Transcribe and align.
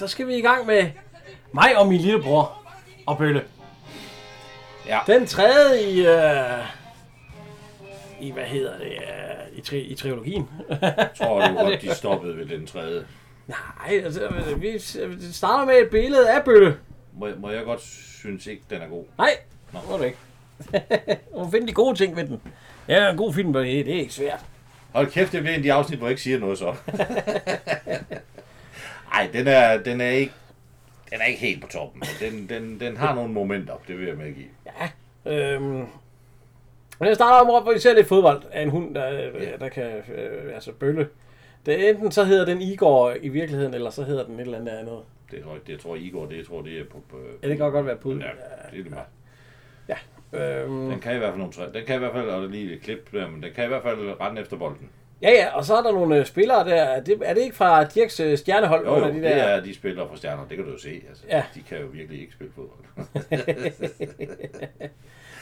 Så 0.00 0.08
skal 0.08 0.26
vi 0.26 0.36
i 0.36 0.40
gang 0.40 0.66
med 0.66 0.90
mig 1.52 1.78
og 1.78 1.88
min 1.88 2.00
lillebror 2.00 2.62
og 3.06 3.18
Bølle. 3.18 3.44
Ja. 4.86 4.98
Den 5.06 5.26
tredje 5.26 5.82
i, 5.82 6.06
øh, 6.06 6.64
i 8.20 8.30
hvad 8.30 8.44
hedder 8.44 8.78
det, 8.78 8.86
øh, 8.86 9.58
i, 9.58 9.60
tri, 9.60 9.80
i 9.80 9.94
trilogien. 9.94 10.48
tror 11.18 11.48
du 11.48 11.54
godt, 11.54 11.82
de 11.82 11.94
stoppede 12.02 12.36
ved 12.36 12.46
den 12.46 12.66
tredje. 12.66 13.06
Nej, 13.46 14.00
altså, 14.04 14.28
vi 14.56 14.78
starter 15.32 15.64
med 15.64 15.74
et 15.74 15.90
billede 15.90 16.30
af 16.30 16.44
Bølle. 16.44 16.76
Må, 17.12 17.28
må 17.38 17.50
jeg 17.50 17.64
godt 17.64 17.80
synes 18.20 18.46
ikke, 18.46 18.62
den 18.70 18.82
er 18.82 18.88
god? 18.88 19.04
Nej, 19.18 19.30
Nå. 19.72 19.78
må 19.90 19.96
du 19.96 20.02
ikke. 20.02 20.18
du 21.32 21.38
må 21.38 21.50
finde 21.50 21.66
de 21.66 21.72
gode 21.72 21.96
ting 21.96 22.16
ved 22.16 22.26
den. 22.26 22.40
Ja, 22.88 23.10
en 23.10 23.16
god 23.16 23.34
film, 23.34 23.52
det 23.52 23.80
er 23.80 23.94
ikke 23.94 24.14
svært. 24.14 24.40
Hold 24.92 25.10
kæft, 25.10 25.32
det 25.32 25.40
bliver 25.40 25.54
en 25.54 25.60
af 25.60 25.62
de 25.62 25.72
afsnit, 25.72 25.98
hvor 25.98 26.06
jeg 26.06 26.12
ikke 26.12 26.22
siger 26.22 26.38
noget 26.38 26.58
så. 26.58 26.74
Nej, 29.12 29.30
den 29.32 29.46
er, 29.46 29.82
den 29.82 30.00
er 30.00 30.10
ikke 30.10 30.32
den 31.10 31.20
er 31.20 31.24
ikke 31.24 31.40
helt 31.40 31.62
på 31.62 31.68
toppen. 31.68 32.02
Den, 32.20 32.48
den, 32.48 32.80
den 32.80 32.96
har 32.96 33.14
nogle 33.14 33.32
momenter, 33.32 33.74
det 33.88 33.98
vil 33.98 34.06
jeg 34.06 34.16
med 34.16 34.34
give. 34.34 34.48
Ja. 34.66 34.90
Øhm, 35.32 35.86
men 36.98 37.08
jeg 37.08 37.14
starter 37.14 37.52
med, 37.52 37.62
hvor 37.62 37.72
vi 37.72 37.78
ser 37.78 37.94
lidt 37.94 38.06
fodbold 38.06 38.42
af 38.52 38.62
en 38.62 38.70
hund, 38.70 38.94
der, 38.94 39.08
ja. 39.08 39.56
der 39.60 39.68
kan, 39.68 40.02
øh, 40.14 40.54
altså 40.54 40.72
bølle. 40.72 41.08
Det 41.66 41.84
er 41.84 41.90
enten 41.90 42.12
så 42.12 42.24
hedder 42.24 42.44
den 42.44 42.62
Igor 42.62 43.14
i 43.20 43.28
virkeligheden, 43.28 43.74
eller 43.74 43.90
så 43.90 44.02
hedder 44.02 44.24
den 44.24 44.34
et 44.34 44.40
eller 44.40 44.58
andet 44.58 44.72
andet. 44.72 44.98
Det 45.30 45.42
tror 45.42 45.52
jeg, 45.52 45.66
det 45.66 45.80
tror 45.80 45.94
jeg, 45.94 46.04
Igor, 46.04 46.26
det 46.26 46.46
tror 46.46 46.62
det 46.62 46.80
er 46.80 46.84
på... 46.84 47.02
på 47.08 47.16
ja, 47.42 47.48
det 47.48 47.56
kan 47.56 47.70
godt 47.70 47.86
være 47.86 47.96
pude. 47.96 48.16
Ja, 48.16 48.30
det 48.70 48.78
er 48.78 48.82
det 48.82 48.90
meget. 48.90 49.06
Ja. 49.88 49.96
Øhm, 50.62 50.90
den 50.90 51.00
kan 51.00 51.14
i 51.14 51.18
hvert 51.18 51.30
fald 51.30 51.38
nogle 51.38 51.52
træ. 51.52 51.64
Den 51.74 51.86
kan 51.86 51.96
i 51.96 51.98
hvert 51.98 52.12
fald, 52.12 52.28
og 52.28 52.42
der 52.42 52.48
lige 52.48 52.74
et 52.74 52.82
klip 52.82 53.12
der, 53.12 53.28
men 53.28 53.42
den 53.42 53.52
kan 53.52 53.64
i 53.64 53.68
hvert 53.68 53.82
fald 53.82 54.20
rende 54.20 54.40
efter 54.40 54.56
bolden. 54.56 54.88
Ja, 55.22 55.30
ja, 55.30 55.48
og 55.56 55.64
så 55.64 55.74
er 55.76 55.82
der 55.82 55.92
nogle 55.92 56.16
øh, 56.18 56.26
spillere 56.26 56.64
der. 56.68 56.74
Er 56.74 57.00
det, 57.00 57.18
er 57.24 57.34
det 57.34 57.42
ikke 57.42 57.56
fra 57.56 57.84
Dirks 57.84 58.20
øh, 58.20 58.38
stjernehold? 58.38 58.86
Jo, 58.86 58.98
jo, 58.98 59.04
de 59.04 59.12
det 59.14 59.22
der? 59.22 59.28
er 59.30 59.60
de 59.60 59.74
spillere 59.74 60.08
fra 60.08 60.16
stjerner, 60.16 60.46
det 60.48 60.56
kan 60.56 60.66
du 60.66 60.72
jo 60.72 60.78
se. 60.78 61.02
Altså, 61.08 61.24
Ja. 61.28 61.42
De 61.54 61.60
kan 61.68 61.78
jo 61.80 61.86
virkelig 61.92 62.20
ikke 62.20 62.32
spille 62.32 62.52
fodbold. 62.56 62.84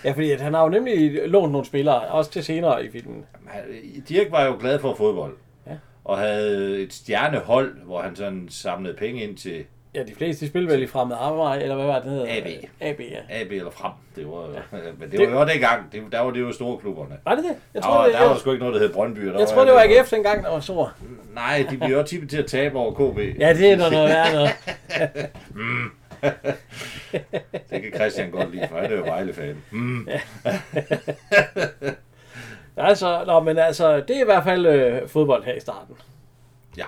Ja, 0.05 0.11
fordi 0.13 0.31
at 0.31 0.41
han 0.41 0.55
har 0.55 0.63
jo 0.63 0.69
nemlig 0.69 1.29
lånt 1.29 1.53
nogle 1.53 1.67
spillere, 1.67 2.01
også 2.01 2.31
til 2.31 2.45
senere 2.45 2.85
i 2.85 2.91
filmen. 2.91 3.25
Han- 3.47 4.03
Dirk 4.09 4.31
var 4.31 4.45
jo 4.47 4.57
glad 4.61 4.79
for 4.79 4.95
fodbold. 4.95 5.35
Ja. 5.67 5.73
Og 6.05 6.19
havde 6.19 6.79
et 6.83 6.93
stjernehold, 6.93 7.83
hvor 7.85 8.01
han 8.01 8.17
sådan 8.17 8.47
samlede 8.51 8.95
penge 8.95 9.23
ind 9.23 9.37
til 9.37 9.65
Ja, 9.99 10.03
de 10.05 10.15
fleste 10.15 10.45
de 10.45 10.51
spiller 10.51 10.71
vel 10.71 10.83
i 10.83 10.87
Fremad 10.87 11.17
Amager, 11.21 11.53
eller 11.55 11.75
hvad 11.75 11.87
var 11.87 12.01
det, 12.01 12.11
hedder? 12.11 12.27
AB. 12.37 12.47
AB, 12.81 13.01
ja. 13.01 13.41
AB 13.41 13.51
eller 13.53 13.71
Frem. 13.71 13.93
Det 14.17 14.27
var, 14.27 14.43
ja. 14.55 14.61
Men 14.99 15.11
det 15.11 15.19
Det- 15.21 15.33
var 15.33 15.41
jo 15.41 15.49
dengang. 15.49 15.93
Det, 15.93 16.03
der 16.13 16.21
var 16.21 16.31
det 16.31 16.41
jo 16.41 16.53
store 16.53 16.79
klubberne. 16.79 17.17
Var 17.25 17.35
det 17.35 17.45
det? 17.45 17.51
Jeg 17.75 17.83
Der 17.83 17.89
tror, 17.89 17.95
var, 17.99 18.05
det, 18.05 18.15
der 18.15 18.21
var 18.23 18.29
jeg, 18.31 18.39
sgu 18.39 18.51
ikke 18.51 18.65
noget, 18.65 18.75
der 18.81 18.87
hed 18.87 18.95
Brøndby. 18.95 19.21
Der 19.21 19.39
jeg 19.39 19.49
tror, 19.49 19.65
det 19.65 19.75
var 19.75 19.81
AGF 19.81 20.11
dengang, 20.11 20.45
der 20.45 20.51
var 20.51 20.61
stor. 20.61 20.93
Nej, 21.35 21.67
de 21.71 21.77
blev 21.77 21.97
jo 21.97 22.03
tippet 22.03 22.31
til 22.31 22.39
at 22.39 22.47
tabe 22.47 22.79
over 22.79 22.93
KB. 23.13 23.19
Ja, 23.41 23.53
det 23.55 23.73
er 23.73 23.77
noget, 23.77 23.93
noget 23.93 24.09
værd 24.09 24.33
noget. 24.33 24.51
Det 27.71 27.83
kan 27.83 27.93
Christian 27.95 28.31
godt 28.31 28.51
lide, 28.55 28.67
for 28.71 28.77
han 28.79 28.93
er 28.93 28.97
jo 28.97 29.03
Vejle-fan. 29.05 29.57
Mm. 29.71 30.09
Altså, 32.77 33.25
nå, 33.27 33.41
men 33.41 33.59
altså, 33.59 33.97
det 34.01 34.17
er 34.17 34.21
i 34.21 34.25
hvert 34.25 34.45
fald 34.45 34.67
øh, 34.67 35.09
fodbold 35.09 35.45
her 35.45 35.55
i 35.55 35.61
starten. 35.61 35.95
Ja. 36.77 36.85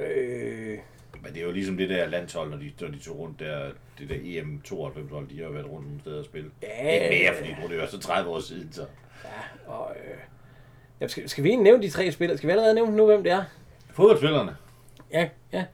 Øh, 0.00 0.78
Men 1.24 1.34
det 1.34 1.40
er 1.42 1.46
jo 1.46 1.52
ligesom 1.52 1.76
det 1.76 1.88
der 1.88 2.06
landshold, 2.06 2.50
når 2.50 2.56
de, 2.56 2.72
når 2.80 2.88
de 2.88 2.98
tog 2.98 3.18
rundt 3.18 3.40
der, 3.40 3.70
det 3.98 4.08
der 4.08 4.14
E 4.14 4.40
EM92-hold, 4.42 5.28
de 5.28 5.42
har 5.42 5.48
været 5.50 5.66
rundt 5.66 5.86
nogle 5.86 6.00
steder 6.00 6.18
og 6.18 6.24
spille. 6.24 6.50
Ja, 6.62 6.92
Ikke 6.94 7.08
mere, 7.08 7.32
ja, 7.34 7.40
fordi 7.40 7.54
nu 7.60 7.64
er 7.64 7.68
det 7.68 7.76
jo 7.76 7.86
så 7.86 7.98
30 8.00 8.30
år 8.30 8.40
siden, 8.40 8.72
så. 8.72 8.86
og, 9.66 9.96
øh, 10.04 10.18
ja, 11.00 11.08
skal, 11.08 11.28
skal 11.28 11.44
vi 11.44 11.48
egentlig 11.48 11.64
nævne 11.64 11.82
de 11.82 11.90
tre 11.90 12.12
spillere? 12.12 12.38
Skal 12.38 12.46
vi 12.46 12.50
allerede 12.50 12.74
nævne 12.74 12.96
nu, 12.96 13.06
hvem 13.06 13.22
det 13.22 13.32
er? 13.32 13.44
Fodboldspillerne. 13.90 14.56
Ja, 15.12 15.28
ja. 15.52 15.64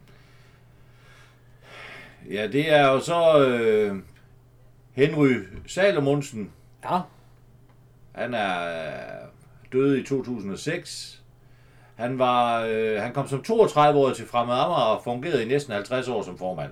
Ja, 2.31 2.47
det 2.47 2.72
er 2.72 2.87
jo 2.88 3.00
så 3.00 3.47
øh, 3.49 3.97
Henry 4.93 5.34
Salomonsen. 5.67 6.53
Ja, 6.84 7.00
Han 8.12 8.34
er 8.34 8.67
øh, 9.22 9.28
død 9.72 9.97
i 9.97 10.03
2006. 10.03 11.19
Han, 12.00 12.19
var, 12.19 12.65
øh, 12.71 13.00
han 13.03 13.12
kom 13.12 13.28
som 13.28 13.44
32-årig 13.49 14.16
til 14.16 14.27
Fremad 14.27 14.55
Amager 14.55 14.83
og 14.97 15.05
fungerede 15.05 15.43
i 15.44 15.49
næsten 15.49 15.72
50 15.72 16.09
år 16.09 16.22
som 16.22 16.38
formand. 16.38 16.71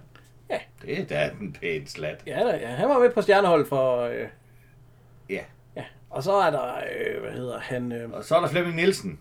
Ja. 0.50 0.58
Det 0.82 1.00
er 1.00 1.04
da 1.06 1.30
en 1.40 1.52
pæn 1.52 1.86
slat. 1.86 2.22
ja, 2.26 2.40
da, 2.46 2.56
ja, 2.56 2.66
han 2.68 2.88
var 2.88 2.98
med 2.98 3.10
på 3.10 3.22
stjernehold 3.22 3.66
for... 3.66 4.00
Øh, 4.02 4.26
Ja. 5.30 5.40
ja. 5.76 5.84
Og 6.10 6.22
så 6.22 6.32
er 6.32 6.50
der, 6.50 6.74
øh, 6.74 7.20
hvad 7.22 7.32
hedder 7.32 7.58
han, 7.58 7.92
øh, 7.92 8.10
Og 8.12 8.24
så 8.24 8.36
er 8.36 8.40
der 8.40 8.48
Flemming 8.48 8.76
Nielsen. 8.76 9.18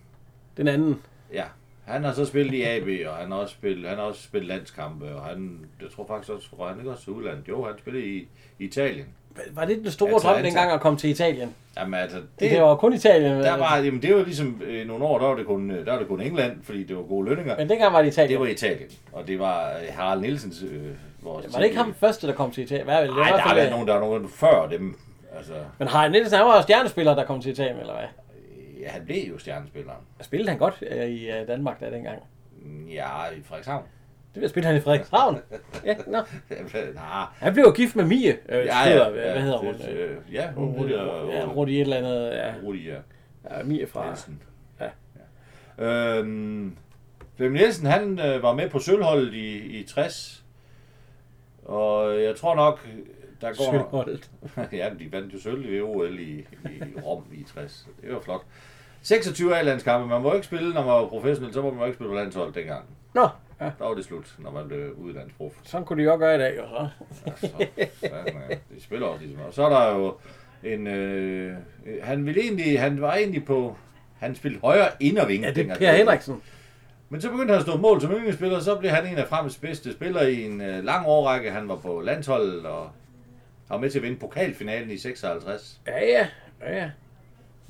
den 0.57 0.68
anden. 0.68 1.01
Ja. 1.34 1.44
Han 1.85 2.03
har 2.03 2.13
så 2.13 2.25
spillet 2.25 2.53
i 2.53 2.62
AB, 2.63 3.07
og 3.09 3.16
han 3.16 3.31
har 3.31 3.38
også 3.38 3.53
spillet, 3.53 3.89
han 3.89 3.97
har 3.97 4.06
også 4.06 4.24
spillet 4.24 4.47
landskampe, 4.47 5.16
og 5.16 5.25
han, 5.25 5.66
jeg 5.81 5.89
tror 5.95 6.07
faktisk 6.07 6.31
også, 6.31 6.47
han 6.69 6.78
ikke 6.78 6.91
også 6.91 7.03
til 7.03 7.13
udlandet. 7.13 7.47
Jo, 7.47 7.66
han 7.66 7.78
spillede 7.78 8.06
i, 8.06 8.18
i 8.59 8.66
Italien. 8.66 9.07
Var 9.51 9.65
det 9.65 9.77
den 9.77 9.91
store 9.91 10.11
Altså, 10.13 10.27
drøm 10.27 10.43
dengang 10.43 10.71
at 10.71 10.81
komme 10.81 10.99
til 10.99 11.09
Italien? 11.09 11.55
Jamen 11.77 11.93
altså, 11.99 12.17
Det, 12.39 12.51
det, 12.51 12.61
var 12.61 12.75
kun 12.75 12.93
Italien. 12.93 13.31
der 13.31 13.57
var, 13.57 13.77
jamen, 13.77 14.01
det 14.01 14.15
var 14.15 14.23
ligesom 14.23 14.61
øh, 14.65 14.87
nogle 14.87 15.05
år, 15.05 15.19
der 15.19 15.25
var, 15.27 15.35
det 15.35 15.45
kun, 15.45 15.71
øh, 15.71 15.85
der 15.85 15.91
var 15.91 15.99
det 15.99 16.07
kun 16.07 16.21
England, 16.21 16.63
fordi 16.63 16.83
det 16.83 16.95
var 16.95 17.01
gode 17.03 17.29
lønninger. 17.29 17.57
Men 17.57 17.69
dengang 17.69 17.93
var 17.93 18.01
det 18.01 18.07
Italien. 18.07 18.31
Det 18.31 18.39
var 18.47 18.53
Italien, 18.53 18.89
og 19.11 19.27
det 19.27 19.39
var 19.39 19.69
øh, 19.69 19.95
Harald 19.95 20.21
Nielsens... 20.21 20.63
Øh, 20.71 20.81
vores 21.21 21.53
var 21.53 21.59
det 21.59 21.65
ikke 21.65 21.77
ham 21.77 21.93
første, 21.93 22.27
der 22.27 22.33
kom 22.33 22.51
til 22.51 22.63
Italien? 22.63 22.87
Nej, 22.87 23.01
der 23.05 23.37
har 23.37 23.55
været 23.55 23.65
øh, 23.65 23.71
nogen, 23.71 23.87
der 23.87 23.93
er 23.95 23.99
nogen 23.99 24.29
før 24.29 24.67
dem. 24.67 24.95
Altså, 25.37 25.53
Men 25.79 25.87
Harald 25.87 26.11
Nielsen, 26.11 26.37
han 26.37 26.47
var 26.47 26.55
jo 26.55 26.61
stjernespiller, 26.61 27.15
der 27.15 27.25
kom 27.25 27.41
til 27.41 27.51
Italien, 27.51 27.79
eller 27.79 27.93
hvad? 27.93 28.03
ja, 28.81 28.89
han 28.89 29.05
blev 29.05 29.23
jo 29.29 29.37
stjernespilleren. 29.37 29.99
Spillede 30.21 30.49
han 30.49 30.59
godt 30.59 30.83
øh, 30.91 31.05
i 31.07 31.29
øh, 31.29 31.47
Danmark 31.47 31.79
der 31.79 31.89
dengang? 31.89 32.17
Ja, 32.93 33.25
i 33.37 33.41
Frederikshavn. 33.45 33.83
Det 34.37 34.41
vil 34.41 34.49
spille 34.49 34.67
han 34.67 34.75
i 34.75 34.79
Frederikshavn. 34.79 35.39
ja, 35.85 35.95
nå. 36.07 36.17
Nej. 36.93 37.25
Han 37.35 37.53
blev 37.53 37.65
jo 37.65 37.71
gift 37.71 37.95
med 37.95 38.05
Mie. 38.05 38.37
Øh, 38.49 38.65
Ja, 38.65 38.89
ja, 38.89 38.97
ja, 38.97 39.09
hvad, 39.09 39.41
hedder 39.41 39.57
hun? 39.57 39.73
det- 39.73 40.17
Ja, 40.31 40.51
hun 40.51 40.69
Rudi 40.69 40.91
ja, 40.93 41.45
Rudi 41.45 41.75
et 41.75 41.81
eller 41.81 41.97
andet. 41.97 42.29
Ja, 42.31 42.53
Rudi, 42.63 42.89
ja. 42.89 42.95
ja 43.51 43.63
Mie 43.63 43.87
fra... 43.87 44.05
Nielsen. 44.05 44.41
Ja. 44.79 44.89
Øhm, 45.85 46.75
Flemming 47.35 47.61
Nielsen, 47.61 47.87
han 47.87 48.19
øh, 48.19 48.43
var 48.43 48.53
med 48.53 48.69
på 48.69 48.79
sølvholdet 48.79 49.33
i, 49.33 49.57
i 49.79 49.83
60. 49.83 50.43
Og 51.65 52.21
jeg 52.21 52.35
tror 52.35 52.55
nok, 52.55 52.87
der 53.41 53.47
går... 53.47 53.71
Sølvholdet. 53.71 54.31
ja, 54.79 54.89
de 54.99 55.11
vandt 55.11 55.33
jo 55.33 55.39
sølv 55.39 55.73
i 55.73 55.81
OL 55.81 56.19
i, 56.19 56.38
i 56.39 57.00
Rom 57.06 57.23
i 57.33 57.44
60. 57.44 57.88
Det 58.01 58.13
var 58.13 58.19
flot. 58.19 58.41
26 59.01 59.56
A-landskampe. 59.57 60.07
Man 60.07 60.21
må 60.21 60.33
ikke 60.33 60.45
spille, 60.45 60.73
når 60.73 60.81
man 60.81 60.94
var 60.94 61.07
professionel, 61.07 61.53
så 61.53 61.62
må 61.62 61.73
man 61.73 61.85
ikke 61.85 61.95
spille 61.95 62.09
på 62.09 62.15
landshold 62.15 62.53
dengang. 62.53 62.85
Nå, 63.13 63.27
ja. 63.62 63.71
Der 63.80 63.86
var 63.86 63.94
det 63.94 64.06
slut, 64.06 64.36
når 64.39 64.51
man 64.51 64.68
blev 64.68 64.94
udlandsprof. 64.98 65.54
Sådan 65.63 65.86
kunne 65.86 66.04
de 66.04 66.09
jo 66.09 66.18
gøre 66.18 66.36
i 66.36 66.38
dag, 66.38 66.57
jo 66.57 66.63
så. 66.68 66.88
Så, 67.36 67.48
fanden, 68.09 68.42
ja. 68.50 68.56
de 68.75 68.81
spiller 68.81 69.07
også 69.07 69.25
ligesom. 69.25 69.45
Og 69.45 69.54
så 69.54 69.63
er 69.63 69.69
der 69.69 69.98
jo 69.98 70.15
en... 70.63 70.88
Øh, 70.88 71.56
han 72.01 72.25
ville 72.25 72.42
egentlig... 72.42 72.80
Han 72.80 73.01
var 73.01 73.15
egentlig 73.15 73.45
på... 73.45 73.77
Han 74.19 74.36
spillede 74.36 74.62
højre 74.62 74.88
inderving. 75.00 75.44
Ja, 75.44 75.51
det 75.51 75.69
er. 75.69 75.75
Per 75.75 75.92
Henriksen. 75.92 76.42
Men 77.09 77.21
så 77.21 77.30
begyndte 77.31 77.51
han 77.51 77.59
at 77.59 77.68
stå 77.68 77.77
mål 77.77 78.01
som 78.01 78.12
yndlingsspiller, 78.12 78.59
så 78.59 78.75
blev 78.75 78.92
han 78.92 79.07
en 79.07 79.18
af 79.18 79.27
fremmest 79.27 79.62
bedste 79.62 79.94
spillere 79.94 80.31
i 80.31 80.44
en 80.45 80.62
øh, 80.62 80.83
lang 80.83 81.07
årrække. 81.07 81.51
Han 81.51 81.68
var 81.68 81.75
på 81.75 82.01
landsholdet 82.01 82.65
og 82.65 82.89
var 83.69 83.77
med 83.77 83.89
til 83.89 84.00
at 84.00 84.03
vinde 84.03 84.18
pokalfinalen 84.19 84.92
i 84.92 84.98
56, 84.98 85.81
Ja, 85.88 86.06
ja. 86.06 86.27
Ja, 86.62 86.77
ja. 86.77 86.89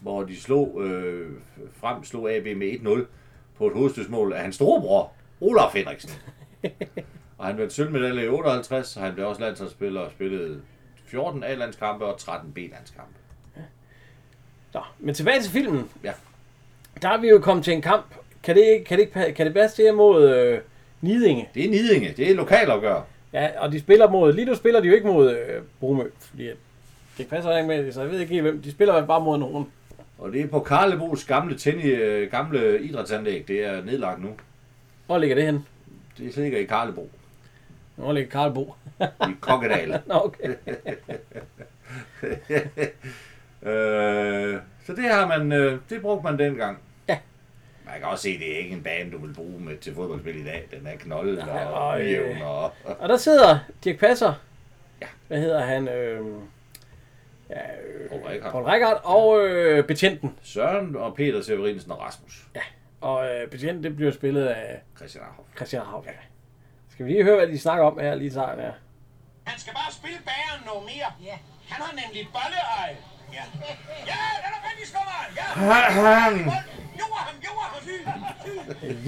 hvor 0.01 0.23
de 0.23 0.41
slog 0.41 0.81
øh, 0.83 1.31
frem 1.73 2.03
slog 2.03 2.31
AB 2.31 2.45
med 2.57 2.71
1-0 2.71 3.05
på 3.57 3.67
et 3.67 3.73
hovedstødsmål 3.73 4.33
af 4.33 4.41
hans 4.41 4.55
storebror, 4.55 5.11
Olaf 5.41 5.73
Henriksen. 5.73 6.11
og 7.37 7.45
han 7.45 7.57
vandt 7.57 7.73
sølvmedalje 7.73 8.25
i 8.25 8.27
58, 8.27 8.97
og 8.97 9.03
han 9.03 9.13
blev 9.13 9.27
også 9.27 9.41
landsholdsspiller 9.41 10.01
og 10.01 10.11
spillede 10.11 10.61
14 11.05 11.43
A-landskampe 11.43 12.05
og 12.05 12.19
13 12.19 12.51
B-landskampe. 12.51 13.13
Nå, 14.73 14.81
men 14.99 15.15
tilbage 15.15 15.41
til 15.41 15.51
filmen. 15.51 15.89
Ja. 16.03 16.11
Der 17.01 17.09
er 17.09 17.17
vi 17.17 17.29
jo 17.29 17.39
kommet 17.39 17.65
til 17.65 17.73
en 17.73 17.81
kamp. 17.81 18.05
Kan 18.43 18.55
det, 18.55 18.85
kan 18.85 18.97
det, 18.97 19.03
ikke, 19.03 19.33
kan 19.33 19.45
det 19.45 19.53
passe 19.53 19.83
det 19.83 19.95
mod 19.95 20.29
øh, 20.29 20.59
Nidinge? 21.01 21.49
Det 21.53 21.65
er 21.65 21.69
Nidinge, 21.69 22.13
det 22.17 22.31
er 22.31 22.35
lokalopgør. 22.35 23.01
Ja, 23.33 23.49
og 23.57 23.71
de 23.71 23.79
spiller 23.79 24.09
mod... 24.09 24.33
Lige 24.33 24.45
nu 24.45 24.55
spiller 24.55 24.81
de 24.81 24.87
jo 24.87 24.93
ikke 24.93 25.07
mod 25.07 25.31
øh, 25.35 25.61
Bromø, 25.79 26.03
fordi 26.19 26.49
det 27.17 27.27
passer 27.27 27.57
ikke 27.57 27.67
med, 27.67 27.91
så 27.91 28.01
jeg 28.01 28.11
ved 28.11 28.19
ikke 28.19 28.41
hvem. 28.41 28.61
De 28.61 28.71
spiller 28.71 29.05
bare 29.05 29.21
mod 29.21 29.37
nogen. 29.37 29.67
Og 30.17 30.33
det 30.33 30.41
er 30.41 30.47
på 30.47 30.59
Karlebos 30.59 31.25
gamle, 31.25 31.57
tenni, 31.57 31.83
øh, 31.83 32.31
gamle 32.31 32.81
idrætsanlæg. 32.81 33.47
Det 33.47 33.65
er 33.65 33.83
nedlagt 33.83 34.21
nu. 34.21 34.29
Hvor 35.07 35.17
ligger 35.17 35.35
det 35.35 35.45
hen? 35.45 35.65
Det 36.17 36.37
ligger 36.37 36.59
i 36.59 36.63
Karlebo. 36.63 37.09
Hvor 37.95 38.13
ligger 38.13 38.29
Karlbo? 38.29 38.75
I 39.01 39.31
Kokkedal. 39.39 39.99
Nå, 40.05 40.13
okay. 40.13 40.49
øh, 43.71 44.59
så 44.85 44.93
det 44.93 45.03
har 45.03 45.27
man, 45.27 45.51
øh, 45.51 45.79
det 45.89 46.01
brugte 46.01 46.23
man 46.23 46.39
dengang. 46.39 46.77
Ja. 47.09 47.17
Man 47.85 47.93
kan 47.99 48.03
også 48.03 48.23
se, 48.23 48.29
at 48.29 48.39
det 48.39 48.53
er 48.53 48.57
ikke 48.57 48.75
en 48.75 48.83
bane, 48.83 49.11
du 49.11 49.17
vil 49.17 49.33
bruge 49.33 49.59
med 49.59 49.77
til 49.77 49.95
fodboldspil 49.95 50.41
i 50.41 50.43
dag. 50.43 50.67
Den 50.71 50.87
er 50.87 50.95
knoldet 50.97 51.37
Nej, 51.37 51.63
og 51.63 51.87
og, 51.87 52.05
jævn 52.05 52.41
og... 52.41 52.71
Og 52.83 53.09
der 53.09 53.17
sidder 53.17 53.59
Dirk 53.83 53.99
Passer. 53.99 54.33
Ja. 55.01 55.07
Hvad 55.27 55.39
hedder 55.39 55.61
han? 55.61 55.87
Øh, 55.87 56.25
ja, 57.49 57.55
øh, 57.55 58.09
Paul 58.09 58.21
Rickard. 58.21 58.51
Paul 58.51 58.63
Rickard 58.63 59.01
og 59.03 59.47
øh, 59.47 59.83
betjenten. 59.87 60.35
Søren 60.43 60.95
og 60.95 61.15
Peter 61.15 61.41
Severinsen 61.41 61.91
og 61.91 61.99
Rasmus. 62.01 62.43
Og 63.01 63.27
øh, 63.29 63.49
betjenten, 63.49 63.83
det 63.83 63.95
bliver 63.95 64.11
spillet 64.11 64.45
af 64.47 64.81
Christian 64.97 65.23
Arhoff. 65.23 65.47
Christian 65.55 65.85
Havn. 65.85 66.05
Ja. 66.05 66.11
Skal 66.91 67.05
vi 67.05 67.11
lige 67.11 67.23
høre, 67.23 67.35
hvad 67.35 67.47
de 67.47 67.59
snakker 67.59 67.85
om 67.85 67.99
her 67.99 68.15
lige 68.15 68.31
tager 68.31 68.55
her? 68.61 68.71
Han 69.43 69.59
skal 69.59 69.73
bare 69.73 69.91
spille 69.99 70.19
bageren 70.31 70.61
noget 70.65 70.83
mere. 70.91 71.09
Ja. 71.29 71.37
Han 71.71 71.79
har 71.85 71.93
nemlig 72.01 72.27
bolleøje. 72.37 72.97
Ja. 73.37 73.43
Ja, 74.11 74.19
den 74.43 74.51
er 74.57 74.61
rigtig 74.69 74.87
skummer. 74.91 75.17
Ja. 75.39 75.45
Jord 76.99 77.17
ham, 77.27 77.35
jord 77.47 77.65
ham. 77.73 77.83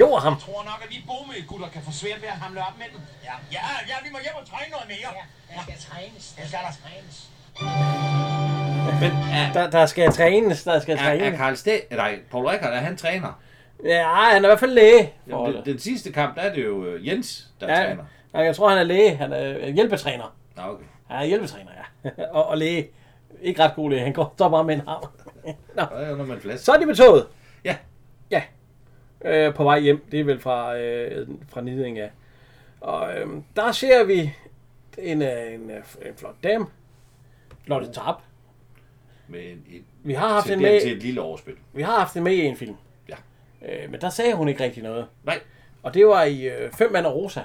Jo, 0.02 0.16
ham. 0.16 0.34
Jeg 0.34 0.42
tror 0.42 0.64
nok, 0.72 0.80
at 0.86 0.90
vi 0.90 0.98
bomøgutter 1.08 1.70
kan 1.76 1.82
få 1.82 1.92
svært 1.92 2.22
ved 2.22 2.30
at 2.36 2.40
hamle 2.44 2.62
op 2.68 2.78
med 2.78 2.86
den. 2.94 3.02
Ja. 3.24 3.34
Ja, 3.52 3.64
ja, 3.88 3.96
vi 4.06 4.10
må 4.12 4.20
hjem 4.26 4.36
og 4.42 4.46
træne 4.52 4.72
noget 4.76 4.88
mere. 4.94 5.10
Ja, 5.20 5.56
Der 5.56 5.62
skal 5.68 5.78
trænes. 5.90 6.24
Det 6.38 6.48
skal 6.48 6.60
der. 6.68 6.74
trænes. 6.84 7.16
Men 9.02 9.12
er, 9.34 9.54
Der, 9.54 9.70
der 9.70 9.86
skal 9.86 10.12
trænes, 10.14 10.64
der 10.64 10.80
skal 10.80 10.98
er, 10.98 11.02
er 11.02 11.18
trænes. 11.20 11.38
Karl 11.38 11.56
Sted, 11.56 11.80
nej, 11.92 12.20
Paul 12.32 12.46
Rickard, 12.48 12.74
er 12.74 12.80
han 12.80 12.98
træner? 12.98 13.42
Ja, 13.84 14.14
han 14.14 14.44
er 14.46 14.48
i 14.48 14.50
hvert 14.50 14.60
fald 14.60 14.72
læge. 14.72 15.14
Jamen, 15.28 15.54
den, 15.54 15.66
den 15.66 15.80
sidste 15.80 16.12
kamp, 16.12 16.36
der 16.36 16.42
er 16.42 16.54
det 16.54 16.66
jo 16.66 16.86
øh, 16.86 17.08
Jens, 17.08 17.48
der 17.62 17.68
Ja, 17.80 17.86
træner. 17.88 18.04
ja, 18.34 18.40
jeg 18.40 18.56
tror, 18.56 18.70
han 18.70 18.78
er 18.78 18.84
læge. 18.84 19.16
Han 19.16 19.34
er 19.34 19.70
hjælpetræner. 19.70 20.36
Nå, 20.58 20.62
okay. 20.64 20.84
Han 21.08 21.22
er 21.22 21.26
hjælpetræner, 21.26 21.72
ja. 22.04 22.10
og, 22.38 22.46
og 22.48 22.58
læge. 22.58 22.90
Ikke 23.42 23.64
ret 23.64 23.76
god 23.76 23.90
læge. 23.90 24.02
Han 24.02 24.14
går 24.14 24.34
står 24.36 24.50
bare 24.50 24.64
med 24.64 24.76
en 24.76 24.80
hammer. 24.82 25.14
Nå. 25.76 25.82
Der 25.82 25.88
er 25.96 26.10
jo 26.10 26.14
noget 26.16 26.28
med 26.28 26.36
en 26.36 26.42
flaske. 26.42 26.66
Så 26.66 26.72
er 26.72 26.78
de 26.80 26.86
med 26.86 26.96
toget. 26.96 27.28
Ja. 27.66 27.76
Ja. 28.32 28.44
Øh, 29.26 29.54
på 29.56 29.64
vej 29.64 29.80
hjem. 29.80 30.06
Det 30.12 30.20
er 30.20 30.24
vel 30.24 30.40
fra, 30.40 30.78
øh, 30.78 31.28
fra 31.50 31.62
Niding, 31.62 31.98
ja. 31.98 32.08
Og 32.82 33.18
øh, 33.18 33.28
der 33.56 33.72
ser 33.72 34.04
vi 34.04 34.34
en, 34.98 35.22
øh, 35.22 35.54
en, 35.54 35.72
øh, 35.72 35.78
en 36.06 36.16
flot 36.18 36.36
dame. 36.44 36.66
Lotte 37.66 37.92
Tarp. 37.92 38.16
Med 39.28 39.40
en, 39.40 39.64
et, 39.70 39.84
Vi 40.04 40.14
har 40.14 40.28
haft 40.30 40.46
en 40.48 40.52
det 40.52 40.62
med, 40.62 40.82
til 40.82 40.92
et 40.98 41.04
lille 41.04 41.22
overspil. 41.22 41.56
vi 41.74 41.82
har 41.82 42.00
haft 42.00 42.16
en 42.18 42.24
med 42.24 42.34
i 42.34 42.42
en 42.46 42.56
film. 42.56 42.76
Øh, 43.66 43.92
men 43.92 44.02
der 44.02 44.10
sagde 44.10 44.34
hun 44.34 44.48
ikke 44.50 44.64
rigtig 44.64 44.84
noget. 44.84 45.08
Nej, 45.24 45.40
Og 45.84 45.94
det 45.94 46.08
var 46.08 46.24
i 46.24 46.48
øh, 46.48 46.72
Fem 46.72 46.92
Mand 46.92 47.06
og 47.06 47.16
Rosa. 47.16 47.42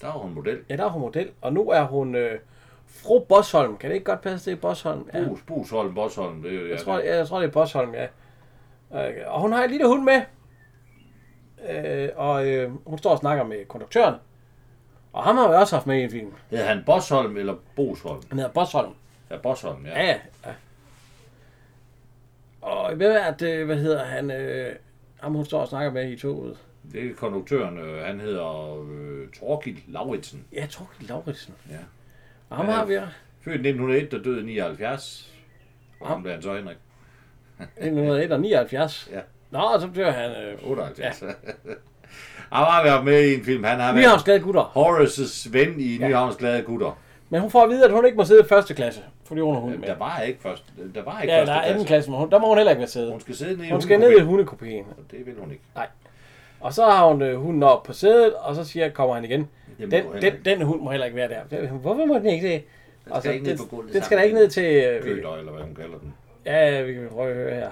der 0.00 0.06
var 0.06 0.12
hun 0.18 0.34
model. 0.34 0.58
Ja, 0.68 0.76
der 0.76 0.84
er 0.84 0.88
hun 0.88 1.00
model. 1.00 1.30
Og 1.40 1.52
nu 1.52 1.70
er 1.70 1.82
hun 1.82 2.14
øh, 2.14 2.38
fru 2.86 3.18
Bosholm. 3.20 3.76
Kan 3.76 3.90
det 3.90 3.94
ikke 3.94 4.04
godt 4.04 4.20
passe, 4.20 4.50
det 4.50 4.56
er 4.56 4.60
Bosholm? 4.60 5.08
Ja. 5.14 5.24
Bus, 5.28 5.40
Busholm, 5.46 5.94
Bosholm. 5.94 6.42
Det 6.42 6.50
er 6.54 6.60
jo, 6.60 6.66
ja, 6.66 6.70
Jeg 6.72 6.80
tror, 6.80 6.98
jeg, 6.98 7.06
jeg 7.16 7.26
tror, 7.28 7.38
det 7.40 7.46
er 7.48 7.52
Bosholm, 7.52 7.94
ja. 7.94 8.06
Øh, 9.08 9.14
Og 9.26 9.40
hun 9.40 9.52
har 9.52 9.64
en 9.64 9.70
lille 9.70 9.86
hund 9.86 10.02
med. 10.04 10.22
Øh, 11.70 12.08
og 12.16 12.46
øh, 12.46 12.70
hun 12.86 12.98
står 12.98 13.10
og 13.10 13.18
snakker 13.18 13.44
med 13.44 13.64
konduktøren. 13.68 14.14
Og 15.12 15.24
ham 15.24 15.36
har 15.36 15.48
vi 15.48 15.54
også 15.54 15.76
haft 15.76 15.86
med 15.86 15.98
i 15.98 16.02
en 16.02 16.10
film. 16.10 16.32
Hedder 16.50 16.64
han 16.64 16.82
Bosholm 16.86 17.36
eller 17.36 17.54
Bosholm? 17.76 18.22
Han 18.28 18.38
hedder 18.38 18.52
Bosholm. 18.52 18.92
Ja, 19.30 19.36
Bosholm, 19.36 19.86
ja. 19.86 20.02
Ja, 20.06 20.18
ja. 20.46 20.52
Og 22.60 22.94
hvad 22.94 23.10
er 23.16 23.34
det, 23.34 23.66
hvad 23.66 23.76
hedder 23.76 24.04
han? 24.04 24.30
Øh, 24.30 24.76
ham 25.22 25.34
hun 25.34 25.44
står 25.44 25.60
og 25.60 25.68
snakker 25.68 25.92
med 25.92 26.10
i 26.12 26.16
toget. 26.16 26.56
Det 26.92 27.10
er 27.10 27.14
konduktøren, 27.14 27.78
øh, 27.78 28.04
han 28.04 28.20
hedder 28.20 28.80
øh, 28.90 29.28
Torgild 29.40 29.76
Lauritsen. 29.88 30.44
Ja, 30.52 30.66
Torgild 30.66 31.08
Lauritsen. 31.08 31.54
Ja. 31.70 31.76
Og 32.50 32.56
ham 32.56 32.66
Ja. 32.66 32.72
har 32.72 32.84
vi 32.84 32.94
Født 33.44 33.54
i 33.66 33.68
1901 33.68 34.14
og 34.14 34.24
døde 34.24 34.40
i 34.40 34.44
79. 34.44 35.32
Og 36.00 36.08
ham 36.08 36.22
blev 36.22 36.32
han 36.34 36.42
så 36.42 36.54
Henrik. 36.56 36.76
1979. 37.60 39.08
Ja. 39.12 39.20
Nå, 39.50 39.58
og 39.58 39.80
så 39.80 39.88
bliver 39.88 40.10
han... 40.10 40.30
Øh, 40.30 40.70
78. 40.70 41.22
Ja. 41.22 41.26
han 42.56 42.64
har 42.66 42.84
været 42.84 43.04
med 43.04 43.22
i 43.24 43.34
en 43.34 43.44
film. 43.44 43.64
Han 43.64 43.80
har 43.80 43.92
været 43.92 44.04
Nyhavns 44.04 44.22
Glade 44.22 44.40
Gutter. 44.40 44.62
Horaces 44.62 45.52
ven 45.52 45.80
i 45.80 45.98
Nyhavns 46.00 46.36
Glade 46.36 46.62
Gutter. 46.62 46.98
Men 47.28 47.40
hun 47.40 47.50
får 47.50 47.62
at 47.62 47.70
vide, 47.70 47.84
at 47.84 47.92
hun 47.92 48.06
ikke 48.06 48.16
må 48.16 48.24
sidde 48.24 48.40
i 48.40 48.48
første 48.48 48.74
klasse. 48.74 49.00
Fordi 49.30 49.40
hun 49.40 49.54
er 49.54 49.60
hund 49.60 49.72
Jamen, 49.72 49.80
med. 49.80 49.88
Der 49.88 49.98
var 49.98 50.20
ikke 50.20 50.40
først, 50.42 50.64
der 50.94 51.02
var 51.02 51.20
ikke 51.22 51.34
Ja, 51.34 51.40
første 51.40 51.52
der 51.52 51.58
er 51.58 51.62
anden 51.62 51.74
klasse. 51.74 51.86
klasse, 51.86 52.10
men 52.10 52.18
hun, 52.20 52.30
der 52.30 52.38
må 52.38 52.48
hun 52.48 52.56
heller 52.56 52.70
ikke 52.70 52.78
være 52.80 52.88
sidde. 52.88 53.10
Hun 53.10 53.20
skal 53.20 53.34
sidde 53.34 53.56
nede 53.56 53.68
i 53.68 53.70
Hun 53.70 53.82
skal 53.82 53.98
ned 54.00 54.18
i 54.18 54.20
hundekopien. 54.20 54.84
Det 55.10 55.26
vil 55.26 55.34
hun 55.38 55.50
ikke. 55.50 55.62
Og 56.60 56.74
så 56.74 56.84
har 56.84 57.06
hun 57.08 57.22
øh, 57.22 57.36
hunden 57.40 57.62
op 57.62 57.82
på 57.82 57.92
sædet, 57.92 58.34
og 58.34 58.54
så 58.54 58.64
siger, 58.64 58.88
kommer 58.88 59.14
han 59.14 59.24
igen. 59.24 59.48
Den, 59.78 59.90
den, 59.90 60.04
ikke. 60.22 60.40
den 60.44 60.62
hund 60.62 60.80
må 60.80 60.90
heller 60.90 61.06
ikke 61.06 61.16
være 61.16 61.28
der. 61.50 61.66
Hvorfor 61.68 62.04
må 62.04 62.14
den 62.14 62.26
ikke 62.26 62.48
det? 62.48 62.62
Den 63.04 63.12
Og 63.12 63.22
skal 63.22 63.28
så, 63.30 63.32
ikke 63.34 63.44
ned 63.46 63.56
den, 63.58 63.68
på 63.68 63.76
gulvet 63.76 63.94
den 63.94 64.02
skal 64.02 64.18
da 64.18 64.22
ikke 64.22 64.34
ned 64.36 64.48
til... 64.50 64.64
Øh, 64.64 65.02
Køder, 65.02 65.36
eller 65.36 65.52
hvad 65.52 65.62
hun 65.62 65.74
kalder 65.74 65.98
den. 65.98 66.14
ja, 66.46 66.82
vi 66.82 66.92
kan 66.92 67.08
prøve 67.12 67.30
at 67.30 67.36
høre 67.36 67.54
her. 67.54 67.70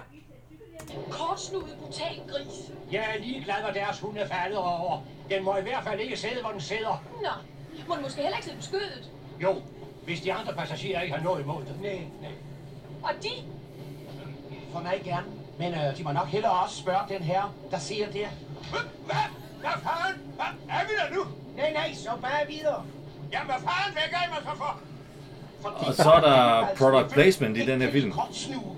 Kortsnudet 1.11 1.77
brutal 1.83 2.17
gris. 2.29 2.73
Jeg 2.93 3.01
er 3.15 3.21
ligeglad, 3.23 3.55
hvad 3.65 3.75
deres 3.83 4.01
hund 4.01 4.17
er 4.19 4.27
faldet 4.27 4.59
over. 4.59 5.03
Den 5.31 5.45
må 5.45 5.57
i 5.57 5.63
hvert 5.63 5.85
fald 5.85 6.01
ikke 6.01 6.17
sidde, 6.17 6.41
hvor 6.41 6.51
den 6.51 6.61
sidder. 6.61 7.03
Nå, 7.23 7.29
må 7.89 7.95
den 7.95 8.03
måske 8.03 8.21
heller 8.23 8.37
ikke 8.37 8.45
sidde 8.47 8.57
på 8.59 8.63
skødet. 8.63 9.11
Jo, 9.43 9.53
hvis 10.09 10.21
de 10.21 10.33
andre 10.33 10.53
passagerer 10.53 11.01
ikke 11.03 11.15
har 11.17 11.25
noget 11.25 11.43
imod 11.43 11.61
det. 11.65 11.81
Nej, 11.83 12.01
nej. 12.23 12.31
Og 13.03 13.11
de? 13.23 13.29
For 14.73 14.81
mig 14.81 15.01
gerne. 15.05 15.27
Men 15.59 15.75
øh, 15.75 15.99
de 15.99 16.03
må 16.05 16.13
nok 16.13 16.27
hellere 16.29 16.53
også 16.53 16.77
spørge 16.77 17.01
den 17.09 17.23
her, 17.23 17.55
der 17.71 17.79
siger 17.79 18.07
det. 18.07 18.27
Hvad? 18.71 18.81
Hvad 19.61 19.71
fanden? 19.83 20.33
Hvad 20.35 20.47
er 20.69 20.81
vi 20.89 20.93
der 21.01 21.15
nu? 21.17 21.25
Nej, 21.57 21.73
nej, 21.73 21.95
så 21.95 22.11
bare 22.23 22.47
videre. 22.49 22.85
Jamen, 23.33 23.47
hvad 23.47 23.55
fanden 23.57 23.99
vækker 24.03 24.19
I 24.27 24.29
mig 24.31 24.39
så 24.43 24.57
for? 24.57 24.81
Og 25.89 25.95
så 25.95 26.11
er 26.13 26.21
der 26.21 26.67
product 26.77 27.13
placement 27.13 27.57
i 27.57 27.67
den 27.67 27.81
her 27.83 27.91
film. 27.91 28.13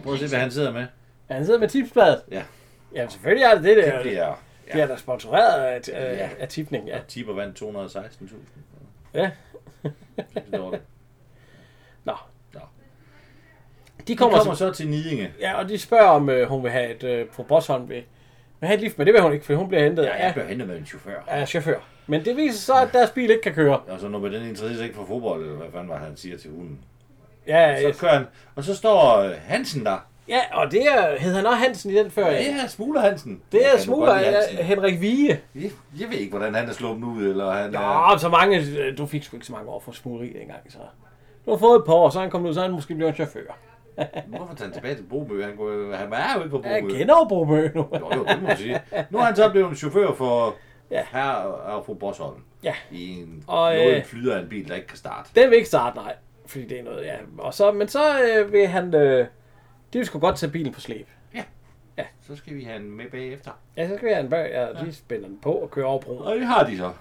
Prøv 0.04 0.12
at 0.14 0.20
se, 0.20 0.28
hvad 0.28 0.38
han 0.38 0.50
sidder 0.50 0.72
med. 0.72 0.86
Ja, 1.30 1.34
han 1.34 1.44
sidder 1.44 1.58
med 1.60 1.68
tipsbladet. 1.68 2.22
Ja. 2.30 2.42
Ja, 2.94 3.08
selvfølgelig 3.08 3.44
er 3.44 3.54
det 3.54 3.64
det. 3.64 3.76
Det, 3.76 3.84
Det 3.84 3.94
er, 3.94 4.00
bliver... 4.02 4.34
det 4.72 4.82
er 4.82 4.86
da 4.86 4.96
sponsoreret 4.96 5.60
af, 5.62 5.80
af, 5.92 6.16
Ja. 6.16 6.28
af 6.38 6.48
tipning, 6.48 6.86
ja. 6.88 6.98
Og 6.98 7.06
Tipper 7.06 7.32
vandt 7.34 7.62
216.000. 7.62 8.34
Ja. 9.14 9.30
Det 10.52 10.60
var 10.62 10.70
det. 10.70 10.80
Nå. 12.04 12.16
Nå. 12.54 12.60
De 14.00 14.12
De 14.12 14.16
kommer, 14.16 14.38
kommer 14.38 14.54
så, 14.54 14.68
så 14.68 14.72
til 14.74 14.88
Nidinge. 14.88 15.30
ja, 15.40 15.58
og 15.58 15.68
de 15.68 15.78
spørger, 15.78 16.06
om 16.08 16.28
øh, 16.30 16.48
hun 16.48 16.62
vil 16.62 16.70
have 16.70 16.90
et, 16.94 17.02
øh, 17.04 17.26
fru 17.32 17.42
Bosholm 17.42 17.88
vil, 17.88 18.02
vil 18.60 18.66
have 18.66 18.74
et 18.74 18.80
lift, 18.80 18.98
men 18.98 19.06
det 19.06 19.14
vil 19.14 19.22
hun 19.22 19.32
ikke, 19.32 19.44
for 19.44 19.54
hun 19.54 19.68
bliver 19.68 19.84
hentet 19.84 20.02
Ja, 20.04 20.12
jeg 20.12 20.20
af, 20.20 20.34
blev 20.34 20.46
hentet 20.46 20.68
med 20.68 20.76
en 20.78 20.86
chauffør. 20.86 21.20
af 21.26 21.48
chauffør. 21.48 21.78
Men 22.06 22.24
det 22.24 22.36
viser 22.36 22.58
så, 22.58 22.74
at 22.74 22.88
deres 22.92 23.10
bil 23.10 23.30
ikke 23.30 23.42
kan 23.42 23.52
køre. 23.54 23.78
Og 23.78 24.00
så 24.00 24.08
når 24.08 24.18
man 24.18 24.32
den 24.32 24.42
interesserer 24.48 24.76
sig 24.76 24.84
ikke 24.84 24.96
for 24.96 25.04
fodbold, 25.04 25.42
eller 25.42 25.56
hvad 25.56 25.66
fanden 25.72 25.88
var 25.88 25.98
han 25.98 26.16
siger 26.16 26.38
til 26.38 26.50
hunden. 26.50 26.78
Ja, 27.46 27.92
Så 27.92 27.98
kører 28.00 28.12
han, 28.14 28.26
og 28.56 28.64
så 28.64 28.74
står 28.76 29.18
øh, 29.18 29.30
Hansen 29.46 29.84
der. 29.84 30.06
ja 30.28 30.40
og 30.52 30.70
det 30.72 30.82
er, 30.86 31.18
hed 31.18 31.34
han 31.34 31.46
også 31.46 31.58
Hansen 31.58 31.90
i 31.90 31.94
den 31.94 32.10
før. 32.10 32.26
Ja, 32.26 32.32
Ja, 32.32 32.38
det 32.38 32.62
er 32.64 32.68
Smugler 32.68 33.00
Hansen. 33.00 33.42
det 33.52 33.66
er 33.74 33.78
smugler 33.78 34.14
Hansen. 34.14 34.56
Henrik 34.56 35.00
Vige. 35.00 35.40
Jeg, 35.54 35.70
jeg 36.00 36.08
ved 36.10 36.18
ikke, 36.18 36.30
hvordan 36.30 36.54
han 36.54 36.68
er 36.68 36.72
sluppet 36.72 37.06
ud, 37.06 37.22
eller 37.26 37.50
han 37.50 37.74
er... 37.74 38.10
Nå, 38.12 38.18
så 38.18 38.28
mange, 38.28 38.58
øh, 38.78 38.98
du 38.98 39.06
fik 39.06 39.22
sgu 39.24 39.36
ikke 39.36 39.46
så 39.46 39.52
mange 39.52 39.68
år 39.70 39.80
for 39.80 39.92
smugleri 39.92 40.26
dengang, 40.38 40.60
så. 40.68 40.78
Du 41.46 41.50
har 41.50 41.58
fået 41.58 41.78
et 41.78 41.84
par 41.86 41.92
år, 41.92 42.10
så 42.10 42.18
er 42.18 42.22
han 42.22 42.30
kommet 42.30 42.48
ud, 42.48 42.54
så 42.54 42.60
er 42.60 42.64
han 42.64 42.72
måske 42.74 42.94
blevet 42.94 43.08
en 43.10 43.14
chauffør. 43.14 43.40
Hvorfor 44.26 44.54
tager 44.54 44.64
han 44.64 44.72
tilbage 44.72 44.94
til 44.94 45.02
Brobø? 45.02 45.42
Han, 45.44 45.56
går, 45.56 45.94
han 45.96 46.12
er 46.12 46.34
jo 46.36 46.42
ikke 46.42 46.50
på 46.50 46.62
Brobø. 46.62 46.88
kender 46.98 47.14
jo 47.22 47.24
Brobø 47.28 47.68
nu. 47.74 47.88
Jo, 48.00 48.10
jo, 48.16 48.24
det 48.24 48.40
må 48.42 48.46
man 48.48 48.56
sige. 48.56 48.80
Nu 49.10 49.18
er 49.18 49.22
han 49.22 49.36
så 49.36 49.50
blevet 49.50 49.68
en 49.68 49.76
chauffør 49.76 50.14
for 50.14 50.54
Ja. 50.90 50.96
ja. 50.96 51.04
her 51.12 51.30
og 51.32 51.86
fru 51.86 51.94
Bosholm. 51.94 52.42
Ja. 52.62 52.74
I 52.90 53.10
en, 53.20 53.44
Og, 53.46 53.62
og, 53.62 53.74
noget 53.74 53.96
øh, 53.96 54.04
flyder 54.04 54.36
af 54.36 54.40
en 54.42 54.48
bil, 54.48 54.68
der 54.68 54.74
ikke 54.74 54.86
kan 54.88 54.96
starte. 54.98 55.30
Den 55.34 55.50
vil 55.50 55.56
ikke 55.56 55.68
starte, 55.68 55.96
nej. 55.96 56.14
Fordi 56.46 56.66
det 56.66 56.78
er 56.78 56.82
noget, 56.84 57.04
ja. 57.04 57.16
Og 57.38 57.54
så, 57.54 57.72
men 57.72 57.88
så 57.88 58.22
øh, 58.22 58.52
vil 58.52 58.66
han, 58.66 58.94
øh, 58.94 59.26
de 59.92 59.98
vil 59.98 60.06
sgu 60.06 60.18
godt 60.18 60.36
tage 60.36 60.52
bilen 60.52 60.72
på 60.72 60.80
slæb. 60.80 61.08
Så 62.20 62.36
skal 62.36 62.54
vi 62.54 62.64
have 62.64 62.76
en 62.76 62.90
med 62.90 63.04
bagefter. 63.10 63.50
Ja, 63.76 63.88
så 63.88 63.96
skal 63.96 64.08
vi 64.08 64.12
have 64.12 64.24
en 64.24 64.30
bag, 64.30 64.50
ja, 64.50 64.84
de 64.84 64.92
spænder 64.94 65.28
den 65.28 65.38
på 65.42 65.52
og 65.52 65.70
kører 65.70 65.86
over 65.86 66.00
broen. 66.00 66.22
Og 66.22 66.36
det 66.36 66.46
har 66.46 66.64
de 66.66 66.76
så. 66.76 66.92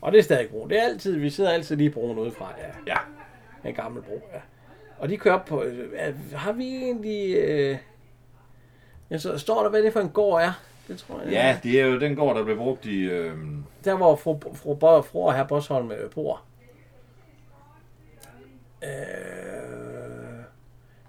Og 0.00 0.12
det 0.12 0.18
er 0.18 0.22
stadig 0.22 0.48
broen. 0.48 0.70
Det 0.70 0.78
er 0.78 0.82
altid, 0.84 1.18
vi 1.18 1.30
sidder 1.30 1.50
altid 1.50 1.76
lige 1.76 1.90
broen 1.90 2.18
udefra, 2.18 2.54
ja. 2.58 2.92
Ja. 2.92 2.98
En 3.68 3.74
gammel 3.74 4.02
bro, 4.02 4.20
ja. 4.34 4.38
Og 4.98 5.08
de 5.08 5.16
kører 5.16 5.34
op 5.34 5.44
på, 5.44 5.62
øh, 5.62 6.32
har 6.34 6.52
vi 6.52 6.76
egentlig, 6.76 7.36
øh, 7.36 7.76
ja, 9.10 9.18
så 9.18 9.38
står 9.38 9.62
der, 9.62 9.70
hvad 9.70 9.82
det 9.82 9.92
for 9.92 10.00
en 10.00 10.10
gård 10.10 10.42
er? 10.42 10.52
Det 10.88 10.98
tror 10.98 11.20
jeg. 11.20 11.30
Ja, 11.32 11.58
det 11.62 11.80
er 11.80 11.86
jo 11.86 12.00
den 12.00 12.16
gård, 12.16 12.36
der 12.36 12.44
blev 12.44 12.56
brugt 12.56 12.86
i... 12.86 13.00
Øh, 13.02 13.36
Der 13.84 13.96
hvor 13.96 14.16
fru, 14.16 14.40
fru, 14.40 14.54
fru, 14.78 15.02
fru 15.02 15.26
og 15.26 15.34
herr 15.34 15.46
Bosholm 15.46 15.90
øh, 15.92 16.10
bor. 16.10 16.42
Øh, 18.82 18.88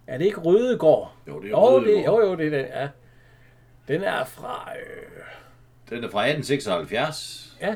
er 0.08 0.18
det 0.18 0.26
ikke 0.26 0.40
Rødegård? 0.42 1.14
jo, 1.28 1.40
det 1.42 1.46
er 1.46 1.50
Jo, 1.50 1.86
det, 1.86 2.06
jo, 2.06 2.22
jo, 2.22 2.36
det 2.36 2.46
er 2.48 2.50
den, 2.58 2.66
ja. 2.66 2.90
Den 3.88 4.04
er 4.04 4.24
fra, 4.26 4.72
øh, 4.76 5.24
Den 5.90 6.04
er 6.04 6.10
fra 6.10 6.28
1876. 6.28 7.58
ja, 7.62 7.76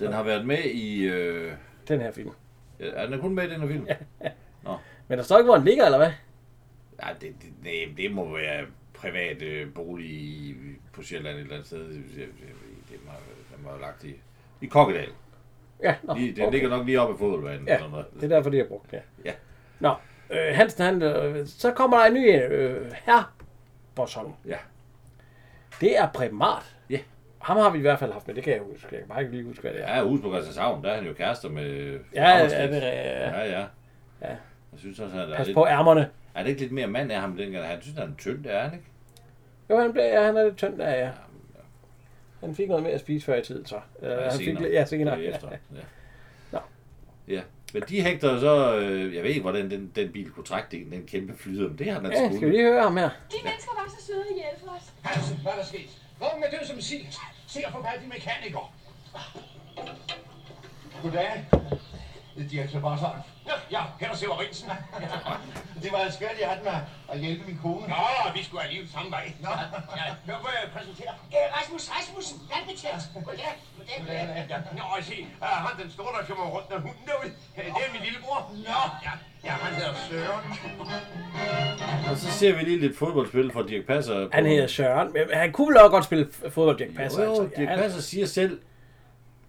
Den 0.00 0.12
har 0.12 0.22
været 0.22 0.46
med 0.46 0.64
i... 0.64 1.02
Øh, 1.02 1.52
den 1.88 2.00
her 2.00 2.12
film. 2.12 2.30
er 2.78 3.06
den 3.06 3.20
kun 3.20 3.34
med 3.34 3.48
i 3.48 3.50
den 3.50 3.60
her 3.60 3.68
film? 3.68 3.86
Men 5.10 5.18
der 5.18 5.24
står 5.24 5.38
ikke, 5.38 5.46
hvor 5.46 5.56
den 5.56 5.64
ligger, 5.64 5.84
eller 5.84 5.98
hvad? 5.98 6.12
Ja, 7.02 7.08
det, 7.20 7.34
det, 7.42 7.52
det, 7.64 7.96
det 7.96 8.12
må 8.12 8.36
være 8.36 8.66
privat 8.94 9.42
øh, 9.42 9.74
bolig 9.74 10.06
i, 10.10 10.56
på 10.92 11.02
Sjælland 11.02 11.36
et 11.36 11.40
eller 11.40 11.54
andet 11.54 11.66
sted. 11.66 11.78
Det, 11.78 12.04
det, 12.16 12.28
det, 12.90 12.98
var, 13.06 13.16
den 13.56 13.66
jo 13.74 13.80
lagt 13.80 14.04
i, 14.04 14.14
i 14.60 14.66
Kokkedal. 14.66 15.08
Ja, 15.82 15.94
nå, 16.02 16.14
Lige, 16.14 16.32
den 16.32 16.42
okay. 16.42 16.52
ligger 16.52 16.68
nok 16.68 16.86
lige 16.86 17.00
oppe 17.00 17.12
af 17.12 17.18
fodboldbanen. 17.18 17.68
Ja, 17.68 17.76
eller 17.76 17.90
noget. 17.90 18.06
det 18.14 18.24
er 18.24 18.28
derfor, 18.28 18.50
de 18.50 18.56
har 18.56 18.64
brugt 18.64 18.90
det. 18.90 19.02
Ja. 19.24 19.32
Nå, 19.80 19.94
øh, 20.30 20.54
Hansen, 20.54 20.84
han, 20.84 21.02
øh, 21.02 21.46
så 21.46 21.72
kommer 21.72 21.98
der 21.98 22.06
en 22.06 22.14
ny 22.14 22.52
øh, 22.52 22.92
her 23.04 23.34
Bosson. 23.94 24.36
Ja. 24.46 24.58
Det 25.80 25.98
er 25.98 26.08
Preben 26.14 26.38
Mart. 26.38 26.76
Ja. 26.90 26.98
Ham 27.38 27.56
har 27.56 27.70
vi 27.70 27.78
i 27.78 27.82
hvert 27.82 27.98
fald 27.98 28.12
haft 28.12 28.26
med, 28.26 28.34
det 28.34 28.44
kan 28.44 28.52
jeg 28.52 28.62
huske. 28.62 28.88
Jeg 28.90 28.98
kan 28.98 29.08
bare 29.08 29.20
ikke 29.20 29.32
lige 29.32 29.44
huske, 29.44 29.60
hvad 29.62 29.72
det 29.72 29.82
er. 29.82 29.96
Ja, 29.96 30.02
ude 30.02 30.22
på 30.22 30.28
Christianshavn, 30.28 30.84
der 30.84 30.90
er 30.90 30.94
han 30.94 31.06
jo 31.06 31.12
kærester 31.12 31.48
med... 31.48 31.98
Ja, 32.14 32.36
ja, 32.36 32.66
det 32.66 32.82
ja. 32.82 33.44
ja, 33.44 33.66
ja. 34.22 34.36
Ja. 34.72 34.76
Jeg 34.76 34.80
synes 34.80 34.98
også, 35.00 35.16
han 35.16 35.30
er 35.30 35.36
Pas 35.36 35.46
lidt, 35.46 35.54
på 35.54 35.66
ærmerne. 35.66 36.10
er 36.34 36.42
det 36.42 36.48
ikke 36.50 36.60
lidt 36.60 36.72
mere 36.72 36.86
mand 36.86 37.12
af 37.12 37.20
ham 37.20 37.36
dengang? 37.36 37.66
Han 37.66 37.82
synes, 37.82 37.98
han 37.98 38.10
er 38.10 38.16
tynd, 38.18 38.44
det 38.44 38.54
er 38.54 38.62
han 38.62 38.72
ikke? 38.72 38.84
Jo, 39.70 39.80
han, 39.80 39.92
blev, 39.92 40.04
ja, 40.04 40.22
han 40.24 40.36
er 40.36 40.44
lidt 40.44 40.56
tynd 40.56 40.78
der, 40.78 40.90
ja. 40.90 41.10
Han 42.40 42.54
fik 42.54 42.68
noget 42.68 42.82
mere 42.82 42.92
at 42.92 43.00
spise 43.00 43.26
før 43.26 43.36
i 43.36 43.42
tiden, 43.42 43.66
så. 43.66 43.80
Øh, 44.02 44.10
han 44.10 44.32
fik, 44.38 44.46
lidt- 44.60 44.72
ja, 44.72 44.84
senere. 44.84 45.18
Ja. 45.18 45.30
Ja. 45.50 45.56
Nå. 46.52 46.58
Ja, 47.28 47.40
men 47.74 47.82
de 47.88 48.02
hægter 48.02 48.40
så, 48.40 48.76
øh, 48.78 49.14
jeg 49.14 49.22
ved 49.22 49.30
ikke, 49.30 49.40
hvordan 49.40 49.70
den, 49.70 49.92
den 49.96 50.12
bil 50.12 50.30
kunne 50.30 50.44
trække 50.44 50.68
den, 50.70 50.92
den 50.92 51.06
kæmpe 51.06 51.36
flyder, 51.38 51.68
men 51.68 51.78
det 51.78 51.86
har 51.90 51.96
den 51.98 52.06
altså 52.06 52.22
Ja, 52.22 52.28
skulle. 52.28 52.38
skal 52.38 52.48
vi 52.48 52.52
lige 52.56 52.64
høre 52.64 52.82
ham 52.82 52.96
her? 52.96 53.08
De 53.08 53.36
mennesker 53.44 53.72
var 53.82 53.94
så 53.98 54.06
søde 54.06 54.20
at 54.30 54.34
hjælpe 54.34 54.70
os. 54.76 54.92
Hansen, 55.02 55.36
hvad 55.42 55.52
er 55.52 55.56
der 55.56 55.64
sket? 55.64 55.90
Vognen 56.18 56.44
er 56.44 56.50
død 56.58 56.66
som 56.66 56.80
sild. 56.80 57.06
Se 57.46 57.60
at 57.66 57.72
få 57.72 57.82
fat 57.82 58.00
i 58.04 58.08
mekaniker. 58.08 58.72
Goddag. 61.02 61.44
Det 62.36 62.44
er 62.44 62.48
direktør 62.54 62.80
Barsson. 62.80 63.16
Ja, 63.48 63.52
ja, 63.76 63.82
her 64.00 64.08
er 64.12 64.16
Severinsen. 64.22 64.68
det 65.82 65.90
var 65.92 66.00
skønt, 66.16 66.36
jeg 66.42 66.48
havde 66.52 66.62
med 66.68 66.76
at 67.12 67.18
hjælpe 67.24 67.42
min 67.48 67.58
kone. 67.64 67.88
Nå, 67.94 67.96
vi 68.34 68.42
skulle 68.46 68.62
alligevel 68.66 68.88
samme 68.96 69.10
vej. 69.16 69.24
Nå, 69.44 69.50
ja, 70.00 70.04
hør, 70.26 70.38
må 70.44 70.48
jeg 70.58 70.62
præsentere? 70.76 71.12
Øh, 71.36 71.46
Rasmus 71.56 71.82
Rasmussen, 71.94 72.36
landbetjent. 72.52 73.02
Goddag, 73.26 73.52
goddag, 73.76 73.96
goddag. 73.98 74.46
Ja, 74.52 74.56
Nå, 74.78 74.84
og 74.96 74.98
se, 75.10 75.16
uh, 75.40 75.46
han 75.66 75.72
den 75.82 75.90
store, 75.96 76.12
der 76.18 76.22
kommer 76.28 76.44
rundt 76.56 76.68
med 76.72 76.78
hunden 76.86 77.04
derude. 77.10 77.30
Øh, 77.58 77.64
Det 77.76 77.82
er 77.86 77.92
min 77.96 78.02
lillebror. 78.08 78.38
Nå, 78.68 78.80
ja, 79.06 79.12
ja 79.46 79.52
han 79.64 79.72
hedder 79.78 79.94
Søren. 80.08 80.44
Og 82.10 82.16
så 82.16 82.30
ser 82.30 82.52
vi 82.56 82.62
lige 82.64 82.80
lidt 82.80 82.98
fodboldspil 82.98 83.52
fra 83.52 83.62
Dirk 83.68 83.84
Passer. 83.86 84.14
på- 84.24 84.30
Han 84.32 84.46
hedder 84.46 84.66
Søren, 84.66 85.12
men 85.12 85.22
han 85.32 85.52
kunne 85.52 85.68
vel 85.68 85.76
også 85.78 85.88
godt 85.96 86.04
spille 86.04 86.28
fodbold, 86.54 86.78
Dirk 86.78 86.94
Passer. 86.96 87.24
Jo, 87.24 87.34
jo, 87.34 87.42
altså. 87.42 87.56
Dirk 87.60 87.68
Ja, 87.68 87.76
Passer 87.76 88.00
siger 88.00 88.26
selv, 88.26 88.60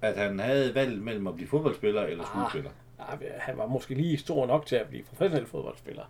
at 0.01 0.17
han 0.17 0.39
havde 0.39 0.75
valgt 0.75 1.01
mellem 1.03 1.27
at 1.27 1.35
blive 1.35 1.47
fodboldspiller 1.49 2.01
eller 2.03 2.23
skuespiller. 2.25 2.69
Ja, 2.99 3.27
han 3.39 3.57
var 3.57 3.65
måske 3.65 3.93
lige 3.93 4.17
stor 4.17 4.45
nok 4.47 4.65
til 4.65 4.75
at 4.75 4.87
blive 4.87 5.03
professionel 5.03 5.47
fodboldspiller. 5.47 6.03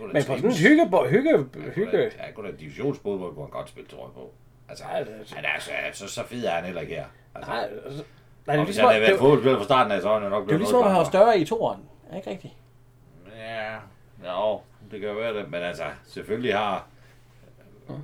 Men 0.00 0.10
på 0.14 0.20
sådan 0.20 0.36
en 0.36 0.40
trives. 0.42 0.60
hygge, 0.60 0.86
hygge, 1.08 1.30
Jeg 1.30 1.44
kunne 1.54 1.72
hygge. 1.74 2.10
Kunne 2.34 2.50
da 2.50 2.56
divisionsfodbold, 2.56 3.34
kunne 3.34 3.44
han 3.44 3.50
godt 3.50 3.68
spille, 3.68 3.88
tror 3.88 3.98
jeg 4.06 4.12
på. 4.14 4.32
Altså, 4.68 4.84
det- 4.98 5.32
han 5.36 5.44
er 5.44 5.48
altså, 5.48 5.70
så, 5.92 6.08
så 6.08 6.24
fed 6.26 6.44
er 6.44 6.50
han 6.50 6.64
heller 6.64 6.80
ikke 6.80 6.94
her. 6.94 7.04
Altså, 7.34 7.50
Nej, 7.52 7.60
altså, 7.84 8.02
nej, 8.46 8.56
det 8.56 8.60
er 8.60 8.64
hvis 8.64 8.66
ligesom, 8.66 8.84
han 8.84 8.92
havde 8.94 9.00
været 9.02 9.14
er- 9.14 9.18
fodboldspiller 9.18 9.58
fra 9.58 9.64
starten 9.64 9.92
af, 9.92 10.02
så 10.02 10.12
han 10.12 10.22
nok 10.22 10.32
det 10.32 10.36
er 10.42 10.44
blevet 10.46 10.60
ligesom, 10.60 10.82
at 10.82 10.90
han 10.90 10.98
var 10.98 11.04
større 11.04 11.38
i 11.38 11.44
toeren. 11.44 11.80
Er 12.10 12.16
ikke 12.16 12.30
rigtigt? 12.30 12.54
Ja, 13.36 13.74
jo, 14.32 14.60
det 14.90 15.00
kan 15.00 15.16
være 15.16 15.34
det, 15.38 15.50
men 15.50 15.62
altså, 15.62 15.84
selvfølgelig 16.06 16.54
har 16.54 16.86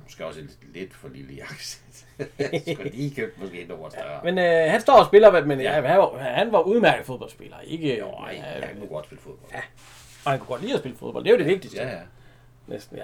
måske 0.03 0.25
også 0.25 0.39
et 0.39 0.57
lidt 0.73 0.93
for 0.93 1.07
lille 1.09 1.33
jakkesæt. 1.33 2.05
Skulle 2.73 2.89
lige 2.91 3.15
købt 3.15 3.41
måske 3.41 3.61
et 3.61 3.67
nummer 3.69 3.89
større. 3.89 4.21
Men 4.23 4.37
øh, 4.37 4.71
han 4.71 4.81
står 4.81 4.93
og 4.93 5.05
spiller, 5.05 5.45
men 5.45 5.59
ja, 5.61 5.71
han, 5.81 5.83
var, 5.99 6.17
han 6.17 6.51
var 6.51 6.59
udmærket 6.59 7.05
fodboldspiller. 7.05 7.59
Ikke, 7.59 7.99
Jo, 7.99 8.09
ej, 8.11 8.31
ja, 8.61 8.65
han 8.65 8.77
kunne 8.77 8.87
godt 8.89 9.05
spille 9.05 9.21
fodbold. 9.21 9.51
Ja, 9.53 9.61
og 10.25 10.31
han 10.31 10.39
kunne 10.39 10.47
godt 10.47 10.61
lide 10.61 10.73
at 10.73 10.79
spille 10.79 10.97
fodbold. 10.97 11.23
Det 11.23 11.29
er 11.29 11.33
jo 11.33 11.39
det 11.39 11.47
vigtigste. 11.47 11.77
ja. 11.81 11.89
ja. 11.89 11.99
Næsten, 12.67 12.97
ja. 12.97 13.03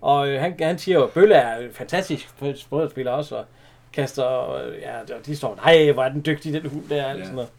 Og 0.00 0.28
øh, 0.28 0.40
han, 0.40 0.56
han 0.60 0.78
siger 0.78 0.98
jo, 0.98 1.04
at 1.04 1.10
Bølle 1.12 1.34
er 1.34 1.56
en 1.58 1.72
fantastisk 1.72 2.28
fodboldspiller 2.28 3.12
også, 3.12 3.36
og 3.36 3.44
kaster, 3.92 4.50
øh, 4.52 4.78
ja, 4.80 5.00
og 5.00 5.26
de 5.26 5.36
står, 5.36 5.54
nej, 5.56 5.92
hvor 5.92 6.04
er 6.04 6.08
den 6.08 6.24
dygtig, 6.26 6.52
den 6.52 6.66
hund 6.70 6.88
der, 6.88 7.04
og 7.06 7.16
Ja. 7.18 7.22
sådan 7.24 7.34
noget. 7.34 7.50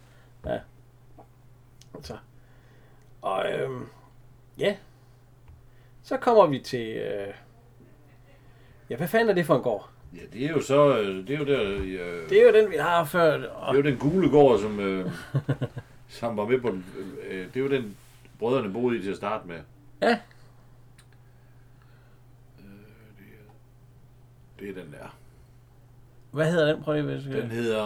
Ja. 0.45 0.57
Så. 2.01 2.17
Og 3.21 3.51
øhm, 3.51 3.87
ja, 4.57 4.75
så 6.03 6.17
kommer 6.17 6.45
vi 6.47 6.59
til, 6.59 6.87
øh, 6.87 7.27
ja, 8.91 8.97
hvad 8.97 9.07
fanden 9.07 9.29
er 9.29 9.33
det 9.33 9.45
for 9.45 9.55
en 9.55 9.61
gård? 9.63 9.89
Ja, 10.15 10.21
det 10.33 10.45
er 10.45 10.49
jo 10.49 10.61
så, 10.61 10.97
øh, 10.99 11.27
det 11.27 11.35
er 11.35 11.39
jo 11.39 11.45
der, 11.45 11.61
øh, 11.71 12.29
Det 12.29 12.41
er 12.41 12.47
jo 12.47 12.53
den, 12.63 12.71
vi 12.71 12.75
har 12.77 13.03
før. 13.03 13.37
det 13.37 13.49
Og, 13.49 13.73
er 13.73 13.77
jo 13.77 13.83
den 13.83 13.97
gule 13.97 14.29
gård, 14.29 14.59
som, 14.59 14.79
øh, 14.79 15.11
som 16.09 16.37
var 16.37 16.45
med 16.45 16.61
på 16.61 16.67
den. 16.69 16.85
Øh, 17.27 17.45
det 17.47 17.55
er 17.55 17.59
jo 17.59 17.69
den, 17.69 17.97
brødrene 18.39 18.73
boede 18.73 18.97
i 18.97 19.01
til 19.01 19.09
at 19.11 19.17
starte 19.17 19.47
med. 19.47 19.55
Ja. 20.01 20.09
Øh, 20.09 20.15
det, 23.17 23.25
er, 23.39 23.51
det 24.59 24.69
er 24.69 24.73
den 24.83 24.91
der. 24.93 25.15
hvad 26.31 26.51
hedder 26.51 26.73
den, 26.73 26.83
prøv 26.83 26.93
lige, 26.93 27.03
hvis 27.05 27.23
Den 27.23 27.51
hedder 27.51 27.83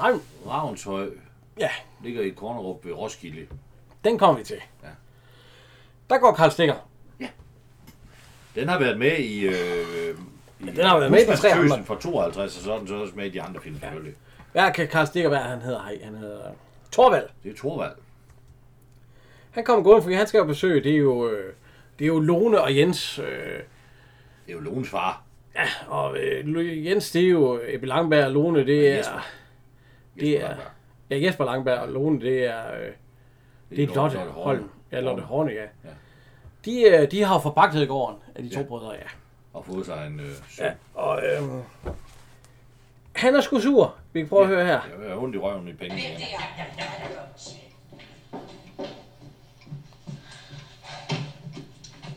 Ravn. 0.00 0.20
Ravnshøj. 0.46 1.08
Ja, 1.58 1.70
Ligger 2.02 2.22
i 2.22 2.28
Kornerup 2.28 2.84
ved 2.84 2.92
Roskilde. 2.92 3.46
den 4.04 4.18
kommer 4.18 4.38
vi 4.38 4.44
til. 4.44 4.56
Ja. 4.82 4.88
Der 6.10 6.18
går 6.18 6.32
Karl 6.34 6.50
Stikker. 6.50 6.88
Den 8.56 8.68
har 8.68 8.78
været 8.78 8.98
med 8.98 9.18
i... 9.18 9.46
Øh, 9.46 9.54
i 10.60 10.64
den 10.70 10.84
har 10.84 10.98
været 10.98 11.10
med 11.10 11.20
i 11.20 11.26
de 11.26 11.36
tre 11.36 11.52
andre. 11.52 11.84
fra 11.84 12.00
52, 12.00 12.56
og 12.56 12.62
så 12.62 12.72
er 12.72 12.78
den 12.78 12.88
så 12.88 12.94
også 12.94 13.12
med 13.16 13.26
i 13.26 13.28
de 13.30 13.42
andre 13.42 13.60
film, 13.60 13.74
Ja. 13.74 13.80
selvfølgelig. 13.80 14.14
Hvad 14.52 14.72
kan 14.72 14.88
Karl 14.88 15.06
Stikker 15.06 15.30
være, 15.30 15.42
han 15.42 15.60
hedder? 15.60 15.82
Hej, 15.82 15.98
han 16.04 16.14
hedder 16.14 16.40
Torvald. 16.92 17.26
Det 17.44 17.52
er 17.52 17.56
Thorvald. 17.56 17.92
Han 19.50 19.64
kommer 19.64 19.82
gående, 19.84 20.02
fordi 20.02 20.14
han 20.14 20.26
skal 20.26 20.38
jo 20.38 20.44
besøge, 20.44 20.80
det 20.84 20.92
er 20.92 20.96
jo, 20.98 21.28
øh, 21.30 21.52
det 21.98 22.04
er 22.04 22.08
jo 22.08 22.18
Lone 22.20 22.60
og 22.60 22.76
Jens. 22.76 23.18
Øh, 23.18 23.24
Det 23.26 23.62
er 24.48 24.52
jo 24.52 24.60
Logens 24.60 24.88
far. 24.90 25.22
ja, 25.54 25.64
og 25.88 26.18
øh, 26.18 26.86
Jens, 26.86 27.10
det 27.10 27.22
er 27.24 27.28
jo 27.28 27.60
Ebbe 27.68 27.86
Langberg, 27.86 28.24
og 28.24 28.32
Lone, 28.32 28.66
det 28.66 28.88
er... 28.88 28.96
Jesper. 28.96 29.26
Det 30.20 30.32
Jesper 30.32 30.44
er, 30.44 30.48
Langberg. 30.48 30.70
ja, 31.10 31.26
Jesper 31.26 31.44
Langberg, 31.44 31.78
og 31.78 31.88
Lone, 31.88 32.20
det 32.20 32.44
er, 32.44 32.72
øh, 32.74 32.88
det 33.70 33.82
er 33.90 33.94
Lotte 33.94 34.18
Holm. 34.18 34.70
Ja, 34.92 35.00
Lotte 35.00 35.22
Horne, 35.22 35.50
ja. 35.52 35.62
Ja. 35.62 35.88
De, 36.66 36.80
øh, 36.82 37.10
de 37.10 37.22
har 37.22 37.38
forpagtet 37.38 37.82
i 37.82 37.86
gården 37.86 38.16
af 38.34 38.42
de 38.42 38.48
to 38.54 38.60
Ja. 38.60 38.66
brødre, 38.66 38.92
ja. 38.92 39.06
Og 39.54 39.64
fået 39.66 39.86
sig 39.86 40.06
en 40.06 40.20
øh, 40.20 40.26
søn. 40.50 40.64
ja. 40.66 40.72
Og 40.94 41.22
øh, 41.22 41.42
han 43.16 43.34
er 43.34 43.40
sgu 43.40 43.60
sur. 43.60 43.94
Vi 44.12 44.20
kan 44.20 44.28
prøve 44.28 44.42
at 44.42 44.48
høre 44.48 44.66
her. 44.66 44.80
Jeg 45.02 45.10
har 45.10 45.16
ondt 45.16 45.34
i 45.36 45.38
røven 45.38 45.68
i 45.68 45.72
penge. 45.72 45.96
igen. 45.98 46.10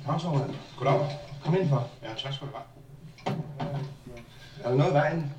Kom 0.05 0.19
så, 0.19 0.27
Roland. 0.27 0.53
Goddag. 0.77 1.09
Kom 1.43 1.55
ind 1.55 1.69
for. 1.69 1.89
Ja, 2.03 2.07
tak 2.17 2.33
skal 2.33 2.47
du 2.47 2.53
have. 2.53 2.65
Er 4.63 4.69
der 4.69 4.75
noget 4.75 4.91
i 4.91 4.93
vejen? 4.93 5.33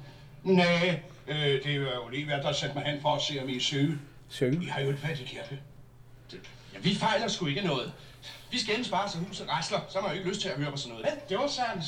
Nej, 0.44 1.00
øh, 1.28 1.36
det 1.36 1.66
er 1.66 1.74
jo 1.74 1.86
Olivia, 2.06 2.36
der 2.42 2.52
sat 2.52 2.74
mig 2.74 2.84
hen 2.84 3.00
for 3.02 3.14
at 3.14 3.22
se, 3.22 3.42
om 3.42 3.48
I 3.48 3.56
er 3.56 3.60
syge. 3.60 3.98
Søge. 4.28 4.62
I 4.62 4.66
har 4.66 4.80
jo 4.80 4.90
et 4.90 4.98
fattigt 4.98 5.28
hjerte. 5.28 5.58
Ja, 6.74 6.78
vi 6.78 6.94
fejler 6.94 7.28
sgu 7.28 7.46
ikke 7.46 7.62
noget. 7.62 7.92
Vi 8.50 8.58
skal 8.58 8.74
endelig 8.74 8.90
bare, 8.92 9.08
så 9.08 9.18
huset 9.18 9.48
rasler. 9.48 9.78
Så 9.88 9.98
har 9.98 10.02
man 10.06 10.10
jo 10.10 10.18
ikke 10.18 10.30
lyst 10.30 10.40
til 10.40 10.48
at 10.48 10.56
høre 10.56 10.70
på 10.70 10.76
sådan 10.76 10.96
noget. 10.96 11.06
Men 11.10 11.20
det 11.28 11.38
var 11.38 11.46
sandt. 11.46 11.84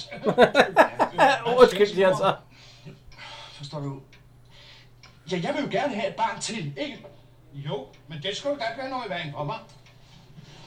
Undskyld, 1.60 1.86
siger 1.94 2.16
så. 2.16 2.34
Forstår 3.52 3.80
du? 3.80 4.00
Ja, 5.30 5.40
jeg 5.42 5.54
vil 5.54 5.62
jo 5.64 5.68
gerne 5.70 5.94
have 5.94 6.08
et 6.08 6.14
barn 6.14 6.40
til, 6.40 6.72
ikke? 6.78 6.98
Jo, 7.54 7.86
men 8.08 8.22
det 8.22 8.36
skulle 8.36 8.58
da 8.58 8.64
ikke 8.70 8.78
være 8.82 8.90
noget 8.90 9.06
i 9.06 9.08
vejen 9.08 9.32
for 9.32 9.44
mig. 9.44 9.58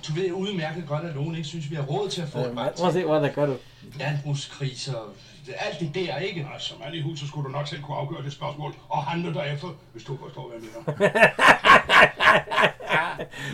Du 0.07 0.13
ved 0.13 0.31
udmærket 0.31 0.87
godt, 0.87 1.05
at 1.05 1.15
nogen 1.15 1.35
ikke 1.35 1.47
synes, 1.47 1.69
vi 1.69 1.75
har 1.75 1.83
råd 1.83 2.09
til 2.09 2.21
at 2.21 2.29
få 2.29 2.37
et 2.39 2.55
barn 2.55 2.73
Prøv 2.77 2.87
at 2.87 2.93
til. 2.93 3.01
se, 3.01 3.07
hvad 3.07 3.21
der 3.21 3.31
gør 3.33 3.45
du. 3.45 3.57
Landbrugskriser, 3.99 5.13
alt 5.57 5.79
det 5.79 5.95
der, 5.95 6.17
ikke? 6.17 6.41
Nej, 6.41 6.59
som 6.59 6.77
mand 6.83 6.95
i 6.95 7.01
huset 7.01 7.27
skulle 7.27 7.45
du 7.47 7.51
nok 7.51 7.67
selv 7.67 7.81
kunne 7.81 7.97
afgøre 7.97 8.23
det 8.23 8.33
spørgsmål 8.33 8.73
og 8.89 9.03
handle 9.03 9.33
derefter, 9.33 9.67
hvis 9.93 10.03
du 10.03 10.17
forstår, 10.23 10.49
hvad 10.49 10.59
jeg 10.61 10.69
mener. 10.97 11.09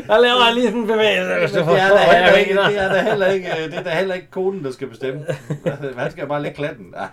Der 0.08 0.18
laver 0.20 0.46
jeg 0.46 0.54
lige 0.54 0.66
sådan 0.68 0.82
en 0.82 0.88
bevægelse, 0.88 1.40
hvis 1.40 1.52
du 1.52 1.58
Det 1.58 1.64
er, 1.64 1.66
forstår, 1.66 1.98
da 1.98 2.06
hvad 2.06 2.16
heller 2.16 2.38
ikke, 2.38 2.54
det 2.54 2.78
er 2.84 2.94
da 2.94 3.02
heller 3.10 3.28
ikke, 3.28 3.50
øh, 3.52 3.72
det 3.72 3.74
er 3.74 3.84
da 3.84 3.90
heller 3.90 4.16
ikke 4.16 4.32
konen, 4.32 4.64
der 4.64 4.72
skal 4.72 4.88
bestemme. 4.88 5.26
Han 5.98 6.12
skal 6.12 6.28
bare 6.28 6.42
lægge 6.42 6.56
klatten. 6.56 6.86
Nej, 6.92 7.08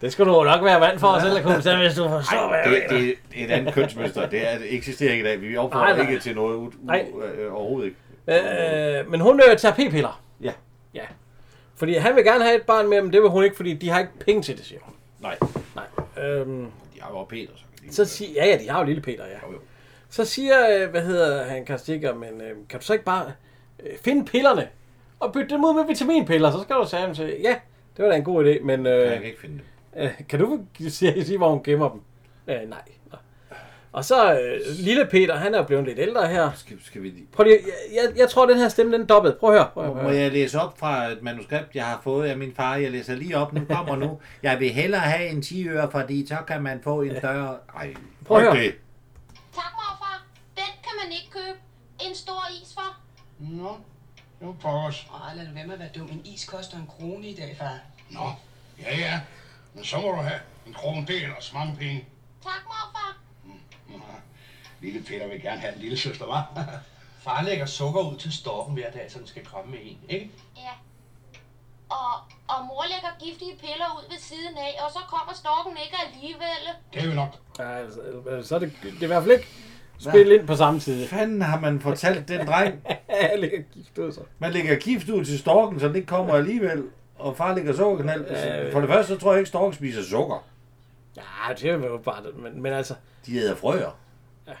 Det 0.00 0.12
skulle 0.12 0.32
du 0.32 0.42
nok 0.44 0.64
være 0.64 0.80
vand 0.80 0.98
for 0.98 1.08
os, 1.08 1.24
eller 1.24 1.42
kunne 1.42 1.56
bestemme, 1.56 1.82
hvis 1.82 1.94
du 1.94 2.08
forstår, 2.08 2.48
hvad 2.48 2.58
jeg 2.58 2.82
det, 2.90 2.92
mener. 2.92 3.06
det, 3.06 3.14
det 3.32 3.40
er 3.40 3.44
et 3.44 3.50
andet 3.50 3.74
kønsmønster. 3.74 4.28
Det, 4.28 4.52
er, 4.52 4.58
det 4.58 4.74
eksisterer 4.74 5.12
ikke 5.12 5.24
i 5.24 5.28
dag. 5.28 5.40
Vi 5.40 5.56
opfordrer 5.56 6.08
ikke 6.08 6.18
til 6.18 6.34
noget 6.34 6.56
u, 6.56 6.64
u, 6.64 7.22
øh, 7.22 7.54
overhovedet 7.54 7.86
ikke. 8.28 8.98
Øh, 9.00 9.10
men 9.10 9.20
hun 9.20 9.40
øh, 9.50 9.56
tager 9.58 9.74
p-piller. 9.74 10.20
Ja. 10.42 10.52
Ja. 10.94 11.00
Fordi 11.82 11.94
han 11.94 12.16
vil 12.16 12.24
gerne 12.24 12.44
have 12.44 12.56
et 12.56 12.62
barn 12.62 12.88
med, 12.88 13.02
men 13.02 13.12
det 13.12 13.22
vil 13.22 13.30
hun 13.30 13.44
ikke, 13.44 13.56
fordi 13.56 13.74
de 13.74 13.88
har 13.88 13.98
ikke 14.00 14.12
penge 14.18 14.42
til 14.42 14.56
det, 14.56 14.64
siger 14.64 14.80
hun. 14.82 14.94
Nej, 15.20 15.36
Nej. 15.74 16.24
Øhm, 16.24 16.66
de 16.94 17.00
har 17.00 17.10
jo 17.10 17.24
Peter. 17.24 17.52
Så, 17.56 17.64
kan 17.80 17.88
de, 17.88 17.94
så 17.94 18.04
siger, 18.04 18.44
ja, 18.44 18.46
ja, 18.50 18.58
de 18.64 18.68
har 18.70 18.78
jo 18.80 18.84
lille 18.86 19.02
Peter, 19.02 19.26
ja. 19.26 19.32
Jo, 19.46 19.52
jo. 19.52 19.58
Så 20.10 20.24
siger, 20.24 20.54
øh, 20.84 20.90
hvad 20.90 21.02
hedder 21.02 21.44
han, 21.44 21.64
Karl 21.64 21.78
Stikker, 21.78 22.14
men 22.14 22.40
øh, 22.40 22.56
kan 22.68 22.80
du 22.80 22.84
så 22.84 22.92
ikke 22.92 23.04
bare 23.04 23.32
øh, 23.82 23.98
finde 24.04 24.24
pillerne 24.24 24.68
og 25.20 25.32
bytte 25.32 25.48
dem 25.54 25.64
ud 25.64 25.74
med 25.74 25.86
vitaminpiller, 25.86 26.50
så 26.50 26.60
skal 26.62 26.76
du 26.76 26.86
sige 26.88 27.00
ham 27.00 27.14
til, 27.14 27.36
ja, 27.42 27.56
det 27.96 28.04
var 28.04 28.10
da 28.10 28.16
en 28.16 28.24
god 28.24 28.44
idé, 28.44 28.62
men 28.64 28.86
Jeg 28.86 29.02
øh, 29.04 29.12
kan 29.12 29.24
ikke 29.24 29.40
finde 29.40 29.60
det. 29.94 30.02
øh, 30.04 30.10
kan 30.28 30.38
du 30.40 30.60
sige, 30.88 31.24
sige, 31.24 31.38
hvor 31.38 31.50
hun 31.50 31.62
gemmer 31.62 31.88
dem? 31.90 32.00
Øh, 32.48 32.68
nej. 32.68 32.82
Og 33.92 34.04
så 34.04 34.40
øh, 34.40 34.60
lille 34.78 35.06
Peter, 35.10 35.36
han 35.36 35.54
er 35.54 35.62
blevet 35.66 35.84
lidt 35.84 35.98
ældre 35.98 36.28
her. 36.28 36.50
Skal, 36.56 36.76
skal 36.84 37.02
vi 37.02 37.08
lige... 37.08 37.26
Prøv 37.32 37.44
lige, 37.44 37.58
jeg, 37.94 38.02
jeg, 38.04 38.18
jeg 38.18 38.30
tror, 38.30 38.46
den 38.46 38.58
her 38.58 38.68
stemme, 38.68 38.98
den 38.98 39.06
dobbelt. 39.06 39.38
Prøv 39.38 39.50
at 39.54 39.58
høre. 39.58 39.70
Prøv 39.74 39.84
at 39.84 39.90
Må 39.96 40.02
høre. 40.02 40.14
jeg 40.14 40.32
læse 40.32 40.60
op 40.60 40.78
fra 40.78 41.06
et 41.06 41.22
manuskript, 41.22 41.74
jeg 41.74 41.86
har 41.86 42.00
fået 42.04 42.28
af 42.28 42.36
min 42.38 42.54
far? 42.54 42.76
Jeg 42.76 42.90
læser 42.90 43.14
lige 43.14 43.36
op, 43.36 43.52
nu 43.52 43.64
kommer 43.64 43.96
nu. 43.96 44.20
Jeg 44.42 44.60
vil 44.60 44.70
hellere 44.70 45.00
have 45.00 45.28
en 45.28 45.42
10 45.42 45.68
øre, 45.68 45.90
fordi 45.90 46.26
så 46.26 46.36
kan 46.46 46.62
man 46.62 46.80
få 46.84 47.02
en 47.02 47.16
større... 47.18 47.56
Ej, 47.76 47.94
Prøv 48.26 48.36
at 48.38 48.42
høre. 48.42 48.54
det. 48.64 48.74
Tak, 49.54 49.72
morfar. 49.74 50.24
Den 50.56 50.64
kan 50.82 50.92
man 51.04 51.12
ikke 51.12 51.30
købe. 51.30 51.58
En 52.08 52.14
stor 52.14 52.42
is 52.62 52.74
for. 52.74 52.96
Nå, 53.38 53.76
nu 54.40 54.56
pokkers. 54.62 55.06
Åh, 55.14 55.36
lad 55.36 55.46
nu 55.48 55.54
være 55.54 55.66
med 55.66 55.74
at 55.74 55.80
være 55.80 55.88
dum. 55.96 56.06
En 56.06 56.22
is 56.24 56.44
koster 56.44 56.76
en 56.76 56.86
krone 56.98 57.26
i 57.26 57.34
dag, 57.36 57.56
far. 57.58 57.78
Nå, 58.10 58.30
ja 58.82 58.98
ja. 58.98 59.20
Men 59.74 59.84
så 59.84 59.96
må 60.00 60.08
du 60.08 60.14
have 60.16 60.40
en 60.66 60.72
krone 60.74 61.06
del 61.06 61.24
og 61.30 61.42
mange 61.54 61.76
penge. 61.76 62.04
Tak, 62.42 62.62
morfar. 62.64 63.16
Lille 64.80 65.02
Peter 65.02 65.28
vil 65.28 65.42
gerne 65.42 65.60
have 65.60 65.74
en 65.74 65.80
lille 65.80 65.96
søster, 65.96 66.24
hva'? 66.24 66.60
Far 67.22 67.42
lægger 67.42 67.66
sukker 67.66 68.00
ud 68.12 68.16
til 68.16 68.32
storken 68.32 68.74
hver 68.74 68.90
dag, 68.90 69.06
så 69.08 69.18
den 69.18 69.26
skal 69.26 69.44
kramme 69.46 69.70
med 69.70 69.78
en, 69.82 69.98
ikke? 70.08 70.30
Ja. 70.56 70.70
Og, 71.90 72.14
og 72.48 72.64
mor 72.66 72.84
lægger 72.88 73.08
giftige 73.24 73.56
piller 73.60 73.98
ud 73.98 74.10
ved 74.10 74.18
siden 74.18 74.56
af, 74.56 74.84
og 74.84 74.90
så 74.92 74.98
kommer 75.08 75.34
storken 75.34 75.76
ikke 75.84 75.96
alligevel. 76.06 76.62
Det 76.94 77.02
er 77.02 77.06
jo 77.06 77.14
nok. 77.14 77.36
Ja, 77.58 77.78
altså, 77.78 78.00
øh, 78.00 78.44
så 78.44 78.54
er 78.54 78.58
det, 78.58 78.72
det 78.82 78.98
er 78.98 79.02
i 79.02 79.06
hvert 79.06 79.22
fald 79.22 79.32
ikke 79.32 79.48
spillet 79.98 80.38
ind 80.38 80.46
på 80.46 80.56
samme 80.56 80.80
tid. 80.80 81.08
Fanden 81.08 81.42
har 81.42 81.60
man 81.60 81.80
fortalt 81.80 82.28
den 82.28 82.46
dreng? 82.46 82.74
Jeg 83.08 83.38
ligger 83.38 83.58
gift 83.74 83.98
ud, 83.98 84.12
så. 84.12 84.20
Man 84.38 84.52
lægger 84.52 84.76
gift 84.76 85.08
ud 85.08 85.24
til 85.24 85.38
storken, 85.38 85.80
så 85.80 85.88
den 85.88 85.96
ikke 85.96 86.06
kommer 86.06 86.34
alligevel. 86.34 86.84
Og 87.18 87.36
far 87.36 87.54
lægger 87.54 87.76
sukkerknald. 87.76 88.26
Ja, 88.30 88.72
For 88.72 88.80
det 88.80 88.88
første, 88.88 89.14
så 89.14 89.20
tror 89.20 89.32
jeg 89.32 89.38
ikke, 89.38 89.48
storken 89.48 89.74
spiser 89.74 90.02
sukker. 90.02 90.44
Ja, 91.16 91.54
det 91.54 91.64
er 91.70 91.74
jo 91.74 91.96
bare 92.04 92.22
det. 92.22 92.36
Men, 92.38 92.62
men 92.62 92.72
altså, 92.72 92.94
De 93.26 93.36
æder 93.36 93.54
frøer. 93.56 93.98
Ja. 94.46 94.52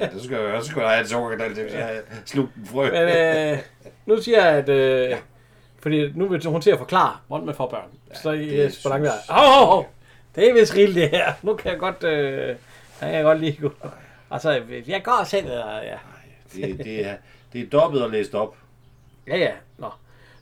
ja, 0.00 0.06
det 0.06 0.22
skal 0.24 0.36
jeg 0.36 0.54
også 0.54 0.70
skulle 0.70 0.88
have 0.88 1.00
et 1.00 1.08
sukkerknald 1.08 1.54
til, 1.54 1.62
hvis 1.62 1.74
jeg 1.74 2.02
slugte 2.26 2.52
en 2.60 2.66
frø. 2.66 2.90
men 2.90 3.16
øh, 3.56 3.58
nu 4.06 4.22
siger 4.22 4.44
jeg, 4.46 4.54
at... 4.56 4.68
Øh, 4.68 5.16
fordi 5.80 6.12
nu 6.14 6.28
vil 6.28 6.46
hun 6.46 6.60
til 6.60 6.70
at 6.70 6.78
forklare, 6.78 7.16
hvordan 7.26 7.46
man 7.46 7.54
får 7.54 7.68
børn. 7.70 7.88
Ja, 8.10 8.14
så 8.14 8.30
I 8.30 8.60
er 8.60 8.70
på 8.82 8.88
langt 8.88 9.04
der. 9.06 9.12
synes- 9.12 9.28
Hov, 9.28 9.46
hov, 9.58 9.66
hov. 9.66 9.88
Det 10.34 10.48
er 10.48 10.54
vist 10.54 10.74
rigeligt 10.74 11.10
det 11.12 11.18
her. 11.20 11.32
Nu 11.42 11.54
kan 11.54 11.70
jeg 11.70 11.78
godt... 11.78 12.04
Øh, 12.04 12.48
jeg 13.00 13.12
kan 13.12 13.24
godt 13.24 13.40
lige 13.40 13.58
gå. 13.62 13.72
Altså, 14.30 14.62
jeg 14.86 15.04
går 15.04 15.24
selv. 15.24 15.46
og 15.52 15.82
Ja, 15.84 15.96
Det, 16.54 16.78
det, 16.78 17.06
er, 17.06 17.14
det 17.52 17.60
er 17.60 17.66
dobbelt 17.70 18.02
og 18.02 18.10
læst 18.10 18.34
op. 18.34 18.56
ja. 19.26 19.36
ja. 19.36 19.52
Nå. 19.78 19.90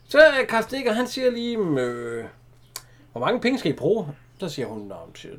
Så 0.09 0.17
øh, 0.41 0.47
Karl 0.47 0.63
Stikker, 0.63 0.93
han 0.93 1.07
siger 1.07 1.31
lige, 1.31 1.57
øh, 1.57 2.25
hvor 3.11 3.21
mange 3.21 3.41
penge 3.41 3.59
skal 3.59 3.71
I 3.71 3.75
bruge? 3.75 4.07
Så 4.39 4.49
siger 4.49 4.67
hun, 4.67 4.79
"Nå, 4.81 4.95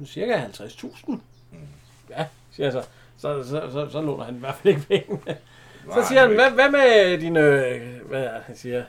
cirka 0.07 0.37
50.000. 0.47 1.13
Ja, 2.11 2.27
siger 2.51 2.67
jeg 2.67 2.73
så. 2.73 2.83
Så, 3.19 3.45
så, 3.45 3.69
så, 3.73 3.89
så 3.91 4.01
låner 4.01 4.25
han 4.25 4.37
i 4.37 4.39
hvert 4.39 4.55
fald 4.55 4.75
ikke 4.75 4.87
penge. 4.89 5.37
Så 5.95 6.05
siger 6.09 6.21
han, 6.21 6.35
hvad, 6.35 6.51
hvad 6.51 6.71
med 6.71 7.19
dine, 7.19 7.41
øh, 7.41 8.07
hvad 8.09 8.25
er 8.25 8.41
han 8.41 8.57
siger? 8.57 8.85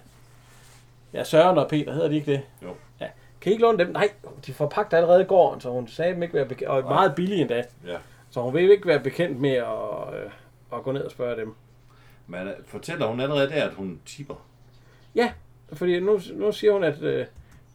Ja, 1.13 1.23
Søren 1.23 1.57
og 1.57 1.67
Peter, 1.69 1.93
hedder 1.93 2.07
de 2.07 2.15
ikke 2.15 2.31
det? 2.31 2.41
Jo. 2.63 2.75
Ja. 2.99 3.07
Kan 3.41 3.49
I 3.49 3.53
ikke 3.53 3.61
låne 3.61 3.77
dem? 3.77 3.87
Nej, 3.87 4.09
de 4.45 4.53
får 4.53 4.67
pakket 4.67 4.97
allerede 4.97 5.21
i 5.21 5.25
går, 5.25 5.59
så 5.59 5.69
hun 5.69 5.87
sagde 5.87 6.13
dem 6.13 6.23
ikke 6.23 6.33
være 6.35 6.45
bekendt, 6.45 6.69
og 6.71 6.83
meget 6.83 7.15
billige 7.15 7.41
endda. 7.41 7.63
Ja. 7.87 7.97
Så 8.31 8.41
hun 8.41 8.53
vil 8.53 8.71
ikke 8.71 8.87
være 8.87 8.99
bekendt 8.99 9.39
med 9.39 9.49
at, 9.51 10.13
øh, 10.23 10.31
at 10.73 10.83
gå 10.83 10.91
ned 10.91 11.01
og 11.03 11.11
spørge 11.11 11.41
dem. 11.41 11.53
Men 12.27 12.47
øh, 12.47 12.53
fortæller 12.67 13.07
hun 13.07 13.19
allerede 13.19 13.49
der, 13.49 13.63
at 13.63 13.73
hun 13.73 13.99
tipper? 14.05 14.35
Ja, 15.15 15.31
fordi 15.73 15.99
nu, 15.99 16.19
nu 16.33 16.51
siger 16.51 16.73
hun, 16.73 16.83
at 16.83 17.01
øh, 17.01 17.25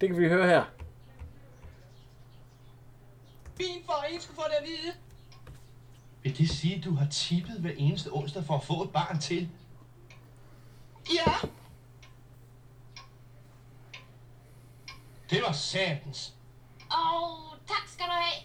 det 0.01 0.09
kan 0.09 0.19
vi 0.19 0.29
høre 0.29 0.47
her. 0.47 0.63
Fint 3.57 3.87
for, 3.87 3.93
at 3.93 4.13
I 4.17 4.21
skulle 4.21 4.37
få 4.37 4.43
det 4.49 4.55
at 4.61 4.65
vide. 4.67 4.93
Vil 6.23 6.39
det 6.39 6.49
sige, 6.51 6.77
at 6.77 6.85
du 6.85 6.95
har 6.95 7.07
tippet 7.11 7.57
hver 7.61 7.71
eneste 7.77 8.09
onsdag 8.13 8.45
for 8.45 8.55
at 8.57 8.65
få 8.65 8.83
et 8.83 8.91
barn 8.91 9.19
til? 9.19 9.49
Ja. 11.15 11.33
Det 15.31 15.43
var 15.47 15.53
satans. 15.53 16.33
Og 16.91 17.39
tak 17.69 17.89
skal 17.89 18.07
du 18.07 18.11
have. 18.13 18.43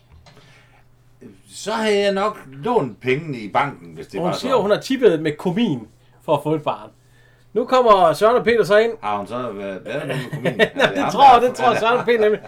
Så 1.49 1.73
havde 1.73 1.99
jeg 1.99 2.11
nok 2.13 2.37
lånt 2.47 2.99
pengene 3.01 3.37
i 3.37 3.49
banken, 3.51 3.93
hvis 3.93 4.07
det 4.07 4.19
Og 4.19 4.23
var 4.25 4.31
hun 4.31 4.39
siger, 4.39 4.53
så. 4.53 4.61
hun 4.61 4.71
har 4.71 4.79
tippet 4.79 5.21
med 5.21 5.37
komin 5.37 5.87
for 6.21 6.37
at 6.37 6.43
få 6.43 6.55
et 6.55 6.63
barn. 6.63 6.89
Nu 7.53 7.65
kommer 7.65 8.13
Søren 8.13 8.35
og 8.35 8.43
Peter 8.43 8.63
så 8.63 8.77
ind. 8.77 8.91
Har 9.01 9.17
hun 9.17 9.27
så 9.27 9.51
været 9.51 9.81
er 9.85 10.01
nu 10.05 10.13
med 10.13 10.29
kommunen? 10.29 10.57
Nej, 10.75 10.93
det 10.93 11.11
tror, 11.11 11.39
det 11.39 11.55
tror 11.55 11.75
Søren 11.79 11.97
og 11.97 12.05
Peter 12.05 12.19
nemlig. 12.19 12.39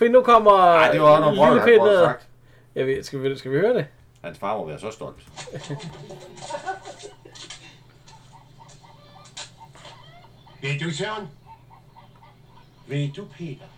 For 0.00 0.08
nu 0.08 0.22
kommer 0.22 0.56
Nej, 0.56 0.92
det 0.92 1.00
var 1.00 1.20
noget 1.20 1.36
brød, 1.36 1.60
han 1.60 2.06
sagt. 2.06 2.28
Jeg 2.74 2.86
ved, 2.86 3.02
skal, 3.02 3.22
vi, 3.22 3.38
skal 3.38 3.50
vi 3.50 3.56
høre 3.58 3.74
det? 3.74 3.86
Hans 4.24 4.38
far 4.38 4.56
må 4.56 4.66
være 4.66 4.80
så 4.80 4.90
stolt. 4.90 5.16
Ved 10.62 10.78
du, 10.80 10.90
Søren? 10.90 11.28
Ved 12.86 13.12
du, 13.16 13.24
Peter? 13.36 13.68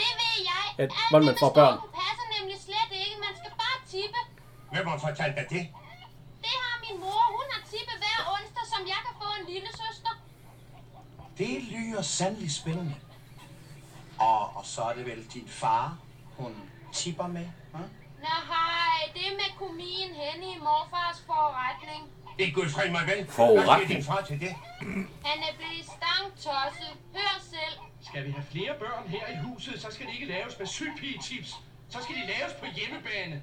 Det 0.00 0.10
ved 0.22 0.36
jeg. 0.50 0.64
At 0.78 0.84
Alt 0.84 0.92
hvordan 1.10 1.26
man 1.26 1.34
det 1.34 1.40
får 1.44 1.52
børn. 1.60 1.76
storken 1.78 1.94
passer 2.00 2.26
nemlig 2.36 2.56
slet 2.66 2.90
ikke. 3.04 3.16
Man 3.26 3.34
skal 3.40 3.52
bare 3.64 3.78
tippe. 3.94 4.20
Hvem 4.72 4.86
har 4.90 4.98
fortalt 5.06 5.34
dig 5.38 5.46
det? 5.56 5.64
Det 6.44 6.54
har 6.64 6.74
min 6.86 6.96
mor. 7.04 7.22
Hun 7.36 7.46
har 7.54 7.62
tippet 7.72 7.96
hver 8.02 8.18
onsdag, 8.34 8.64
som 8.74 8.82
jeg 8.92 9.00
kan 9.06 9.14
få 9.22 9.28
en 9.40 9.44
lille 9.52 9.70
søster. 9.82 10.12
Det 11.38 11.54
lyder 11.74 12.02
sandelig 12.02 12.52
spændende. 12.60 12.94
Og, 14.20 14.40
og 14.56 14.64
så 14.64 14.82
er 14.82 14.94
det 14.94 15.06
vel 15.06 15.24
din 15.34 15.48
far, 15.48 15.98
hun 16.36 16.54
tipper 16.92 17.26
med? 17.26 17.46
Hm? 17.74 17.90
Nej, 18.20 19.00
det 19.14 19.22
er 19.30 19.34
med 19.42 19.50
komin 19.58 20.10
hen 20.22 20.42
i 20.42 20.54
morfars 20.58 21.22
forretning. 21.26 22.02
Ikke 22.38 22.54
gud 22.54 22.68
fri 22.68 22.90
mig 22.90 23.00
vel. 23.06 23.26
Forretning. 23.28 23.86
Hvad 23.86 23.96
din 23.96 24.04
far 24.04 24.22
til 24.28 24.40
det? 24.40 24.54
Han 25.24 25.38
er 25.48 25.52
blevet 25.58 25.84
stangtosset. 25.96 26.92
Hør 27.14 27.40
selv. 27.40 27.76
Skal 28.08 28.26
vi 28.26 28.30
have 28.30 28.44
flere 28.50 28.74
børn 28.78 29.08
her 29.08 29.26
i 29.34 29.36
huset, 29.46 29.80
så 29.80 29.88
skal 29.90 30.06
de 30.06 30.12
ikke 30.12 30.26
laves 30.26 30.58
med 30.58 30.66
sygpigetips. 30.66 31.50
Så 31.88 31.98
skal 32.02 32.14
de 32.14 32.20
laves 32.20 32.52
på 32.60 32.66
hjemmebane. 32.76 33.42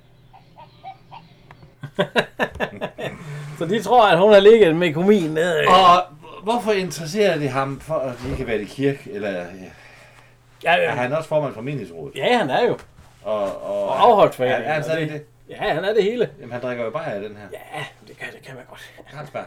Så 3.58 3.66
de 3.66 3.84
tror, 3.84 4.08
at 4.08 4.20
hun 4.20 4.34
har 4.34 4.40
ligget 4.40 4.76
med 4.76 4.94
komin 4.94 5.30
ned. 5.32 5.68
Og 5.68 6.04
hvorfor 6.44 6.72
interesserer 6.72 7.38
det 7.38 7.50
ham 7.50 7.80
for, 7.80 7.96
at 7.96 8.16
de 8.24 8.36
kan 8.36 8.48
være 8.48 8.62
i 8.62 8.66
kirke? 8.66 9.12
Eller 9.12 9.32
ja, 9.32 9.70
Ja, 10.64 10.76
er 10.76 10.82
ja, 10.82 10.90
han 10.90 11.14
også 11.14 11.30
formand 11.30 11.54
for 11.54 11.62
menighedsrådet? 11.62 12.16
ja, 12.16 12.38
han 12.38 12.50
er 12.50 12.68
jo. 12.68 12.78
Og, 13.24 13.64
og, 13.64 13.84
Og 13.84 14.02
afholdsforening. 14.02 14.60
Er, 14.60 14.70
er 14.70 14.74
han 14.74 14.84
stadig 14.84 15.10
det? 15.10 15.26
Ja, 15.50 15.74
han 15.74 15.86
er 15.86 15.94
det 15.94 16.04
hele. 16.04 16.30
Jamen, 16.40 16.52
han 16.52 16.62
drikker 16.62 16.84
jo 16.84 16.90
bare 16.90 17.14
af 17.14 17.22
den 17.22 17.38
her. 17.38 17.48
Ja, 17.54 17.86
det 18.08 18.18
kan, 18.18 18.28
det 18.34 18.42
kan 18.42 18.56
man 18.56 18.64
godt. 18.70 18.94
Carlsberg. 19.12 19.46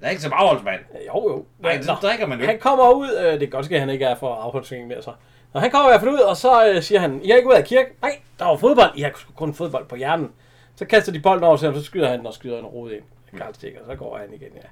Det 0.00 0.06
er 0.06 0.10
ikke 0.10 0.22
som 0.22 0.32
afholdsmand. 0.34 0.80
Jo, 1.06 1.28
jo. 1.28 1.44
Nej, 1.58 1.82
så 1.82 1.96
drikker 2.02 2.26
man 2.26 2.40
jo 2.40 2.46
Han 2.46 2.58
kommer 2.58 2.90
ud, 2.90 3.16
øh, 3.18 3.32
det 3.32 3.40
kan 3.40 3.50
godt 3.50 3.64
ske, 3.64 3.74
at 3.74 3.80
han 3.80 3.90
ikke 3.90 4.04
er 4.04 4.14
for 4.14 4.34
afholdsforeningen 4.34 4.88
mere 4.88 5.02
så. 5.02 5.12
Nå, 5.54 5.60
han 5.60 5.70
kommer 5.70 5.88
i 5.88 5.92
hvert 5.92 6.00
fald 6.00 6.10
ud, 6.10 6.18
og 6.18 6.36
så 6.36 6.68
øh, 6.68 6.82
siger 6.82 7.00
han, 7.00 7.20
I 7.24 7.30
har 7.30 7.36
ikke 7.36 7.48
ud 7.48 7.54
af 7.54 7.64
kirke? 7.64 7.90
Nej, 8.02 8.18
der 8.38 8.44
var 8.44 8.56
fodbold. 8.56 8.90
I 8.94 9.02
har 9.02 9.10
kun 9.36 9.54
fodbold 9.54 9.86
på 9.86 9.96
hjernen. 9.96 10.32
Så 10.76 10.84
kaster 10.84 11.12
de 11.12 11.20
bolden 11.20 11.44
over 11.44 11.56
til 11.56 11.66
ham, 11.66 11.74
så 11.74 11.84
skyder 11.84 12.08
han 12.08 12.18
den 12.18 12.26
og 12.26 12.34
skyder 12.34 12.58
en 12.58 12.66
rod 12.66 12.90
ind. 12.90 13.02
Karl 13.38 13.54
Stikker, 13.54 13.80
så 13.86 13.94
går 13.96 14.18
han 14.18 14.32
igen, 14.32 14.48
ja. 14.54 14.68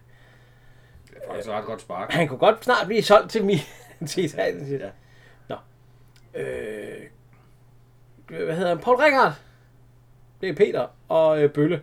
Det 1.07 1.17
er 1.23 1.33
faktisk 1.33 1.49
ret 1.49 1.65
godt 1.65 1.81
spark. 1.81 2.13
Han 2.13 2.29
kunne 2.29 2.39
godt 2.39 2.65
snart 2.65 2.87
blive 2.87 3.03
solgt 3.03 3.31
til 3.31 3.45
mig. 3.45 3.61
til 4.09 4.25
Italien, 4.25 4.67
siger. 4.67 4.85
Ja. 4.85 4.91
Øh, 6.35 6.45
hvad 8.29 8.57
hedder 8.57 8.69
han? 8.69 8.79
Paul 8.79 8.97
Rickard. 8.97 9.33
Det 10.41 10.49
er 10.49 10.55
Peter 10.55 10.87
og 11.09 11.43
øh, 11.43 11.51
Bølle. 11.51 11.81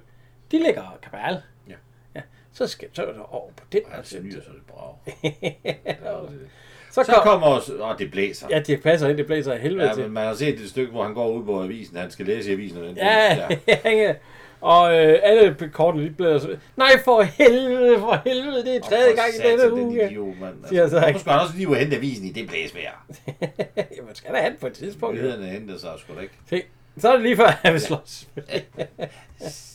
De 0.51 0.63
ligger 0.63 0.97
kabal. 1.03 1.41
Ja. 1.69 1.73
ja. 2.15 2.21
Så 2.53 2.67
skal 2.67 2.87
så 2.93 3.05
er 3.05 3.13
der 3.13 3.33
over 3.35 3.51
på 3.51 3.63
den. 3.71 3.81
Snyder 4.03 4.41
så 4.41 4.49
det 4.49 4.61
brav. 4.67 4.97
så, 6.91 7.03
Så 7.03 7.11
kom, 7.13 7.23
kommer 7.23 7.47
også... 7.47 7.73
Åh, 7.83 7.97
det 7.97 8.11
blæser. 8.11 8.47
Ja, 8.49 8.59
det 8.59 8.83
passer 8.83 9.07
ind. 9.09 9.17
Det 9.17 9.25
blæser 9.25 9.53
af 9.53 9.59
helvede 9.59 9.87
Ja, 9.87 9.93
til. 9.93 10.03
men 10.03 10.11
man 10.11 10.25
har 10.27 10.33
set 10.33 10.57
det 10.57 10.69
stykke, 10.69 10.91
hvor 10.91 11.03
han 11.03 11.13
går 11.13 11.29
ud 11.29 11.45
på 11.45 11.63
avisen. 11.63 11.97
Han 11.97 12.11
skal 12.11 12.25
læse 12.25 12.49
i 12.49 12.53
avisen. 12.53 12.77
Og 12.81 12.87
den 12.87 12.97
Ja, 12.97 13.47
ja. 13.85 14.15
Og 14.61 14.95
øh, 14.97 15.19
alle 15.23 15.55
kortene, 15.73 16.09
bliver 16.09 16.39
så... 16.39 16.57
Nej, 16.75 16.91
for 17.05 17.21
helvede, 17.21 17.99
for 17.99 18.21
helvede, 18.25 18.65
det 18.65 18.75
er 18.75 18.81
tredje 18.81 19.15
gang 19.15 19.29
i 19.35 19.47
denne 19.49 19.63
Den 19.63 19.71
uge. 19.71 20.05
idiot, 20.05 20.39
mand. 20.41 20.55
Siger 20.69 20.81
Altså, 20.81 20.95
så 20.95 20.99
hvorfor 20.99 21.07
ikke. 21.07 21.19
skulle 21.19 21.33
han 21.33 21.41
også 21.41 21.57
lige 21.57 21.75
hente 21.75 21.95
avisen 21.95 22.25
i 22.25 22.31
det 22.31 22.47
blæsvejr? 22.47 23.05
Jamen, 23.97 24.15
skal 24.15 24.33
der 24.33 24.49
den 24.49 24.57
på 24.61 24.67
et 24.67 24.73
tidspunkt. 24.73 25.15
Nyhederne 25.15 25.45
henter 25.45 25.77
sig 25.79 25.93
sgu 25.97 26.15
da 26.15 26.19
ikke. 26.19 26.33
Se, 26.49 26.63
så 26.97 27.09
er 27.09 27.13
det 27.13 27.21
lige 27.21 27.35
før, 27.37 27.59
jeg 27.63 27.73
vil 27.73 27.81
slås. 27.81 28.27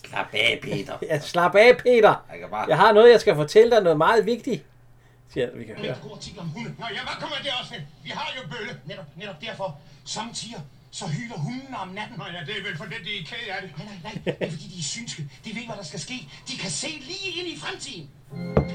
Slap 0.07 0.27
af, 0.33 0.59
Peter. 0.63 0.93
Ja, 1.03 1.21
slap 1.21 1.55
af, 1.55 1.77
Peter. 1.77 2.25
Jeg 2.41 2.51
bare... 2.51 2.67
Jeg 2.69 2.77
har 2.77 2.93
noget, 2.93 3.11
jeg 3.13 3.21
skal 3.21 3.35
fortælle 3.35 3.71
dig, 3.71 3.83
noget 3.83 3.99
meget 3.99 4.27
vigtigt. 4.27 4.63
Siger 5.33 5.49
vi 5.55 5.65
kan 5.65 5.75
høre. 5.77 5.87
Nå 5.87 5.93
ja, 5.95 7.01
hvad 7.03 7.21
kommer 7.21 7.37
det 7.43 7.51
også? 7.61 7.75
Vi 8.05 8.11
har 8.15 8.33
jo 8.37 8.49
bølle. 8.49 8.81
Netop, 8.87 9.05
netop 9.17 9.35
derfor. 9.41 9.79
Samtidig 10.05 10.57
så 10.93 11.07
hyler 11.07 11.39
hundene 11.39 11.79
om 11.79 11.89
natten. 11.89 12.19
Nå 12.19 12.25
ja, 12.25 12.41
det 12.47 12.59
er 12.59 12.63
vel 12.63 12.77
for 12.77 12.85
det, 12.85 12.99
de 13.05 13.19
er 13.21 13.25
ked 13.25 13.49
af 13.57 13.63
det. 13.63 13.71
Nej, 13.79 13.87
nej, 13.87 13.99
nej. 14.05 14.35
Det 14.39 14.47
er 14.47 14.51
fordi, 14.51 14.67
de 14.75 14.79
er 14.79 14.83
synske. 14.83 15.29
De 15.45 15.55
ved, 15.57 15.65
hvad 15.67 15.77
der 15.77 15.83
skal 15.83 16.01
ske. 16.01 16.29
De 16.49 16.57
kan 16.57 16.71
se 16.71 16.87
lige 16.87 17.29
ind 17.39 17.49
i 17.49 17.59
fremtiden. 17.59 18.11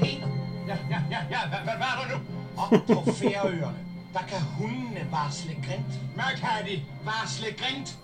Peter. 0.00 0.28
Ja, 0.68 0.76
ja, 0.90 1.00
ja, 1.10 1.20
ja. 1.30 1.40
Hvad, 1.48 1.58
hvad, 1.66 1.76
hvad 1.80 1.86
er 1.92 1.96
der 2.00 2.08
nu? 2.14 2.18
Op 2.62 2.70
på 3.04 3.12
Færøerne, 3.12 3.78
der 4.12 4.22
kan 4.30 4.40
hundene 4.40 5.08
varsle 5.10 5.54
grint. 5.66 5.92
Hvad 6.14 6.32
kan 6.36 6.66
de? 6.68 6.82
Varsle 7.04 7.52
grint. 7.52 7.98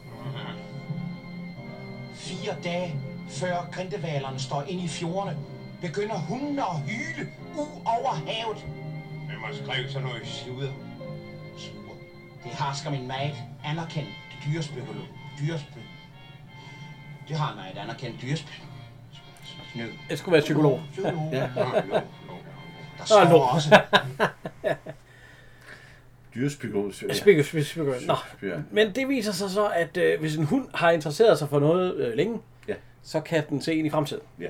Fire 2.15 2.57
dage 2.65 3.01
før 3.29 3.69
grindevalerne 3.73 4.39
står 4.39 4.63
ind 4.63 4.81
i 4.81 4.89
fjordene, 4.89 5.39
begynder 5.81 6.19
hundene 6.19 6.63
at 6.63 6.81
hyle 6.81 7.29
ud 7.55 7.83
over 7.85 8.13
havet. 8.15 8.59
Hvem 9.27 9.41
har 9.43 9.55
skrevet 9.65 9.93
sådan 9.93 10.09
noget 10.09 10.27
sludder? 10.27 10.73
Det 12.45 12.53
harsker 12.53 12.91
min 12.91 13.07
mad 13.09 13.31
anerkendt 13.65 14.09
dyrespøkolog. 14.47 15.05
Dyrespø. 15.41 15.81
Det 17.29 17.37
har 17.37 17.55
mig 17.55 17.71
et 17.75 17.79
anerkendt 17.79 18.23
dyrespø. 18.23 18.53
Snø. 19.73 19.85
Jeg 20.11 20.19
skulle 20.19 20.33
være 20.33 20.43
psykolog. 20.43 20.81
Psykolog. 20.93 21.31
Ja. 21.33 21.51
Der 22.99 23.05
står 23.05 23.47
også, 23.55 23.81
Dyrespyko. 26.35 26.91
Spik- 26.93 27.15
spik- 27.45 27.65
spik- 27.65 28.07
Nå. 28.07 28.17
Ja. 28.43 28.57
Men 28.71 28.95
det 28.95 29.09
viser 29.09 29.33
sig 29.33 29.51
så, 29.51 29.69
at 29.69 29.97
øh, 29.97 30.21
hvis 30.21 30.37
en 30.37 30.45
hund 30.45 30.69
har 30.75 30.91
interesseret 30.91 31.39
sig 31.39 31.49
for 31.49 31.61
noget 31.61 31.95
øh, 31.97 32.15
længe, 32.17 32.41
Ja. 32.69 32.75
så 33.03 33.21
kan 33.21 33.45
den 33.49 33.63
se 33.63 33.75
ind 33.75 33.87
i 33.87 33.91
fremtiden. 33.91 34.23
Ja. 34.41 34.49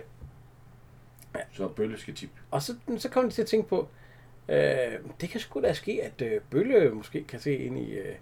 Så 1.53 1.69
Bølle 1.69 2.01
skal 2.01 2.15
tip. 2.15 2.31
Og 2.51 2.63
så, 2.63 2.75
så 2.99 3.09
kommer 3.09 3.31
de 3.31 3.35
til 3.37 3.43
at 3.43 3.49
tænke 3.49 3.69
på, 3.69 3.89
øh, 4.49 4.99
det 5.21 5.29
kan 5.29 5.41
sgu 5.41 5.61
da 5.61 5.73
ske, 5.73 6.01
at 6.03 6.23
øh, 6.23 6.41
Bølle 6.51 6.91
måske 6.91 7.25
kan 7.25 7.41
se 7.41 7.57
ind 7.57 7.79
i... 7.79 7.91
Øh, 7.91 8.15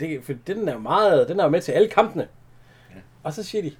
det, 0.00 0.24
for 0.24 0.32
den 0.46 0.68
er 0.68 0.72
jo 0.72 0.78
meget, 0.78 1.28
den 1.28 1.40
er 1.40 1.44
jo 1.44 1.50
med 1.50 1.60
til 1.60 1.72
alle 1.72 1.88
kampene. 1.88 2.28
Ja. 2.90 3.00
Og 3.22 3.32
så 3.32 3.42
siger 3.42 3.62
de, 3.62 3.72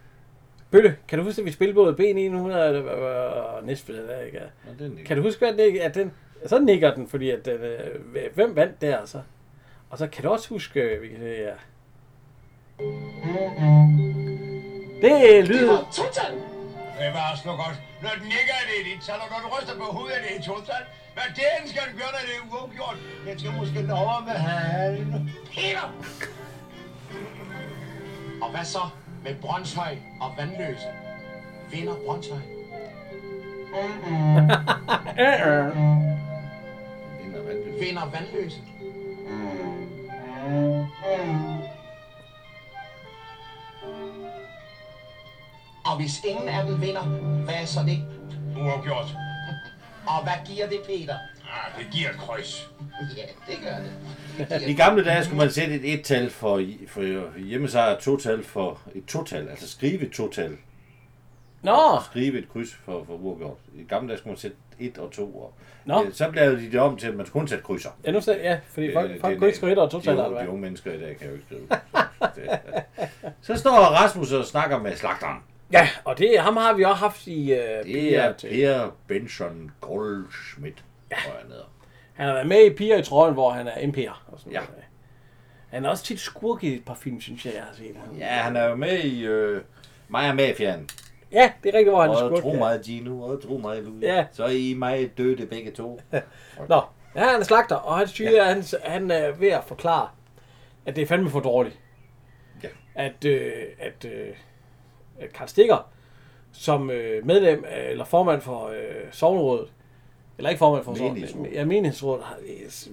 Bølle, 0.71 0.97
kan 1.09 1.19
du 1.19 1.25
huske, 1.25 1.41
at 1.41 1.47
vi 1.47 1.53
spillede 1.53 1.75
både 1.75 1.93
B900 1.93 2.53
og 2.53 3.65
Næstved? 3.65 3.99
eller 3.99 4.21
Ikke? 4.21 4.41
Den 4.79 4.99
Kan 5.07 5.17
du 5.17 5.23
huske, 5.23 5.47
at, 5.47 5.59
det, 5.59 5.79
at 5.79 5.95
den... 5.95 6.13
Så 6.47 6.59
nikker 6.59 6.95
den, 6.95 7.09
fordi 7.09 7.31
at 7.31 7.45
den, 7.45 7.61
øh, 7.61 8.35
hvem 8.35 8.57
vandt 8.57 8.81
der? 8.81 9.05
Så, 9.05 9.21
og 9.91 9.99
så 9.99 10.07
kan 10.07 10.25
du 10.25 10.31
også 10.31 10.49
huske, 10.49 10.81
øh, 10.81 11.03
vi 11.03 11.09
kan 11.09 11.19
se, 11.19 11.27
ja. 11.27 11.55
Det 15.03 15.39
er 15.39 15.43
lyd. 15.43 15.69
total. 16.01 16.33
Det 17.01 17.11
var 17.19 17.37
så 17.45 17.51
godt. 17.63 17.77
Når 18.03 18.13
den 18.19 18.27
nikker, 18.35 18.55
er 18.61 18.67
det 18.71 18.79
dit 18.91 19.03
tal, 19.07 19.19
og 19.25 19.29
når 19.33 19.41
du 19.45 19.49
ryster 19.55 19.75
på 19.83 19.85
hovedet, 19.97 20.17
er 20.19 20.23
det 20.23 20.33
et 20.39 20.45
total. 20.45 20.83
Hvad 21.15 21.25
den 21.35 21.69
skal 21.69 21.83
du 21.93 21.99
gøre, 21.99 22.13
når 22.13 22.19
det 22.27 22.37
er 22.37 22.61
uafgjort? 22.61 22.97
Jeg 23.27 23.41
skal 23.41 23.53
måske 23.53 23.95
over 23.95 24.25
med 24.25 24.33
halen. 24.33 25.31
Peter! 25.53 25.95
Og 28.43 28.51
hvad 28.51 28.65
så 28.65 28.79
med 29.25 29.35
Brøndshøj 29.35 29.97
og 30.21 30.33
Vandløse? 30.39 30.87
Vinder 31.71 31.95
Brøndshøj? 32.07 32.39
Vinder 37.81 38.11
Vandløse? 38.11 38.61
Og 45.85 45.97
hvis 45.97 46.25
ingen 46.25 46.49
af 46.49 46.67
dem 46.67 46.81
vinder, 46.81 47.03
hvad 47.45 47.55
er 47.55 47.65
så 47.65 47.81
det? 47.87 48.05
Uafgjort. 48.57 49.17
Og 50.07 50.23
hvad 50.23 50.55
giver 50.55 50.69
det, 50.69 50.81
Peter? 50.87 51.15
Ah, 51.53 51.79
det 51.85 51.93
giver 51.93 52.11
et 52.11 52.17
kryds. 52.17 52.71
Ja, 53.17 53.23
det 53.53 53.59
gør 53.65 53.77
det. 54.59 54.63
I 54.71 54.75
gamle 54.75 55.05
dage 55.05 55.25
skulle 55.25 55.39
man 55.39 55.51
sætte 55.51 55.75
et 55.75 55.93
et-tal 55.95 56.31
for, 56.31 56.63
for 56.89 57.39
hjemmesejr, 57.39 57.95
og 57.95 58.03
to-tal 58.03 58.45
for 58.45 58.81
et 58.95 59.05
total, 59.05 59.49
altså 59.49 59.69
skrive 59.69 60.01
et 60.07 60.13
total. 60.13 60.57
Nå! 61.63 61.77
Skrive 62.11 62.39
et 62.39 62.49
kryds 62.53 62.75
for, 62.85 63.05
for 63.07 63.13
uafgjort. 63.15 63.57
I 63.75 63.83
gamle 63.89 64.09
dage 64.09 64.19
skulle 64.19 64.31
man 64.31 64.39
sætte 64.39 64.57
et 64.79 64.99
og 64.99 65.11
to. 65.13 65.23
Og, 65.37 65.55
Nå. 65.85 66.05
Øh, 66.05 66.13
Så 66.13 66.31
blev 66.31 66.43
de 66.61 66.71
det 66.73 66.81
om 66.81 66.97
til, 66.97 67.07
at 67.09 67.15
man 67.15 67.27
kun 67.27 67.49
sætte 67.49 67.65
krydser. 67.65 67.91
Ja, 68.07 68.11
nu 68.11 68.21
sagde, 68.21 68.41
ja, 68.43 68.59
fordi 68.69 68.93
folk, 68.93 69.11
Øh, 69.11 69.21
folk 69.21 69.31
det- 69.31 69.39
kunne 69.39 69.49
ikke 69.49 69.57
skrive 69.57 69.73
et 69.73 69.79
og 69.79 69.91
to 69.91 69.99
de, 70.01 70.05
tal, 70.05 70.15
hvad? 70.15 70.43
de 70.43 70.49
unge 70.49 70.61
mennesker 70.61 70.93
i 70.93 71.01
dag 71.01 71.17
kan 71.19 71.27
jo 71.29 71.33
ikke 71.33 71.45
skrive. 71.47 71.69
Det- 72.37 72.59
Så 73.43 73.57
står 73.57 73.71
Rasmus 73.71 74.33
og 74.33 74.45
snakker 74.45 74.79
med 74.79 74.97
slagteren. 74.97 75.39
Ja, 75.73 75.89
og 76.05 76.19
det, 76.19 76.41
ham 76.41 76.57
har 76.57 76.73
vi 76.73 76.85
også 76.85 76.95
haft 76.97 77.27
i 77.27 77.53
uh, 77.53 77.59
Det 77.59 78.17
er 78.17 78.33
Per 78.33 78.91
Benson 79.09 79.71
Goldschmidt. 79.81 80.85
Ja. 81.11 81.17
Han 82.15 82.27
har 82.27 82.35
været 82.35 82.47
med 82.47 82.65
i 82.67 82.71
Piger 82.75 82.97
i 82.99 83.03
trøjen, 83.03 83.35
hvor 83.35 83.51
han 83.51 83.69
er 83.69 83.73
MP'er. 83.73 84.33
Og 84.33 84.39
sådan 84.39 84.53
Ja. 84.53 84.59
noget. 84.61 84.85
Han 85.71 85.85
er 85.85 85.89
også 85.89 86.05
tit 86.05 86.21
skurk 86.21 86.65
i 86.65 86.75
et 86.75 86.85
par 86.85 86.95
film, 86.95 87.21
synes 87.21 87.47
jeg, 87.47 87.55
jeg 87.55 87.63
har 87.63 87.75
set. 87.75 87.97
Ja, 88.19 88.27
han 88.27 88.57
er 88.57 88.69
jo 88.69 88.75
med 88.75 88.99
i 88.99 89.25
øh, 89.27 89.63
og 90.13 90.37
Mafiaen. 90.37 90.89
Ja, 91.33 91.53
det 91.63 91.69
er 91.75 91.79
rigtigt, 91.79 91.89
hvor 91.95 92.01
han 92.01 92.11
er 92.11 92.15
Og 92.15 92.19
skurk. 92.31 92.43
tro 92.43 92.53
ja. 92.53 92.59
mig, 92.59 92.81
Gino, 92.85 93.21
og 93.23 93.43
tro 93.43 93.57
mig, 93.59 93.83
Louis. 93.83 94.03
Ja. 94.03 94.27
Så 94.33 94.45
er 94.45 94.49
I 94.49 94.75
mig 94.75 95.19
døde 95.19 95.47
begge 95.47 95.71
to. 95.71 96.01
Nå, 96.69 96.81
ja, 97.17 97.21
han 97.21 97.41
er 97.41 97.45
slagter, 97.45 97.77
og 97.77 97.99
han 97.99 98.09
siger, 98.09 98.31
ja. 98.31 98.45
han, 98.45 98.65
han 98.85 99.11
er 99.11 99.31
ved 99.33 99.49
at 99.49 99.65
forklare, 99.67 100.09
at 100.87 100.97
det 100.97 101.03
er 101.03 101.07
fandme 101.07 101.31
for 101.31 101.41
dårligt. 101.41 101.79
Ja. 102.63 102.69
At, 102.95 103.25
øh, 103.25 103.53
at, 103.79 104.05
øh, 104.05 104.29
at 104.29 104.35
Karl 105.35 105.49
Stikker, 105.49 105.91
som 106.53 106.91
øh, 106.91 107.27
medlem 107.27 107.65
af, 107.69 107.91
eller 107.91 108.05
formand 108.05 108.41
for 108.41 108.67
øh, 108.69 108.77
sovnerådet, 109.13 109.69
eller 110.39 110.51
ikke 110.51 110.59
formand 110.59 110.85
for 110.85 110.95
sovnerådet, 110.95 111.53
ja, 111.53 111.65
menighedsrådet, 111.65 112.25
har- 112.25 112.39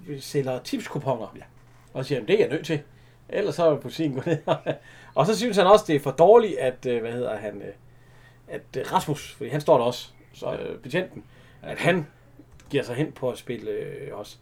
øh, 0.08 0.22
sælger 0.22 0.60
tipskuponer. 0.60 1.34
Ja. 1.36 1.42
Og 1.94 2.06
siger, 2.06 2.22
det 2.26 2.36
er 2.36 2.40
jeg 2.40 2.50
nødt 2.50 2.66
til. 2.66 2.80
Ellers 3.30 3.56
så 3.56 3.66
er 3.72 3.76
butikken 3.76 4.20
gå 4.20 4.22
ned. 4.26 4.38
og 5.16 5.26
så 5.26 5.38
synes 5.38 5.58
han 5.58 5.68
også, 5.68 5.86
det 5.88 5.96
er 5.96 6.00
for 6.00 6.12
dårligt, 6.12 6.58
at, 6.58 6.86
øh, 6.86 7.02
hvad 7.02 7.12
hedder 7.12 7.38
han, 7.38 7.62
øh, 7.62 7.74
at 8.48 8.62
øh, 8.78 8.94
Rasmus, 8.94 9.34
fordi 9.34 9.50
han 9.50 9.62
står 9.62 9.78
der 9.78 9.84
også, 9.86 10.10
så 10.34 10.54
øh, 10.54 10.80
betjenten, 10.80 11.24
at 11.64 11.78
han 11.78 12.08
giver 12.70 12.84
sig 12.84 12.96
hen 12.96 13.12
på 13.12 13.30
at 13.32 13.38
spille 13.38 13.72
øh, 13.72 14.18
også. 14.18 14.38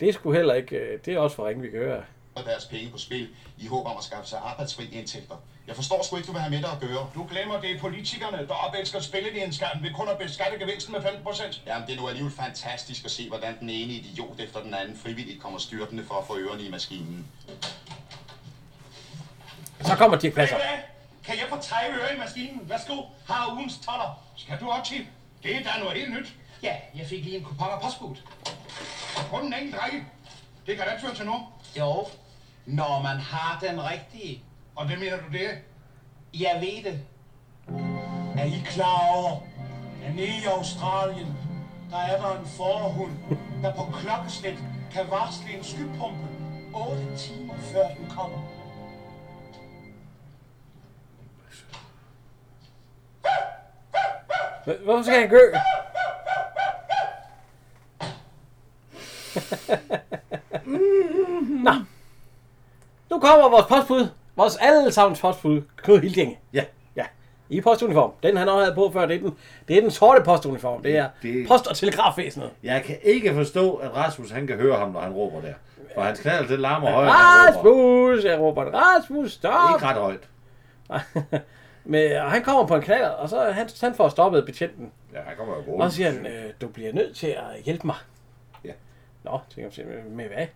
Det 0.00 0.08
er 0.08 0.12
sgu 0.12 0.32
heller 0.32 0.54
ikke, 0.54 0.76
øh, 0.76 0.98
det 1.04 1.14
er 1.14 1.18
også 1.18 1.36
for 1.36 1.48
ringe, 1.48 1.62
vi 1.62 1.68
kan 1.70 1.78
høre. 1.78 2.02
og 2.34 2.44
deres 2.44 2.64
penge 2.64 2.90
på 2.92 2.98
spil 2.98 3.28
i 3.58 3.66
håb 3.66 3.86
om 3.86 3.92
at 3.98 4.04
skaffe 4.04 4.28
sig 4.28 4.38
arbejdsfri 4.44 4.84
indtægter. 4.92 5.34
Jeg 5.66 5.76
forstår 5.76 6.02
sgu 6.02 6.16
ikke, 6.16 6.26
du 6.26 6.32
vil 6.32 6.40
have 6.40 6.50
med 6.50 6.58
det 6.58 6.68
at 6.68 6.80
gøre. 6.80 7.10
Du 7.14 7.26
glemmer, 7.30 7.60
det 7.60 7.70
er 7.70 7.80
politikerne, 7.80 8.38
der 8.48 8.54
opelsker 8.54 9.00
spillet 9.00 9.32
i 9.34 9.40
en 9.40 9.52
skærm 9.52 9.82
ved 9.82 9.94
kun 9.94 10.08
at 10.08 10.18
beskatte 10.18 10.58
gevinsten 10.58 10.92
med 10.92 11.02
15 11.02 11.22
procent. 11.24 11.62
Jamen, 11.66 11.86
det 11.88 11.94
er 11.96 12.00
nu 12.00 12.08
alligevel 12.08 12.32
fantastisk 12.32 13.04
at 13.04 13.10
se, 13.10 13.28
hvordan 13.28 13.58
den 13.60 13.70
ene 13.70 13.92
idiot 13.92 14.40
efter 14.40 14.62
den 14.62 14.74
anden 14.74 14.98
frivilligt 14.98 15.42
kommer 15.42 15.58
styrtende 15.58 16.04
for 16.06 16.14
at 16.14 16.26
få 16.26 16.38
ørerne 16.38 16.62
i 16.62 16.70
maskinen. 16.70 17.26
Så 19.80 19.96
kommer 19.96 20.18
Dirk 20.18 20.34
Passer. 20.34 20.56
Ved 20.56 20.64
du 20.64 20.68
hvad? 20.70 20.78
Kan 21.24 21.34
jeg 21.34 21.46
få 21.48 21.56
30 21.56 21.96
øre 22.02 22.14
i 22.14 22.18
maskinen? 22.18 22.60
Værsgo, 22.68 23.02
har 23.28 23.52
ugens 23.52 23.78
toller. 23.78 24.24
Skal 24.36 24.60
du 24.60 24.70
også 24.70 24.92
tip? 24.92 25.06
Det 25.42 25.56
er 25.56 25.62
da 25.62 25.78
noget 25.78 25.98
helt 25.98 26.14
nyt. 26.14 26.32
Ja, 26.62 26.76
jeg 26.94 27.06
fik 27.06 27.24
lige 27.24 27.36
en 27.36 27.44
kupon 27.44 27.68
af 27.70 27.80
postbud. 27.80 28.16
Og 29.16 29.24
kun 29.30 29.46
en 29.46 29.54
enkelt 29.54 29.82
række. 29.82 30.04
Det 30.66 30.76
kan 30.76 30.86
da 30.86 30.92
ikke 30.92 31.16
til 31.16 31.26
noget. 31.26 31.42
Jo, 31.78 32.06
når 32.66 33.02
man 33.02 33.16
har 33.16 33.58
den 33.60 33.84
rigtige. 33.84 34.42
Og 34.76 34.88
det 34.88 34.98
mener 34.98 35.16
du 35.16 35.32
det? 35.32 35.48
Jeg 36.34 36.58
ved 36.60 36.92
det. 36.92 37.00
Er 38.38 38.44
I 38.44 38.62
klar 38.66 39.16
over, 39.16 39.40
at 40.04 40.14
nede 40.14 40.28
i 40.28 40.44
Australien, 40.46 41.36
der 41.90 41.98
er 41.98 42.20
der 42.22 42.38
en 42.40 42.46
forhund, 42.46 43.12
der 43.62 43.74
på 43.74 43.82
klokkeslæt 43.92 44.58
kan 44.92 45.10
varsle 45.10 45.52
en 45.52 45.64
skypumpe 45.64 46.28
8 46.74 47.16
timer 47.16 47.54
før 47.58 47.88
den 47.98 48.10
kommer. 48.10 48.38
Hvorfor 54.84 55.02
skal 55.02 55.20
han 55.20 55.28
gø? 55.28 55.52
Nå. 61.64 61.72
Nu 63.10 63.20
kommer 63.20 63.48
vores 63.48 63.66
postbud. 63.66 64.21
Vores 64.36 64.56
allesammens 64.60 65.20
postbud. 65.20 65.62
Knud 65.76 65.98
Hildinge. 66.00 66.38
Ja. 66.52 66.64
Ja. 66.96 67.04
I 67.48 67.60
postuniform. 67.60 68.12
Den 68.22 68.36
han 68.36 68.48
også 68.48 68.60
havde 68.64 68.74
på 68.74 68.90
før, 68.92 69.06
det 69.06 69.16
er 69.16 69.20
den, 69.20 69.36
det 69.68 69.76
er 69.76 69.80
den 69.80 69.90
sorte 69.90 70.22
postuniform. 70.24 70.82
Det 70.82 70.96
er 70.96 71.08
Det- 71.22 71.48
post- 71.48 71.66
og 71.66 71.76
telegrafvæsenet. 71.76 72.50
Jeg 72.62 72.82
kan 72.82 72.96
ikke 73.02 73.34
forstå, 73.34 73.74
at 73.74 73.96
Rasmus 73.96 74.30
han 74.30 74.46
kan 74.46 74.56
høre 74.56 74.76
ham, 74.78 74.90
når 74.90 75.00
han 75.00 75.12
råber 75.12 75.40
der. 75.40 75.52
For 75.94 76.00
hans 76.02 76.20
knald, 76.20 76.48
det 76.48 76.58
larmer 76.60 76.90
højere. 76.90 77.10
Rasmus! 77.12 78.24
Jeg 78.24 78.38
råber, 78.40 78.64
Rasmus, 78.64 79.32
stop! 79.32 79.52
Ikke 79.76 79.86
ret 79.86 79.96
højt. 79.96 80.28
Men, 81.84 82.12
og 82.12 82.30
han 82.30 82.42
kommer 82.42 82.66
på 82.66 82.74
en 82.74 82.82
knald, 82.82 83.04
og 83.04 83.28
så 83.28 83.40
han, 83.50 83.68
han 83.80 83.94
får 83.94 84.08
stoppet 84.08 84.46
betjenten. 84.46 84.92
Ja, 85.12 85.18
han 85.26 85.36
kommer 85.36 85.54
jo 85.68 85.74
Og 85.74 85.90
så 85.90 85.96
siger 85.96 86.10
han, 86.10 86.26
øh, 86.26 86.44
du 86.60 86.68
bliver 86.68 86.92
nødt 86.92 87.16
til 87.16 87.26
at 87.26 87.62
hjælpe 87.64 87.86
mig. 87.86 87.96
Ja. 88.64 88.70
Nå, 89.24 89.38
tænker 89.54 89.70
jeg, 89.76 89.86
med, 89.86 90.10
med 90.10 90.34
hvad? 90.34 90.46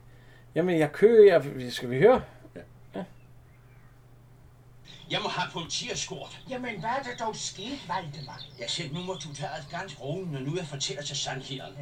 Jamen, 0.54 0.78
jeg 0.78 0.92
kører, 0.92 1.24
jeg, 1.32 1.72
skal 1.72 1.90
vi 1.90 1.98
høre? 1.98 2.22
Jeg 5.10 5.20
må 5.22 5.28
have 5.28 5.50
politieskort. 5.52 6.38
Jamen, 6.50 6.80
hvad 6.80 6.90
er 6.90 7.02
det 7.02 7.20
dog 7.20 7.36
sket, 7.36 7.78
Valdemar? 7.88 8.40
Jeg 8.60 8.70
siger, 8.70 8.92
nu 8.92 9.02
må 9.02 9.14
du 9.14 9.34
tage 9.34 9.48
det 9.60 9.66
ganske 9.70 10.00
roligt, 10.00 10.32
når 10.32 10.40
nu 10.40 10.56
jeg 10.56 10.66
fortæller 10.66 11.02
til 11.02 11.16
sandheden. 11.16 11.72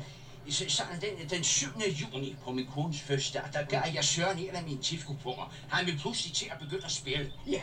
Så, 0.51 0.65
sådan 0.69 1.01
den, 1.01 1.29
den 1.31 1.45
7. 1.45 1.67
juni 1.79 2.37
på 2.45 2.51
min 2.53 2.67
kones 2.75 3.01
fødselsdag, 3.01 3.43
der 3.53 3.63
gav 3.63 3.83
jeg 3.95 4.05
Søren 4.05 4.39
en 4.39 4.51
af 4.57 4.63
mine 4.63 4.83
tipkuponer. 4.83 5.53
Han 5.69 5.87
vil 5.87 5.99
pludselig 5.99 6.35
til 6.35 6.47
at 6.53 6.59
begynde 6.59 6.85
at 6.85 6.91
spille. 6.91 7.33
Ja, 7.47 7.61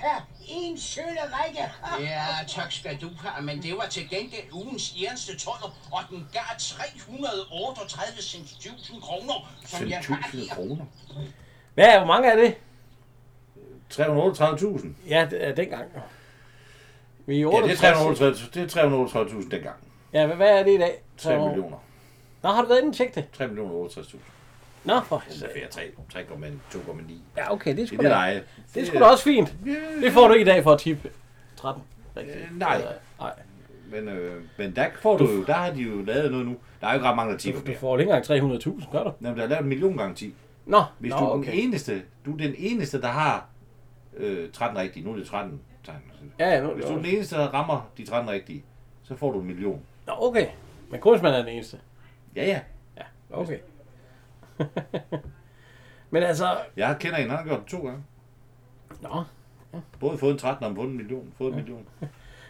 en 0.48 0.80
sølle 0.80 1.20
række. 1.34 1.72
Ja, 2.10 2.26
tak 2.48 2.72
skal 2.72 2.98
du 3.02 3.10
have, 3.20 3.46
men 3.46 3.64
det 3.64 3.78
var 3.78 3.86
til 3.86 4.10
gengæld 4.10 4.52
ugens 4.52 4.94
eneste 4.98 5.38
toller, 5.38 5.76
og 5.92 6.04
den 6.10 6.28
gav 6.34 6.42
338.000 6.42 9.00
kroner, 9.02 9.52
som 9.66 9.90
jeg 9.90 9.98
har 10.08 10.16
5.000 10.16 10.38
her. 10.38 10.56
kroner. 10.56 10.86
Hvad, 11.74 11.98
hvor 11.98 12.08
mange 12.08 12.32
er 12.32 12.36
det? 12.36 12.56
338.000. 13.92 14.88
Ja, 15.10 15.28
det 15.32 15.48
er 15.48 15.56
dengang. 15.56 15.86
Vi 17.26 17.36
er 17.36 17.40
Ja, 17.40 17.46
det 17.68 17.84
er 17.84 18.06
68. 18.06 18.40
338.000 18.42 18.50
det 18.54 18.76
er 18.78 18.88
338.000 18.88 19.50
dengang. 19.52 19.76
Ja, 20.14 20.28
hvad- 20.28 20.60
er 20.60 20.64
det 20.64 20.72
i 20.74 20.78
dag? 20.78 21.04
3 21.18 21.48
millioner. 21.48 21.78
Nå, 22.44 22.50
har 22.50 22.62
du 22.62 22.68
været 22.68 22.80
inde 22.80 22.90
og 22.90 22.96
tjekke 22.96 23.16
det? 23.16 23.26
3 23.34 23.48
millioner 23.48 23.74
68.000. 23.74 24.18
Nå, 24.84 25.00
for 25.02 25.24
Det 25.30 25.70
3, 25.72 25.82
3,2,9. 26.14 27.14
Ja, 27.38 27.54
okay, 27.54 27.72
det 27.72 27.80
er 27.80 27.82
Det 27.82 27.88
sgu 27.88 27.96
er 27.96 28.02
det 28.02 28.10
da, 28.12 28.16
leje. 28.16 28.44
det 28.74 28.82
er 28.82 28.86
sgu 28.86 29.00
da 29.00 29.04
også 29.06 29.24
fint. 29.24 29.54
Det 30.02 30.12
får 30.14 30.28
du 30.28 30.34
i 30.34 30.44
dag 30.44 30.64
for 30.64 30.72
at 30.72 30.80
tippe 30.80 31.10
13. 31.58 31.84
Rigtigt. 32.18 32.38
Øh, 32.38 32.60
nej. 32.60 32.82
Nej. 33.20 33.32
Men, 33.92 34.08
øh, 34.08 34.42
men 34.58 34.76
der 34.76 34.86
får 35.02 35.18
du 35.18 35.32
jo, 35.32 35.44
der 35.44 35.54
har 35.54 35.72
de 35.72 35.80
jo 35.82 36.02
lavet 36.02 36.32
noget 36.32 36.46
nu. 36.46 36.56
Der 36.82 36.88
er 36.88 36.92
jo 36.92 36.98
ikke 36.98 37.08
ret 37.10 37.16
mange, 37.16 37.32
der 37.34 37.38
tipper 37.40 37.62
Du 37.62 37.68
mere. 37.68 37.78
får 37.78 37.98
ikke 38.00 38.10
engang 38.12 38.26
300.000, 38.26 38.92
gør 38.92 39.04
du? 39.04 39.12
Jamen, 39.22 39.38
der 39.38 39.44
er 39.44 39.48
lavet 39.48 39.62
en 39.64 39.70
million 39.70 39.98
garanti. 39.98 40.34
Nå, 40.66 40.84
Hvis 41.00 41.10
nå, 41.12 41.18
du 41.20 41.24
er 41.26 41.30
okay. 41.30 41.52
den 41.52 41.60
eneste, 41.60 42.02
du 42.26 42.34
er 42.34 42.38
den 42.38 42.56
eneste, 42.58 43.02
der 43.02 43.08
har 43.08 43.46
øh, 44.18 44.52
13 44.52 44.78
rigtige. 44.78 45.06
Nu 45.06 45.12
er 45.12 45.16
det 45.16 45.28
13 45.28 45.62
tegn. 45.86 45.98
Ja, 46.40 46.50
ja, 46.50 46.62
nu, 46.62 46.70
Hvis 46.74 46.86
du 46.86 46.92
er 46.92 46.98
den 46.98 47.06
eneste, 47.06 47.36
der 47.36 47.48
rammer 47.48 47.92
de 47.98 48.06
13 48.06 48.32
rigtige, 48.32 48.64
så 49.04 49.16
får 49.16 49.32
du 49.32 49.40
en 49.40 49.48
million. 49.48 49.82
Nå, 50.08 50.14
okay. 50.18 50.48
Men 50.90 51.00
Kunstmann 51.00 51.36
er 51.36 51.40
den 51.40 51.48
eneste. 51.48 51.78
Ja, 52.36 52.46
ja. 52.46 52.60
Ja, 52.98 53.04
okay. 53.32 53.58
Men 56.12 56.24
altså... 56.24 56.58
Jeg 56.78 56.96
kender 57.00 57.18
en, 57.18 57.30
han 57.30 57.38
har 57.38 57.46
gjort 57.46 57.60
det 57.60 57.68
to 57.68 57.78
gange. 57.78 58.04
Nå. 59.02 59.24
Både 60.00 60.18
fået 60.18 60.32
en 60.32 60.38
13 60.38 60.66
og 60.66 60.76
fået 60.76 60.88
en 60.88 60.98
million. 60.98 61.34
Fået 61.38 61.50
en 61.50 61.56
million. 61.56 61.88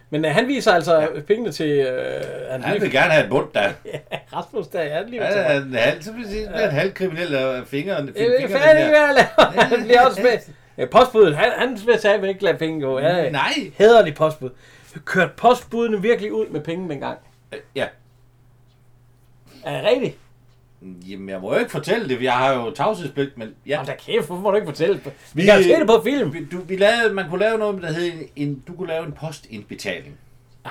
Men 0.09 0.25
øh, 0.25 0.31
han 0.31 0.47
viser 0.47 0.71
altså 0.71 0.99
ja. 0.99 1.07
pengene 1.27 1.51
til... 1.51 1.69
Øh, 1.69 2.63
Han 2.63 2.81
vil 2.81 2.91
gerne 2.91 3.11
have 3.11 3.23
et 3.23 3.29
bund, 3.29 3.47
der. 3.53 3.61
ja, 3.93 3.99
Rasmus, 4.33 4.67
der 4.67 4.79
er 4.79 5.07
lige 5.07 5.21
Han 5.23 5.37
er 5.37 5.61
en 5.61 5.73
halv, 5.73 6.01
så 6.01 6.13
vil 6.13 6.27
sige, 6.29 6.47
han 6.47 6.55
er 6.55 6.69
en 6.69 6.75
halv 6.75 6.93
kriminel 6.93 7.35
af 7.35 7.67
fingeren. 7.67 8.07
Jeg 8.15 8.25
er 8.25 8.47
færdig 8.47 8.85
med 8.85 8.95
at 8.95 9.15
lave. 9.15 9.65
Han 9.65 9.83
bliver 9.83 10.05
også 10.05 10.21
med. 10.21 10.53
Ja, 10.77 10.85
postbuddet, 10.85 11.35
han, 11.35 11.51
han 11.57 11.69
vil 11.85 11.99
sige, 11.99 12.29
ikke 12.29 12.43
lade 12.43 12.57
penge 12.57 12.81
gå. 12.81 12.99
Ja, 12.99 13.29
Nej. 13.29 13.71
Hederlig 13.73 14.15
postbud. 14.15 14.49
Kørte 15.05 15.33
postbudene 15.37 16.01
virkelig 16.01 16.33
ud 16.33 16.47
med 16.47 16.61
penge 16.61 16.89
dengang? 16.89 17.17
Ja. 17.75 17.87
Er 19.63 19.81
det 19.81 19.89
rigtigt? 19.91 20.17
Jamen, 20.81 21.29
jeg 21.29 21.41
må 21.41 21.53
jo 21.53 21.59
ikke 21.59 21.71
fortælle 21.71 22.09
det, 22.09 22.23
jeg 22.23 22.33
har 22.33 22.53
jo 22.53 22.71
tavshedspligt, 22.71 23.37
men 23.37 23.47
ja. 23.47 23.71
Jamen, 23.71 23.87
der 23.87 23.95
kæft, 23.95 24.27
hvorfor 24.27 24.41
må 24.41 24.49
du 24.49 24.55
ikke 24.55 24.67
fortælle 24.67 25.01
det? 25.05 25.13
Vi 25.33 25.43
kan 25.43 25.57
jo 25.57 25.63
se 25.63 25.69
det 25.69 25.87
på 25.87 26.01
film. 26.03 26.33
Vi, 26.33 26.45
du, 26.45 26.57
vi 26.61 26.75
lavede, 26.75 27.13
man 27.13 27.29
kunne 27.29 27.39
lave 27.39 27.57
noget, 27.57 27.81
der 27.81 27.91
hed 27.91 28.11
en, 28.13 28.29
en, 28.35 28.63
du 28.67 28.75
kunne 28.75 28.87
lave 28.87 29.05
en 29.05 29.11
postindbetaling. 29.11 30.17
Ja. 30.65 30.69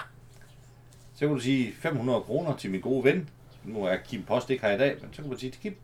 Så 1.14 1.26
kunne 1.26 1.36
du 1.36 1.42
sige 1.42 1.72
500 1.80 2.20
kroner 2.20 2.56
til 2.56 2.70
min 2.70 2.80
gode 2.80 3.04
ven. 3.04 3.28
Nu 3.64 3.84
er 3.84 3.96
Kim 3.96 4.22
Post 4.22 4.50
ikke 4.50 4.66
her 4.66 4.74
i 4.74 4.78
dag, 4.78 4.96
men 5.00 5.10
så 5.12 5.22
kunne 5.22 5.30
man 5.30 5.38
sige 5.38 5.50
til 5.50 5.60
Kim. 5.60 5.74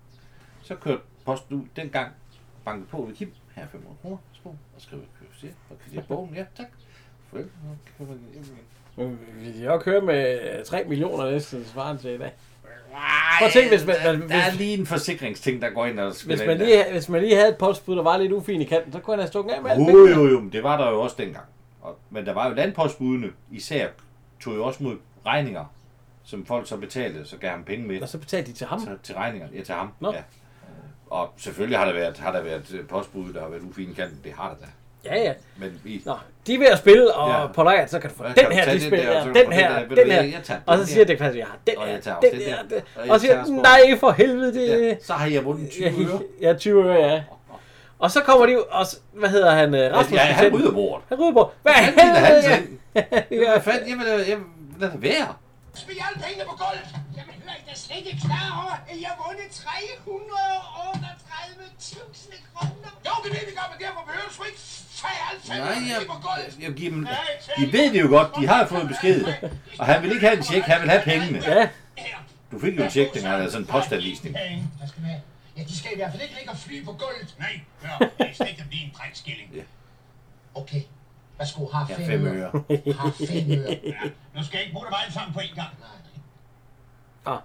Så 0.63 0.75
kørte 0.75 1.03
posten 1.25 1.57
ud 1.57 1.63
dengang, 1.77 2.13
bankede 2.65 2.87
på 2.91 3.05
ved 3.09 3.15
Kim. 3.15 3.33
Her 3.57 3.63
er 3.63 3.67
500 3.67 3.97
kroner, 4.03 4.17
værsgo. 4.33 4.49
Og 4.49 4.57
skrive 4.79 5.03
kør 5.21 5.49
og 5.71 5.77
kvittere 5.79 6.05
bogen. 6.09 6.35
Ja, 6.35 6.45
tak. 6.57 6.67
Farvel. 7.31 8.19
Men 8.97 9.19
Vi 9.41 9.53
kan 9.53 9.63
jo 9.65 9.79
køre 9.79 10.01
med 10.01 10.65
3 10.65 10.85
millioner 10.85 11.31
næsten 11.31 11.65
svaren 11.65 11.99
til 11.99 12.11
i 12.11 12.19
dag. 12.19 12.33
Prøv 13.39 13.47
at 13.47 13.53
tænke, 13.53 13.69
hvis 13.69 13.87
man, 13.87 13.97
der, 13.97 14.17
hvis, 14.17 14.31
der 14.31 14.37
er 14.37 14.53
lige 14.53 14.79
en 14.79 14.87
forsikringsting, 14.87 15.63
der 15.63 15.71
går 15.71 15.87
ind 15.87 16.01
og 16.01 16.15
spiller 16.15 16.37
hvis, 16.37 16.47
man 16.47 16.57
ind 16.57 16.61
der. 16.61 16.67
lige, 16.67 16.93
hvis 16.93 17.09
man 17.09 17.21
lige 17.21 17.35
havde 17.37 17.49
et 17.49 17.57
postbud, 17.59 17.97
der 17.97 18.03
var 18.03 18.17
lidt 18.17 18.33
ufin 18.33 18.61
i 18.61 18.65
kanten, 18.65 18.93
så 18.93 19.01
kunne 19.01 19.13
han 19.15 19.21
have 19.21 19.29
stukket 19.29 19.53
af 19.53 19.63
med 19.63 19.71
alt 19.71 19.81
Jo, 19.81 20.07
jo, 20.07 20.27
jo, 20.27 20.41
men 20.41 20.53
det 20.53 20.63
var 20.63 20.77
der 20.77 20.91
jo 20.91 21.01
også 21.01 21.17
dengang. 21.19 21.45
Og, 21.81 21.99
men 22.11 22.27
der 22.27 22.33
var 22.33 22.49
jo 22.49 22.55
landpostbudene, 22.55 23.31
især 23.51 23.89
tog 24.41 24.55
jo 24.55 24.65
også 24.65 24.83
mod 24.83 24.97
regninger, 25.27 25.65
som 26.25 26.47
folk 26.47 26.69
så 26.69 26.77
betalte, 26.77 27.25
så 27.25 27.37
gav 27.37 27.51
ham 27.51 27.65
penge 27.65 27.87
med. 27.87 28.03
Og 28.03 28.09
så 28.09 28.19
betalte 28.19 28.53
de 28.53 28.57
til 28.57 28.67
ham? 28.67 28.81
Til, 28.81 28.99
til 29.03 29.15
regninger, 29.15 29.49
ja, 29.55 29.63
til 29.63 29.75
ham. 29.75 29.93
Nå. 30.01 30.13
Ja. 30.13 30.23
Og 31.11 31.29
selvfølgelig 31.39 31.79
har 31.79 31.85
der 31.87 31.93
været, 31.93 32.17
har 32.19 32.33
der 32.33 32.43
været 32.43 32.75
øh, 32.75 32.87
postbud, 32.89 33.33
der 33.33 33.41
har 33.41 33.49
været 33.49 33.63
ufine 33.71 33.95
kanten. 33.95 34.21
Det 34.25 34.33
har 34.39 34.49
der 34.49 34.67
da. 34.67 34.71
Ja, 35.15 35.23
ja. 35.23 35.33
Men 35.57 35.81
vi... 35.85 36.03
Nå, 36.05 36.15
de 36.47 36.55
er 36.55 36.59
ved 36.59 36.67
at 36.67 36.79
spille, 36.79 37.15
og 37.15 37.31
Ja. 37.31 37.47
på 37.53 37.63
lejret, 37.63 37.91
så 37.91 37.99
kan 37.99 38.11
du 38.11 38.17
få 38.17 38.25
den 38.25 38.53
her, 38.53 38.65
de 38.65 38.71
den 38.71 38.81
spiller, 38.81 39.13
der, 39.13 39.25
den, 39.33 39.45
få 39.45 39.51
her, 39.51 39.79
den 39.89 39.97
den 39.97 40.11
her. 40.11 40.41
tager 40.43 40.61
Og 40.67 40.79
den 40.79 40.87
så 40.87 40.93
siger 40.93 41.05
det 41.05 41.19
faktisk, 41.19 41.39
jeg 41.39 41.47
har 41.47 41.57
den 41.67 41.77
Og 41.79 41.87
her, 41.87 42.01
den 42.21 42.31
den 42.33 42.41
den- 42.71 42.81
Og 42.97 43.09
og 43.09 43.21
siger, 43.21 43.47
nej 43.47 43.99
for 44.01 44.11
helvede, 44.11 44.55
det... 44.55 44.69
Ja, 44.89 44.97
så 45.03 45.13
har 45.13 45.27
jeg 45.27 45.45
vundet 45.45 45.71
20 45.71 45.87
øre. 45.87 46.21
Ja, 46.41 46.49
ja, 46.49 46.55
20 46.55 46.85
øre, 46.85 46.95
ja. 47.11 47.23
Og 47.99 48.11
så 48.11 48.21
kommer 48.21 48.47
de 48.47 48.63
og 48.65 48.87
hvad 49.13 49.29
hedder 49.29 49.51
han, 49.51 49.75
øh, 49.75 49.93
Rasmus? 49.95 50.19
Ja, 50.19 50.25
han 50.25 50.55
rydder 50.55 50.73
bordet. 50.73 51.05
Han 51.09 51.19
rydder 51.21 51.33
bordet. 51.33 51.53
Hvad 51.63 51.73
helvede? 51.73 52.67
Hvad 53.53 53.61
fanden? 53.61 53.89
Jamen, 53.89 54.07
jeg, 54.07 54.29
jeg, 54.29 54.39
lad 54.81 54.91
det 54.91 55.03
være. 55.03 55.35
Smid 55.83 55.97
alle 56.07 56.19
pengene 56.25 56.45
på 56.51 56.57
gulvet! 56.63 56.89
Jamen, 57.17 57.35
hør 57.45 57.55
I 57.61 57.63
da 57.69 57.75
slet 57.85 58.07
ikke 58.11 58.23
klar 58.29 58.47
over, 58.63 58.75
at 58.91 58.97
jeg 59.03 59.09
har 59.13 59.19
vundet 59.27 59.51
338.000 59.61 59.65
kroner? 62.55 62.91
Jo, 63.07 63.13
det 63.25 63.31
ved 63.35 63.43
vi 63.49 63.53
godt, 63.61 63.71
men 63.73 63.79
derfor 63.87 64.01
behøver 64.07 64.29
du 64.29 64.35
sgu 64.35 64.43
ikke 64.53 64.63
tage 65.01 65.19
alle 65.29 65.41
Nej, 65.49 65.59
pengene 65.75 65.91
jeg, 65.95 66.01
på 66.13 66.17
gulvet. 66.27 66.53
jeg 66.65 66.73
giver 66.81 66.91
dem, 66.95 67.03
de 67.59 67.65
ved 67.77 67.87
det 67.93 68.01
jo 68.05 68.09
godt, 68.17 68.31
de 68.41 68.47
har 68.53 68.67
fået 68.67 68.89
besked. 68.89 69.19
Og 69.81 69.87
han 69.87 70.03
vil 70.03 70.11
ikke 70.15 70.27
have 70.27 70.39
en 70.39 70.45
tjek, 70.45 70.63
han 70.63 70.81
vil 70.83 70.91
have 70.91 71.03
pengene. 71.11 71.39
Ja. 71.47 71.69
Du 72.51 72.57
fik 72.65 72.75
jo 72.79 72.83
en 72.85 72.91
tjek, 72.91 73.09
dengang 73.15 73.39
der 73.41 73.47
er 73.47 73.51
sådan 73.51 73.63
en 73.63 73.67
postanvisning. 73.75 74.37
Ja, 75.57 75.63
de 75.71 75.79
skal 75.79 75.91
i 75.93 75.97
hvert 75.97 76.11
fald 76.13 76.23
ikke 76.23 76.35
ligge 76.35 76.51
og 76.51 76.59
fly 76.59 76.85
på 76.85 76.93
gulvet. 76.93 77.35
Nej, 77.39 77.61
hør, 77.83 77.99
det 78.19 78.31
er 78.31 78.35
slet 78.35 78.49
ikke 78.49 78.65
blive 78.69 78.85
en 78.85 78.93
drækskilling. 78.99 79.51
Ja. 79.55 79.63
Okay, 80.55 80.83
værsgo, 81.39 81.67
har 81.73 81.87
Ja, 81.89 81.95
fem, 81.97 82.07
fem 82.07 82.27
øre. 82.27 82.35
øre. 82.35 82.51
Har 82.99 83.11
fem 83.11 83.51
øre. 83.51 83.79
Ja, 83.85 83.95
nu 84.37 84.43
skal 84.45 84.57
jeg 84.57 84.61
ikke 84.63 84.73
bruge 84.73 84.87
dem 84.87 84.95
alle 85.05 85.15
sammen 85.15 85.35
på 85.35 85.41
en 85.41 85.55
gang. 85.55 85.69
Ah, 87.27 87.39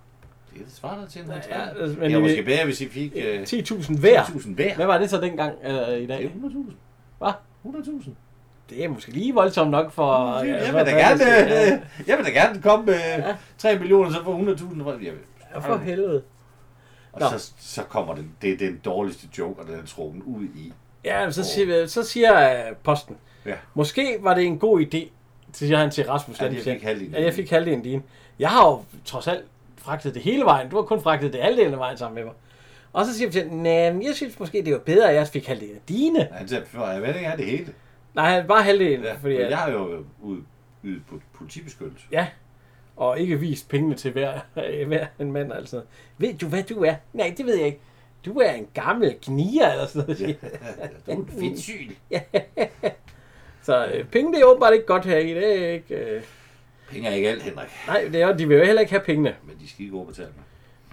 Det 0.53 0.65
svarer 0.73 1.07
til 1.07 1.21
en 1.21 1.27
Ja, 1.27 1.33
50. 1.33 1.69
altså, 1.79 1.99
men 1.99 2.09
Det 2.09 2.13
er 2.13 2.17
vi- 2.17 2.21
måske 2.23 2.43
bedre, 2.43 2.65
hvis 2.65 2.81
I 2.81 2.89
fik... 2.89 3.11
øh, 3.15 3.43
10.000 3.43 3.99
hver. 3.99 4.23
10.000 4.23 4.53
hver. 4.55 4.75
Hvad 4.75 4.85
var 4.85 4.97
det 4.97 5.09
så 5.09 5.21
dengang 5.21 5.55
øh, 5.63 5.97
i 5.99 6.05
dag? 6.07 6.17
Det 6.17 6.25
er 6.25 6.29
100.000. 6.49 6.73
Hvad? 7.17 7.31
100.000. 7.65 8.09
Det 8.69 8.83
er 8.83 8.87
måske 8.89 9.11
lige 9.11 9.33
voldsomt 9.33 9.71
nok 9.71 9.91
for... 9.91 10.37
Jeg 10.37 10.47
ja, 10.47 10.61
vil 10.63 10.71
hvad 10.71 10.85
da 10.85 10.91
gerne, 10.91 11.17
skal- 11.19 11.47
ja. 11.49 11.73
øh, 11.73 11.79
jeg 12.07 12.17
vil 12.17 12.25
da 12.25 12.31
gerne 12.31 12.61
komme 12.61 12.85
med 12.85 13.23
3 13.57 13.79
millioner, 13.79 14.11
så 14.11 14.23
få 14.23 14.37
100.000. 14.37 14.83
fra- 14.83 14.91
Jeg 14.91 14.99
vil- 14.99 15.19
Ja, 15.55 15.59
for 15.59 15.77
helvede. 15.77 16.23
Og 17.13 17.19
Nå. 17.21 17.27
så, 17.37 17.51
så 17.59 17.83
kommer 17.83 18.15
den, 18.15 18.31
det 18.41 18.53
er 18.53 18.57
den 18.57 18.77
dårligste 18.85 19.27
joke, 19.37 19.61
og 19.61 19.67
den 19.67 19.75
er 19.79 19.85
trukket 19.85 20.21
ud 20.23 20.43
i. 20.43 20.73
Ja, 21.03 21.31
så 21.31 21.43
siger, 21.43 21.87
så 21.87 22.03
siger 22.03 22.51
øh, 22.69 22.75
posten, 22.83 23.17
Ja. 23.45 23.55
måske 23.73 24.17
var 24.21 24.33
det 24.33 24.43
en 24.45 24.59
god 24.59 24.81
idé, 24.81 25.09
siger 25.53 25.77
han 25.77 25.91
til 25.91 26.05
Rasmus 26.05 26.41
Ja, 26.41 26.45
jeg 26.45 26.55
fik 26.63 26.83
halvdelen. 26.83 27.13
Ja, 27.13 27.23
jeg 27.23 27.33
fik 27.33 27.49
halvdelen 27.49 27.81
din. 27.81 28.03
Jeg 28.39 28.49
har 28.49 28.67
jo 28.67 28.83
trods 29.05 29.27
alt 29.27 29.45
fragtet 29.77 30.13
det 30.13 30.21
hele 30.21 30.43
vejen. 30.45 30.69
Du 30.69 30.75
har 30.75 30.83
kun 30.83 31.01
fragtet 31.01 31.33
det 31.33 31.41
halvdelen 31.41 31.73
af 31.73 31.79
vejen 31.79 31.97
sammen 31.97 32.15
med 32.15 32.23
mig. 32.23 32.33
Og 32.93 33.05
så 33.05 33.17
siger 33.17 33.43
ham, 33.43 33.57
nej, 33.57 33.71
jeg 34.07 34.11
synes 34.15 34.39
måske, 34.39 34.65
det 34.65 34.73
var 34.73 34.79
bedre, 34.79 35.09
at 35.09 35.15
jeg 35.15 35.27
fik 35.27 35.47
halvdelen 35.47 35.75
af 35.75 35.81
dine. 35.89 36.27
Han 36.31 36.47
siger, 36.47 36.65
for 36.65 36.87
jeg 36.87 37.01
ved 37.01 37.07
ikke, 37.07 37.19
er 37.19 37.35
det 37.35 37.45
hele. 37.45 37.73
Nej, 38.13 38.47
bare 38.47 38.63
halvdelen. 38.63 39.03
Ja, 39.03 39.13
fordi, 39.13 39.35
at, 39.35 39.49
jeg 39.49 39.57
har 39.57 39.71
jo 39.71 40.05
ud, 40.21 40.41
ydet 40.83 41.01
på 41.09 41.19
politibeskyttelse. 41.33 42.05
ja, 42.11 42.27
og 42.95 43.19
ikke 43.19 43.39
vist 43.39 43.69
pengene 43.69 43.95
til 43.95 44.11
hver, 44.11 44.39
hver 44.87 45.05
en 45.19 45.31
mand. 45.31 45.53
Altså. 45.53 45.81
Ved 46.17 46.33
du, 46.33 46.47
hvad 46.47 46.63
du 46.63 46.83
er? 46.83 46.95
Nej, 47.13 47.33
det 47.37 47.45
ved 47.45 47.57
jeg 47.57 47.65
ikke. 47.65 47.79
Du 48.25 48.39
er 48.39 48.51
en 48.51 48.67
gammel 48.73 49.15
gnier 49.21 49.71
eller 49.71 49.87
sådan 49.87 50.03
noget. 50.07 50.21
Ja, 50.21 50.27
du 51.05 51.11
er 51.11 51.15
en 51.15 51.27
fedtsyg. 51.39 51.97
Så 53.63 53.85
øh, 53.85 54.05
penge, 54.05 54.33
det 54.33 54.41
er 54.41 54.45
åbenbart 54.45 54.73
ikke 54.73 54.85
godt 54.85 55.05
her 55.05 55.17
i. 55.17 55.27
Det 55.33 55.63
er 55.65 55.69
ikke... 55.71 55.95
Øh... 55.95 56.21
Penge 56.91 57.09
er 57.09 57.13
ikke 57.13 57.29
alt, 57.29 57.43
Henrik. 57.43 57.67
Nej, 57.87 58.09
det 58.13 58.21
er, 58.21 58.37
de 58.37 58.47
vil 58.47 58.57
jo 58.57 58.63
heller 58.65 58.79
ikke 58.81 58.91
have 58.91 59.03
pengene. 59.03 59.35
Men 59.43 59.55
de 59.59 59.69
skal 59.69 59.85
ikke 59.85 59.97
overbetale 59.97 60.29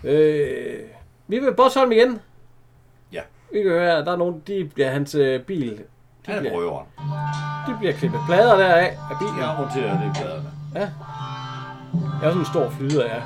mig. 0.02 0.10
Øh, 0.10 0.80
vi 1.28 1.38
vil 1.38 1.54
Bosholm 1.54 1.92
igen. 1.92 2.20
Ja. 3.12 3.20
Vi 3.52 3.62
kan 3.62 3.70
høre, 3.70 3.98
at 3.98 4.06
der 4.06 4.12
er 4.12 4.16
nogen, 4.16 4.42
de 4.46 4.70
bliver 4.74 4.90
hans 4.90 5.14
øh, 5.14 5.40
bil. 5.42 5.70
De 5.78 5.84
Han 6.26 6.36
er 6.36 6.40
bliver, 6.40 6.54
røveren. 6.54 6.86
de 7.68 7.76
bliver 7.78 7.92
klippet 7.92 8.20
plader 8.26 8.56
deraf 8.56 8.96
af 9.10 9.16
bilen. 9.18 9.38
Jeg 9.38 9.56
monterer 9.58 10.00
det 10.00 10.06
i 10.06 10.22
pladerne. 10.22 10.50
Ja. 10.74 10.80
Jeg 12.20 12.26
er 12.26 12.30
sådan 12.30 12.38
en 12.38 12.46
stor 12.46 12.70
flyder, 12.70 13.04
ja. 13.04 13.22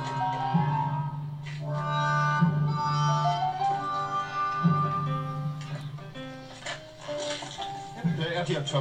Jeg 7.95 8.11
beklager, 8.15 8.45
direktør 8.45 8.79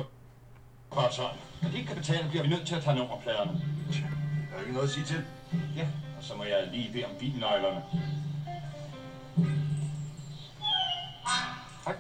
Potter. 0.95 1.39
Når 1.63 1.71
de 1.71 1.77
ikke 1.77 1.89
kan 1.89 1.97
betale, 1.97 2.29
bliver 2.29 2.43
vi 2.43 2.49
nødt 2.49 2.67
til 2.67 2.75
at 2.75 2.83
tage 2.83 2.97
nummerpladerne. 2.97 3.51
Der 4.51 4.57
er 4.57 4.61
ikke 4.61 4.73
noget 4.73 4.89
at 4.89 4.95
sige 4.95 5.07
til. 5.07 5.25
Ja, 5.77 5.87
og 6.19 6.25
så 6.25 6.37
må 6.37 6.45
jeg 6.45 6.69
lige 6.73 6.93
bede 6.93 7.05
om 7.05 7.11
bilnøglerne. 7.19 7.83
Tak. 11.85 11.97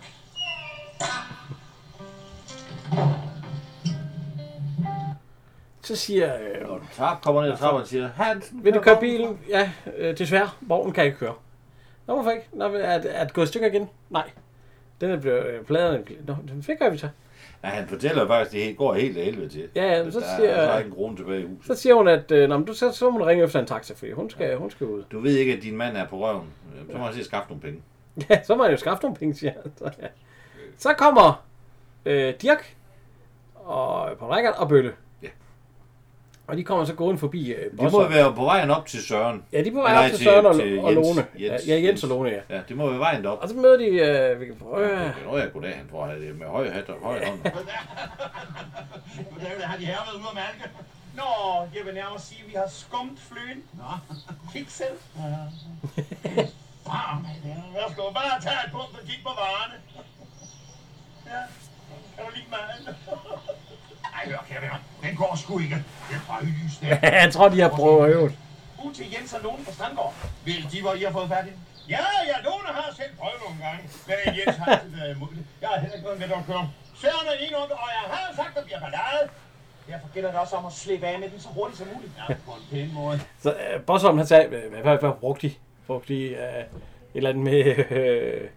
Så 5.82 5.96
siger... 5.96 6.36
Øh, 6.36 6.68
Når 6.68 6.78
du 6.78 6.84
tager, 6.92 7.20
kommer 7.22 7.42
ned 7.42 7.56
trappen 7.56 7.82
og 7.82 7.88
siger, 7.88 8.10
Hansen, 8.16 8.64
vil 8.64 8.74
du 8.74 8.80
køre 8.80 9.00
bilen? 9.00 9.38
Ja, 9.48 9.70
øh, 9.96 10.18
desværre. 10.18 10.50
Vognen 10.60 10.92
kan 10.92 11.04
ikke 11.04 11.18
køre. 11.18 11.34
Nå, 12.06 12.14
hvorfor 12.14 12.30
ikke? 12.30 12.48
Nå, 12.52 12.64
er, 12.64 12.78
er 13.04 13.24
det 13.24 13.32
gået 13.32 13.44
i 13.44 13.48
stykker 13.48 13.68
igen? 13.68 13.88
Nej. 14.10 14.30
Den 15.00 15.10
er 15.10 15.16
blevet... 15.20 15.46
Øh, 15.46 15.64
pladerne... 15.64 16.04
Nå, 16.26 16.36
den 16.48 16.62
fik 16.62 16.76
vi 16.90 16.98
så. 16.98 17.08
Ja, 17.64 17.68
han 17.68 17.88
fortæller 17.88 18.26
faktisk, 18.26 18.56
at 18.62 18.68
det 18.68 18.76
går 18.76 18.94
helt 18.94 19.16
af 19.18 19.24
helvede 19.24 19.48
til. 19.48 19.68
Ja, 19.74 19.92
ja, 19.96 20.02
men 20.02 20.12
så 20.12 20.20
der, 20.20 20.26
siger- 20.36 20.50
Der 20.54 20.68
er 20.68 20.78
ikke 20.78 20.88
en 20.88 20.94
krone 20.94 21.16
tilbage 21.16 21.40
i 21.40 21.46
huset. 21.46 21.76
Så 21.76 21.82
siger 21.82 21.94
hun, 21.94 22.08
at 22.08 22.30
øh, 22.32 22.48
nå, 22.48 22.56
men 22.58 22.66
du, 22.66 22.74
så, 22.74 22.92
så 22.92 23.10
må 23.10 23.18
du 23.18 23.24
ringe 23.24 23.44
efter 23.44 23.60
en 23.60 23.66
taxa, 23.66 23.94
fordi 23.94 24.12
hun 24.12 24.30
skal, 24.30 24.56
hun 24.56 24.70
skal 24.70 24.86
ud. 24.86 25.02
Du 25.12 25.20
ved 25.20 25.36
ikke, 25.36 25.52
at 25.56 25.62
din 25.62 25.76
mand 25.76 25.96
er 25.96 26.06
på 26.06 26.18
røven. 26.18 26.46
Så 26.90 26.98
må 26.98 27.04
han 27.04 27.14
se 27.14 27.24
skaffe 27.24 27.48
nogle 27.48 27.62
penge. 27.62 27.82
Ja, 28.30 28.42
så 28.42 28.54
må 28.56 28.62
han 28.62 28.72
jo 28.72 28.76
skaffe 28.78 29.02
nogle 29.02 29.16
penge, 29.16 29.34
siger 29.34 29.52
han. 29.62 29.72
Så, 29.76 29.90
ja. 30.02 30.06
så 30.78 30.94
kommer 30.98 31.44
øh, 32.04 32.34
Dirk 32.42 32.76
og 33.54 34.18
på 34.18 34.28
rækkert 34.30 34.54
og 34.56 34.68
Bølle. 34.68 34.92
Og 36.46 36.56
de 36.56 36.64
kommer 36.64 36.84
så 36.84 36.94
gående 36.94 37.18
forbi 37.20 37.52
øh, 37.52 37.78
De 37.78 37.90
må 37.90 38.08
være 38.08 38.34
på 38.34 38.44
vejen 38.44 38.70
op 38.70 38.86
til 38.86 39.06
Søren. 39.06 39.44
Ja, 39.52 39.62
de 39.62 39.68
er 39.68 39.72
på 39.72 39.80
vej 39.80 39.92
Nej, 39.92 40.04
op 40.04 40.10
til 40.10 40.24
Søren 40.24 40.46
og, 40.46 40.54
til 40.54 40.78
og 40.78 40.92
Jens. 40.92 41.06
Lone. 41.06 41.26
Jens. 41.40 41.66
Ja, 41.66 41.74
Jens 41.74 42.02
og 42.02 42.08
Lone, 42.08 42.28
ja. 42.28 42.40
Ja, 42.56 42.60
det 42.68 42.76
må 42.76 42.90
være 42.90 42.98
vejen 42.98 43.26
op. 43.26 43.38
Og 43.42 43.48
så 43.48 43.54
møder 43.54 43.76
de... 43.76 43.84
Øh, 43.84 44.40
vi 44.40 44.46
kan 44.46 44.56
prøve... 44.56 44.88
Ja, 44.88 45.12
Nå 45.24 45.38
ja, 45.38 45.44
goddag, 45.44 45.76
han 45.76 45.88
tror, 45.90 46.06
det 46.06 46.28
er 46.28 46.34
med 46.34 46.46
høje 46.46 46.70
hat 46.70 46.88
og 46.88 46.96
høje 47.02 47.26
hånd. 47.26 47.38
Goddag, 49.30 49.68
har 49.68 49.76
de 49.76 49.84
her 49.84 49.96
været 50.06 50.14
ude 50.14 50.24
at 50.30 50.34
malke? 50.34 50.70
Nå, 51.14 51.22
jeg 51.76 51.86
vil 51.86 51.94
nærmere 51.94 52.20
sige, 52.20 52.40
at 52.44 52.48
vi 52.48 52.54
har 52.54 52.68
skumt 52.68 53.20
fløen. 53.20 53.62
Nå, 53.72 54.14
kiksel. 54.52 54.86
Varm, 56.86 57.26
Værsgo, 57.74 58.02
bare 58.12 58.40
tage 58.42 58.54
et 58.66 58.72
punkt 58.72 58.98
og 59.00 59.06
kig 59.06 59.20
på 59.22 59.28
varerne. 59.28 59.74
Ja, 61.26 61.40
kan 62.16 62.24
du 62.26 62.30
lide 62.34 62.46
maden? 62.50 62.96
Ej, 64.16 64.22
hør, 64.30 64.44
kære 64.48 64.60
venner, 64.62 64.78
den 65.04 65.16
går 65.16 65.32
sgu 65.42 65.58
ikke. 65.58 65.78
Det 66.08 66.14
er 66.18 66.22
røglys 66.30 66.74
der. 66.80 67.10
jeg 67.24 67.32
tror, 67.32 67.48
de 67.48 67.60
har 67.60 67.68
prøvet. 67.68 68.32
Ud 68.84 68.92
til 68.94 69.06
Jens 69.14 69.32
og 69.36 69.40
Lone 69.44 69.64
på 69.64 69.72
Strandgård. 69.72 70.14
Vil 70.44 70.68
de, 70.72 70.80
hvor 70.82 70.92
I 70.94 71.02
har 71.02 71.12
fået 71.18 71.28
fat 71.28 71.46
i? 71.46 71.52
Ja, 71.94 72.04
ja, 72.30 72.36
Lone 72.46 72.68
har 72.78 72.88
selv 73.00 73.12
prøvet 73.20 73.38
nogle 73.44 73.58
gange. 73.64 73.82
Men 74.08 74.16
Jens 74.38 74.56
har 74.56 74.66
altid 74.72 74.90
været 74.96 75.16
imod 75.16 75.28
det. 75.36 75.44
Jeg 75.60 75.68
har 75.68 75.78
heller 75.80 75.94
ikke 75.96 76.04
noget 76.08 76.18
med 76.20 76.28
at 76.40 76.46
køre. 76.46 76.64
Søren 77.00 77.26
er 77.32 77.36
lige 77.40 77.56
og 77.58 77.90
jeg 77.98 78.04
har 78.14 78.36
sagt, 78.36 78.48
at 78.48 78.56
der 78.56 78.64
bliver 78.64 78.80
ballade. 78.80 79.24
Derfor 79.88 80.08
gælder 80.14 80.30
det 80.30 80.40
også 80.40 80.56
om 80.56 80.66
at 80.66 80.72
slippe 80.72 81.06
af 81.06 81.18
med 81.20 81.28
den 81.30 81.40
så 81.40 81.48
hurtigt 81.48 81.78
som 81.78 81.86
muligt. 81.94 82.12
Ja, 82.18 82.34
på 82.46 82.52
en 82.58 82.64
pæn 82.70 82.94
måde. 82.94 83.20
Så 83.42 83.50
øh, 83.50 83.80
Bosholm, 83.82 84.18
han 84.18 84.26
sagde, 84.26 84.48
hvad, 84.48 84.82
hvad, 84.82 84.98
hvad 84.98 85.10
brugte 85.20 85.48
de? 85.48 85.54
Brugte 85.86 86.14
de 86.14 86.20
øh, 86.22 86.38
et 86.38 86.66
eller 87.14 87.30
andet 87.30 87.44
med... 87.44 87.90
Øh, 87.90 88.48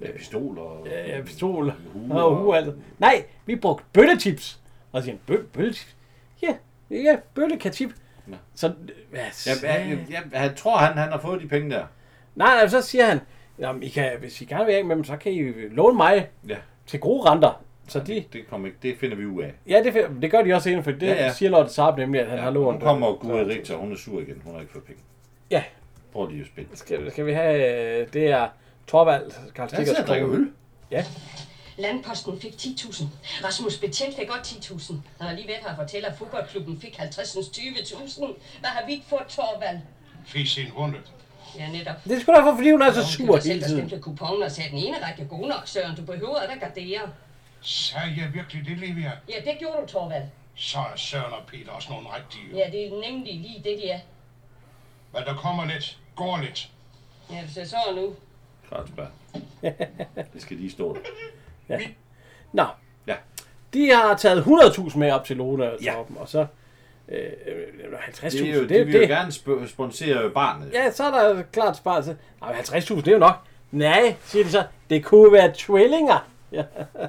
Ja, 0.00 0.12
pistol 0.12 0.58
og... 0.58 0.86
Ja, 0.86 1.16
ja, 1.16 1.22
pistol 1.22 1.74
Hue 1.92 2.24
og 2.24 2.36
hue, 2.36 2.56
altså. 2.56 2.72
Nej, 2.98 3.24
vi 3.46 3.56
brugte 3.56 3.84
bølletips. 3.92 4.60
Og 4.94 5.00
så 5.00 5.04
siger 5.04 5.12
han, 5.16 5.20
bø, 5.26 5.42
bølletips? 5.52 5.96
Ja, 6.42 6.54
ja, 6.90 7.16
bøllekatip. 7.34 7.90
Ja. 8.30 8.34
Så, 8.54 8.72
hvad 9.10 9.20
Ja, 9.62 9.70
ja, 9.78 9.96
ja, 10.10 10.38
han 10.38 10.54
tror, 10.54 10.76
han, 10.76 10.98
han 10.98 11.12
har 11.12 11.18
fået 11.20 11.40
de 11.42 11.48
penge 11.48 11.70
der. 11.70 11.84
Nej, 12.34 12.54
nej, 12.54 12.68
så 12.68 12.82
siger 12.82 13.06
han, 13.06 13.20
Jamen, 13.58 13.82
I 13.82 13.88
kan, 13.88 14.10
hvis 14.20 14.40
I 14.40 14.44
gerne 14.44 14.66
vil 14.66 14.72
af 14.72 14.84
med 14.84 14.96
dem, 14.96 15.04
så 15.04 15.16
kan 15.16 15.32
I 15.32 15.52
låne 15.70 15.96
mig 15.96 16.28
Ja. 16.48 16.56
til 16.86 17.00
gode 17.00 17.30
renter. 17.30 17.64
Så 17.88 17.98
de, 18.00 18.24
Det, 18.32 18.48
kommer 18.48 18.66
ikke, 18.66 18.78
det 18.82 18.96
finder 18.98 19.16
vi 19.16 19.26
ud 19.26 19.42
af. 19.42 19.52
ja, 19.68 19.82
det, 19.84 20.06
det 20.22 20.30
gør 20.30 20.42
de 20.42 20.54
også 20.54 20.70
inden 20.70 20.84
for 20.84 20.90
det 20.90 21.02
Ja, 21.06 21.12
ja. 21.24 21.32
siger 21.32 21.50
Lotte 21.50 21.72
Saab 21.72 21.98
nemlig, 21.98 22.20
at 22.20 22.26
han 22.28 22.38
har 22.38 22.44
Ja, 22.46 22.50
lånt. 22.52 22.78
nu 22.78 22.84
kommer 22.84 23.12
Gud 23.12 23.30
Richter, 23.32 23.76
hun 23.76 23.92
er 23.92 23.96
sur 23.96 24.20
igen. 24.20 24.42
Hun 24.44 24.54
har 24.54 24.60
ikke 24.60 24.72
fået 24.72 24.84
penge. 24.84 25.02
Ja. 25.50 25.62
Prøv 26.12 26.28
lige 26.28 26.40
at 26.40 26.46
spille. 26.46 26.68
Skal, 26.74 27.10
skal 27.10 27.26
vi 27.26 27.32
have, 27.32 28.00
øh, 28.00 28.06
det 28.12 28.26
er 28.30 28.48
Torvald, 28.86 29.30
Karl 29.54 29.68
Han 29.72 29.86
sidder 29.86 30.02
og 30.02 30.08
drikker 30.08 30.30
øl. 30.30 30.50
Ja. 30.90 31.04
Landposten 31.76 32.40
fik 32.40 32.52
10.000. 32.52 33.04
Rasmus 33.44 33.78
Betjent 33.78 34.16
fik 34.16 34.28
godt 34.28 34.40
10.000. 34.52 34.94
Der 35.18 35.32
lige 35.32 35.48
ved 35.48 35.54
at 35.54 35.76
fortælle, 35.76 36.08
at 36.08 36.18
fodboldklubben 36.18 36.80
fik 36.80 36.96
50 36.96 37.36
20.000. 37.36 38.24
Hvad 38.60 38.70
har 38.70 38.86
vi 38.86 38.92
ikke 38.92 39.04
fået, 39.08 39.26
Torvald? 39.28 39.78
Fik 40.26 40.46
sin 40.46 40.70
hunde. 40.70 40.98
Ja, 41.58 41.68
netop. 41.68 42.04
Det 42.04 42.12
er 42.16 42.20
sgu 42.20 42.32
derfor, 42.32 42.54
fordi 42.56 42.70
hun 42.70 42.82
er 42.82 42.92
så 42.92 43.06
sur 43.12 43.24
det 43.24 43.28
var 43.32 43.40
selv, 43.40 43.52
hele 43.52 43.60
der 43.60 43.68
tiden. 43.68 43.88
stemte 43.88 44.02
kuponen 44.02 44.42
og 44.42 44.50
sagde, 44.50 44.70
den 44.70 44.78
ene 44.78 45.06
række 45.06 45.24
god 45.24 45.48
nok, 45.48 45.62
Søren. 45.64 45.96
Du 45.96 46.02
behøver 46.02 46.36
at 46.36 46.60
gardere. 46.60 47.00
Sagde 47.60 48.14
jeg 48.16 48.30
virkelig 48.34 48.66
det, 48.66 48.78
Livia? 48.78 49.12
Ja, 49.28 49.50
det 49.50 49.58
gjorde 49.58 49.82
du, 49.82 49.86
Torvald. 49.86 50.24
Så 50.56 50.78
er 50.78 50.96
Søren 50.96 51.32
og 51.32 51.46
Peter 51.46 51.70
også 51.70 51.92
nogle 51.92 52.08
rigtige. 52.16 52.56
Ja, 52.56 52.70
det 52.70 52.86
er 52.86 53.10
nemlig 53.10 53.34
lige 53.40 53.58
det, 53.64 53.78
de 53.82 53.88
er. 53.90 54.00
Men 55.12 55.22
der 55.22 55.34
kommer 55.34 55.64
lidt, 55.64 55.98
går 56.16 56.38
lidt. 56.38 56.68
Ja, 57.30 57.42
hvis 57.44 57.56
jeg 57.56 57.66
så 57.68 57.76
nu. 57.96 58.14
Kratsberg. 58.68 59.08
Det 60.34 60.42
skal 60.42 60.56
lige 60.56 60.70
stå 60.70 60.98
Ja. 61.68 61.78
Nå. 62.52 62.64
Ja. 63.06 63.14
De 63.74 63.90
har 63.90 64.16
taget 64.16 64.42
100.000 64.42 64.98
med 64.98 65.10
op 65.12 65.24
til 65.24 65.36
Lone 65.36 65.72
og 65.72 65.78
Ja. 65.82 65.92
Torben, 65.92 66.16
og 66.20 66.28
så 66.28 66.46
øh, 67.08 67.18
øh, 67.46 67.92
50.000. 67.98 68.28
Det 68.38 68.50
er 68.50 68.54
jo, 68.54 68.60
det, 68.62 68.70
de 68.70 68.84
vil 68.84 68.94
jo 68.94 69.06
gerne 69.06 69.28
sp- 69.32 69.68
sponsere 69.68 70.30
barnet. 70.30 70.70
Ja, 70.72 70.90
så 70.90 71.04
er 71.04 71.10
der 71.10 71.42
klart 71.52 71.76
sparet. 71.76 72.16
Nej, 72.40 72.52
50.000, 72.52 72.94
det 72.96 73.08
er 73.08 73.12
jo 73.12 73.18
nok. 73.18 73.34
Nej, 73.70 74.14
siger 74.24 74.44
de 74.44 74.50
så. 74.50 74.62
Det 74.90 75.04
kunne 75.04 75.32
være 75.32 75.52
tvillinger. 75.56 76.28
Ja, 76.52 76.64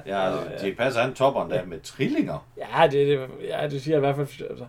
Ja, 0.06 0.32
de 0.62 0.74
passer 0.78 1.00
han 1.00 1.14
topperen 1.14 1.50
der 1.50 1.64
med 1.64 1.80
trillinger. 1.80 2.46
ja, 2.58 2.86
det, 2.86 2.92
det, 3.08 3.20
ja, 3.48 3.68
det 3.68 3.82
siger 3.82 3.96
i 3.96 4.00
hvert 4.00 4.16
fald. 4.16 4.28
Altså. 4.50 4.66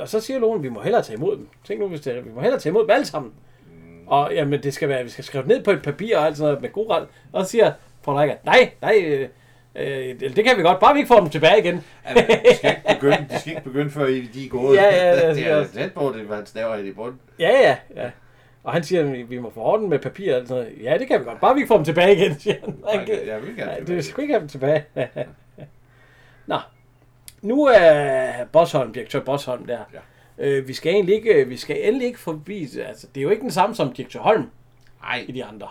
Og 0.00 0.08
så 0.08 0.20
siger 0.20 0.38
Lone, 0.38 0.62
vi 0.62 0.68
må 0.68 0.80
hellere 0.82 1.02
tage 1.02 1.16
imod 1.16 1.36
dem. 1.36 1.48
Tænk 1.64 1.80
nu, 1.80 1.88
hvis 1.88 2.00
det, 2.00 2.24
vi 2.24 2.30
må 2.34 2.40
hellere 2.40 2.60
tage 2.60 2.70
imod 2.70 2.82
dem 2.82 2.90
alle 2.90 3.06
sammen. 3.06 3.32
Og 4.06 4.30
jamen, 4.34 4.62
det 4.62 4.74
skal 4.74 4.88
være, 4.88 5.04
vi 5.04 5.10
skal 5.10 5.24
skrive 5.24 5.42
det 5.42 5.48
ned 5.48 5.64
på 5.64 5.70
et 5.70 5.82
papir 5.82 6.18
og 6.18 6.26
alt 6.26 6.36
sådan 6.36 6.48
noget 6.48 6.62
med 6.62 6.72
god 6.72 6.90
ret. 6.90 7.06
Og 7.32 7.44
så 7.44 7.50
siger 7.50 7.72
Frederik, 8.02 8.30
nej, 8.44 8.70
nej, 8.82 8.94
øh, 9.04 9.28
øh, 9.74 10.20
det 10.20 10.44
kan 10.44 10.56
vi 10.56 10.62
godt, 10.62 10.80
bare 10.80 10.94
vi 10.94 10.98
ikke 11.00 11.08
får 11.08 11.20
dem 11.20 11.30
tilbage 11.30 11.58
igen. 11.58 11.74
De 11.76 12.54
skal 12.56 12.70
ikke 12.70 12.94
begynde, 13.00 13.26
de 13.30 13.38
skal 13.40 13.52
ikke 13.52 13.64
begynde 13.64 13.90
før 13.90 14.06
de 14.06 14.44
er 14.44 14.48
gået. 14.48 14.76
Ja, 14.80 14.84
ja, 14.84 15.06
ja, 15.26 15.34
det 15.34 15.46
er 15.46 15.64
tæt 15.74 15.92
på, 15.92 16.12
det 16.18 16.28
var 16.28 16.36
han 16.36 16.46
staver 16.46 16.76
i 16.76 16.92
bunden. 16.92 17.20
Ja, 17.38 17.48
ja, 17.60 17.76
ja. 18.02 18.10
Og 18.64 18.72
han 18.72 18.84
siger, 18.84 19.10
at 19.10 19.30
vi 19.30 19.38
må 19.38 19.50
få 19.54 19.60
orden 19.60 19.88
med 19.88 19.98
papir 19.98 20.36
og 20.36 20.46
sådan 20.46 20.62
noget. 20.62 20.84
Ja, 20.84 20.98
det 20.98 21.06
kan 21.08 21.20
vi 21.20 21.24
godt. 21.24 21.40
Bare 21.40 21.54
vi 21.54 21.58
ikke 21.60 21.68
får 21.68 21.76
dem 21.76 21.84
tilbage 21.84 22.16
igen, 22.16 22.38
siger 22.40 22.56
han. 22.64 22.76
Nej, 22.84 23.06
jeg 23.26 23.42
vil 23.42 23.56
gerne 23.56 23.70
Nej, 23.70 23.78
tilbage. 23.78 23.96
det 23.96 24.04
skal 24.04 24.22
ikke 24.22 24.34
have 24.34 24.40
dem 24.40 24.48
tilbage. 24.48 24.84
Nå. 26.46 26.56
Nu 27.42 27.64
er 27.64 28.30
Bosholm, 28.52 28.92
direktør 28.92 29.20
Bosholm 29.20 29.66
der. 29.66 29.78
Ja. 29.94 29.98
Øh, 30.46 30.68
vi 30.68 30.72
skal 30.72 30.92
egentlig 30.92 31.14
ikke, 31.14 31.48
vi 31.48 31.56
skal 31.56 31.76
endelig 31.88 32.06
ikke 32.06 32.18
forbi, 32.18 32.68
altså 32.86 33.06
det 33.14 33.20
er 33.20 33.22
jo 33.22 33.30
ikke 33.30 33.42
den 33.42 33.50
samme 33.50 33.74
som 33.74 33.92
direktør 33.92 34.20
Holm 34.20 34.50
Nej. 35.02 35.24
i 35.28 35.32
de 35.32 35.44
andre. 35.44 35.68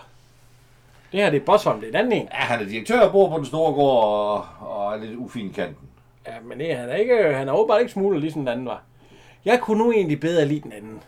Det 1.12 1.20
her 1.20 1.30
det 1.30 1.42
er 1.42 1.46
Bosholm, 1.46 1.80
det 1.80 1.86
er 1.86 1.90
en 1.90 1.96
anden 1.96 2.12
en. 2.22 2.28
Ja, 2.32 2.38
han 2.38 2.60
er 2.62 2.66
direktør 2.66 3.00
og 3.00 3.12
bor 3.12 3.30
på 3.30 3.38
den 3.38 3.46
store 3.46 3.74
gård 3.74 4.04
og, 4.04 4.46
og 4.60 4.94
er 4.94 4.98
lidt 4.98 5.16
ufin 5.18 5.54
kanten. 5.54 5.88
Ja, 6.28 6.34
men 6.44 6.60
det, 6.60 6.76
han 6.76 6.90
er 6.90 6.96
ikke, 6.96 7.34
han 7.34 7.48
er 7.48 7.54
åbenbart 7.54 7.82
ikke 7.82 7.94
smugler, 7.94 8.20
ligesom 8.20 8.42
den 8.42 8.48
anden 8.48 8.66
var. 8.66 8.82
Jeg 9.46 9.60
kunne 9.60 9.78
nu 9.78 9.92
egentlig 9.92 10.20
bedre 10.20 10.46
lide 10.46 10.62
den 10.62 10.72
anden, 10.72 11.04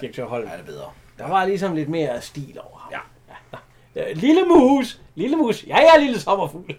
direktør 0.00 0.24
Holm. 0.24 0.46
Han 0.46 0.60
er 0.60 0.64
bedre. 0.64 0.90
Der 1.18 1.28
var 1.28 1.46
ligesom 1.46 1.74
lidt 1.74 1.88
mere 1.88 2.20
stil 2.20 2.58
over 2.60 2.78
ham. 2.78 2.92
Ja. 2.92 3.58
ja. 4.00 4.12
Lille 4.12 4.44
mus, 4.44 5.00
lille 5.14 5.36
mus, 5.36 5.64
ja, 5.66 5.76
jeg 5.76 5.90
er 5.96 6.00
lille 6.00 6.20
sommerfugl. 6.20 6.74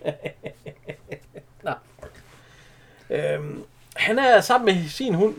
nå. 1.63 1.71
Øhm, 3.09 3.63
han 3.95 4.19
er 4.19 4.41
sammen 4.41 4.75
med 4.75 4.89
sin 4.89 5.13
hund 5.13 5.35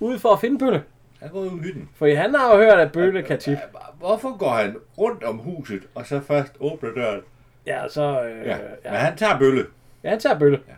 ude 0.00 0.18
for 0.18 0.28
at 0.28 0.40
finde 0.40 0.58
Bølle. 0.58 0.82
Han 1.20 1.28
går 1.30 1.40
ud 1.40 1.58
i 1.58 1.62
hytten. 1.62 1.88
For 1.94 2.16
han 2.16 2.34
har 2.34 2.54
jo 2.56 2.62
hørt, 2.62 2.78
at 2.80 2.92
Bølle 2.92 3.22
kan 3.22 3.38
tippe. 3.38 3.62
Hvorfor 3.98 4.36
går 4.36 4.50
han 4.50 4.76
rundt 4.98 5.24
om 5.24 5.38
huset, 5.38 5.82
og 5.94 6.06
så 6.06 6.20
først 6.20 6.52
åbner 6.60 6.94
døren? 6.94 7.20
Ja, 7.66 7.88
så... 7.88 8.22
Øh, 8.24 8.46
Ja, 8.46 8.56
ja. 8.56 8.90
men 8.90 9.00
han 9.00 9.16
tager 9.16 9.38
bølle. 9.38 9.66
ja, 10.04 10.08
han 10.10 10.20
tager 10.20 10.38
Bølle. 10.38 10.60
Ja. 10.68 10.72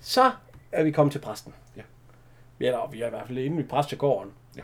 Så 0.00 0.30
er 0.72 0.82
vi 0.82 0.90
kommet 0.90 1.12
til 1.12 1.18
præsten. 1.18 1.54
Ja. 1.76 1.82
Vi 2.58 2.66
er, 2.66 2.70
der, 2.70 2.88
vi 2.92 3.02
er 3.02 3.06
i 3.06 3.10
hvert 3.10 3.26
fald 3.26 3.38
inde 3.38 3.60
i 3.62 3.66
præstegården. 3.66 4.30
Ja. 4.56 4.62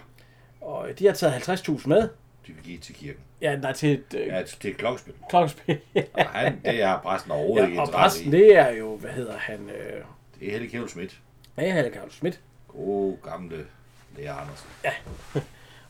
Og 0.60 0.88
de 0.98 1.06
har 1.06 1.12
taget 1.12 1.32
50.000 1.48 1.88
med. 1.88 2.02
De 2.46 2.52
vil 2.52 2.62
give 2.64 2.78
til 2.78 2.94
kirken. 2.94 3.20
Ja, 3.40 3.56
nej, 3.56 3.72
til 3.72 3.92
et 3.92 4.14
øh, 4.20 4.26
Ja, 4.26 4.42
til 4.42 4.70
et 4.70 4.76
klokkespil. 4.76 5.14
klokkespil. 5.28 5.78
Og 6.14 6.24
han, 6.24 6.60
det 6.64 6.84
har 6.84 7.00
præsten 7.00 7.30
overhovedet 7.32 7.62
ikke 7.68 7.74
ja, 7.74 7.80
og 7.82 7.86
interesse 7.88 8.18
præsten, 8.18 8.34
i. 8.34 8.36
det 8.36 8.56
er 8.56 8.70
jo, 8.70 8.96
hvad 8.96 9.10
hedder 9.10 9.36
han? 9.38 9.70
Øh, 9.70 10.02
Det 10.40 10.48
er 10.48 10.52
Helle 10.52 10.68
Kjævel 10.68 10.88
Schmidt. 10.88 11.18
ja, 11.58 11.72
Helle 11.74 11.90
Karl 11.90 12.10
Schmidt. 12.10 12.40
God 12.68 13.16
gamle 13.30 13.64
Lea 14.18 14.32
Andersen. 14.40 14.68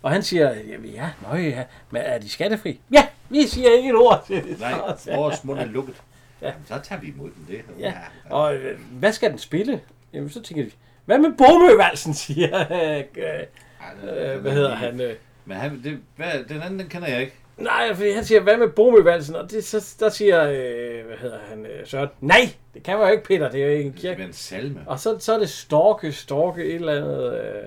Og 0.02 0.10
han 0.12 0.22
siger, 0.22 0.54
ja, 0.54 0.76
ja, 0.94 1.10
nøj, 1.22 1.40
ja, 1.40 1.64
men 1.90 2.02
er 2.04 2.18
de 2.18 2.28
skattefri? 2.28 2.80
Ja, 2.92 3.06
vi 3.28 3.46
siger 3.46 3.70
ikke 3.76 3.88
et 3.88 3.94
ord 3.94 4.24
til 4.26 4.44
det. 4.44 4.60
Nej, 4.60 4.72
vores 5.16 5.44
mund 5.44 5.58
er 5.60 5.64
lukket. 5.64 5.94
Ja. 6.42 6.46
Jamen, 6.46 6.62
så 6.66 6.78
tager 6.84 7.00
vi 7.00 7.06
imod 7.08 7.30
den. 7.30 7.46
Det. 7.48 7.60
Ja, 7.80 7.92
og 8.30 8.54
øh, 8.54 8.78
hvad 8.92 9.12
skal 9.12 9.30
den 9.30 9.38
spille? 9.38 9.80
Jamen, 10.12 10.30
så 10.30 10.42
tænker 10.42 10.64
de, 10.64 10.70
hvad 11.04 11.18
med 11.18 11.32
Bomøvalsen, 11.38 12.14
siger 12.24 12.60
øh, 12.72 13.04
øh, 13.16 14.34
øh, 14.34 14.40
hvad 14.40 14.52
hedder 14.52 14.74
han? 14.74 15.00
Øh, 15.00 15.14
Men 15.44 15.56
han, 15.56 15.82
det, 15.84 15.98
hvad, 16.16 16.44
den 16.48 16.62
anden, 16.62 16.78
den 16.80 16.88
kender 16.88 17.08
jeg 17.08 17.20
ikke. 17.20 17.32
nej, 17.56 17.94
fordi 17.94 18.10
han 18.10 18.24
siger, 18.24 18.40
hvad 18.40 18.56
med 18.56 18.68
Bomøvalsen? 18.68 19.36
Og 19.36 19.50
det, 19.50 19.64
så, 19.64 19.94
der 20.00 20.08
siger, 20.08 20.42
øh, 20.42 21.06
hvad 21.06 21.16
hedder 21.20 21.38
han, 21.48 21.66
øh, 21.66 21.86
Søren, 21.86 22.08
nej, 22.20 22.50
det 22.74 22.82
kan 22.82 22.98
man 22.98 23.06
jo 23.06 23.12
ikke, 23.12 23.24
Peter, 23.24 23.50
det 23.50 23.60
er 23.62 23.66
jo 23.66 23.72
ikke 23.72 23.84
en 23.84 23.92
Det 23.92 24.00
kirke. 24.00 24.22
er 24.22 24.26
en 24.26 24.32
salme. 24.32 24.80
Og 24.86 25.00
så, 25.00 25.18
så 25.18 25.34
er 25.34 25.38
det 25.38 25.50
Storke, 25.50 26.12
Storke, 26.12 26.64
et 26.64 26.74
eller 26.74 26.96
andet, 26.96 27.40
øh, 27.40 27.62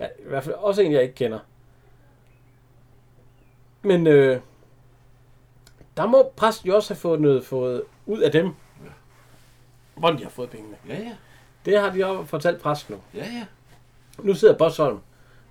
ja, 0.00 0.06
i 0.18 0.28
hvert 0.28 0.44
fald 0.44 0.54
også 0.54 0.82
en, 0.82 0.92
jeg 0.92 1.02
ikke 1.02 1.14
kender. 1.14 1.38
Men 3.82 4.06
øh, 4.06 4.40
der 5.96 6.06
må 6.06 6.32
præsten 6.36 6.68
jo 6.68 6.74
også 6.76 6.94
have 6.94 7.00
fået 7.00 7.20
noget 7.20 7.44
fået 7.44 7.82
ud 8.06 8.18
af 8.20 8.32
dem, 8.32 8.54
hvordan 9.94 10.18
de 10.18 10.22
har 10.22 10.30
fået 10.30 10.50
pengene. 10.50 10.76
Ja, 10.88 10.94
ja. 10.98 11.12
Det 11.64 11.80
har 11.80 11.90
de 11.92 12.06
også 12.06 12.24
fortalt 12.30 12.60
præsten 12.62 12.94
nu. 12.94 13.00
Ja, 13.20 13.24
ja. 13.26 13.46
Nu 14.18 14.34
sidder 14.34 14.56
Bosholm 14.58 14.98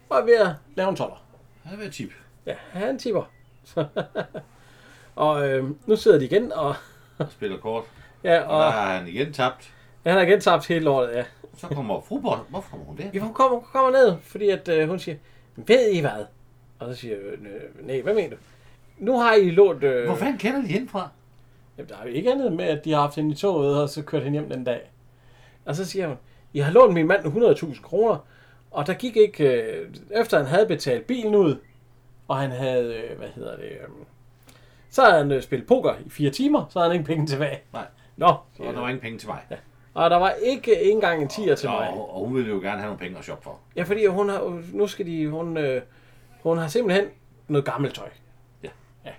og 0.10 0.18
er 0.20 0.24
ved 0.26 0.36
at 0.36 0.50
lave 0.76 0.90
en 0.90 0.96
toller. 0.96 1.24
Han 1.64 1.74
er 1.74 1.78
ved 1.78 1.86
at 1.86 1.94
tip. 1.94 2.10
Ja, 2.46 2.56
han 2.72 3.00
tipper. 3.00 3.24
og 5.16 5.50
øh, 5.50 5.70
nu 5.86 5.96
sidder 5.96 6.20
de 6.20 6.26
igen, 6.26 6.52
og, 6.52 6.76
Og 7.18 7.32
spiller 7.32 7.58
kort. 7.58 7.84
ja, 8.24 8.42
Og 8.42 8.60
der 8.60 8.66
og 8.66 8.74
har 8.74 8.98
han 8.98 9.08
igen 9.08 9.34
tabt. 9.34 9.74
han 10.04 10.14
har 10.14 10.22
igen 10.22 10.42
tabt 10.42 10.68
hele 10.68 10.90
året, 10.90 11.14
ja. 11.16 11.24
Så 11.60 11.68
kommer 11.68 12.02
fru 12.02 12.20
Bold. 12.20 12.40
Hvorfor 12.50 12.70
kommer 12.70 12.86
hun 12.86 12.98
der? 12.98 13.04
Ja, 13.14 13.20
hun 13.20 13.34
kommer, 13.34 13.58
hun 13.58 13.68
kommer 13.74 13.92
ned, 13.92 14.18
fordi 14.22 14.50
at, 14.50 14.68
øh, 14.68 14.90
hun 14.90 15.00
siger, 15.00 15.18
ved 15.56 15.90
I 15.92 16.00
hvad? 16.00 16.26
Og 16.80 16.88
så 16.88 17.02
siger 17.02 17.16
jeg, 17.16 17.24
"Øh, 17.24 17.88
nej, 17.88 18.02
hvad 18.02 18.14
mener 18.14 18.30
du? 18.30 18.36
Nu 18.98 19.20
har 19.20 19.34
I 19.34 19.50
lånt... 19.52 19.84
Øh, 19.84 20.06
Hvor 20.06 20.16
fanden 20.16 20.38
kender 20.38 20.62
de 20.62 20.68
hende 20.68 20.88
fra? 20.90 21.10
Jamen, 21.78 21.90
der 21.90 21.96
er 21.98 22.04
jo 22.04 22.10
ikke 22.10 22.32
andet 22.32 22.54
med, 22.54 22.66
at 22.66 22.86
de 22.86 22.92
har 22.94 23.02
haft 23.02 23.16
hende 23.16 23.32
i 23.32 23.36
toget, 23.36 23.82
og 23.82 23.90
så 23.90 24.02
kørt 24.04 24.24
hende 24.24 24.40
hjem 24.40 24.50
den 24.50 24.64
dag. 24.64 24.92
Og 25.66 25.76
så 25.76 25.86
siger 25.86 26.08
hun, 26.08 26.18
I 26.54 26.60
har 26.60 26.72
lånt 26.72 26.94
min 26.94 27.08
mand 27.08 27.26
100.000 27.26 27.82
kroner, 27.82 28.18
Og 28.72 28.88
der 28.88 28.94
gik 28.94 29.18
ikke, 29.18 29.44
øh, 29.64 29.90
efter 30.12 30.38
han 30.38 30.46
havde 30.46 30.66
betalt 30.66 31.08
bilen 31.08 31.36
ud, 31.36 31.56
og 32.28 32.38
han 32.38 32.52
havde, 32.52 32.96
øh, 32.96 33.18
hvad 33.18 33.28
hedder 33.36 33.56
det, 33.56 33.64
øh, 33.66 33.88
så 34.90 35.02
havde 35.04 35.18
han 35.18 35.32
øh, 35.32 35.42
spillet 35.42 35.68
poker 35.68 35.94
i 36.06 36.10
fire 36.10 36.30
timer, 36.30 36.66
så 36.70 36.80
havde 36.80 36.92
han 36.92 37.00
ikke 37.00 37.08
penge 37.08 37.28
tilbage. 37.28 37.60
Nej. 37.74 37.86
Nå, 38.18 38.36
Så 38.58 38.64
der 38.64 38.80
var 38.80 38.88
ingen 38.90 39.02
penge 39.02 39.20
til 39.20 39.28
mig. 39.30 39.40
Ja. 39.52 39.56
Og 39.94 40.10
der 40.10 40.18
var 40.18 40.32
ikke 40.32 40.82
engang 40.92 41.22
en 41.22 41.28
tier 41.28 41.56
til 41.56 41.70
mig. 41.70 41.90
Og, 41.90 42.16
og 42.16 42.26
hun 42.26 42.36
ville 42.36 42.50
jo 42.50 42.56
gerne 42.60 42.78
have 42.78 42.86
nogle 42.86 43.00
penge 43.00 43.18
at 43.18 43.24
shoppe 43.24 43.44
for. 43.44 43.60
Ja, 43.76 43.84
fordi 43.84 44.06
hun 44.06 44.30
har, 44.30 44.62
nu 44.74 44.88
skal 44.88 45.06
de, 45.06 45.28
hun, 45.28 45.58
øh, 45.58 45.82
hun 46.44 46.58
har 46.58 46.68
simpelthen 46.68 47.06
noget 47.48 47.66
gammelt 47.66 47.96
tøj. 47.96 48.10
Ja. 48.64 48.70
ja. 49.06 49.12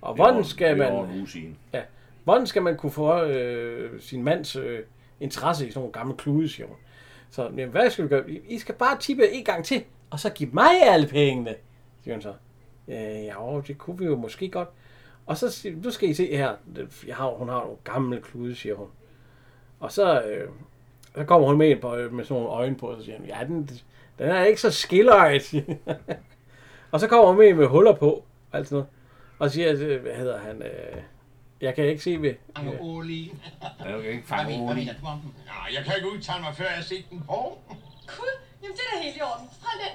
Og 0.00 0.14
hvordan 0.14 0.44
skal 0.44 0.78
det 0.78 0.86
er 0.86 0.92
man... 0.92 1.10
en 1.10 1.18
uge 1.18 1.28
siden. 1.28 1.58
Ja. 1.72 1.82
Hvordan 2.24 2.46
skal 2.46 2.62
man 2.62 2.76
kunne 2.76 2.92
få 2.92 3.22
øh, 3.22 4.00
sin 4.00 4.22
mands 4.22 4.56
øh, 4.56 4.80
interesse 5.20 5.66
i 5.66 5.70
sådan 5.70 5.80
nogle 5.80 5.92
gamle 5.92 6.16
klude, 6.16 6.48
siger 6.48 6.66
hun. 6.66 6.76
Så, 7.30 7.42
jamen, 7.42 7.68
hvad 7.68 7.90
skal 7.90 8.04
vi 8.04 8.08
gøre? 8.08 8.30
I- 8.30 8.58
skal 8.58 8.74
bare 8.74 8.98
tippe 8.98 9.30
en 9.30 9.44
gang 9.44 9.64
til, 9.64 9.84
og 10.10 10.20
så 10.20 10.30
give 10.30 10.50
mig 10.52 10.82
alle 10.82 11.06
pengene, 11.06 11.54
siger 12.04 12.14
hun 12.14 12.22
så. 12.22 12.32
Ja, 12.88 13.20
ja, 13.22 13.60
det 13.66 13.78
kunne 13.78 13.98
vi 13.98 14.04
jo 14.04 14.16
måske 14.16 14.48
godt. 14.48 14.68
Og 15.26 15.36
så 15.36 15.50
siger 15.50 15.76
nu 15.84 15.90
skal 15.90 16.08
I 16.08 16.14
se 16.14 16.36
her, 16.36 16.54
jeg 17.06 17.16
har, 17.16 17.28
hun 17.28 17.48
har 17.48 17.58
nogle 17.60 17.76
gamle 17.84 18.20
klude, 18.20 18.54
siger 18.54 18.74
hun. 18.74 18.86
Og 19.82 19.92
så, 19.92 20.22
øh, 20.22 20.48
så 21.16 21.24
kommer 21.24 21.48
hun 21.48 21.58
med 21.58 21.68
ind 21.68 21.80
på, 21.80 21.94
øh, 21.94 22.12
med 22.12 22.24
sådan 22.24 22.42
nogle 22.42 22.56
øjne 22.56 22.76
på, 22.76 22.86
og 22.86 22.96
så 22.98 23.04
siger 23.04 23.18
hun, 23.18 23.26
ja, 23.26 23.38
den, 23.46 23.70
den 24.18 24.28
er 24.28 24.44
ikke 24.44 24.60
så 24.60 24.70
skilleret. 24.70 25.54
og 26.92 27.00
så 27.00 27.08
kommer 27.08 27.26
hun 27.26 27.36
med 27.38 27.54
med 27.54 27.66
huller 27.66 27.92
på, 27.92 28.24
og 28.50 28.58
alt 28.58 28.68
sådan 28.68 28.76
noget. 28.76 28.88
Og 29.38 29.50
siger, 29.50 29.72
øh, 29.72 30.02
hvad 30.02 30.14
hedder 30.14 30.38
han, 30.38 30.62
øh, 30.62 31.02
jeg 31.60 31.74
kan 31.74 31.84
ikke 31.84 32.02
se 32.02 32.22
ved... 32.22 32.34
Fange 32.56 32.78
Oli. 32.80 33.32
Jeg 33.62 33.70
kan 34.02 34.10
ikke 34.10 34.26
fange 34.26 34.50
mener, 34.50 34.64
hvad 34.64 34.74
Oli. 34.74 34.80
mener 34.80 34.94
du 35.00 35.06
om 35.06 35.20
den? 35.20 35.34
Ja, 35.46 35.76
jeg 35.76 35.84
kan 35.84 35.94
ikke 35.96 36.08
udtale 36.16 36.42
mig, 36.42 36.54
før 36.54 36.64
jeg 36.64 36.74
har 36.74 36.82
set 36.82 37.04
den 37.10 37.22
på. 37.26 37.58
Gud, 38.06 38.32
jamen 38.62 38.76
det 38.76 38.82
er 38.92 38.96
da 38.96 39.02
helt 39.02 39.16
i 39.16 39.20
orden. 39.20 39.48
Hold 39.62 39.80
den. 39.84 39.94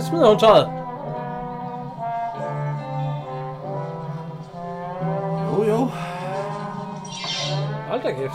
Så 0.00 0.06
smider 0.08 0.28
hun 0.28 0.38
tøjet. 0.38 0.66
Jo, 5.46 5.62
jo. 5.72 5.90
Hold 7.94 8.02
da 8.02 8.12
kæft. 8.12 8.34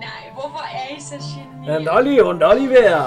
Nej, 0.00 0.32
hvorfor 0.32 0.64
er 0.74 0.96
I 0.96 1.00
så 1.00 1.14
generet? 1.14 1.72
Ja, 1.72 1.78
Nolly, 1.92 2.22
hun 2.22 2.42
er 2.42 2.54
lige 2.54 2.68
ved 2.68 2.76
at... 2.76 3.02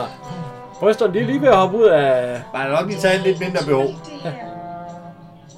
Brysterne, 0.79 1.13
de 1.13 1.19
er 1.19 1.25
lige 1.25 1.41
ved 1.41 1.47
at 1.47 1.55
hoppe 1.55 1.77
ud 1.77 1.83
af... 1.83 2.41
Bare 2.53 2.69
nok 2.69 2.87
lige 2.87 2.99
tage 2.99 3.15
en 3.15 3.21
lidt 3.21 3.39
mindre 3.39 3.65
behov. 3.65 3.85
Det 3.85 3.95
her. 4.23 4.31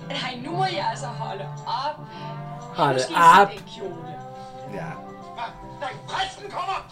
Nej, 0.08 0.40
nu 0.46 0.52
må 0.52 0.66
jeg 0.66 0.88
altså 0.90 1.08
holde 1.08 1.46
op. 1.68 2.00
Se 3.00 3.14
op. 3.42 3.50
Ja. 4.74 4.86
Nej, 5.80 5.94
præsten 6.08 6.52
kommer! 6.52 6.92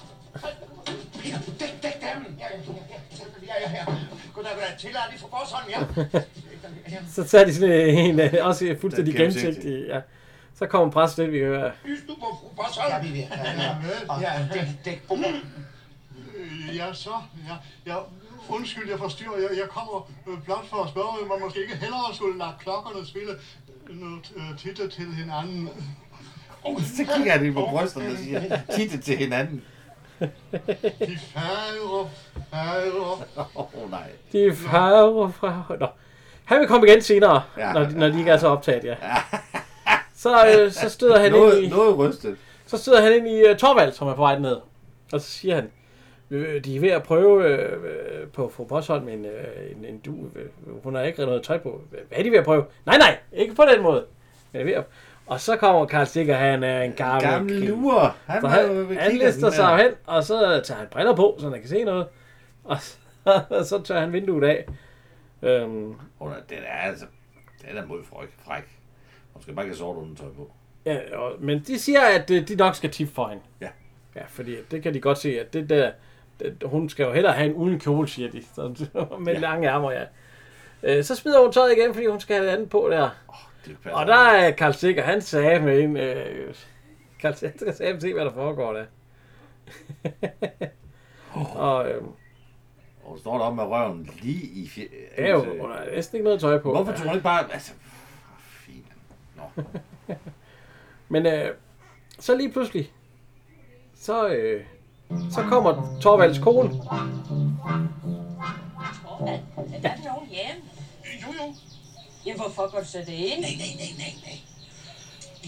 Peter, 1.23 1.37
dæk, 1.59 1.83
dæk 1.83 2.01
dem! 2.01 2.37
Ja, 2.39 2.45
ja, 2.89 2.90
ja, 3.51 3.69
ja, 3.69 3.77
ja, 3.77 3.91
ja. 3.91 3.97
Goddag, 4.33 4.51
lige 5.09 5.19
fra 5.19 5.27
Borsholm, 5.27 5.69
ja. 5.69 5.79
Så 7.09 7.23
tager 7.23 7.45
de 7.45 7.53
sådan 7.55 7.71
en, 7.71 8.19
også 8.41 8.75
fuldstændig 8.81 9.15
gennemsigtig. 9.15 9.85
Ja. 9.87 9.99
Så 10.55 10.67
kommer 10.67 10.91
præsten 10.91 11.23
ind, 11.23 11.31
vi 11.31 11.39
kan 11.39 11.47
høre. 11.47 11.71
Lys 11.85 11.99
du 12.07 12.15
på 12.15 12.37
fru 12.41 12.47
Borsholm. 12.55 12.87
Ja, 12.89 13.01
vi 13.01 13.07
vil. 13.07 13.27
Ja, 14.21 14.47
dæk, 14.53 14.67
dæk 14.85 15.07
på 15.07 15.17
Øh, 16.35 16.75
Ja, 16.75 16.93
så. 16.93 17.09
Ja, 17.47 17.55
ja. 17.91 17.97
Undskyld, 18.49 18.89
jeg 18.89 18.99
forstyrrer. 18.99 19.37
Jeg, 19.37 19.57
jeg 19.57 19.67
kommer 19.69 20.09
øh, 20.27 20.43
blot 20.45 20.65
for 20.69 20.83
at 20.83 20.89
spørge, 20.89 21.07
om 21.07 21.27
man 21.27 21.39
måske 21.41 21.61
ikke 21.61 21.75
hellere 21.75 22.15
skulle 22.15 22.39
lade 22.39 22.49
klokkerne 22.59 23.07
spille 23.07 23.33
noget 23.89 24.31
øh, 24.35 24.57
titte 24.57 24.89
til 24.89 25.05
hinanden. 25.15 25.69
Så 26.79 27.03
kigger 27.15 27.39
lige 27.39 27.53
på 27.53 27.67
brysterne 27.71 28.11
og 28.11 28.17
siger, 28.17 28.59
titte 28.75 28.97
til 28.97 29.17
hinanden. 29.17 29.63
De 30.99 31.17
færre, 31.17 32.09
færre. 32.51 33.45
Åh 33.55 33.84
oh, 33.84 33.91
nej. 33.91 34.09
De 34.32 34.45
er 34.45 34.53
farver 34.53 35.30
fra... 35.30 35.63
Nå. 35.80 35.88
Han 36.45 36.59
vil 36.59 36.67
komme 36.67 36.88
igen 36.88 37.01
senere, 37.01 37.43
ja. 37.57 37.74
Når, 37.74 37.84
de, 37.84 37.99
når 37.99 38.07
de 38.07 38.19
ikke 38.19 38.32
er 38.32 38.38
så 38.38 38.47
optaget, 38.47 38.84
ja. 38.84 38.95
Så, 40.15 40.47
øh, 40.47 40.72
så 40.72 40.89
støder 40.89 41.19
han 41.19 41.32
Noget, 41.32 41.57
ind 41.57 41.65
i... 41.65 41.69
noget 41.69 41.97
rystet. 41.97 42.38
Så 42.65 42.78
støder 42.78 43.01
han 43.01 43.13
ind 43.13 43.28
i 43.28 43.49
uh, 43.49 43.57
Torvald, 43.57 43.93
som 43.93 44.07
er 44.07 44.13
på 44.15 44.22
vej 44.22 44.39
ned. 44.39 44.57
Og 45.13 45.22
så 45.22 45.28
siger 45.32 45.55
han, 45.55 45.72
øh, 46.30 46.63
de 46.63 46.76
er 46.76 46.80
ved 46.80 46.89
at 46.89 47.03
prøve 47.03 47.45
øh, 47.45 47.72
øh, 47.84 48.28
på 48.28 48.51
fru 48.55 48.63
Bosholm 48.63 49.07
en, 49.07 49.26
øh, 49.26 49.32
en, 49.72 49.86
en 49.86 49.99
du. 49.99 50.11
Øh, 50.36 50.45
hun 50.84 50.95
har 50.95 51.01
ikke 51.01 51.26
noget 51.26 51.43
tøj 51.43 51.57
på. 51.57 51.82
Hvad 51.89 51.99
er 52.11 52.24
de 52.24 52.32
ved 52.32 52.38
at 52.38 52.45
prøve? 52.45 52.65
Nej, 52.86 52.97
nej, 52.97 53.17
ikke 53.34 53.55
på 53.55 53.63
den 53.76 53.84
måde. 53.84 54.05
Men 54.51 54.61
er 54.61 54.65
ved 54.65 54.74
at... 54.74 54.84
Og 55.32 55.41
så 55.41 55.57
kommer 55.57 55.86
Karl 55.86 56.05
Stikker, 56.05 56.36
han 56.36 56.63
er 56.63 56.82
en 56.82 56.93
gammel... 56.93 57.21
Gammel 57.21 57.53
lurer. 57.55 58.17
Han 58.25 58.45
han, 58.45 58.97
han 58.99 59.11
lister 59.11 59.49
sig 59.49 59.77
hen, 59.77 59.91
og 60.05 60.23
så 60.23 60.61
tager 60.63 60.79
han 60.79 60.88
briller 60.91 61.15
på, 61.15 61.38
så 61.39 61.49
han 61.49 61.59
kan 61.59 61.69
se 61.69 61.84
noget. 61.84 62.07
Og 62.63 62.77
så, 62.82 62.97
så 63.69 63.82
tager 63.86 64.01
han 64.01 64.13
vinduet 64.13 64.43
af. 64.43 64.65
Øhm, 65.41 65.91
er, 65.91 66.25
den 66.49 66.57
er 66.67 66.88
altså, 66.88 67.05
den 67.61 67.77
er 67.77 67.86
mod 67.86 68.03
fræk. 68.03 68.63
Hun 69.34 69.41
skal 69.41 69.53
bare 69.53 69.65
ikke 69.65 69.73
have 69.73 69.77
sort 69.77 69.97
undertøj 69.97 70.27
på. 70.27 70.51
Ja, 70.86 71.17
og, 71.17 71.32
men 71.39 71.59
de 71.59 71.79
siger, 71.79 72.01
at 72.01 72.32
øh, 72.32 72.47
de 72.47 72.55
nok 72.55 72.75
skal 72.75 72.89
tippe 72.89 73.13
for 73.13 73.27
hende. 73.27 73.43
Ja. 73.61 73.69
Ja, 74.15 74.23
fordi 74.27 74.55
det 74.71 74.84
kan 74.84 74.93
de 74.93 74.99
godt 74.99 75.17
se, 75.17 75.39
at 75.39 75.53
det 75.53 75.69
der... 75.69 75.91
Det, 76.39 76.63
hun 76.65 76.89
skal 76.89 77.03
jo 77.03 77.11
hellere 77.13 77.34
have 77.34 77.49
en 77.49 77.55
uden 77.55 77.79
kjole, 77.79 78.07
siger 78.07 78.32
de. 78.32 78.43
Så, 78.55 78.86
med 79.25 79.34
ja. 79.34 79.39
lange 79.39 79.69
ærmer, 79.69 79.91
ja. 79.91 80.03
Øh, 80.84 81.03
så 81.03 81.15
smider 81.15 81.41
hun 81.41 81.51
tøjet 81.51 81.77
igen, 81.77 81.93
fordi 81.93 82.05
hun 82.05 82.19
skal 82.19 82.36
have 82.36 82.47
det 82.47 82.53
andet 82.53 82.69
på 82.69 82.88
der. 82.91 83.09
Det 83.66 83.78
passer. 83.84 83.99
Og 83.99 84.05
der 84.07 84.16
er 84.16 84.51
Karl 84.51 84.74
Stikker, 84.74 85.03
han 85.03 85.22
sagde 85.22 85.59
med 85.59 85.80
en... 85.80 85.97
Øh, 85.97 86.55
Karl 87.20 87.34
Stikker 87.36 87.72
sagde, 87.72 88.01
se 88.01 88.14
hvad 88.14 88.26
der 88.26 88.34
foregår 88.34 88.74
der. 88.74 88.86
og 91.55 91.89
øh, 91.89 92.03
Og 92.03 92.16
hun 93.09 93.20
står 93.20 93.38
deroppe 93.38 93.55
med 93.55 93.64
røven 93.64 94.09
lige 94.22 94.41
i... 94.43 94.66
Fje- 94.66 95.22
ja, 95.22 95.30
jo, 95.32 95.62
hun 95.62 95.72
har 95.72 95.86
næsten 95.95 96.16
ikke 96.16 96.24
noget 96.24 96.39
tøj 96.41 96.57
på. 96.57 96.72
Hvorfor 96.72 96.91
tror 96.91 97.05
hun 97.05 97.14
ikke 97.14 97.24
bare... 97.24 97.53
Altså, 97.53 97.72
fint. 98.47 98.86
Nå. 99.38 99.64
Men 101.09 101.26
øh, 101.26 101.49
så 102.20 102.38
lige 102.38 102.51
pludselig, 102.51 102.91
så, 103.95 104.28
øh, 104.30 104.64
så 105.32 105.41
kommer 105.49 105.97
Torvalds 106.01 106.39
kone. 106.39 106.70
Torvald, 106.70 107.12
er 109.57 109.82
der 109.82 110.14
nogen 110.14 110.30
hjemme? 110.30 110.64
Jo, 111.22 111.28
jo. 111.45 111.53
Jamen, 112.26 112.41
hvorfor 112.41 112.72
går 112.72 112.80
du 112.80 112.86
så 112.86 112.97
det 112.97 113.07
ind? 113.13 113.41
Nej, 113.41 113.49
nej, 113.57 113.67
nej, 113.78 113.88
nej, 113.97 114.13
nej. 114.26 114.38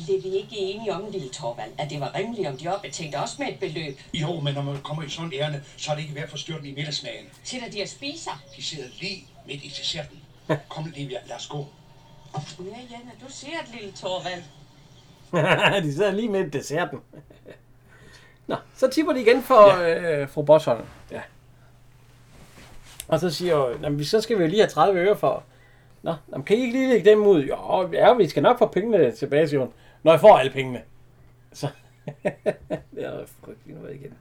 Blev 0.05 0.23
vi 0.23 0.29
ikke 0.37 0.57
enige 0.57 0.93
om, 0.93 1.11
lille 1.11 1.29
Torvald, 1.29 1.71
at 1.77 1.89
det 1.89 1.99
var 1.99 2.15
rimeligt, 2.15 2.47
om 2.47 2.57
de 2.57 2.75
opbetalte 2.75 3.15
os 3.15 3.39
med 3.39 3.47
et 3.47 3.59
beløb? 3.59 3.99
Jo, 4.13 4.39
men 4.39 4.53
når 4.53 4.61
man 4.61 4.81
kommer 4.81 5.03
i 5.03 5.09
sådan 5.09 5.33
ærne, 5.33 5.63
så 5.77 5.91
er 5.91 5.95
det 5.95 6.01
ikke 6.01 6.15
værd 6.15 6.23
at 6.23 6.29
forstyrre 6.29 6.67
i 6.67 6.73
middagsmagen. 6.75 7.25
Sidder 7.43 7.69
de 7.69 7.81
og 7.81 7.87
spiser? 7.89 8.31
De 8.57 8.63
sidder 8.63 8.89
lige 9.01 9.27
midt 9.47 9.63
i 9.63 9.67
desserten. 9.67 10.19
Kom, 10.69 10.93
Livia, 10.95 11.17
lad 11.27 11.35
os 11.35 11.47
gå. 11.47 11.65
Ja, 12.59 12.63
Janne, 12.91 13.11
du 13.21 13.25
ser 13.29 13.47
et 13.47 13.69
lille 13.73 13.91
Torvald. 13.91 14.43
de 15.83 15.93
sidder 15.93 16.11
lige 16.11 16.29
med 16.29 16.51
desserten. 16.51 16.99
Nå, 18.47 18.55
så 18.75 18.87
tipper 18.89 19.13
de 19.13 19.21
igen 19.21 19.43
for 19.43 19.77
ja. 19.79 19.89
øh, 20.21 20.29
fru 20.29 20.41
Bosholm. 20.41 20.85
Ja. 21.11 21.21
Og 23.07 23.19
så 23.19 23.29
siger 23.29 23.67
jeg, 23.67 23.77
"Jamen, 23.83 24.05
så 24.05 24.21
skal 24.21 24.37
vi 24.37 24.43
jo 24.43 24.49
lige 24.49 24.59
have 24.61 24.69
30 24.69 24.99
øre 24.99 25.17
for... 25.17 25.43
Nå, 26.03 26.13
jamen, 26.31 26.45
kan 26.45 26.57
I 26.57 26.61
ikke 26.61 26.73
lige 26.73 26.89
lægge 26.89 27.09
dem 27.09 27.27
ud? 27.27 27.43
Jo, 27.43 27.89
ja, 27.93 28.13
vi 28.13 28.27
skal 28.27 28.43
nok 28.43 28.57
få 28.59 28.67
pengene 28.67 29.11
tilbage, 29.11 29.47
siger 29.47 29.59
hun. 29.59 29.73
Når 30.03 30.11
jeg 30.11 30.19
får 30.19 30.37
alle 30.37 30.51
pengene. 30.51 30.81
Så 31.53 31.67
det 32.95 33.05
er 33.05 33.25
frygteligt 33.45 33.81
noget 33.81 33.95
igen. 33.95 34.13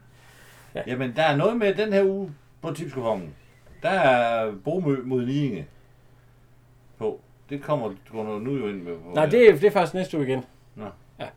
Ja. 0.75 0.81
Jamen, 0.87 1.15
der 1.15 1.23
er 1.23 1.35
noget 1.35 1.57
med 1.57 1.75
den 1.75 1.93
her 1.93 2.03
uge 2.03 2.31
på 2.61 2.73
tipskupongen. 2.73 3.35
Der 3.83 3.89
er 3.89 4.51
Bomø 4.63 4.97
mod 5.03 5.25
Niinge 5.25 5.67
på. 6.97 7.19
Det 7.49 7.61
kommer 7.61 7.93
går 8.11 8.39
nu 8.39 8.57
jo 8.57 8.67
ind 8.67 8.81
med. 8.81 8.97
På, 8.97 9.11
Nej, 9.13 9.25
det 9.25 9.49
er, 9.49 9.51
det 9.53 9.63
er 9.63 9.71
faktisk 9.71 9.93
næste 9.93 10.17
uge 10.17 10.27
igen. 10.27 10.45
Nå. 10.75 10.85
Ja. 11.19 11.27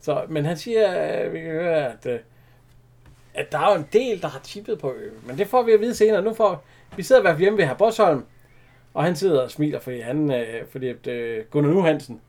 Så, 0.00 0.24
men 0.28 0.44
han 0.44 0.56
siger, 0.56 1.24
øh, 1.24 1.32
vi 1.32 1.40
kan 1.40 1.50
høre, 1.50 1.92
at, 1.92 2.06
øh, 2.06 2.18
at 3.34 3.52
der 3.52 3.58
er 3.58 3.72
jo 3.72 3.78
en 3.78 3.88
del, 3.92 4.22
der 4.22 4.28
har 4.28 4.38
tippet 4.38 4.78
på 4.78 4.92
ø. 4.92 5.10
Men 5.26 5.38
det 5.38 5.46
får 5.46 5.62
vi 5.62 5.72
at 5.72 5.80
vide 5.80 5.94
senere. 5.94 6.22
Nu 6.22 6.34
får, 6.34 6.64
vi 6.96 7.02
sidder 7.02 7.20
i 7.20 7.22
hvert 7.22 7.34
fald 7.34 7.40
hjemme 7.40 7.58
ved 7.58 7.64
herr 7.64 7.74
Bosholm, 7.74 8.24
og 8.94 9.04
han 9.04 9.16
sidder 9.16 9.42
og 9.42 9.50
smiler, 9.50 9.80
fordi, 9.80 10.00
han, 10.00 10.30
øh, 10.30 10.66
fordi 10.68 10.88
at, 10.88 11.06
øh, 11.06 11.44
Gunnar 11.50 11.70
Nu 11.70 11.82
Hansen, 11.82 12.20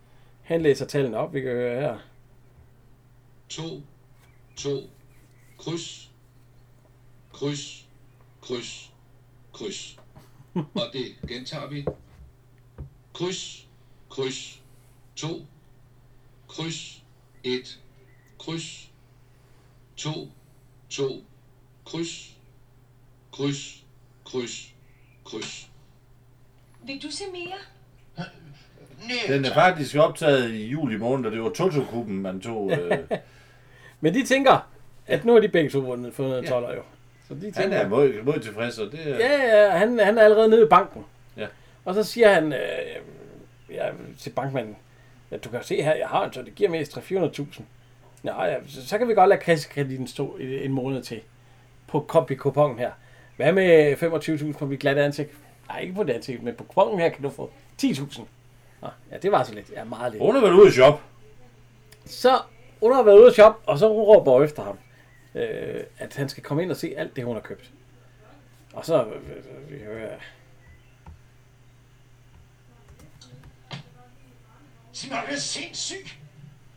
han 0.42 0.62
læser 0.62 0.86
tallene 0.86 1.18
op, 1.18 1.34
vi 1.34 1.42
kan 1.42 1.52
høre 1.52 1.82
her. 1.82 1.98
2, 3.50 3.64
2, 4.56 4.70
kryds, 5.58 6.12
kryds, 7.34 7.88
kryds, 8.42 8.92
kryds. 9.54 10.00
Og 10.54 10.84
det 10.94 11.06
gentager 11.28 11.68
vi. 11.68 11.86
Kryds, 13.14 13.68
kryds, 14.10 14.62
2, 15.16 15.28
kryds, 16.48 17.04
1, 17.44 17.80
kryds, 18.40 18.92
2, 19.96 20.10
2, 20.90 21.04
kryds, 21.86 22.38
kryds, 23.32 23.86
kryds, 24.26 24.74
kryds. 25.26 25.75
Vil 26.86 27.04
du 27.04 27.12
se 27.12 27.24
mere? 27.32 27.58
Den 29.28 29.46
er 29.46 29.54
faktisk 29.54 29.96
optaget 29.96 30.52
i 30.52 30.68
juli 30.68 30.98
måned, 30.98 31.26
og 31.26 31.32
det 31.32 31.42
var 31.42 31.50
Toto-kuppen, 31.50 32.22
man 32.22 32.42
tog. 32.42 32.72
Øh, 32.92 33.00
Men 34.00 34.14
de 34.14 34.26
tænker, 34.26 34.70
at 35.08 35.26
nu 35.26 35.34
har 35.34 35.40
de 35.40 35.48
begge 35.48 35.70
to 35.70 35.80
vundet 35.80 36.14
fundet 36.14 36.40
en 36.40 36.46
toller 36.46 36.74
jo. 36.76 36.82
Så 37.28 37.34
de 37.34 37.42
han 37.42 37.54
tænker, 37.54 37.78
er 37.78 37.88
mod, 37.88 38.24
mod 38.24 38.40
tilfreds, 38.40 38.80
og 38.80 38.92
det 38.92 39.00
er... 39.06 39.18
Ja, 39.18 39.64
ja, 39.64 39.70
han, 39.70 40.00
han 40.00 40.18
er 40.18 40.22
allerede 40.24 40.50
nede 40.50 40.66
i 40.66 40.70
banken. 40.70 41.06
Ja. 41.38 41.48
Og 41.86 41.94
så 41.96 42.04
siger 42.04 42.34
han 42.34 42.54
øh, 42.54 42.60
ja, 43.70 43.90
til 44.20 44.30
bankmanden, 44.30 44.76
ja, 45.32 45.38
du 45.38 45.50
kan 45.50 45.64
se 45.64 45.82
her, 45.82 45.96
jeg 45.96 46.08
har 46.08 46.26
en, 46.26 46.34
så 46.34 46.42
det 46.42 46.56
giver 46.56 46.70
mest 46.70 46.98
300-400.000. 46.98 47.62
Ja, 48.24 48.44
ja, 48.44 48.56
så, 48.68 48.88
så 48.88 48.98
kan 48.98 49.08
vi 49.08 49.14
godt 49.14 49.30
lade 49.30 49.42
kassekreditten 49.42 50.08
stå 50.08 50.38
en, 50.40 50.72
måned 50.72 51.04
til 51.04 51.22
på 51.88 52.00
kompi 52.00 52.36
kupongen 52.36 52.80
her. 52.80 52.92
Hvad 53.36 53.52
med 53.52 53.94
25.000 54.54 54.58
på 54.58 54.66
mit 54.66 54.80
glatte 54.80 55.04
ansigt? 55.04 55.30
Nej, 55.68 55.80
ikke 55.80 55.94
på 55.94 56.06
ansigt, 56.10 56.44
men 56.44 56.56
på 56.56 56.64
kupongen 56.64 57.00
her 57.00 57.10
kan 57.10 57.24
du 57.24 57.30
få 57.30 57.52
10.000. 57.84 58.22
Nå, 58.82 58.88
ja, 59.12 59.18
det 59.18 59.32
var 59.32 59.44
så 59.44 59.54
lidt. 59.54 59.72
Ja, 59.72 59.84
meget 59.84 60.12
lidt. 60.12 60.24
Hun 60.24 60.36
har 60.36 60.42
været 60.42 60.54
ude 60.54 60.68
i 60.68 60.72
shop. 60.72 61.02
Så 62.06 62.42
hun 62.80 62.94
har 62.94 63.04
været 63.04 63.18
ude 63.18 63.28
at 63.28 63.34
shoppe, 63.34 63.70
og 63.70 63.80
så 63.80 63.88
råber 63.88 64.32
hun 64.32 64.44
efter 64.44 64.64
ham, 64.64 64.80
øh, 65.36 65.84
at 65.98 66.16
han 66.16 66.30
skal 66.30 66.44
komme 66.44 66.64
ind 66.64 66.72
og 66.72 66.78
se 66.78 66.94
alt 66.98 67.16
det, 67.16 67.24
hun 67.24 67.36
har 67.36 67.42
købt. 67.42 67.72
Og 68.74 68.86
så... 68.86 69.06
Øh, 69.06 69.12
øh, 69.12 69.72
vi 69.72 69.80
hører... 69.84 70.18
Sig 74.92 75.10
mig, 75.12 75.24
er 75.28 75.36
sindssyg? 75.36 76.06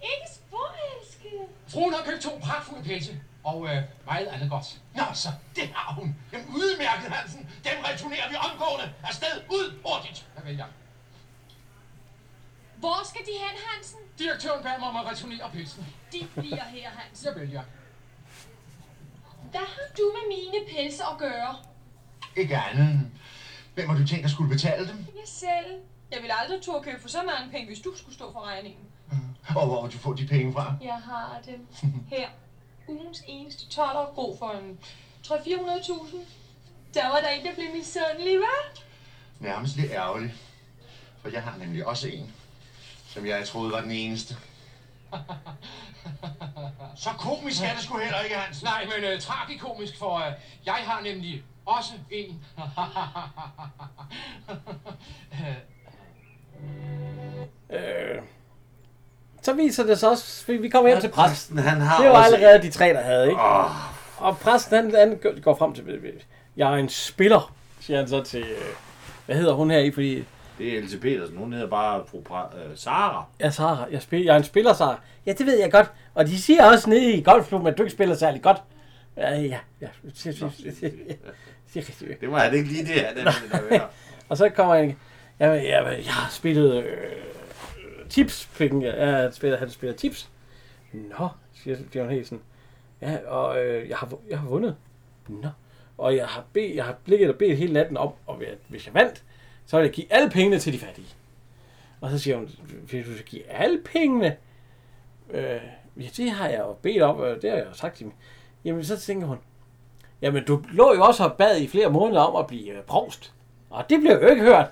Ikke 0.02 0.34
spor, 0.34 0.74
elskede. 0.98 1.42
Fruen 1.68 1.94
har 1.94 2.10
købt 2.10 2.22
to 2.22 2.30
pragtfulde 2.42 2.82
pelse, 2.84 3.20
og 3.48 3.58
øh, 3.68 3.82
meget 4.10 4.26
andet 4.26 4.50
godt. 4.50 4.80
Nå, 4.94 5.02
så 5.14 5.28
det 5.56 5.68
har 5.74 5.94
hun. 5.94 6.16
Jamen 6.32 6.46
udmærket, 6.48 7.08
Hansen. 7.12 7.40
Dem 7.64 7.76
returnerer 7.90 8.28
vi 8.28 8.36
omgående. 8.50 8.92
Afsted, 9.02 9.34
ud, 9.50 9.66
hurtigt. 9.86 10.26
Hvad 10.34 10.44
vælger? 10.44 10.64
Hvor 12.76 13.06
skal 13.10 13.20
de 13.20 13.30
hen, 13.44 13.56
Hansen? 13.68 13.98
Direktøren 14.18 14.62
bad 14.62 14.78
mig 14.78 14.88
om 14.88 14.96
at 14.96 15.06
returnere 15.06 15.50
pelsen. 15.52 15.86
De 16.12 16.26
bliver 16.36 16.64
her, 16.64 16.90
Hansen. 16.90 17.26
Jeg 17.26 17.34
vælger. 17.40 17.62
Hvad 19.50 19.60
har 19.60 19.88
du 19.98 20.04
med 20.16 20.24
mine 20.36 20.58
pelse 20.72 21.02
at 21.12 21.18
gøre? 21.18 21.56
Ikke 22.36 22.56
andet. 22.56 23.10
Hvem 23.74 23.88
har 23.88 23.96
du 23.98 24.06
tænkt 24.06 24.24
at 24.24 24.30
skulle 24.30 24.50
betale 24.54 24.88
dem? 24.88 24.96
Jeg 25.14 25.22
selv. 25.26 25.80
Jeg 26.12 26.18
ville 26.20 26.40
aldrig 26.40 26.62
turde 26.62 26.84
købe 26.84 27.02
for 27.02 27.08
så 27.08 27.22
mange 27.22 27.50
penge, 27.50 27.66
hvis 27.66 27.78
du 27.80 27.92
skulle 27.96 28.14
stå 28.14 28.32
for 28.32 28.40
regningen. 28.46 28.84
Og 29.56 29.66
hvor 29.66 29.82
vil 29.82 29.92
du 29.92 29.98
få 29.98 30.14
de 30.14 30.26
penge 30.26 30.52
fra? 30.52 30.74
Jeg 30.82 31.00
har 31.04 31.40
dem 31.46 31.66
her. 32.14 32.28
Ugens 32.88 33.22
eneste 33.26 33.68
toller 33.68 34.12
god 34.14 34.38
for 34.38 34.50
en 34.50 34.78
300-400.000. 35.26 36.16
Der 36.94 37.08
var 37.08 37.20
der 37.20 37.28
en, 37.28 37.44
der 37.44 37.54
blev 37.54 37.66
misundelig, 37.74 38.38
hva'? 38.38 38.80
Nærmest 39.38 39.76
lidt 39.76 39.92
ærgerligt. 39.92 40.32
For 41.22 41.28
jeg 41.28 41.42
har 41.42 41.56
nemlig 41.58 41.86
også 41.86 42.08
en, 42.08 42.34
som 43.08 43.26
jeg 43.26 43.46
troede 43.48 43.72
var 43.72 43.80
den 43.80 43.90
eneste. 43.90 44.36
Så 46.96 47.10
komisk 47.18 47.62
er 47.62 47.74
det 47.74 47.82
sgu 47.82 47.98
heller 47.98 48.20
ikke, 48.20 48.36
Hans. 48.36 48.62
Nej, 48.62 48.84
men 48.84 49.14
uh, 49.14 49.20
tragikomisk, 49.20 49.98
for 49.98 50.16
uh, 50.16 50.32
jeg 50.66 50.74
har 50.74 51.00
nemlig 51.00 51.42
også 51.66 51.92
en. 52.10 52.44
Øh, 57.70 58.22
så 59.48 59.54
viser 59.54 59.86
det 59.86 59.98
sig 59.98 60.08
også, 60.08 60.44
vi 60.46 60.68
kommer 60.68 60.88
hjem 60.90 61.00
til 61.00 61.08
præsten. 61.08 61.58
han 61.58 61.80
har 61.80 62.02
det 62.02 62.10
var 62.10 62.18
også 62.24 62.34
allerede 62.34 62.62
de 62.62 62.70
tre, 62.70 62.88
der 62.88 63.00
havde, 63.00 63.28
ikke? 63.28 63.40
Åh. 63.40 64.22
Og 64.26 64.38
præsten, 64.38 64.76
han, 64.76 64.94
han 64.94 65.40
går 65.42 65.54
frem 65.56 65.72
til, 65.72 65.84
jeg 66.56 66.72
er 66.72 66.76
en 66.76 66.88
spiller, 66.88 67.54
siger 67.80 67.98
han 67.98 68.08
så 68.08 68.22
til, 68.22 68.40
øh, 68.40 68.56
hvad 69.26 69.36
hedder 69.36 69.52
hun 69.52 69.70
her 69.70 69.78
i, 69.78 69.90
fordi, 69.90 70.24
Det 70.58 70.74
er 70.74 70.78
Else 70.78 70.98
Petersen. 70.98 71.36
Hun 71.36 71.52
hedder 71.52 71.68
bare 71.68 72.02
fru 72.10 72.18
pra- 72.30 72.56
øh, 72.56 72.76
Sara. 72.76 73.24
ja, 73.40 73.50
Sara, 73.50 73.86
jeg, 73.90 74.02
spil, 74.02 74.24
jeg 74.24 74.32
er 74.32 74.36
en 74.38 74.44
spiller, 74.44 74.72
Sara. 74.72 75.00
Ja, 75.26 75.32
det 75.32 75.46
ved 75.46 75.58
jeg 75.60 75.72
godt. 75.72 75.90
Og 76.14 76.26
de 76.26 76.42
siger 76.42 76.64
også 76.64 76.90
nede 76.90 77.12
i 77.12 77.22
golfklubben, 77.22 77.68
at 77.68 77.78
du 77.78 77.82
ikke 77.82 77.92
spiller 77.94 78.14
særlig 78.14 78.42
godt. 78.42 78.56
Ja, 79.16 79.34
ja, 79.34 79.58
ja. 79.80 79.86
Det 82.20 82.30
var 82.30 82.38
han 82.38 82.54
ikke 82.54 82.68
lige 82.68 82.84
det, 82.84 83.02
han 83.02 83.26
er 83.26 83.30
at 83.70 83.82
Og 84.28 84.36
så 84.36 84.48
kommer 84.48 84.74
han, 84.74 84.96
ja, 85.40 85.52
ja, 85.52 85.84
jeg 85.88 86.12
har 86.12 86.30
spillet 86.30 86.84
øh, 86.84 86.84
tips, 88.08 88.44
fik 88.44 88.70
han, 88.70 88.82
ja, 88.82 89.06
han 89.06 89.32
spiller, 89.32 89.58
han 89.58 89.70
spiller 89.70 89.96
tips. 89.96 90.30
Nå, 90.92 91.28
siger, 91.52 91.76
siger 91.92 92.10
Hesen. 92.10 92.40
Ja, 93.00 93.18
og 93.26 93.64
øh, 93.64 93.88
jeg, 93.88 93.96
har, 93.96 94.18
jeg 94.30 94.38
har 94.38 94.48
vundet. 94.48 94.76
Nå. 95.28 95.48
Og 95.98 96.16
jeg 96.16 96.26
har, 96.26 96.44
bedt, 96.52 96.76
jeg 96.76 96.84
har 96.84 96.96
blikket 97.04 97.28
og 97.28 97.36
bedt 97.36 97.58
hele 97.58 97.72
natten 97.72 97.96
om, 97.96 98.12
og 98.26 98.42
hvis 98.68 98.86
jeg 98.86 98.94
vandt, 98.94 99.24
så 99.66 99.76
vil 99.76 99.84
jeg 99.84 99.92
give 99.92 100.12
alle 100.12 100.30
pengene 100.30 100.58
til 100.58 100.72
de 100.72 100.78
fattige. 100.78 101.06
Og 102.00 102.10
så 102.10 102.18
siger 102.18 102.36
hun, 102.36 102.48
hvis 102.90 103.06
du 103.06 103.12
skal 103.12 103.24
give 103.24 103.50
alle 103.50 103.80
pengene? 103.84 104.36
Øh, 105.30 105.60
ja, 105.96 106.06
det 106.16 106.30
har 106.30 106.48
jeg 106.48 106.58
jo 106.58 106.72
bedt 106.72 107.02
om, 107.02 107.16
og 107.16 107.42
det 107.42 107.50
har 107.50 107.56
jeg 107.56 107.66
jo 107.66 107.74
sagt 107.74 107.96
til 107.96 108.04
dem. 108.04 108.12
Jamen, 108.64 108.84
så 108.84 108.98
tænker 108.98 109.26
hun, 109.26 109.38
jamen 110.22 110.44
du 110.44 110.62
lå 110.72 110.94
jo 110.94 111.02
også 111.02 111.24
og 111.24 111.36
bad 111.36 111.60
i 111.60 111.68
flere 111.68 111.90
måneder 111.90 112.20
om 112.20 112.36
at 112.36 112.46
blive 112.46 112.70
øh, 112.70 112.82
provst. 112.82 113.34
Og 113.70 113.84
det 113.90 114.00
blev 114.00 114.12
jo 114.22 114.28
ikke 114.28 114.42
hørt. 114.42 114.66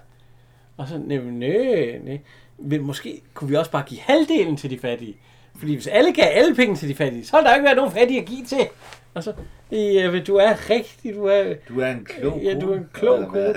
Og 0.77 0.89
så, 0.89 0.99
nej, 0.99 1.19
nej, 1.19 1.99
nej. 1.99 2.21
Men 2.59 2.83
måske 2.83 3.23
kunne 3.35 3.49
vi 3.51 3.57
også 3.57 3.71
bare 3.71 3.83
give 3.87 4.01
halvdelen 4.01 4.57
til 4.57 4.71
de 4.71 4.79
fattige. 4.79 5.17
Fordi 5.59 5.75
hvis 5.75 5.87
alle 5.87 6.13
gav 6.13 6.25
alle 6.31 6.55
penge 6.55 6.77
til 6.77 6.89
de 6.89 6.95
fattige, 6.95 7.27
så 7.27 7.37
ville 7.37 7.49
der 7.49 7.55
ikke 7.55 7.65
være 7.67 7.75
nogen 7.77 7.93
fattige 7.93 8.21
at 8.21 8.27
give 8.27 8.45
til. 8.45 8.69
Og 9.15 9.25
så, 9.25 9.33
ja, 9.73 10.21
du 10.27 10.37
er 10.37 10.71
rigtig, 10.71 11.15
du 11.15 11.25
er... 11.25 11.55
Du 11.69 11.81
er 11.81 11.87
en 11.87 12.05
klog 12.05 12.41
Ja, 12.43 12.55
du 12.59 12.73
er 12.73 12.77
en 12.77 12.89
klog 12.93 13.27
kone. 13.29 13.55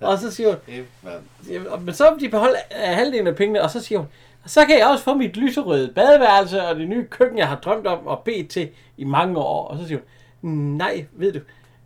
Og 0.00 0.18
så 0.18 0.30
siger 0.30 0.48
hun. 0.48 0.56
Ja, 1.50 1.58
Men 1.84 1.94
så 1.94 2.10
vil 2.14 2.20
de 2.20 2.28
beholde 2.28 2.56
øh, 2.72 2.96
halvdelen 2.96 3.26
af 3.26 3.36
pengene, 3.36 3.62
og 3.62 3.70
så 3.70 3.80
siger 3.80 3.98
hun, 3.98 4.08
så 4.46 4.66
kan 4.66 4.78
jeg 4.78 4.86
også 4.86 5.04
få 5.04 5.14
mit 5.14 5.36
lyserøde 5.36 5.92
badeværelse 5.94 6.62
og 6.62 6.76
det 6.76 6.88
nye 6.88 7.04
køkken, 7.04 7.38
jeg 7.38 7.48
har 7.48 7.56
drømt 7.56 7.86
om 7.86 8.06
og 8.06 8.18
bedt 8.24 8.48
til 8.48 8.68
i 8.96 9.04
mange 9.04 9.38
år. 9.38 9.68
Og 9.68 9.78
så 9.78 9.86
siger 9.86 9.98
hun, 10.40 10.50
nej, 10.50 11.04
ved 11.12 11.32
du, 11.32 11.40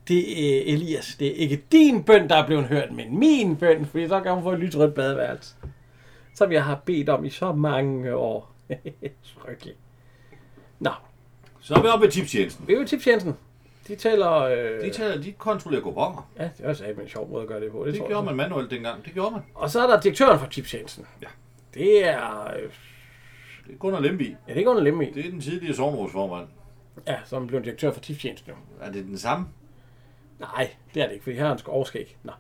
det 0.09 0.19
er 0.59 0.73
Elias, 0.75 1.17
det 1.19 1.29
er 1.29 1.35
ikke 1.35 1.63
din 1.73 2.03
bøn, 2.03 2.29
der 2.29 2.37
er 2.37 2.47
blevet 2.47 2.65
hørt, 2.65 2.93
men 2.93 3.19
min 3.19 3.57
bøn, 3.57 3.87
fordi 3.87 4.09
så 4.09 4.21
kan 4.21 4.33
hun 4.33 4.43
få 4.43 4.53
et 4.53 4.59
lyserødt 4.59 4.95
badeværelse. 4.95 5.55
Som 6.37 6.53
jeg 6.53 6.65
har 6.65 6.81
bedt 6.85 7.09
om 7.09 7.25
i 7.25 7.31
så 7.31 7.53
mange 7.53 8.15
år. 8.17 8.53
Frygteligt. 9.43 9.79
Nå. 10.79 10.91
Så 11.61 11.75
er 11.75 11.83
vi 11.83 11.89
oppe 11.89 12.07
i 12.07 12.11
tipstjenesten. 12.11 12.69
Vi 12.69 12.75
er 12.75 12.81
i 12.83 12.87
tipstjenesten. 12.87 13.37
De 13.89 13.97
tæller... 13.97 14.33
Øh... 14.33 14.85
De, 14.85 14.91
tæller, 14.91 15.23
de 15.23 15.33
kontrollerer 15.33 15.83
kuponer. 15.83 16.31
Ja, 16.39 16.43
det 16.59 16.65
er 16.65 16.69
også 16.69 16.85
en 16.85 17.09
sjov 17.09 17.31
måde 17.31 17.43
at 17.43 17.49
gøre 17.49 17.61
det 17.61 17.73
på. 17.73 17.85
Det, 17.85 17.95
det 17.95 18.01
gjorde 18.01 18.17
jeg. 18.17 18.25
man 18.25 18.37
manuelt 18.37 18.71
dengang. 18.71 19.05
Det 19.05 19.13
gjorde 19.13 19.31
man. 19.31 19.43
Og 19.55 19.71
så 19.71 19.83
er 19.83 19.87
der 19.87 20.01
direktøren 20.01 20.39
for 20.39 20.47
tipstjenesten. 20.47 21.07
Ja. 21.23 21.27
Det 21.75 22.09
er... 22.09 22.45
Øh... 22.57 22.63
Det 23.67 23.75
er 23.75 23.79
Gunnar 23.79 24.01
Lemby. 24.01 24.37
Ja, 24.49 24.55
det 24.55 24.61
er 24.61 24.65
Gunnar 24.65 24.83
Lemby. 24.83 25.05
Det 25.15 25.27
er 25.27 25.31
den 25.31 25.41
tidligere 25.41 25.75
sovnrumsformand. 25.75 26.49
Ja, 27.07 27.17
som 27.25 27.47
blev 27.47 27.63
direktør 27.65 27.93
for 27.93 28.01
tipstjenesten 28.01 28.51
jo. 28.51 28.57
Er 28.81 28.93
det 28.93 29.05
den 29.05 29.19
samme? 29.19 29.47
Nej, 30.39 30.71
det 30.95 31.03
er 31.03 31.07
det 31.07 31.13
ikke, 31.13 31.25
for 31.25 31.31
her 31.31 31.49
han 31.49 31.59
sgu 31.59 31.71
overskæg. 31.71 32.17
Nå. 32.23 32.33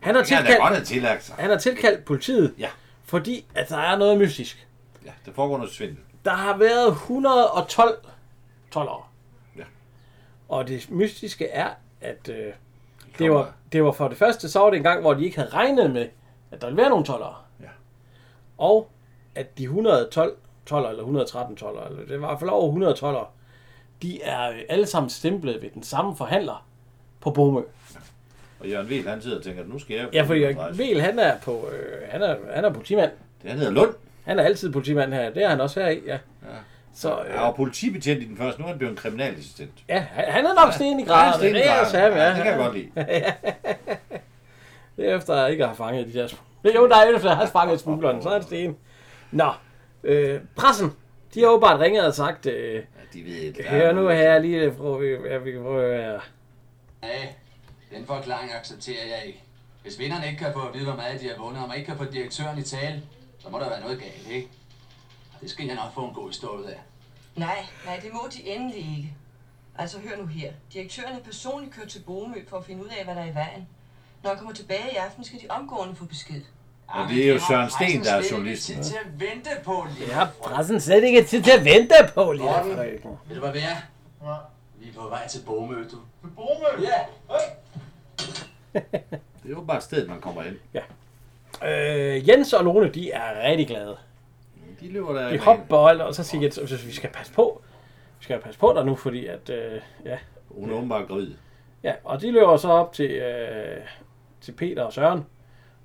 Han 0.00 0.14
har 0.14 0.22
tilkaldt, 0.22 1.30
han 1.38 1.50
har 1.50 1.58
tilkaldt 1.58 2.04
politiet, 2.04 2.54
Ja. 2.58 2.68
Fordi 3.04 3.46
at 3.54 3.68
der 3.68 3.76
er 3.76 3.98
noget 3.98 4.18
mystisk. 4.18 4.68
Ja, 5.04 5.12
der 5.26 5.32
foregår 5.32 5.56
noget 5.56 5.72
svindel. 5.72 5.98
Der 6.24 6.30
har 6.30 6.56
været 6.56 6.88
112 6.88 7.98
tollere. 8.70 9.02
Ja. 9.56 9.64
Og 10.48 10.68
det 10.68 10.90
mystiske 10.90 11.48
er, 11.48 11.70
at 12.00 12.28
øh, 12.28 12.52
det, 13.18 13.30
var, 13.30 13.52
det 13.72 13.84
var 13.84 13.92
for 13.92 14.08
det 14.08 14.18
første, 14.18 14.48
så 14.48 14.60
var 14.60 14.70
det 14.70 14.76
en 14.76 14.82
gang, 14.82 15.00
hvor 15.00 15.14
de 15.14 15.24
ikke 15.24 15.36
havde 15.36 15.50
regnet 15.50 15.90
med, 15.90 16.08
at 16.50 16.60
der 16.60 16.66
ville 16.66 16.76
være 16.76 16.90
nogle 16.90 17.04
tollere. 17.04 17.34
Ja. 17.60 17.68
Og 18.58 18.90
at 19.34 19.58
de 19.58 19.62
112 19.64 20.36
toller, 20.66 20.88
eller 20.88 21.02
113 21.02 21.56
toller, 21.56 21.82
eller 21.82 21.98
det 21.98 22.20
var 22.20 22.26
i 22.26 22.30
hvert 22.30 22.38
fald 22.38 22.50
over 22.50 22.66
100 22.66 22.94
toller, 22.94 23.32
de 24.02 24.22
er 24.22 24.50
øh, 24.50 24.60
alle 24.68 24.86
sammen 24.86 25.10
stemplet 25.10 25.62
ved 25.62 25.70
den 25.70 25.82
samme 25.82 26.16
forhandler 26.16 26.66
på 27.20 27.30
Bomø. 27.30 27.60
Og 28.64 28.70
Jørgen 28.70 28.88
Wiel, 28.88 29.08
han 29.08 29.22
sidder 29.22 29.36
og 29.36 29.42
tænker, 29.44 29.62
nu 29.66 29.78
skal 29.78 29.96
jeg... 29.96 30.06
Ja, 30.12 30.22
for 30.22 30.34
Jørgen 30.34 30.78
Vel, 30.78 31.00
han 31.00 31.18
er 31.18 31.36
på, 31.42 31.68
øh, 31.72 32.02
han 32.08 32.22
er, 32.22 32.36
han 32.54 32.64
er 32.64 32.72
politimand. 32.72 33.10
Det 33.42 33.50
han 33.50 33.58
hedder 33.58 33.72
Lund. 33.72 33.94
Han 34.24 34.38
er 34.38 34.42
altid 34.42 34.72
politimand 34.72 35.14
her. 35.14 35.30
Det 35.30 35.44
er 35.44 35.48
han 35.48 35.60
også 35.60 35.80
her 35.80 35.88
i, 35.88 36.00
ja. 36.06 36.12
Ja. 36.12 36.18
Så, 36.94 37.18
Jeg 37.34 37.40
var 37.42 37.52
politibetjent 37.52 38.22
i 38.22 38.28
den 38.28 38.36
første, 38.36 38.60
nu 38.60 38.64
er 38.66 38.70
han 38.70 38.78
blevet 38.78 38.90
en 38.90 38.96
kriminalassistent. 38.96 39.70
Ja, 39.88 39.98
han 40.10 40.24
han 40.28 40.46
er 40.46 40.54
nok 40.64 40.72
sten 40.72 41.00
i 41.00 41.04
graden. 41.04 41.24
Han 41.24 41.32
er 41.34 41.38
sten 41.38 41.50
i 41.56 41.58
Det 41.58 41.66
er 41.66 41.74
graden. 41.74 41.90
Sam, 41.90 42.12
Ja, 42.12 42.28
det 42.28 42.36
kan 42.36 42.46
jeg 42.46 42.56
godt 42.56 42.74
lide. 42.74 42.88
det 44.96 45.10
er 45.10 45.16
efter, 45.16 45.34
at 45.34 45.42
jeg 45.42 45.50
ikke 45.50 45.66
har 45.66 45.74
fanget 45.74 46.06
de 46.06 46.12
der 46.18 46.28
Jo, 46.76 46.88
der 46.88 46.96
er 46.96 47.04
efter, 47.14 47.18
at 47.18 47.24
jeg 47.24 47.36
har 47.36 47.46
fanget 47.46 47.80
smuglerne, 47.80 48.22
så 48.22 48.28
er 48.28 48.34
det 48.38 48.46
sten. 48.46 48.76
Nå, 49.30 49.50
øh, 50.04 50.40
pressen, 50.56 50.92
de 51.34 51.40
har 51.40 51.48
åbenbart 51.48 51.80
ringet 51.80 52.06
og 52.06 52.14
sagt, 52.14 52.46
øh, 52.46 52.74
Ja, 52.74 52.80
de 53.14 53.24
ved 53.24 53.34
ikke. 53.34 53.62
hør 53.68 53.92
nu 53.92 54.08
her 54.08 54.38
lige, 54.38 54.72
fru, 54.76 55.02
ja, 55.02 55.38
vi 55.38 55.52
kan 55.52 55.62
prøve 55.62 55.96
her. 55.96 56.12
Ja, 57.02 57.08
den 57.94 58.06
forklaring 58.06 58.52
accepterer 58.52 59.06
jeg 59.06 59.26
ikke. 59.26 59.42
Hvis 59.82 59.98
vinderne 59.98 60.26
ikke 60.26 60.38
kan 60.38 60.52
få 60.52 60.60
at 60.60 60.74
vide, 60.74 60.84
hvor 60.84 60.96
meget 60.96 61.20
de 61.20 61.28
har 61.28 61.36
vundet, 61.38 61.62
og 61.62 61.68
man 61.68 61.78
ikke 61.78 61.86
kan 61.86 61.98
få 61.98 62.04
direktøren 62.04 62.58
i 62.58 62.62
tale, 62.62 63.02
så 63.38 63.48
må 63.48 63.58
der 63.58 63.68
være 63.68 63.80
noget 63.80 63.98
galt, 63.98 64.28
ikke? 64.30 64.48
Og 65.34 65.40
det 65.40 65.50
skal 65.50 65.66
jeg 65.66 65.74
nok 65.74 65.94
få 65.94 66.08
en 66.08 66.14
god 66.14 66.28
historie 66.28 66.60
ud 66.60 66.64
af. 66.64 66.80
Nej, 67.36 67.66
nej, 67.86 68.00
det 68.02 68.12
må 68.12 68.28
de 68.32 68.48
endelig 68.48 68.78
ikke. 68.78 69.14
Altså, 69.78 69.98
hør 69.98 70.16
nu 70.16 70.26
her. 70.26 70.52
Direktøren 70.72 71.16
er 71.16 71.20
personligt 71.20 71.74
kørt 71.74 71.88
til 71.88 71.98
Bomø 71.98 72.44
for 72.48 72.56
at 72.56 72.64
finde 72.64 72.84
ud 72.84 72.88
af, 72.98 73.04
hvad 73.04 73.14
der 73.14 73.20
er 73.20 73.30
i 73.30 73.34
vejen. 73.34 73.68
Når 74.22 74.30
han 74.30 74.38
kommer 74.38 74.54
tilbage 74.54 74.92
i 74.92 74.96
aften, 74.96 75.24
skal 75.24 75.40
de 75.40 75.46
omgående 75.48 75.94
få 75.94 76.04
besked. 76.04 76.42
Og 76.86 77.08
det 77.08 77.24
er 77.28 77.32
jo 77.32 77.40
Søren 77.48 77.70
Sten, 77.70 78.04
der 78.04 78.14
er 78.14 78.22
journalisten. 78.30 78.76
Tid 78.76 78.84
til 78.84 78.96
at 79.04 79.20
vente 79.20 79.50
på, 79.64 79.86
lille 79.98 80.18
Ja, 80.18 80.26
pressen 80.42 80.80
slet 80.80 81.04
ikke 81.04 81.24
tid 81.24 81.42
til 81.42 81.50
at 81.50 81.64
vente 81.64 81.94
på. 82.14 82.24
Frederik. 82.24 83.04
Ved 83.04 83.34
du 83.34 83.40
hvad 83.40 83.52
vi 83.52 83.58
er? 83.58 83.76
Vi 84.78 84.88
er 84.88 84.92
på 84.94 85.08
vej 85.08 85.28
til 85.28 85.40
Bomø, 85.46 85.88
du. 85.92 85.98
Til 86.24 86.30
Bomø? 86.36 86.86
Ja. 86.86 87.00
Det 89.42 89.50
er 89.50 89.56
jo 89.56 89.60
bare 89.60 89.76
et 89.76 89.82
sted, 89.82 90.08
man 90.08 90.20
kommer 90.20 90.42
ind. 90.42 90.56
Ja. 90.74 90.80
Øh, 92.16 92.28
Jens 92.28 92.52
og 92.52 92.64
Lone, 92.64 92.88
de 92.88 93.10
er 93.10 93.48
rigtig 93.48 93.66
glade. 93.66 93.96
De 94.80 94.92
løber 94.92 95.12
der 95.12 95.28
De 95.30 95.38
hopper 95.38 95.76
og 95.76 95.90
alt, 95.90 96.02
og 96.02 96.14
så 96.14 96.24
siger 96.24 96.42
Jens, 96.42 96.58
at 96.58 96.86
vi 96.86 96.92
skal 96.92 97.10
passe 97.10 97.32
på. 97.32 97.62
Vi 98.18 98.24
skal 98.24 98.40
passe 98.40 98.60
på 98.60 98.72
dig 98.76 98.84
nu, 98.84 98.96
fordi 98.96 99.26
at, 99.26 99.50
øh, 99.50 99.80
ja. 100.04 100.18
Hun 100.48 100.70
er 100.70 100.74
åbenbart 100.74 101.08
gravid. 101.08 101.34
Ja, 101.82 101.92
og 102.04 102.20
de 102.20 102.30
løber 102.32 102.56
så 102.56 102.68
op 102.68 102.92
til, 102.92 103.10
øh, 103.10 103.76
til 104.40 104.52
Peter 104.52 104.82
og 104.82 104.92
Søren, 104.92 105.26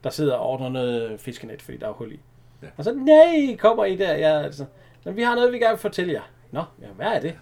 der 0.04 0.10
sidder 0.10 0.36
og 0.36 0.48
ordner 0.50 0.70
noget 0.70 1.20
fiskenet, 1.20 1.62
fordi 1.62 1.78
der 1.78 1.88
er 1.88 1.92
hul 1.92 2.12
i. 2.12 2.20
Ja. 2.62 2.68
Og 2.78 2.84
så, 2.84 2.94
nej, 2.94 3.56
kommer 3.58 3.86
I 3.86 3.96
der? 3.96 4.16
Ja, 4.16 4.42
altså, 4.42 4.66
men 5.04 5.16
vi 5.16 5.22
har 5.22 5.36
noget, 5.36 5.54
vi 5.54 5.60
gerne 5.60 5.72
vil 5.72 5.80
fortælle 5.80 6.14
jer. 6.14 6.22
Nå, 6.52 6.64
ja, 6.82 6.88
hvad 6.88 7.08
er 7.08 7.20
det? 7.20 7.36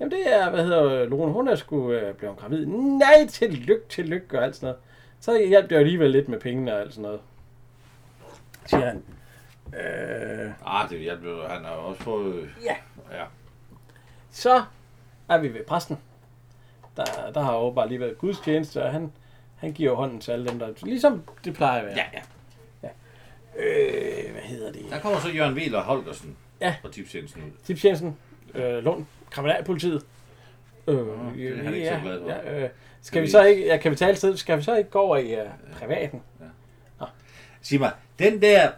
Jamen 0.00 0.10
det 0.10 0.34
er, 0.34 0.50
hvad 0.50 0.62
hedder 0.64 1.04
Lone, 1.04 1.32
hun 1.32 1.48
er 1.48 1.54
sgu 1.54 1.92
øh, 1.92 2.14
blevet 2.14 2.36
gravid. 2.36 2.66
Nej, 2.66 3.26
tillykke, 3.28 3.84
tillykke 3.88 4.38
og 4.38 4.44
alt 4.44 4.56
sådan 4.56 4.66
noget. 4.66 4.78
Så 5.20 5.46
hjalp 5.48 5.70
det 5.70 5.76
jo 5.76 5.80
alligevel 5.80 6.10
lidt 6.10 6.28
med 6.28 6.40
pengene 6.40 6.74
og 6.74 6.80
alt 6.80 6.92
sådan 6.94 7.02
noget. 7.02 7.20
Siger 8.66 8.86
han. 8.86 9.02
Øh, 9.66 10.50
Ah, 10.66 10.90
det 10.90 10.98
hjælper 11.00 11.30
jo. 11.30 11.42
Han 11.48 11.64
har 11.64 11.70
også 11.70 12.02
fået... 12.02 12.50
Ja. 12.64 12.76
Ja. 13.16 13.24
Så 14.30 14.62
er 15.28 15.38
vi 15.38 15.54
ved 15.54 15.64
præsten. 15.64 15.98
Der, 16.96 17.04
der 17.34 17.40
har 17.42 17.54
jo 17.54 17.70
bare 17.70 17.88
lige 17.88 18.00
været 18.00 18.18
gudstjeneste, 18.18 18.82
og 18.82 18.92
han, 18.92 19.12
han 19.56 19.72
giver 19.72 19.94
hånden 19.94 20.20
til 20.20 20.32
alle 20.32 20.48
dem, 20.48 20.58
der... 20.58 20.68
Ligesom 20.82 21.22
det 21.44 21.54
plejer 21.54 21.80
at 21.80 21.86
være. 21.86 21.96
Ja, 21.96 22.04
ja. 22.12 22.20
ja. 22.82 22.88
Øh, 24.26 24.32
hvad 24.32 24.42
hedder 24.42 24.72
det? 24.72 24.86
Der 24.90 25.00
kommer 25.00 25.18
så 25.20 25.28
Jørgen 25.28 25.54
Wiel 25.54 25.74
og 25.74 25.82
Holgersen 25.82 26.36
Ja. 26.60 26.74
og 26.84 26.92
Tipsjensen 26.92 27.42
ud. 27.42 27.50
Tipsjensen, 27.64 28.16
øh, 28.54 28.84
Lund, 28.84 29.06
kriminalpolitiet. 29.30 30.02
Øh, 30.86 30.96
det 30.96 31.66
er 31.66 31.74
ikke 31.74 31.88
så 31.88 32.00
glad 32.02 32.20
for. 32.20 32.28
Ja, 32.28 32.62
øh, 32.64 32.70
skal 33.02 33.22
vi 33.22 33.30
så 33.30 33.44
ikke, 33.44 33.66
ja, 33.66 33.76
kan 33.76 33.90
vi 33.90 33.96
tale 33.96 34.16
sted, 34.16 34.36
skal 34.36 34.58
vi 34.58 34.62
så 34.62 34.76
ikke 34.76 34.90
gå 34.90 34.98
over 34.98 35.16
i 35.16 35.40
uh, 35.40 35.46
privaten? 35.78 36.22
Sig 37.62 37.80
mig, 37.80 37.92
den 38.18 38.42
der 38.42 38.70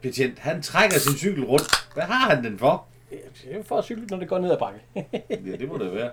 betjent, 0.00 0.38
han 0.38 0.62
trækker 0.62 0.98
sin 0.98 1.16
cykel 1.18 1.44
rundt. 1.44 1.70
Hvad 1.94 2.04
har 2.04 2.34
han 2.34 2.44
den 2.44 2.58
for? 2.58 2.86
Det 3.10 3.20
er 3.50 3.62
for 3.62 3.78
at 3.78 3.84
cykle, 3.84 4.06
når 4.06 4.16
det 4.16 4.28
går 4.28 4.38
ned 4.38 4.50
ad 4.50 4.58
bakke. 4.58 4.80
Ja, 5.30 5.56
det 5.56 5.68
må 5.68 5.78
det 5.78 5.94
være. 5.94 6.10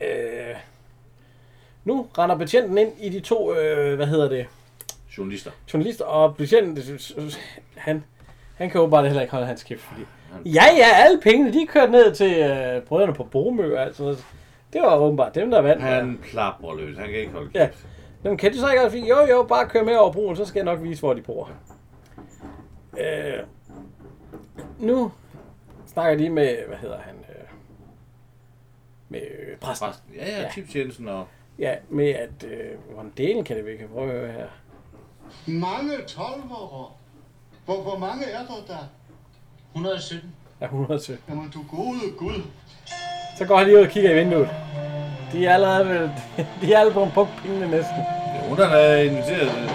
øh, 0.50 0.56
nu 1.84 2.08
render 2.18 2.36
betjenten 2.36 2.78
ind 2.78 2.92
i 3.00 3.08
de 3.08 3.20
to, 3.20 3.54
øh, 3.54 3.96
hvad 3.96 4.06
hedder 4.06 4.28
det, 4.28 4.46
Journalister. 5.18 5.50
journalister, 5.72 6.04
og 6.04 6.36
betjenten, 6.36 6.98
han, 7.76 8.04
han 8.54 8.70
kan 8.70 8.80
jo 8.80 8.86
bare 8.86 9.04
heller 9.04 9.20
ikke 9.20 9.32
holde 9.32 9.46
hans 9.46 9.62
kæft, 9.62 9.80
fordi, 9.80 10.02
ja, 10.44 10.64
ja, 10.76 11.04
alle 11.04 11.20
pengene, 11.20 11.52
de 11.52 11.66
kørte 11.66 11.92
ned 11.92 12.14
til 12.14 12.38
øh, 12.38 12.82
brødrene 12.82 13.14
på 13.14 13.24
Bomø 13.24 13.76
og 13.76 13.82
alt 13.82 13.96
sådan 13.96 14.04
noget. 14.04 14.24
Det 14.72 14.82
var 14.82 14.96
åbenbart 14.96 15.34
dem, 15.34 15.50
der 15.50 15.60
vandt. 15.60 15.82
Han 15.82 16.20
plapper 16.22 16.74
løs. 16.74 16.98
Han 16.98 17.06
kan 17.06 17.18
ikke 17.18 17.32
holde 17.32 17.50
Ja. 17.54 17.68
Men 18.22 18.36
kan 18.36 18.52
du 18.52 18.58
så 18.58 18.70
ikke 18.70 18.84
også 18.84 18.96
sige, 18.96 19.08
jo 19.08 19.26
jo, 19.30 19.42
bare 19.42 19.68
kør 19.68 19.84
med 19.84 19.96
over 19.96 20.12
broen, 20.12 20.36
så 20.36 20.44
skal 20.44 20.58
jeg 20.58 20.64
nok 20.64 20.82
vise, 20.82 21.00
hvor 21.00 21.14
de 21.14 21.22
bor. 21.22 21.50
Øh, 22.98 23.38
nu 24.78 25.12
snakker 25.86 26.18
de 26.24 26.30
med, 26.30 26.56
hvad 26.68 26.76
hedder 26.76 26.98
han, 26.98 27.14
øh, 27.28 27.44
med 29.08 29.20
øh, 29.20 29.56
præsten. 29.56 29.86
Præsten. 29.86 30.14
Ja, 30.14 30.40
ja, 30.40 30.50
Tipsjensen 30.54 31.08
og... 31.08 31.26
Ja, 31.58 31.74
med 31.88 32.08
at, 32.08 32.44
øh, 32.46 32.78
hvordan 32.92 33.12
delen 33.16 33.44
kan 33.44 33.56
det 33.56 33.66
vi 33.66 33.76
kan 33.76 33.88
prøve 33.88 34.12
at 34.12 34.20
høre 34.20 34.32
her. 34.32 34.46
Mange 35.46 35.92
tolvere. 36.06 36.90
Hvor, 37.64 37.82
hvor 37.82 37.98
mange 37.98 38.24
er 38.26 38.38
der 38.38 38.74
der? 38.74 38.88
117. 39.74 40.34
Ja, 40.60 40.64
117. 40.64 41.24
Jamen 41.28 41.50
du 41.50 41.76
gode 41.76 41.98
Gud. 42.18 42.42
Så 43.38 43.44
går 43.44 43.56
han 43.56 43.66
lige 43.66 43.78
ud 43.78 43.82
og 43.82 43.88
kigger 43.88 44.10
i 44.10 44.14
vinduet. 44.14 44.48
De 45.32 45.46
er 45.46 45.54
allerede, 45.54 45.88
ved, 45.88 46.08
de 46.60 46.72
er 46.72 46.78
allerede 46.78 46.94
på 46.94 47.08
brugt 47.14 47.30
pengene 47.42 47.68
næsten. 47.70 47.96
Ja, 47.96 48.48
hun 48.48 48.60
er 48.60 48.94
inviteret 48.96 49.42
øh, 49.42 49.68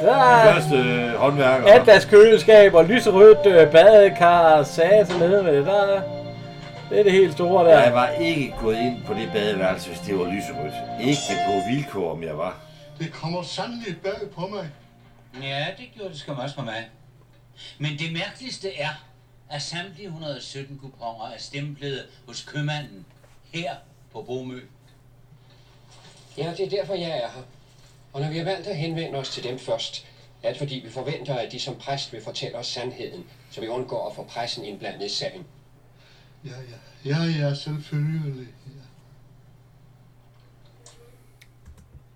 Der 0.00 0.14
de 0.14 0.48
er 0.48 0.52
første 0.54 0.76
øh, 0.76 1.14
håndværkere. 1.14 1.70
Atlas 1.70 2.04
køleskab 2.04 2.74
og 2.74 2.84
lyserødt 2.84 3.46
øh, 3.46 3.72
badekar 3.72 4.58
og 4.58 4.66
satan 4.66 5.18
nede 5.18 5.42
med 5.42 5.56
det. 5.56 5.66
Der 5.66 5.82
er, 5.82 6.02
det 6.90 6.98
er 7.00 7.02
det 7.02 7.12
helt 7.12 7.32
store 7.32 7.64
der. 7.64 7.80
Jeg 7.80 7.94
var 7.94 8.08
ikke 8.08 8.54
gået 8.60 8.76
ind 8.76 9.04
på 9.04 9.14
det 9.14 9.30
badeværelse, 9.32 9.88
hvis 9.88 10.00
det 10.00 10.18
var 10.18 10.24
lyserødt. 10.24 10.74
Ikke 11.00 11.20
på 11.46 11.52
vilkår, 11.70 12.12
om 12.12 12.22
jeg 12.22 12.38
var. 12.38 12.56
Det 12.98 13.12
kommer 13.12 13.42
sandelig 13.42 13.96
bag 14.02 14.30
på 14.34 14.46
mig. 14.46 14.70
Ja, 15.42 15.66
det 15.78 15.84
gjorde 15.96 16.10
det 16.10 16.18
skam 16.18 16.38
også 16.38 16.54
for 16.54 16.62
mig. 16.62 16.88
Men 17.78 17.98
det 17.98 18.12
mærkeligste 18.12 18.76
er, 18.76 18.88
at 19.50 19.62
samtlige 19.62 20.06
117 20.06 20.78
kuponer 20.78 21.30
er 21.34 21.38
stemplet 21.38 22.06
hos 22.26 22.44
købmanden 22.44 23.06
her 23.52 23.74
på 24.12 24.22
Bomø. 24.22 24.60
Ja, 26.38 26.54
det 26.56 26.66
er 26.66 26.70
derfor, 26.70 26.94
jeg 26.94 27.10
er 27.10 27.30
her. 27.30 27.42
Og 28.12 28.20
når 28.20 28.30
vi 28.30 28.38
har 28.38 28.44
valgt 28.44 28.66
at 28.66 28.76
henvende 28.76 29.18
os 29.18 29.30
til 29.30 29.44
dem 29.44 29.58
først, 29.58 30.06
er 30.42 30.48
det 30.48 30.58
fordi, 30.58 30.82
vi 30.84 30.90
forventer, 30.90 31.34
at 31.34 31.52
de 31.52 31.60
som 31.60 31.76
præst 31.76 32.12
vil 32.12 32.22
fortælle 32.22 32.56
os 32.58 32.66
sandheden, 32.66 33.24
så 33.50 33.60
vi 33.60 33.68
undgår 33.68 34.08
at 34.08 34.16
få 34.16 34.24
pressen 34.24 34.64
indblandet 34.64 35.06
i 35.06 35.08
sagen. 35.08 35.46
Ja, 36.44 36.50
ja. 36.50 37.10
Ja, 37.10 37.22
ja, 37.24 37.54
selvfølgelig. 37.54 38.48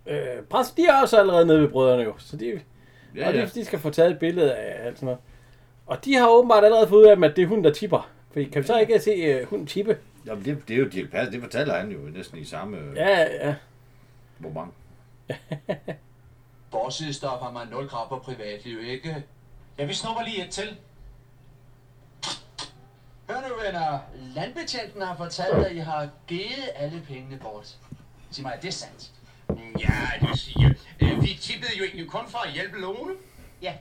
Øh, 0.07 0.43
pres, 0.51 0.71
de 0.71 0.87
er 0.87 1.01
også 1.03 1.19
allerede 1.19 1.47
nede 1.47 1.63
ved 1.63 1.69
brødrene 1.69 2.03
jo. 2.03 2.15
Så 2.19 2.37
de, 2.37 2.61
Ja, 3.17 3.27
og 3.27 3.33
de, 3.33 3.39
ja. 3.39 3.47
de 3.47 3.65
skal 3.65 3.79
få 3.79 3.91
taget 3.91 4.11
et 4.11 4.19
billede 4.19 4.55
af 4.55 4.87
alt 4.87 4.97
sådan 4.99 5.07
noget. 5.07 5.21
Og 5.87 6.05
de 6.05 6.15
har 6.15 6.29
åbenbart 6.29 6.65
allerede 6.65 6.89
fået 6.89 7.01
ud 7.01 7.07
af 7.07 7.17
dem, 7.17 7.25
at 7.25 7.37
det 7.37 7.43
er 7.43 7.47
hunden, 7.47 7.65
der 7.65 7.73
tipper. 7.73 8.11
Fordi 8.33 8.45
kan 8.45 8.63
vi 8.63 8.67
så 8.67 8.79
ikke 8.79 9.01
se 9.01 9.43
uh, 9.43 9.49
hunden 9.49 9.67
tippe? 9.67 9.99
Jamen, 10.27 10.45
det, 10.45 10.69
det 10.69 10.75
er 10.75 10.79
jo 10.81 10.89
Dirk 10.89 11.11
Passer. 11.11 11.31
Det 11.31 11.43
fortæller 11.43 11.79
han 11.79 11.91
jo 11.91 11.99
næsten 11.99 12.39
i 12.39 12.45
samme... 12.45 12.77
øh, 12.79 12.97
Ja, 12.97 13.21
ja. 13.49 13.55
Hvor 14.39 14.51
mange? 14.51 14.73
Forsidestop 16.71 17.41
har 17.43 17.51
man 17.53 17.69
nul 17.69 17.89
krav 17.89 18.09
på 18.09 18.19
privatliv, 18.19 18.79
ikke? 18.85 19.25
Ja, 19.79 19.85
vi 19.85 19.95
snupper 19.95 20.23
lige 20.23 20.45
et 20.45 20.51
til. 20.51 20.77
Hør 23.31 23.49
nu, 23.49 23.55
venner. 23.65 23.99
Landbetjenten 24.35 25.03
har 25.03 25.17
fortalt, 25.17 25.67
at 25.67 25.73
I 25.73 25.79
har 25.79 26.09
givet 26.27 26.69
alle 26.77 27.03
pengene 27.09 27.39
bort. 27.39 27.77
Sig 28.31 28.43
mig, 28.43 28.53
er 28.57 28.61
det 28.61 28.75
sandt? 28.75 29.11
Ja, 29.81 30.27
det 30.29 30.39
siger. 30.39 30.71
Øh, 31.03 31.23
Vi 31.23 31.39
tippede 31.41 31.73
jo 31.79 31.85
egentlig 31.85 32.09
kun 32.11 32.29
for 32.29 32.39
at 32.39 32.53
hjælpe 32.53 32.81
Lone. 32.81 33.13
Ja, 33.63 33.73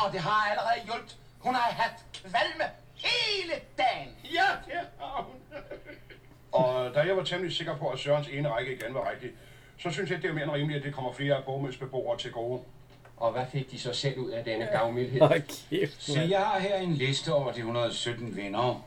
og 0.00 0.12
det 0.12 0.20
har 0.20 0.50
allerede 0.50 0.84
hjulpet. 0.84 1.16
Hun 1.38 1.54
har 1.54 1.72
haft 1.72 2.04
kvalme 2.12 2.64
hele 2.94 3.52
dagen. 3.78 4.08
Ja, 4.24 4.46
det 4.66 4.88
har 5.00 5.22
hun. 5.22 5.36
Og 6.64 6.94
da 6.94 7.00
jeg 7.00 7.16
var 7.16 7.22
temmelig 7.24 7.56
sikker 7.56 7.76
på, 7.76 7.88
at 7.88 7.98
Sørens 7.98 8.28
ene 8.28 8.48
række 8.48 8.76
igen 8.76 8.94
var 8.94 9.10
rigtig, 9.10 9.30
så 9.78 9.90
synes 9.90 10.10
jeg, 10.10 10.22
det 10.22 10.30
er 10.30 10.34
mere 10.34 10.44
end 10.44 10.52
rimeligt, 10.52 10.78
at 10.78 10.84
det 10.84 10.94
kommer 10.94 11.12
flere 11.12 11.34
af 11.36 11.44
Bomøs 11.44 11.76
beboere 11.76 12.18
til 12.18 12.32
gode. 12.32 12.60
Og 13.16 13.32
hvad 13.32 13.44
fik 13.52 13.70
de 13.70 13.78
så 13.80 13.92
selv 13.92 14.18
ud 14.18 14.30
af 14.30 14.44
denne 14.44 14.66
gavmildhed? 14.72 15.20
Kæft, 15.70 16.02
Så 16.02 16.20
jeg 16.20 16.40
har 16.40 16.58
her 16.58 16.76
en 16.76 16.94
liste 16.94 17.32
over 17.32 17.52
de 17.52 17.58
117 17.58 18.36
vinder. 18.36 18.86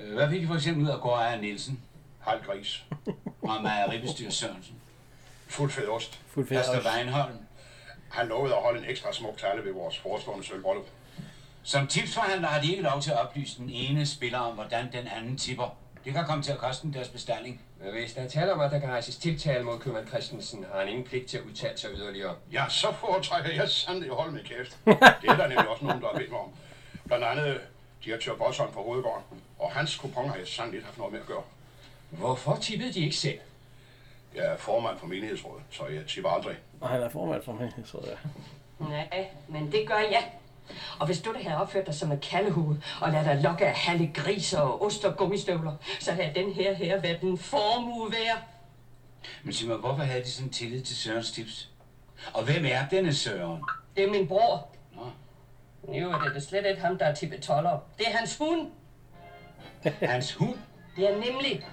Øh, 0.00 0.14
Hvad 0.14 0.30
fik 0.30 0.42
I 0.42 0.46
for 0.46 0.54
eksempel 0.54 0.84
ud 0.84 0.90
af 0.90 1.00
Gård 1.00 1.18
Ejer 1.18 1.40
Nielsen? 1.40 1.80
Halv 2.20 2.42
gris. 2.44 2.84
Og 3.42 3.62
Mejeribestyr 3.62 4.30
Sørensen. 4.30 4.74
Fuld 5.48 5.70
fed 5.70 5.88
ost. 5.88 6.20
Fuld 6.28 6.48
fed 6.48 6.58
ost. 6.58 6.86
Weinholm. 6.94 7.36
Han 8.10 8.28
lovede 8.28 8.54
at 8.56 8.62
holde 8.62 8.78
en 8.78 8.90
ekstra 8.90 9.12
smuk 9.12 9.38
tale 9.38 9.64
ved 9.64 9.72
vores 9.72 9.98
forestående 9.98 10.44
sølvbryllup. 10.46 10.86
Som 11.66 11.86
tipsforhandler 11.86 12.48
har 12.48 12.60
de 12.60 12.70
ikke 12.70 12.82
lov 12.82 13.00
til 13.00 13.10
at 13.10 13.18
oplyse 13.18 13.58
den 13.58 13.70
ene 13.70 14.06
spiller 14.06 14.38
om, 14.38 14.54
hvordan 14.54 14.92
den 14.92 15.08
anden 15.08 15.36
tipper. 15.36 15.76
Det 16.04 16.12
kan 16.12 16.24
komme 16.24 16.44
til 16.44 16.52
at 16.52 16.58
koste 16.58 16.82
dem 16.82 16.92
deres 16.92 17.08
bestilling. 17.08 17.60
Hvis 17.92 18.12
der 18.12 18.22
er 18.22 18.28
tale 18.28 18.52
om, 18.52 18.60
at 18.60 18.70
der 18.70 18.78
kan 18.78 18.88
rejses 18.88 19.16
tiltale 19.16 19.64
mod 19.64 19.78
købmand 19.78 20.08
Christensen, 20.08 20.66
har 20.72 20.78
han 20.78 20.88
ingen 20.88 21.04
pligt 21.04 21.26
til 21.26 21.38
at 21.38 21.44
udtale 21.44 21.78
sig 21.78 21.90
yderligere. 21.94 22.34
Ja, 22.52 22.64
så 22.68 22.92
foretrækker 22.92 23.50
jeg 23.50 23.68
sandelig 23.68 24.10
at 24.10 24.16
holde 24.16 24.32
med 24.32 24.44
kæft. 24.44 24.78
Det 25.22 25.30
er 25.30 25.36
der 25.36 25.48
nemlig 25.48 25.68
også 25.68 25.84
nogen, 25.84 26.02
der 26.02 26.08
har 26.08 26.18
bedt 26.18 26.30
mig 26.30 26.40
om. 26.40 26.50
Blandt 27.06 27.24
andet 27.24 27.60
direktør 28.04 28.36
Bosson 28.36 28.72
på 28.72 28.82
Hovedgården. 28.82 29.24
Og 29.58 29.72
hans 29.72 29.96
kupon 29.96 30.28
har 30.28 30.36
jeg 30.36 30.48
sandelig 30.48 30.84
haft 30.84 30.98
noget 30.98 31.12
med 31.12 31.20
at 31.20 31.26
gøre. 31.26 31.42
Hvorfor 32.10 32.56
tippede 32.56 32.92
de 32.92 33.00
ikke 33.00 33.16
selv? 33.16 33.38
Jeg 34.34 34.44
er 34.44 34.56
formand 34.56 34.98
for 34.98 35.06
menighedsrådet, 35.06 35.62
så 35.70 35.86
jeg 35.86 36.06
tipper 36.06 36.30
aldrig. 36.30 36.56
Og 36.80 36.88
han 36.88 37.02
er 37.02 37.08
formand 37.08 37.42
for 37.42 37.52
mig, 37.52 37.72
så 37.84 37.98
ja. 38.06 38.28
Nej, 38.88 39.28
men 39.48 39.72
det 39.72 39.88
gør 39.88 39.98
jeg. 39.98 40.30
Og 40.98 41.06
hvis 41.06 41.20
du 41.20 41.32
da 41.32 41.38
havde 41.42 41.60
opført 41.60 41.86
dig 41.86 41.94
som 41.94 42.12
en 42.12 42.18
kaldehoved, 42.18 42.76
og 43.00 43.12
lader 43.12 43.24
dig 43.24 43.42
lokke 43.42 43.66
af 43.66 43.72
halve 43.74 44.10
griser 44.14 44.58
og 44.58 44.82
ost 44.82 45.04
og 45.04 45.16
gummistøvler, 45.16 45.72
så 46.00 46.12
havde 46.12 46.32
den 46.34 46.52
her 46.52 46.74
her 46.74 47.00
været 47.00 47.20
en 47.20 47.38
formue 47.38 48.12
værd. 48.12 48.42
Men 49.42 49.52
sig 49.52 49.68
mig, 49.68 49.76
hvorfor 49.76 50.02
havde 50.02 50.22
de 50.22 50.30
sådan 50.30 50.50
tillid 50.50 50.82
til 50.82 50.96
Sørens 50.96 51.32
tips? 51.32 51.70
Og 52.34 52.44
hvem 52.44 52.64
er 52.64 52.88
denne 52.90 53.14
Søren? 53.14 53.62
Det 53.96 54.04
er 54.04 54.10
min 54.10 54.28
bror. 54.28 54.68
Nå. 54.96 55.02
Jo, 55.94 56.08
det 56.08 56.26
er 56.26 56.32
da 56.32 56.40
slet 56.40 56.66
ikke 56.66 56.80
ham, 56.80 56.98
der 56.98 57.04
er 57.06 57.14
tippet 57.14 57.40
toller. 57.40 57.78
Det 57.98 58.06
er 58.08 58.16
hans 58.16 58.36
hund. 58.36 58.66
Hans 60.00 60.32
hund? 60.34 60.54
Det 60.96 61.10
er 61.10 61.14
nemlig. 61.14 61.66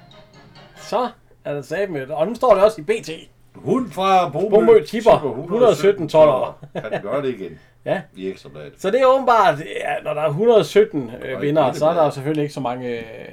Så 0.76 1.10
er 1.46 1.54
der 1.54 1.62
sat 1.62 1.90
med 1.90 2.08
Og 2.08 2.28
nu 2.28 2.36
står 2.36 2.54
det 2.54 2.64
også 2.64 2.82
i 2.82 2.84
BT. 2.84 3.10
Hund 3.56 3.92
fra 3.92 4.30
Bomø, 4.30 4.50
Bomø 4.50 4.86
tipper 4.86 5.40
117 5.40 6.10
toller. 6.10 6.66
Kan 6.74 6.92
den 6.92 7.02
gøre 7.02 7.22
det 7.22 7.40
igen? 7.40 7.60
Ja. 7.86 8.02
I 8.16 8.30
ekstrabladet. 8.30 8.74
Så 8.82 8.92
det 8.92 9.02
er 9.02 9.06
åbenbart, 9.06 9.60
ja, 9.60 10.00
når 10.04 10.14
der 10.14 10.22
er 10.22 10.28
117 10.30 11.12
øh, 11.24 11.42
vinder, 11.42 11.72
så 11.74 11.86
er 11.88 11.94
der 11.94 12.02
er- 12.02 12.06
jo 12.06 12.12
selvfølgelig 12.12 12.42
ikke 12.42 12.54
så 12.54 12.60
mange, 12.60 13.00
øh, 13.00 13.30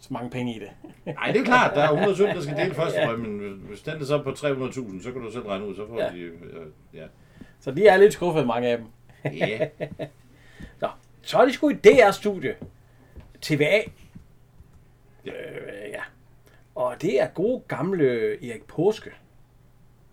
så 0.00 0.08
mange 0.10 0.30
penge 0.30 0.54
i 0.56 0.58
det. 0.58 0.68
Nej, 1.14 1.32
det 1.32 1.40
er 1.40 1.44
klart, 1.44 1.74
der 1.74 1.82
er 1.82 1.90
117, 1.90 2.36
der 2.36 2.42
skal 2.42 2.56
dele 2.56 2.74
første 2.74 3.00
Ja. 3.00 3.16
men 3.16 3.62
hvis 3.68 3.80
den 3.82 4.00
er 4.00 4.04
så 4.04 4.22
på 4.22 4.30
300.000, 4.30 5.02
så 5.02 5.12
kan 5.12 5.22
du 5.22 5.32
selv 5.32 5.46
regne 5.46 5.66
ud, 5.66 5.76
så 5.76 5.88
får 5.88 6.00
ja. 6.00 6.08
de... 6.12 6.18
Øh, 6.20 6.32
ja. 6.94 7.04
Så 7.60 7.70
de 7.70 7.86
er 7.86 7.96
lidt 7.96 8.12
skuffede, 8.12 8.46
mange 8.46 8.68
af 8.68 8.78
dem. 8.78 8.86
Ja. 9.32 9.68
Nå, 10.80 10.88
så 11.22 11.38
er 11.38 11.44
de 11.44 11.52
sgu 11.52 11.68
i 11.70 11.74
DR-studie. 11.74 12.56
TVA. 13.42 13.80
Ja. 15.26 15.32
Øh, 15.32 15.90
ja. 15.90 16.02
Og 16.74 16.94
det 17.02 17.20
er 17.22 17.26
gode 17.26 17.62
gamle 17.68 18.32
Erik 18.50 18.64
Påske. 18.64 19.10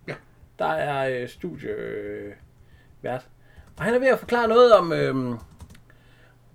Ja. 0.07 0.13
Der 0.59 0.65
er 0.65 1.21
øh, 1.21 1.29
studie 1.29 1.69
øh, 1.69 2.33
vært. 3.01 3.27
Og 3.81 3.85
han 3.85 3.95
er 3.95 3.99
ved 3.99 4.07
at 4.07 4.19
forklare 4.19 4.47
noget 4.47 4.73
om, 4.73 4.93
øh, 4.93 5.35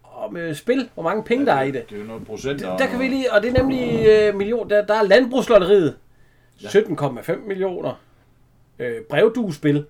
om 0.05 0.37
øh, 0.37 0.55
spil, 0.55 0.91
hvor 0.95 1.03
mange 1.03 1.25
penge 1.25 1.45
ja, 1.45 1.51
der 1.51 1.59
er 1.59 1.63
i 1.63 1.71
det. 1.71 1.91
Det 1.91 1.97
er 1.97 2.01
jo 2.01 2.07
noget 2.07 2.27
procent. 2.27 2.61
Der, 2.61 2.77
der 2.77 2.87
kan 2.87 2.99
vi 3.01 3.09
lige, 3.09 3.33
og 3.33 3.43
det 3.43 3.49
er 3.49 3.63
nemlig 3.63 4.07
øh, 4.07 4.35
million, 4.35 4.71
der, 4.71 4.87
der 4.87 4.95
er 4.95 5.03
landbrugslotteriet. 5.03 5.97
17,5 6.57 7.37
millioner. 7.37 8.01
Øh, 8.79 9.03
brevduespil. 9.11 9.87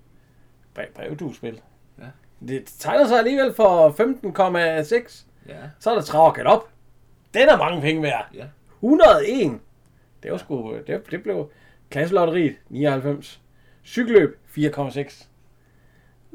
Brev, 0.74 0.87
brevduespil. 0.95 1.61
Ja. 1.99 2.05
Det 2.49 2.64
tegner 2.78 3.07
sig 3.07 3.18
alligevel 3.18 3.55
for 3.55 3.91
15,6. 3.91 5.24
Ja. 5.49 5.55
Så 5.80 5.91
er 5.91 5.95
der 5.95 6.03
trav 6.03 6.37
og 6.39 6.53
op. 6.53 6.68
Den 7.34 7.49
er 7.49 7.57
mange 7.57 7.80
penge 7.80 8.03
værd. 8.03 8.28
Ja. 8.34 8.45
101. 8.82 9.61
Det 10.22 10.30
var 10.30 10.37
sgu, 10.37 10.74
det, 10.87 11.11
det 11.11 11.22
blev 11.22 11.51
klasselotteriet 11.91 12.57
99. 12.68 13.41
Cykelløb 13.84 14.39
4,6. 14.57 15.26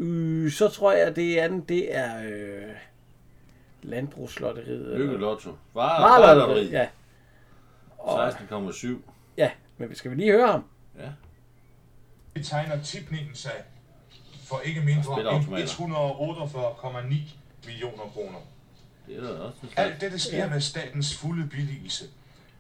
Øh, 0.05 0.51
så 0.51 0.67
tror 0.69 0.91
jeg, 0.91 1.07
at 1.07 1.15
det 1.15 1.37
andet, 1.37 1.69
det 1.69 1.95
er 1.95 2.23
øh, 2.31 2.75
landbrugslotteriet. 3.83 4.97
Lykke 4.99 5.17
Lotto. 5.17 5.49
Var- 5.73 6.01
Varelotteriet, 6.01 6.71
ja. 6.71 6.87
16,7. 7.99 8.87
Ja, 9.37 9.51
men 9.77 9.95
skal 9.95 10.11
vi 10.11 10.15
lige 10.15 10.31
høre 10.31 10.47
ham? 10.51 10.63
Ja. 10.99 11.09
Det 12.35 12.45
tegner 12.45 12.83
tipningen 12.83 13.35
sig 13.35 13.51
for 14.47 14.59
ikke 14.59 14.81
mindre 14.81 14.93
end 14.99 15.03
Spilautomater. 15.15 15.65
148,9 15.65 17.15
millioner 17.65 18.03
kroner. 18.13 18.39
Det 19.07 19.17
er 19.23 19.39
også 19.39 19.57
Alt 19.75 20.01
dette 20.01 20.19
sker 20.19 20.49
med 20.49 20.61
statens 20.61 21.17
fulde 21.17 21.47
billigelse. 21.47 22.05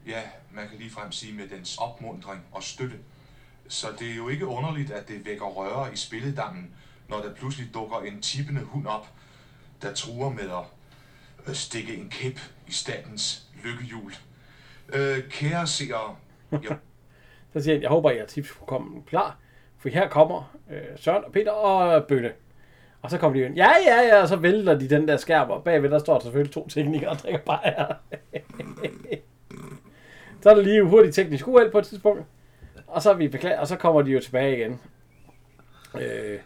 Ja, 0.07 0.21
man 0.51 0.67
kan 0.69 0.77
ligefrem 0.77 1.11
sige 1.11 1.33
med 1.33 1.47
dens 1.47 1.77
opmundring 1.77 2.41
og 2.51 2.63
støtte. 2.63 2.95
Så 3.67 3.87
det 3.99 4.11
er 4.11 4.15
jo 4.15 4.29
ikke 4.29 4.45
underligt, 4.45 4.91
at 4.91 5.07
det 5.07 5.25
vækker 5.25 5.45
røre 5.45 5.93
i 5.93 5.95
spilledammen, 5.95 6.71
når 7.11 7.21
der 7.21 7.33
pludselig 7.33 7.73
dukker 7.73 7.97
en 7.97 8.21
tippende 8.21 8.61
hund 8.61 8.87
op, 8.87 9.07
der 9.81 9.93
truer 9.93 10.29
med 10.29 10.43
at 10.43 10.65
øh, 11.47 11.55
stikke 11.55 11.95
en 11.95 12.09
kæp 12.09 12.39
i 12.67 12.71
statens 12.71 13.47
lykkehjul. 13.63 14.13
Øh, 14.93 15.29
kære 15.29 15.67
seere, 15.67 16.15
jeg 16.51 16.77
Så 17.53 17.61
siger 17.61 17.75
han, 17.75 17.81
jeg 17.81 17.89
håber, 17.89 18.09
at 18.09 18.17
jeres 18.17 18.33
tips 18.33 18.51
kunne 18.51 18.67
komme 18.67 19.03
klar. 19.03 19.37
For 19.77 19.89
her 19.89 20.09
kommer 20.09 20.55
øh, 20.71 20.81
Søren 20.95 21.25
og 21.25 21.31
Peter 21.31 21.51
og 21.51 22.03
Bøtte. 22.07 22.33
Og 23.01 23.11
så 23.11 23.17
kommer 23.17 23.39
de 23.39 23.45
ind. 23.45 23.55
Ja, 23.55 23.71
ja, 23.87 24.01
ja, 24.01 24.21
og 24.21 24.27
så 24.27 24.35
vælter 24.35 24.79
de 24.79 24.89
den 24.89 25.07
der 25.07 25.17
skærm, 25.17 25.49
og 25.49 25.63
bagved 25.63 25.89
der 25.89 25.99
står 25.99 26.13
der 26.13 26.23
selvfølgelig 26.23 26.53
to 26.53 26.67
teknikere 26.67 27.09
og 27.09 27.17
drikker 27.17 27.39
bajer. 27.39 27.85
så 30.41 30.49
er 30.49 30.55
der 30.55 30.61
lige 30.61 30.83
hurtigt 30.83 31.15
teknisk 31.15 31.47
uheld 31.47 31.71
på 31.71 31.79
et 31.79 31.85
tidspunkt. 31.85 32.25
Og 32.87 33.01
så 33.01 33.09
er 33.09 33.13
vi 33.13 33.27
beklager, 33.27 33.59
og 33.59 33.67
så 33.67 33.75
kommer 33.75 34.01
de 34.01 34.11
jo 34.11 34.19
tilbage 34.19 34.57
igen. 34.57 34.79
Øh, 36.01 36.39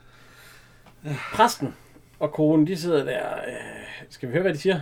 præsten 1.33 1.75
og 2.19 2.33
konen, 2.33 2.67
de 2.67 2.77
sidder 2.77 3.03
der. 3.03 3.35
Øh, 3.35 3.53
skal 4.09 4.29
vi 4.29 4.33
høre, 4.33 4.41
hvad 4.41 4.53
de 4.53 4.59
siger? 4.59 4.81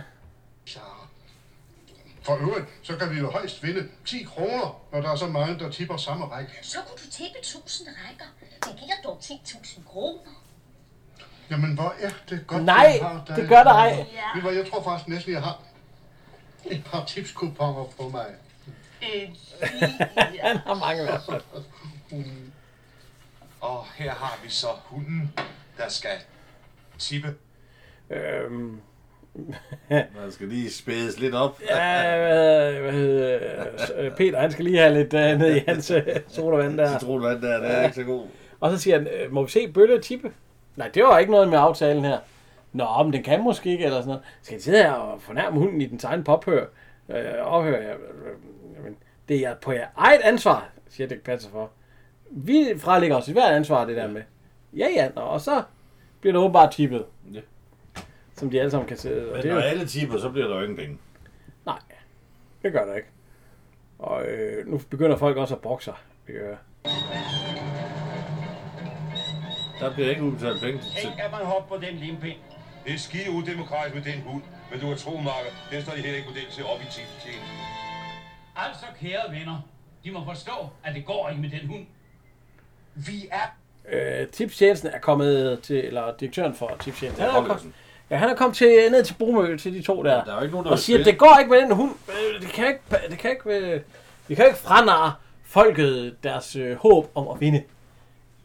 For 2.22 2.36
øvrigt, 2.40 2.66
så 2.82 2.96
kan 2.96 3.10
vi 3.10 3.18
jo 3.18 3.30
højst 3.30 3.62
vinde 3.62 3.88
10 4.04 4.22
kroner, 4.22 4.80
når 4.92 5.00
der 5.00 5.10
er 5.10 5.16
så 5.16 5.26
mange, 5.26 5.58
der 5.58 5.70
tipper 5.70 5.96
samme 5.96 6.24
række. 6.24 6.52
Så 6.62 6.78
kunne 6.86 6.98
du 7.04 7.10
tippe 7.10 7.38
1000 7.38 7.88
rækker. 7.88 8.24
Det 8.50 8.80
giver 8.80 8.94
dog 9.04 9.18
10.000 9.22 9.84
kroner. 9.88 10.30
Jamen, 11.50 11.74
hvor 11.74 11.94
er 12.00 12.10
det 12.28 12.46
godt, 12.46 12.64
Nej, 12.64 12.98
jeg 13.00 13.08
har 13.08 13.24
dig. 13.28 13.36
det 13.36 13.48
gør 13.48 13.62
der 13.62 13.70
ej. 13.72 14.06
Du 14.34 14.40
hvad, 14.40 14.52
jeg 14.52 14.70
tror 14.70 14.82
faktisk 14.82 15.08
næsten, 15.08 15.32
jeg 15.32 15.42
har 15.42 15.62
et 16.64 16.84
par 16.84 17.04
tipskuponer 17.04 17.84
på 18.00 18.08
mig. 18.08 18.26
Han 20.42 20.56
har 20.56 20.74
mange 20.74 21.02
i 21.02 21.06
hvert 21.06 21.22
fald. 21.30 21.42
Og 23.60 23.86
her 23.94 24.14
har 24.14 24.38
vi 24.42 24.50
så 24.50 24.66
hunden, 24.84 25.32
der 25.78 25.88
skal 25.88 26.18
tippe. 26.98 27.34
Øhm, 28.10 28.80
Man 29.90 30.30
skal 30.30 30.48
lige 30.48 30.70
spædes 30.70 31.20
lidt 31.20 31.34
op. 31.34 31.60
Ja, 31.70 32.16
hvad, 32.16 32.72
hvad 32.72 32.92
hedder, 32.92 34.14
Peter, 34.16 34.40
han 34.40 34.52
skal 34.52 34.64
lige 34.64 34.78
have 34.78 34.94
lidt 34.94 35.14
uh, 35.14 35.20
ned 35.20 35.56
i 35.56 35.62
hans 35.68 35.90
uh, 35.90 35.98
sodavand 36.28 36.78
der. 36.78 36.92
Citronvand 36.98 37.42
der, 37.42 37.60
det 37.60 37.70
er 37.70 37.84
ikke 37.84 37.94
så 37.94 38.02
god. 38.02 38.26
Og 38.60 38.70
så 38.70 38.78
siger 38.78 38.98
han, 38.98 39.06
øh, 39.06 39.32
må 39.32 39.42
vi 39.44 39.50
se 39.50 39.72
Bølle 39.72 40.00
tippe? 40.00 40.32
Nej, 40.76 40.88
det 40.88 41.04
var 41.04 41.18
ikke 41.18 41.32
noget 41.32 41.48
med 41.48 41.58
aftalen 41.58 42.04
her. 42.04 42.18
Nå, 42.72 43.02
men 43.02 43.12
den 43.12 43.22
kan 43.22 43.42
måske 43.42 43.70
ikke, 43.70 43.84
eller 43.84 43.96
sådan 43.96 44.08
noget. 44.08 44.22
Skal 44.42 44.54
jeg 44.54 44.62
sidde 44.62 44.78
her 44.78 44.92
og 44.92 45.22
fornærme 45.22 45.58
hunden 45.58 45.80
i 45.80 45.86
den 45.86 46.00
egen 46.04 46.24
pophør? 46.24 46.66
Øh, 47.08 47.24
ophør, 47.40 47.80
ja, 47.82 47.92
øh, 47.92 47.96
jamen, 48.76 48.96
det 49.28 49.40
er 49.46 49.54
på 49.54 49.72
jer 49.72 49.86
eget 49.96 50.20
ansvar, 50.20 50.68
siger 50.88 51.08
det 51.08 51.20
passer 51.20 51.50
for. 51.50 51.70
Vi 52.30 52.74
frelægger 52.78 53.16
os 53.16 53.28
i 53.28 53.32
hvert 53.32 53.52
ansvar, 53.52 53.84
det 53.84 53.96
der 53.96 54.08
med. 54.08 54.22
Ja, 54.76 54.88
ja, 54.96 55.08
nå, 55.14 55.20
og 55.20 55.40
så 55.40 55.62
bliver 56.20 56.32
det 56.32 56.40
åbenbart 56.42 56.72
tippet. 56.72 57.04
Ja. 57.32 57.40
Som 58.34 58.50
de 58.50 58.60
alle 58.60 58.70
sammen 58.70 58.88
kan 58.88 58.96
sidde. 58.96 59.32
Men 59.32 59.46
når 59.46 59.60
alle 59.60 59.86
tipper, 59.86 60.18
så 60.18 60.30
bliver 60.30 60.48
der 60.48 60.56
jo 60.56 60.62
ingen 60.62 60.76
penge. 60.76 60.98
Nej, 61.66 61.78
det 62.62 62.72
gør 62.72 62.84
der 62.84 62.94
ikke. 62.94 63.08
Og 63.98 64.26
øh, 64.26 64.66
nu 64.66 64.80
begynder 64.90 65.16
folk 65.16 65.36
også 65.36 65.54
at 65.54 65.60
bokse 65.60 65.84
sig. 65.84 65.94
Det 66.26 66.34
gør. 66.34 66.56
Der 69.80 69.94
bliver 69.94 70.10
ikke 70.10 70.22
udbetalt 70.22 70.60
penge 70.60 70.80
til 70.82 70.90
Tænk, 71.02 71.18
at 71.18 71.30
man 71.30 71.44
hopper 71.44 71.76
på 71.76 71.82
den 71.84 71.94
limpind. 71.94 72.38
Det 72.84 72.94
er 72.94 72.98
skide 72.98 73.30
udemokratisk 73.30 73.94
med 73.94 74.12
den 74.12 74.20
hund, 74.20 74.42
men 74.70 74.80
du 74.80 74.90
er 74.90 74.96
tro, 74.96 75.16
Marker. 75.16 75.50
Den 75.70 75.82
står 75.82 75.92
de 75.92 76.00
heller 76.00 76.16
ikke 76.16 76.28
model 76.28 76.50
til 76.50 76.64
op 76.64 76.80
i 76.80 76.84
tiptjen. 76.84 77.42
Altså, 78.56 78.86
kære 79.00 79.30
venner, 79.30 79.68
de 80.04 80.10
må 80.10 80.24
forstå, 80.24 80.52
at 80.84 80.94
det 80.94 81.06
går 81.06 81.28
ikke 81.28 81.42
med 81.42 81.50
den 81.50 81.66
hund. 81.68 81.86
Vi 82.94 83.28
er... 83.30 83.46
Øh, 83.92 84.26
tipstjenesten 84.28 84.90
er 84.92 84.98
kommet 84.98 85.60
til, 85.62 85.76
eller 85.84 86.14
direktøren 86.20 86.54
for 86.54 86.76
tipstjenesten, 86.84 87.24
han 87.26 87.30
er, 87.34 87.46
kommet, 87.46 87.72
ja, 88.10 88.16
han 88.16 88.28
er 88.30 88.34
kommet 88.34 88.56
til, 88.56 88.88
ned 88.90 89.04
til 89.04 89.14
Bromø, 89.14 89.56
til 89.56 89.74
de 89.74 89.82
to 89.82 90.02
der, 90.02 90.24
Der 90.24 90.36
er 90.36 90.42
ikke 90.42 90.52
nogen, 90.52 90.64
der 90.66 90.72
og 90.72 90.78
siger, 90.78 90.96
spille. 90.96 91.10
det 91.12 91.18
går 91.18 91.36
ikke 91.40 91.50
med 91.50 91.60
den 91.60 91.70
hund. 91.72 91.92
Øh, 92.08 92.40
Det 92.42 92.48
kan 92.48 92.66
ikke, 92.68 92.80
det 93.10 93.18
kan 93.18 93.30
ikke, 93.30 93.50
øh, 93.58 93.80
vi 94.28 94.34
kan 94.34 94.46
ikke 94.46 94.58
franare 94.58 95.12
folket 95.44 96.16
deres 96.22 96.56
øh, 96.56 96.76
håb 96.76 97.10
om 97.14 97.28
at 97.28 97.40
vinde. 97.40 97.62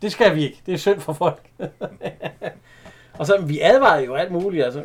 Det 0.01 0.11
skal 0.11 0.35
vi 0.35 0.43
ikke. 0.43 0.61
Det 0.65 0.73
er 0.73 0.77
synd 0.77 0.99
for 0.99 1.13
folk. 1.13 1.49
og 3.19 3.25
så, 3.25 3.37
vi 3.41 3.59
advarer 3.59 3.99
jo 3.99 4.15
alt 4.15 4.31
muligt. 4.31 4.65
Altså, 4.65 4.83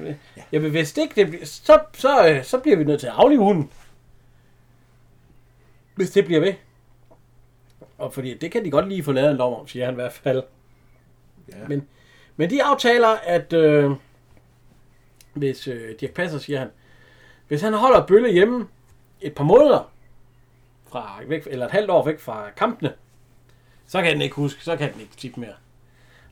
ja, 0.52 0.58
men 0.58 0.70
hvis 0.70 0.92
det 0.92 1.02
ikke 1.02 1.14
det 1.14 1.28
bliver, 1.28 1.44
så, 1.46 1.78
så, 1.94 2.28
øh, 2.28 2.44
så 2.44 2.58
bliver 2.58 2.76
vi 2.76 2.84
nødt 2.84 3.00
til 3.00 3.06
at 3.06 3.12
aflive 3.16 3.42
hunden. 3.42 3.70
Hvis 5.94 6.10
det 6.10 6.24
bliver 6.24 6.40
ved. 6.40 6.54
Og 8.04 8.12
fordi 8.12 8.34
det 8.34 8.52
kan 8.52 8.64
de 8.64 8.70
godt 8.70 8.88
lige 8.88 9.02
få 9.02 9.12
lavet 9.12 9.30
en 9.30 9.36
lov 9.36 9.60
om, 9.60 9.68
siger 9.68 9.84
han 9.84 9.94
i 9.94 10.00
hvert 10.00 10.12
fald. 10.12 10.42
Ja. 11.52 11.68
Men, 11.68 11.88
men 12.36 12.50
de 12.50 12.62
aftaler, 12.62 13.08
at 13.08 13.52
øh, 13.52 13.90
hvis 15.34 15.68
øh, 15.68 15.94
Dirk 16.00 16.10
Passer, 16.10 16.38
siger 16.38 16.58
han, 16.58 16.70
hvis 17.48 17.60
han 17.60 17.72
holder 17.72 18.06
Bølle 18.06 18.32
hjemme 18.32 18.68
et 19.20 19.34
par 19.34 19.44
måneder, 19.44 19.92
fra 20.86 21.20
væk, 21.26 21.46
eller 21.46 21.66
et 21.66 21.72
halvt 21.72 21.90
år 21.90 22.04
væk 22.04 22.20
fra 22.20 22.50
kampene, 22.50 22.92
så 23.86 24.02
kan 24.02 24.12
den 24.12 24.22
ikke 24.22 24.36
huske, 24.36 24.64
så 24.64 24.76
kan 24.76 24.92
den 24.92 25.00
ikke 25.00 25.16
tippe 25.16 25.40
mere. 25.40 25.54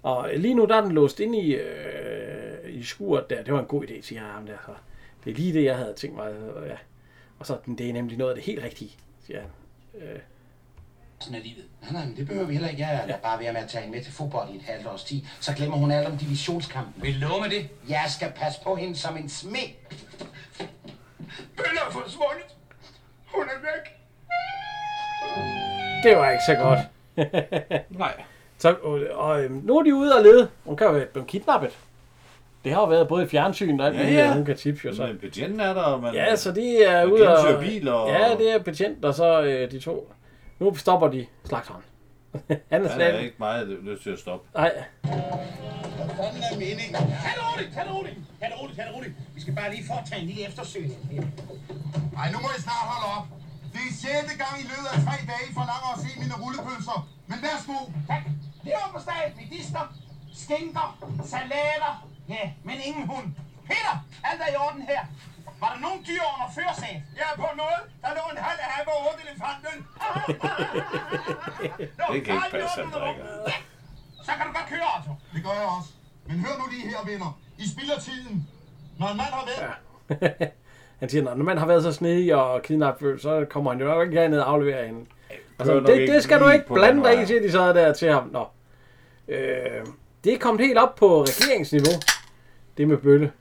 Og 0.02 0.30
lige 0.36 0.54
nu 0.54 0.64
der 0.64 0.76
er 0.76 0.80
den 0.80 0.92
låst 0.92 1.20
inde 1.20 1.38
i, 1.38 1.54
øh, 1.54 2.74
i 2.74 2.82
skuret 2.82 3.30
der. 3.30 3.42
Det 3.42 3.54
var 3.54 3.60
en 3.60 3.66
god 3.66 3.84
idé, 3.84 4.02
siger 4.02 4.20
ham 4.20 4.46
der. 4.46 4.56
Så 4.66 4.72
det 5.24 5.30
er 5.30 5.34
lige 5.34 5.52
det, 5.52 5.64
jeg 5.64 5.76
havde 5.76 5.94
tænkt 5.94 6.16
mig. 6.16 6.28
Og, 6.28 6.66
ja. 6.66 6.76
og 7.38 7.46
så 7.46 7.58
det 7.78 7.88
er 7.88 7.92
nemlig 7.92 8.18
noget 8.18 8.30
af 8.30 8.36
det 8.36 8.44
helt 8.44 8.64
rigtige, 8.64 8.96
siger 9.26 9.40
han. 9.40 9.50
Øh, 9.94 10.18
Sådan 11.24 11.38
er 11.38 11.42
livet. 11.42 11.64
Nej, 11.82 11.92
nej, 11.92 12.04
men 12.04 12.16
det 12.16 12.26
behøver 12.26 12.46
vi 12.46 12.52
heller 12.52 12.68
ikke. 12.68 12.82
Jeg 12.82 13.04
er 13.08 13.16
bare 13.16 13.38
ved 13.38 13.52
med 13.52 13.60
at 13.60 13.68
tage 13.68 13.82
hende 13.82 13.96
med 13.96 14.04
til 14.04 14.12
fodbold 14.12 14.48
i 14.50 14.56
et 14.56 14.62
halvt 14.62 14.86
års 14.86 15.04
tid. 15.04 15.20
Så 15.40 15.52
glemmer 15.54 15.76
hun 15.76 15.90
alt 15.90 16.06
om 16.08 16.16
divisionskampen. 16.18 17.02
Vil 17.02 17.14
du 17.22 17.28
love 17.28 17.40
med 17.40 17.50
det? 17.50 17.68
Jeg 17.88 18.04
skal 18.08 18.32
passe 18.36 18.60
på 18.64 18.74
hende 18.76 18.96
som 18.96 19.16
en 19.16 19.28
smed. 19.28 19.68
Bølle 21.56 21.78
er 21.86 21.90
forsvundet. 21.90 22.46
Hun 23.34 23.42
er 23.44 23.60
væk. 23.60 23.92
Det 26.04 26.16
var 26.16 26.30
ikke 26.30 26.44
så 26.46 26.54
godt. 26.54 26.78
Nej. 27.98 28.22
Så, 28.58 28.74
og, 28.82 29.00
og 29.14 29.42
øhm, 29.44 29.60
nu 29.64 29.78
er 29.78 29.82
de 29.82 29.94
ude 29.94 30.16
og 30.16 30.22
lede. 30.22 30.48
Hun 30.64 30.76
kan 30.76 30.86
jo 30.86 30.92
være 30.92 31.06
blevet 31.06 31.28
kidnappet. 31.28 31.70
Det 32.64 32.72
har 32.72 32.80
jo 32.80 32.86
været 32.86 33.08
både 33.08 33.24
i 33.24 33.28
fjernsyn 33.28 33.80
og 33.80 33.86
alt 33.86 33.96
Ja, 33.98 34.08
ja. 34.10 34.32
hun 34.34 34.44
kan 34.44 34.56
tippe 34.56 34.80
jo 34.84 34.94
så. 34.94 35.06
Men 35.06 35.18
betjenten 35.18 35.60
er 35.60 35.74
der, 35.74 35.82
og 35.82 36.00
man... 36.02 36.14
Ja, 36.14 36.36
så 36.36 36.52
de 36.52 36.82
er 36.84 37.04
ude 37.04 37.36
og... 37.38 37.60
biler 37.60 37.92
og- 37.92 38.08
Ja, 38.10 38.34
det 38.38 38.52
er 38.54 38.58
betjent, 38.58 39.04
og 39.04 39.14
så 39.14 39.42
øh, 39.42 39.70
de 39.70 39.80
to. 39.80 40.12
Nu 40.62 40.74
stopper 40.74 41.08
de 41.08 41.26
slagteren. 41.48 41.82
Han 42.48 42.60
er 42.70 42.78
Han 42.78 42.84
er 42.84 42.94
slet 42.94 43.20
ikke 43.26 43.36
meget 43.38 43.84
nødt 43.88 44.00
til 44.02 44.10
at 44.16 44.18
stoppe. 44.24 44.44
Nej. 44.54 44.72
Hvad 45.98 46.08
fanden 46.18 46.42
er 46.52 46.56
meningen? 46.64 46.94
Tag 47.24 47.32
det 47.38 47.44
roligt, 47.50 47.70
tag 47.74 47.84
det 47.86 47.92
roligt. 47.96 48.18
Tag 48.40 48.48
det 48.50 48.56
roligt, 48.60 48.76
tag 48.78 48.86
det 48.88 48.94
roligt. 48.96 49.14
Vi 49.34 49.40
skal 49.42 49.54
bare 49.60 49.70
lige 49.74 49.84
foretage 49.90 50.20
en 50.22 50.26
lille 50.30 50.42
eftersøgning. 50.48 51.00
Ej, 52.20 52.26
nu 52.32 52.38
må 52.44 52.48
I 52.58 52.60
snart 52.66 52.84
holde 52.92 53.08
op. 53.16 53.26
Det 53.74 53.82
er 53.90 53.94
sjette 54.00 54.34
gang 54.42 54.54
i 54.64 54.66
løbet 54.72 54.88
af 54.94 54.98
tre 55.06 55.16
dage, 55.30 55.44
I 55.50 55.52
forlanger 55.58 55.90
at 55.94 56.00
se 56.04 56.10
mine 56.22 56.34
rullepølser. 56.42 56.98
Men 57.30 57.38
værsgo. 57.46 57.78
Tak. 58.10 58.24
Leverpostej, 58.66 59.22
medister, 59.40 59.84
skinker, 60.42 60.88
salater. 61.32 61.94
Ja, 62.34 62.44
men 62.66 62.76
ingen 62.88 63.04
hund. 63.12 63.26
Peter, 63.68 63.94
alt 64.28 64.40
er 64.46 64.50
i 64.54 64.56
orden 64.66 64.82
her. 64.92 65.02
Var 65.62 65.70
der 65.74 65.80
nogen 65.86 66.00
dyr 66.08 66.22
under 66.32 66.48
førersæt? 66.56 67.00
Ja, 67.20 67.28
på 67.42 67.48
noget. 67.62 67.82
Der 68.02 68.10
lå 68.18 68.24
en 68.34 68.38
halv 68.48 68.60
af 68.76 68.80
og 68.92 68.96
otte 69.08 69.20
elefanten. 69.26 69.76
Det 72.12 72.18
kan 72.24 72.34
ikke 72.34 72.50
passe, 72.56 72.76
han 72.82 72.90
drikker. 72.96 73.24
Så 74.26 74.30
kan 74.36 74.44
du 74.48 74.52
godt 74.58 74.68
køre, 74.72 74.88
Otto. 74.96 75.12
Det 75.34 75.40
gør 75.46 75.54
jeg 75.60 75.68
også. 75.78 75.90
Men 76.28 76.36
hør 76.44 76.54
nu 76.60 76.64
lige 76.74 76.86
her, 76.92 77.00
venner. 77.10 77.30
I 77.58 77.68
spilder 77.68 77.98
tiden. 78.08 78.48
Når 78.98 79.08
en 79.08 79.16
mand 79.16 79.32
har 79.38 79.44
været... 79.50 80.50
Han 81.00 81.08
siger, 81.08 81.22
når 81.22 81.44
man 81.44 81.58
har 81.58 81.66
været 81.66 81.82
så 81.82 81.92
snedig 81.92 82.34
og 82.34 82.62
kidnappet, 82.62 83.22
så 83.22 83.46
kommer 83.50 83.70
han 83.70 83.80
jo 83.80 83.86
nok 83.86 84.06
ikke 84.06 84.20
herned 84.20 84.40
og 84.40 84.50
afleverer 84.50 84.86
hende. 84.86 85.06
Altså, 85.58 85.80
det, 85.80 86.08
det 86.08 86.22
skal 86.22 86.40
du 86.40 86.48
ikke 86.48 86.66
blande 86.66 87.04
dig 87.04 87.22
i, 87.22 87.26
siger 87.26 87.40
de 87.40 87.52
så 87.52 87.72
der 87.72 87.92
til 87.92 88.12
ham. 88.12 88.28
Nå. 88.32 88.46
Øh, 89.28 89.86
det 90.24 90.34
er 90.34 90.38
kommet 90.38 90.66
helt 90.66 90.78
op 90.78 90.94
på 90.94 91.22
regeringsniveau, 91.22 91.92
det 92.76 92.88
med 92.88 92.96
Bølle. 92.96 93.32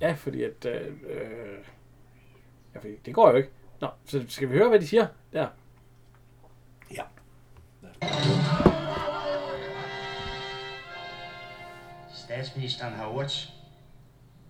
Ja. 0.00 0.12
Fordi 0.12 0.42
at... 0.42 0.64
Øh, 0.64 0.86
øh, 1.06 1.58
ja, 2.74 2.78
fordi 2.78 2.96
det 2.96 3.14
går 3.14 3.30
jo 3.30 3.36
ikke. 3.36 3.50
Nå, 3.80 3.88
så 4.04 4.24
skal 4.28 4.50
vi 4.50 4.56
høre, 4.56 4.68
hvad 4.68 4.80
de 4.80 4.86
siger 4.86 5.06
der? 5.32 5.48
Ja. 6.94 7.02
Statsministeren 12.14 12.94
har 12.94 13.06
ordet. 13.06 13.52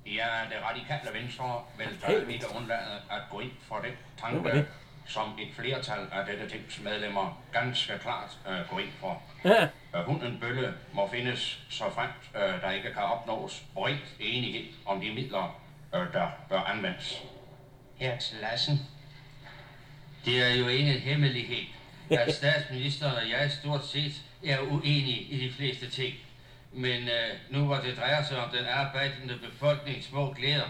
Ja, 0.07 0.29
det 0.51 0.57
radikale 0.65 1.21
venstre 1.21 1.63
vil 1.79 1.87
stadig 1.99 2.35
ikke 2.35 2.47
undlade 2.57 2.97
at 3.11 3.23
gå 3.31 3.41
ind 3.41 3.53
for 3.61 3.77
det 3.77 3.93
tanke, 4.19 4.51
det? 4.51 4.67
Som 5.11 5.39
et 5.39 5.49
flertal 5.55 5.99
af 6.13 6.27
dette 6.27 6.49
tings 6.49 6.81
medlemmer 6.81 7.43
ganske 7.53 7.93
klart 7.99 8.39
øh, 8.49 8.71
går 8.71 8.79
ind 8.79 8.89
for. 9.01 9.23
Ja. 9.45 9.63
Øh, 9.95 10.05
Hunden 10.07 10.39
Bølle 10.41 10.75
må 10.93 11.09
findes, 11.13 11.61
så 11.71 11.85
fremt 11.95 12.31
øh, 12.37 12.63
der 12.63 12.71
ikke 12.71 12.93
kan 12.93 13.03
opnås 13.03 13.63
bred 13.75 13.97
enighed 14.21 14.65
om 14.87 15.01
de 15.01 15.13
midler, 15.15 15.61
øh, 15.95 16.13
der 16.13 16.29
bør 16.49 16.61
anvendes. 16.61 17.23
Her 17.97 18.19
til 18.19 18.37
Lassen. 18.43 18.81
Det 20.25 20.43
er 20.43 20.55
jo 20.55 20.69
ingen 20.69 20.99
hemmelighed, 20.99 21.65
at 22.11 22.35
statsministeren 22.35 23.17
og 23.17 23.31
jeg 23.31 23.51
stort 23.51 23.87
set 23.87 24.13
er 24.47 24.61
uenige 24.61 25.21
i 25.21 25.49
de 25.49 25.53
fleste 25.53 25.91
ting. 25.91 26.15
Men 26.73 27.03
øh, 27.03 27.31
nu 27.51 27.65
hvor 27.65 27.77
det 27.77 27.97
drejer 27.97 28.23
sig 28.23 28.39
om 28.45 28.51
den 28.51 28.65
arbejdende 28.71 29.39
befolknings 29.51 30.07
små 30.07 30.33
glæder, 30.33 30.69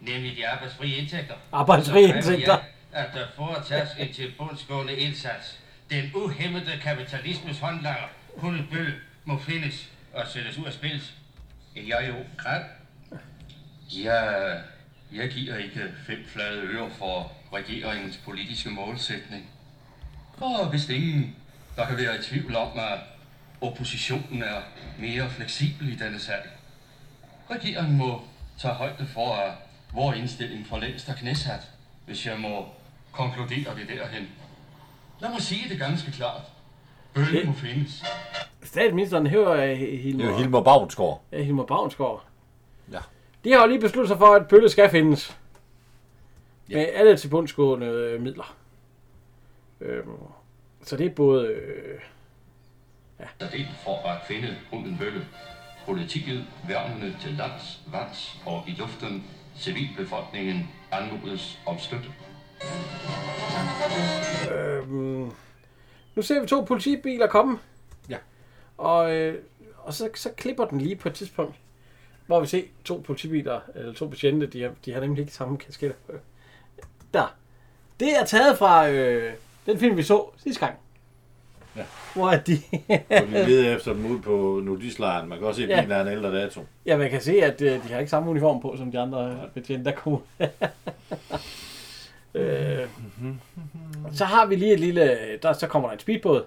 nemlig 0.00 0.36
de 0.36 0.48
arbejdsfrie 0.48 0.96
indtægter, 0.96 1.34
Arbejdsfrie 1.52 2.08
indtægter. 2.08 2.52
Jeg, 2.52 2.64
at 2.92 3.08
der 3.14 3.26
foretages 3.36 3.90
en 3.98 4.12
tilbundsgående 4.14 4.96
indsats. 4.96 5.58
Den 5.90 6.10
uhemmede 6.14 6.78
kapitalismes 6.82 7.58
håndlanger, 7.58 8.08
hunden 8.36 8.66
bøl, 8.70 8.94
må 9.24 9.38
findes 9.38 9.88
og 10.14 10.26
sættes 10.26 10.58
ud 10.58 10.66
af 10.66 10.72
spil. 10.72 11.02
Jeg 11.76 12.08
jo 12.08 12.14
græd. 12.36 12.62
Jeg, 13.96 14.60
jeg 15.12 15.28
giver 15.28 15.56
ikke 15.56 15.94
fem 16.06 16.24
flade 16.26 16.60
øre 16.60 16.90
for 16.90 17.32
regeringens 17.52 18.16
politiske 18.16 18.70
målsætning. 18.70 19.50
Og 20.36 20.68
hvis 20.68 20.88
ingen, 20.88 21.36
der 21.76 21.86
kan 21.86 21.96
være 21.96 22.14
i 22.14 22.22
tvivl 22.22 22.56
om, 22.56 22.78
at 22.78 22.98
oppositionen 23.60 24.42
er 24.42 24.62
mere 24.98 25.30
fleksibel 25.30 25.92
i 25.92 25.94
denne 25.94 26.18
sag. 26.18 26.42
Regeringen 27.50 27.96
må 27.96 28.24
tage 28.58 28.74
højde 28.74 29.06
for, 29.06 29.34
at 29.34 29.52
vores 29.92 30.18
indstilling 30.18 30.66
for 30.66 30.78
længst 30.78 31.08
er 31.08 31.14
knæsat, 31.14 31.70
hvis 32.06 32.26
jeg 32.26 32.38
må 32.38 32.74
konkludere 33.12 33.74
det 33.76 33.88
derhen. 33.88 34.28
Lad 35.20 35.30
mig 35.30 35.42
sige 35.42 35.68
det 35.68 35.78
ganske 35.78 36.12
klart. 36.12 36.42
Bølle 37.14 37.44
må 37.44 37.52
findes. 37.52 38.04
Statsministeren 38.62 39.26
hører 39.26 39.74
Hilmer... 39.74 40.24
Det 40.24 40.30
er 40.30 40.32
jo 40.32 40.38
Hilmer 40.38 40.62
Bavnsgaard. 40.62 41.22
Ja, 41.32 41.42
Hilmer 41.42 41.64
Bavnsgaard. 41.64 42.24
Ja. 42.92 42.98
De 43.44 43.52
har 43.52 43.60
jo 43.60 43.66
lige 43.66 43.80
besluttet 43.80 44.08
sig 44.08 44.18
for, 44.18 44.34
at 44.34 44.48
Bølle 44.48 44.68
skal 44.68 44.90
findes. 44.90 45.38
Ja. 46.70 46.76
Med 46.76 46.86
alle 46.94 47.16
til 47.16 47.28
bundsgående 47.28 47.86
øh, 47.86 48.20
midler. 48.22 48.56
Øhm, 49.80 50.08
så 50.82 50.96
det 50.96 51.06
er 51.06 51.10
både... 51.14 51.46
Øh, 51.46 52.00
Der 53.40 53.50
del 53.50 53.68
for 53.84 54.08
at 54.08 54.18
finde 54.28 54.56
hunden 54.70 54.98
Bølle. 54.98 55.26
Politiet, 55.86 56.44
værnene 56.68 57.16
til 57.20 57.32
lands, 57.32 57.80
vands 57.92 58.40
og 58.46 58.64
i 58.66 58.70
luften, 58.70 59.24
civilbefolkningen 59.56 60.70
anmodes 60.90 61.58
om 61.66 61.78
støtte. 61.78 62.08
Øhm, 64.54 65.30
nu 66.14 66.22
ser 66.22 66.40
vi 66.40 66.46
to 66.46 66.60
politibiler 66.60 67.26
komme. 67.26 67.58
Ja. 68.08 68.16
Og, 68.78 69.14
øh, 69.16 69.38
og 69.78 69.94
så, 69.94 70.08
så 70.14 70.30
klipper 70.36 70.64
den 70.64 70.80
lige 70.80 70.96
på 70.96 71.08
et 71.08 71.14
tidspunkt, 71.14 71.54
hvor 72.26 72.40
vi 72.40 72.46
ser 72.46 72.62
to 72.84 73.02
politibiler, 73.06 73.60
eller 73.74 73.92
to 73.92 74.06
betjente, 74.08 74.46
de 74.46 74.62
har, 74.62 74.70
de 74.84 74.92
har 74.92 75.00
nemlig 75.00 75.20
ikke 75.20 75.32
samme 75.32 75.58
kasketter. 75.58 75.96
Der. 77.14 77.34
Det 78.00 78.16
er 78.16 78.24
taget 78.24 78.58
fra 78.58 78.88
øh, 78.88 79.32
den 79.66 79.78
film, 79.78 79.96
vi 79.96 80.02
så 80.02 80.24
sidste 80.36 80.60
gang. 80.66 80.78
Ja. 81.76 81.82
Hvor 82.14 82.30
er 82.30 82.40
de... 82.40 82.58
Og 83.10 83.22
de 83.26 83.46
leder 83.46 83.76
efter 83.76 83.92
dem 83.92 84.06
ude 84.06 84.22
på 84.22 84.60
nudislejren. 84.64 85.28
Man 85.28 85.38
kan 85.38 85.46
også 85.46 85.58
se, 85.58 85.64
at 85.64 85.70
Ja. 85.70 85.80
bilen 85.80 85.92
er 85.92 86.00
en 86.02 86.08
ældre 86.08 86.40
dato. 86.40 86.60
Ja, 86.86 86.96
man 86.96 87.10
kan 87.10 87.20
se, 87.20 87.32
at 87.42 87.60
øh, 87.62 87.72
de 87.84 87.92
har 87.92 87.98
ikke 87.98 88.10
samme 88.10 88.30
uniform 88.30 88.60
på, 88.60 88.74
som 88.78 88.92
de 88.92 88.98
andre 88.98 89.38
betjente, 89.54 89.84
der 89.90 89.96
kommer. 89.96 90.18
øh, 92.34 92.88
så 94.12 94.24
har 94.24 94.46
vi 94.46 94.56
lige 94.56 94.72
et 94.72 94.80
lille... 94.80 95.18
Der, 95.42 95.52
så 95.52 95.66
kommer 95.66 95.88
der 95.88 95.92
en 95.92 96.00
speedbåd 96.00 96.44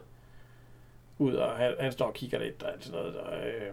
ud, 1.17 1.33
og 1.33 1.51
han, 1.51 1.73
han 1.79 1.91
står 1.91 2.05
og 2.05 2.13
kigger 2.13 2.39
lidt 2.39 2.63
og 2.63 2.71
sådan 2.79 2.99
noget. 2.99 3.17
Og, 3.17 3.37
øh, 3.37 3.71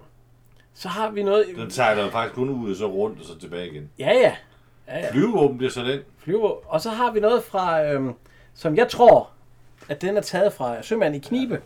så 0.75 0.89
har 0.89 1.11
vi 1.11 1.23
noget... 1.23 1.47
Den 1.57 1.71
sejler 1.71 2.11
faktisk 2.11 2.35
kun 2.35 2.49
ud 2.49 2.71
og 2.71 2.77
så 2.77 2.87
rundt 2.87 3.21
og 3.21 3.25
så 3.27 3.39
tilbage 3.39 3.71
igen. 3.71 3.91
Ja, 3.99 4.13
ja. 4.13 4.37
ja, 4.89 4.99
ja. 4.99 5.13
Flyvevåben 5.13 5.59
bliver 5.59 5.71
så 5.71 5.85
den. 5.85 6.01
Flyve. 6.19 6.67
Og 6.67 6.81
så 6.81 6.91
har 6.91 7.11
vi 7.11 7.21
noget 7.21 7.45
fra, 7.45 7.85
øhm, 7.85 8.15
som 8.55 8.77
jeg 8.77 8.89
tror, 8.89 9.31
at 9.89 10.03
den 10.03 10.17
er 10.17 10.21
taget 10.21 10.53
fra 10.53 10.83
Sømand 10.83 11.15
i 11.15 11.19
Knibe. 11.19 11.63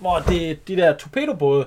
Hvor 0.00 0.18
det 0.18 0.50
er 0.50 0.54
de 0.68 0.76
der 0.76 0.96
torpedobåde, 0.96 1.66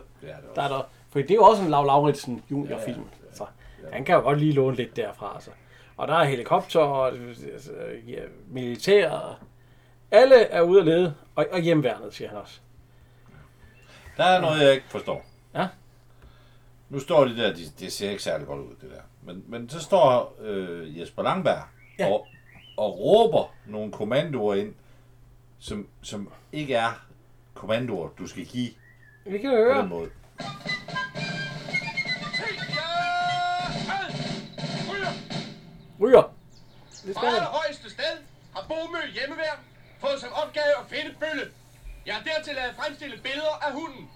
der 0.56 0.62
er 0.62 0.68
der. 0.68 0.90
For 1.10 1.20
det 1.20 1.32
er 1.32 1.36
jo 1.36 1.44
også 1.44 1.64
en 1.64 1.70
Lav 1.70 1.86
Lauritsen 1.86 2.44
juniorfilm. 2.52 3.04
Så 3.34 3.46
han 3.92 4.06
kan 4.06 4.16
jo 4.16 4.22
godt 4.22 4.40
lige 4.40 4.52
låne 4.54 4.76
lidt 4.76 4.96
derfra. 4.96 5.32
Altså. 5.36 5.52
Og 6.00 6.08
der 6.08 6.14
er 6.14 6.24
helikopter 6.24 6.80
og 6.80 7.08
altså, 7.54 7.72
ja, 8.08 8.22
militær. 8.48 9.40
Alle 10.12 10.36
er 10.36 10.62
ude 10.62 10.80
at 10.80 10.86
lede. 10.86 11.16
Og, 11.36 11.46
og 11.52 11.60
hjemværnet, 11.60 12.14
siger 12.14 12.28
han 12.30 12.38
også. 12.38 12.60
Der 14.18 14.24
er 14.24 14.42
noget, 14.42 14.64
jeg 14.64 14.74
ikke 14.74 14.86
forstår. 14.90 15.26
Ja. 15.56 15.68
Nu 16.90 17.00
står 17.00 17.26
de 17.26 17.38
der, 17.38 17.54
de, 17.54 17.62
det 17.80 17.92
ser 17.92 18.10
ikke 18.10 18.24
særlig 18.24 18.48
godt 18.48 18.60
ud, 18.60 18.76
det 18.82 18.92
der. 18.92 19.02
Men, 19.24 19.44
men 19.48 19.70
så 19.70 19.80
står 19.80 20.36
øh, 20.42 21.00
Jesper 21.00 21.24
Langberg 21.24 21.64
ja. 22.00 22.08
og, 22.08 22.28
og 22.78 23.00
råber 23.00 23.54
nogle 23.66 23.92
kommandoer 23.92 24.56
ind, 24.56 24.74
som, 25.60 25.88
som 26.02 26.32
ikke 26.52 26.74
er 26.76 27.06
kommandoer, 27.54 28.10
du 28.20 28.28
skal 28.28 28.46
give 28.46 28.70
Vi 29.26 29.38
kan 29.38 29.50
på 29.50 29.56
høre. 29.56 29.82
den 29.82 29.90
måde. 29.90 30.10
Ryger. 36.02 36.24
Det 37.06 37.16
skal 37.16 37.30
højeste 37.60 37.90
sted 37.90 38.14
har 38.56 38.66
Bomø 38.68 39.02
hjemmeværn 39.14 39.60
fået 40.00 40.20
som 40.22 40.30
opgave 40.34 40.74
at 40.82 40.86
finde 40.90 41.12
Bølle. 41.20 41.46
Jeg 42.06 42.16
har 42.16 42.24
dertil 42.24 42.56
lavet 42.56 42.76
fremstille 42.80 43.18
billeder 43.18 43.56
af 43.68 43.72
hunden. 43.74 44.10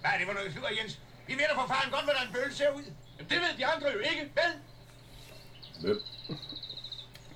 Hvad 0.00 0.10
er 0.14 0.18
det 0.18 0.26
for 0.26 0.34
noget 0.34 0.52
sludder, 0.52 0.68
Jens? 0.78 0.98
Vi 1.26 1.32
ved 1.32 1.46
da 1.50 1.54
for 1.60 1.66
fanden 1.72 1.90
godt, 1.96 2.04
hvordan 2.04 2.26
Bølle 2.34 2.54
ser 2.54 2.70
ud. 2.78 2.84
Jamen, 3.16 3.30
det 3.30 3.38
ved 3.42 3.52
de 3.58 3.66
andre 3.66 3.86
jo 3.96 3.98
ikke, 4.10 4.22
vel? 4.38 4.52
Hvem? 5.80 5.98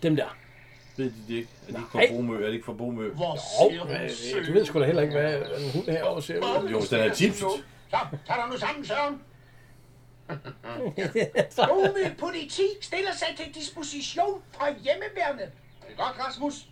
Dem 0.03 0.17
der. 0.17 0.37
Ved 0.97 1.05
de 1.05 1.15
det 1.29 1.35
ikke? 1.35 1.49
Er 1.69 1.73
de 1.73 1.79
ikke 1.79 1.93
fra. 1.93 2.17
Bomø? 2.17 2.45
Er 2.45 2.49
de 2.49 2.53
ikke 2.53 2.65
fra 2.65 2.73
Bomø? 2.73 3.11
Hvor 3.11 3.39
Jo, 3.75 3.85
øh, 4.41 4.47
du 4.47 4.53
ved 4.53 4.67
sgu 4.67 4.81
da 4.81 4.85
heller 4.87 5.03
ikke, 5.03 5.15
hvad 5.15 5.35
en 5.35 5.71
hund 5.73 5.87
herovre 5.89 6.23
ser 6.23 6.39
ud. 6.39 6.69
Jo, 6.69 6.79
hvis 6.79 6.89
den 6.89 7.01
er 7.01 7.15
tipset. 7.15 7.49
Så, 7.91 7.99
tag 8.27 8.37
dig 8.37 8.49
nu 8.51 8.59
sammen, 8.59 8.85
Søren. 8.87 9.23
Bomø 11.69 12.15
politi 12.19 12.69
stiller 12.81 13.13
sig 13.13 13.37
til 13.37 13.55
disposition 13.55 14.43
fra 14.53 14.67
hjemmeværnet. 14.71 15.53
Det 15.81 15.93
er 15.99 16.05
godt, 16.05 16.27
Rasmus. 16.27 16.67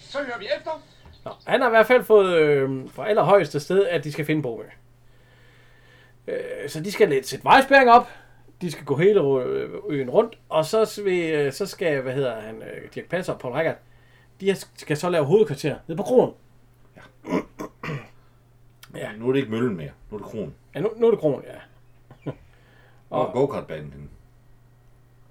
Så 0.00 0.18
hører 0.18 0.38
vi 0.38 0.48
efter. 0.58 0.82
Nå, 1.24 1.30
han 1.46 1.60
har 1.60 1.68
i 1.68 1.70
hvert 1.70 1.86
fald 1.86 2.04
fået 2.04 2.36
øh, 2.36 2.90
fra 2.90 3.08
allerhøjeste 3.08 3.60
sted, 3.60 3.86
at 3.86 4.04
de 4.04 4.12
skal 4.12 4.24
finde 4.24 4.42
Bomø. 4.42 4.62
Øh, 6.26 6.68
så 6.68 6.80
de 6.80 6.92
skal 6.92 7.08
lidt 7.08 7.26
sætte 7.26 7.44
vejspæring 7.44 7.90
op. 7.90 8.08
De 8.60 8.70
skal 8.70 8.84
gå 8.84 8.96
hele 8.96 9.20
øh, 9.20 9.70
øen 9.88 10.10
rundt. 10.10 10.38
Og 10.48 10.64
så, 10.64 11.00
vil, 11.04 11.32
øh, 11.32 11.52
så 11.52 11.66
skal, 11.66 12.00
hvad 12.00 12.14
hedder 12.14 12.40
han, 12.40 12.62
øh, 12.62 12.88
Dirk 12.94 13.08
Passer 13.08 13.32
og 13.32 13.40
Paul 13.40 13.54
Rickard, 13.54 13.76
de 14.40 14.56
skal 14.76 14.96
så 14.96 15.10
lave 15.10 15.24
hovedkvarter 15.24 15.76
nede 15.86 15.96
på 15.96 16.02
kronen. 16.02 16.34
Ja. 18.96 19.12
Nu 19.16 19.28
er 19.28 19.32
det 19.32 19.38
ikke 19.40 19.50
møllen 19.50 19.76
mere. 19.76 19.90
Nu 20.10 20.16
er 20.16 20.18
det 20.18 20.30
kronen. 20.30 20.54
Ja, 20.74 20.80
nu, 20.80 20.92
nu 20.96 21.06
er 21.06 21.10
det 21.10 21.20
kron, 21.20 21.42
ja. 21.46 21.58
Og 23.10 23.32
go-kart-banen. 23.32 23.92
henne? 23.92 24.08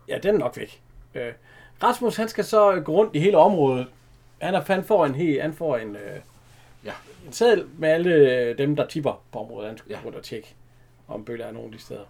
Ja, 0.07 0.17
den 0.17 0.36
er 0.36 0.39
nok 0.39 0.57
væk. 0.57 0.82
Øh, 1.15 1.34
Rasmus, 1.84 2.15
han 2.15 2.30
skal 2.30 2.43
så 2.43 2.82
gå 2.86 2.91
rundt 2.91 3.15
i 3.15 3.19
hele 3.19 3.38
området. 3.38 3.88
Han, 4.41 4.55
er, 4.55 4.61
han 4.67 4.84
får 4.84 5.05
en, 5.05 5.15
he, 5.15 5.41
han 5.41 5.53
får 5.53 5.78
en, 5.78 5.95
øh, 5.95 6.19
ja. 6.86 6.91
en 7.26 7.32
seddel 7.34 7.67
med 7.78 7.89
alle 7.89 8.13
øh, 8.15 8.57
dem, 8.57 8.76
der 8.76 8.88
tipper 8.88 9.23
på 9.32 9.39
området. 9.39 9.67
Han 9.67 9.78
skal 9.78 9.91
ja. 9.91 9.99
rundt 10.05 10.17
og 10.17 10.23
tjekke, 10.23 10.55
om 11.07 11.26
bøller 11.26 11.45
er 11.45 11.51
nogen 11.51 11.73
de 11.73 11.80
steder. 11.80 12.05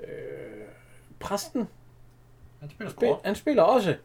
Øh, 0.00 0.08
præsten, 1.20 1.68
Han 2.60 2.70
spiller 2.70 2.90
spil, 2.90 3.14
han 3.24 3.34
spiller 3.34 3.62
også. 3.62 3.96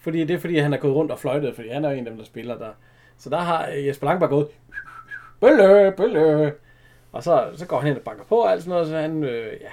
Fordi 0.00 0.24
det 0.24 0.30
er 0.30 0.38
fordi, 0.38 0.58
han 0.58 0.72
er 0.72 0.76
gået 0.78 0.94
rundt 0.94 1.12
og 1.12 1.18
fløjtet, 1.18 1.54
fordi 1.54 1.68
han 1.68 1.84
er 1.84 1.90
en 1.90 1.98
af 1.98 2.04
dem, 2.04 2.16
der 2.16 2.24
spiller 2.24 2.58
der. 2.58 2.72
Så 3.18 3.30
der 3.30 3.38
har 3.38 3.68
øh, 3.68 3.86
Jesper 3.86 4.06
Langberg 4.06 4.28
gået, 4.28 4.48
bølle, 5.40 5.94
bølle. 5.96 6.54
Og 7.12 7.22
så, 7.22 7.52
så 7.56 7.66
går 7.66 7.78
han 7.78 7.88
hen 7.88 7.96
og 7.96 8.02
banker 8.02 8.24
på 8.24 8.36
og 8.36 8.50
alt 8.52 8.62
sådan 8.62 8.70
noget, 8.70 8.88
så 8.88 8.96
han, 8.96 9.24
øh, 9.24 9.60
ja. 9.60 9.70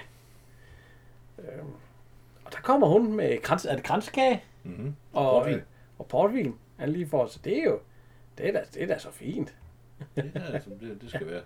Øh, 1.40 1.64
og 2.46 2.52
der 2.54 2.60
kommer 2.62 2.88
hun 2.88 3.14
med 3.14 3.42
krans, 3.42 3.66
er 3.66 3.76
det 3.76 3.84
kranskage? 3.84 4.44
Mm-hmm. 4.64 4.96
Og, 5.14 5.32
Portvin. 5.32 5.54
øh, 5.56 5.62
og 6.00 6.06
portvin. 6.06 6.56
Han 6.80 6.90
lige 6.90 7.10
får, 7.10 7.26
så 7.28 7.40
det 7.44 7.58
er 7.60 7.64
jo, 7.64 7.80
det 8.38 8.48
er 8.48 8.52
da, 8.52 8.64
det 8.74 8.84
er 8.84 8.88
da 8.88 8.98
så 9.00 9.12
fint. 9.12 9.56
Det 10.16 10.32
er, 10.36 10.60
som 10.60 10.80
det, 10.80 11.02
det 11.02 11.10
skal 11.10 11.28
være. 11.32 11.42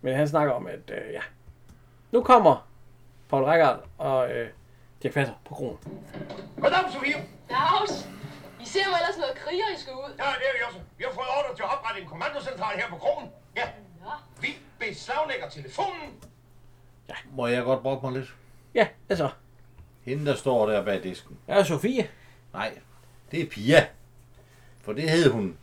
Men 0.00 0.14
han 0.16 0.28
snakker 0.28 0.52
om, 0.54 0.66
at 0.66 0.90
øh, 0.90 1.12
ja, 1.12 1.20
nu 2.12 2.22
kommer 2.22 2.68
Paul 3.28 3.44
Rækkert 3.44 3.80
og 3.98 4.30
øh, 4.32 4.48
Dirk 5.02 5.12
Passer 5.12 5.34
på 5.44 5.54
kronen. 5.54 5.78
Goddag, 6.60 6.92
Sofie. 6.92 7.14
Dags. 7.50 8.08
I 8.62 8.66
ser 8.66 8.84
jo 8.88 8.92
ellers 9.00 9.18
noget 9.18 9.34
krigerisk 9.34 9.88
ud. 9.88 10.10
Ja, 10.18 10.24
det 10.40 10.46
er 10.50 10.54
vi 10.58 10.62
også. 10.68 10.78
Vi 10.98 11.04
har 11.08 11.12
fået 11.14 11.30
ordre 11.38 11.56
til 11.56 11.62
at 11.62 11.70
oprette 11.74 12.00
en 12.02 12.08
kommandocentral 12.08 12.76
her 12.80 12.88
på 12.88 12.96
krogen. 12.96 13.26
Ja. 13.56 13.66
Vi 14.40 14.48
beslaglægger 14.80 15.48
telefonen. 15.48 16.10
Må 17.36 17.46
jeg 17.46 17.64
godt 17.64 17.82
brokke 17.82 18.06
mig 18.06 18.18
lidt? 18.18 18.34
Ja, 18.74 18.86
det 19.08 19.18
så. 19.18 19.28
Hende, 20.02 20.26
der 20.26 20.34
står 20.34 20.66
der 20.66 20.84
bag 20.84 21.02
disken. 21.02 21.38
Ja, 21.48 21.64
Sofie. 21.64 22.08
Nej, 22.52 22.78
det 23.30 23.40
er 23.42 23.46
Pia. 23.46 23.86
For 24.82 24.92
det 24.92 25.10
hed 25.10 25.30
hun 25.30 25.56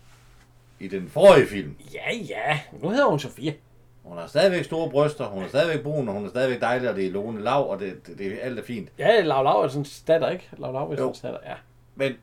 i 0.80 0.88
den 0.88 1.10
forrige 1.10 1.48
film. 1.48 1.76
Ja, 1.94 2.16
ja. 2.16 2.60
Nu 2.82 2.90
hedder 2.90 3.06
hun 3.06 3.20
Sofie. 3.20 3.56
Hun 4.04 4.18
har 4.18 4.28
stadigvæk 4.28 4.66
store 4.66 4.90
bryster, 4.90 5.26
hun 5.26 5.44
er 5.44 5.48
stadigvæk 5.48 5.84
brun, 5.84 6.08
og 6.08 6.14
hun 6.14 6.26
er 6.26 6.30
stadigvæk 6.30 6.62
dejlig, 6.62 6.90
og 6.90 6.96
det 6.96 7.06
er 7.08 7.12
Lone 7.12 7.42
Lav, 7.42 7.70
og 7.70 7.80
det, 7.80 8.08
det, 8.08 8.18
det 8.18 8.40
alt 8.42 8.60
er 8.60 8.64
fint. 8.64 8.90
Ja, 8.98 9.22
Lav 9.22 9.44
Lav 9.44 9.62
er 9.62 9.68
sådan 9.68 9.86
datter, 10.08 10.30
ikke? 10.30 10.50
Lav 10.58 10.74
Lav 10.74 10.92
er 10.92 10.96
sådan 10.96 11.32
datter, 11.34 11.50
ja. 11.50 11.56
Men 11.96 12.14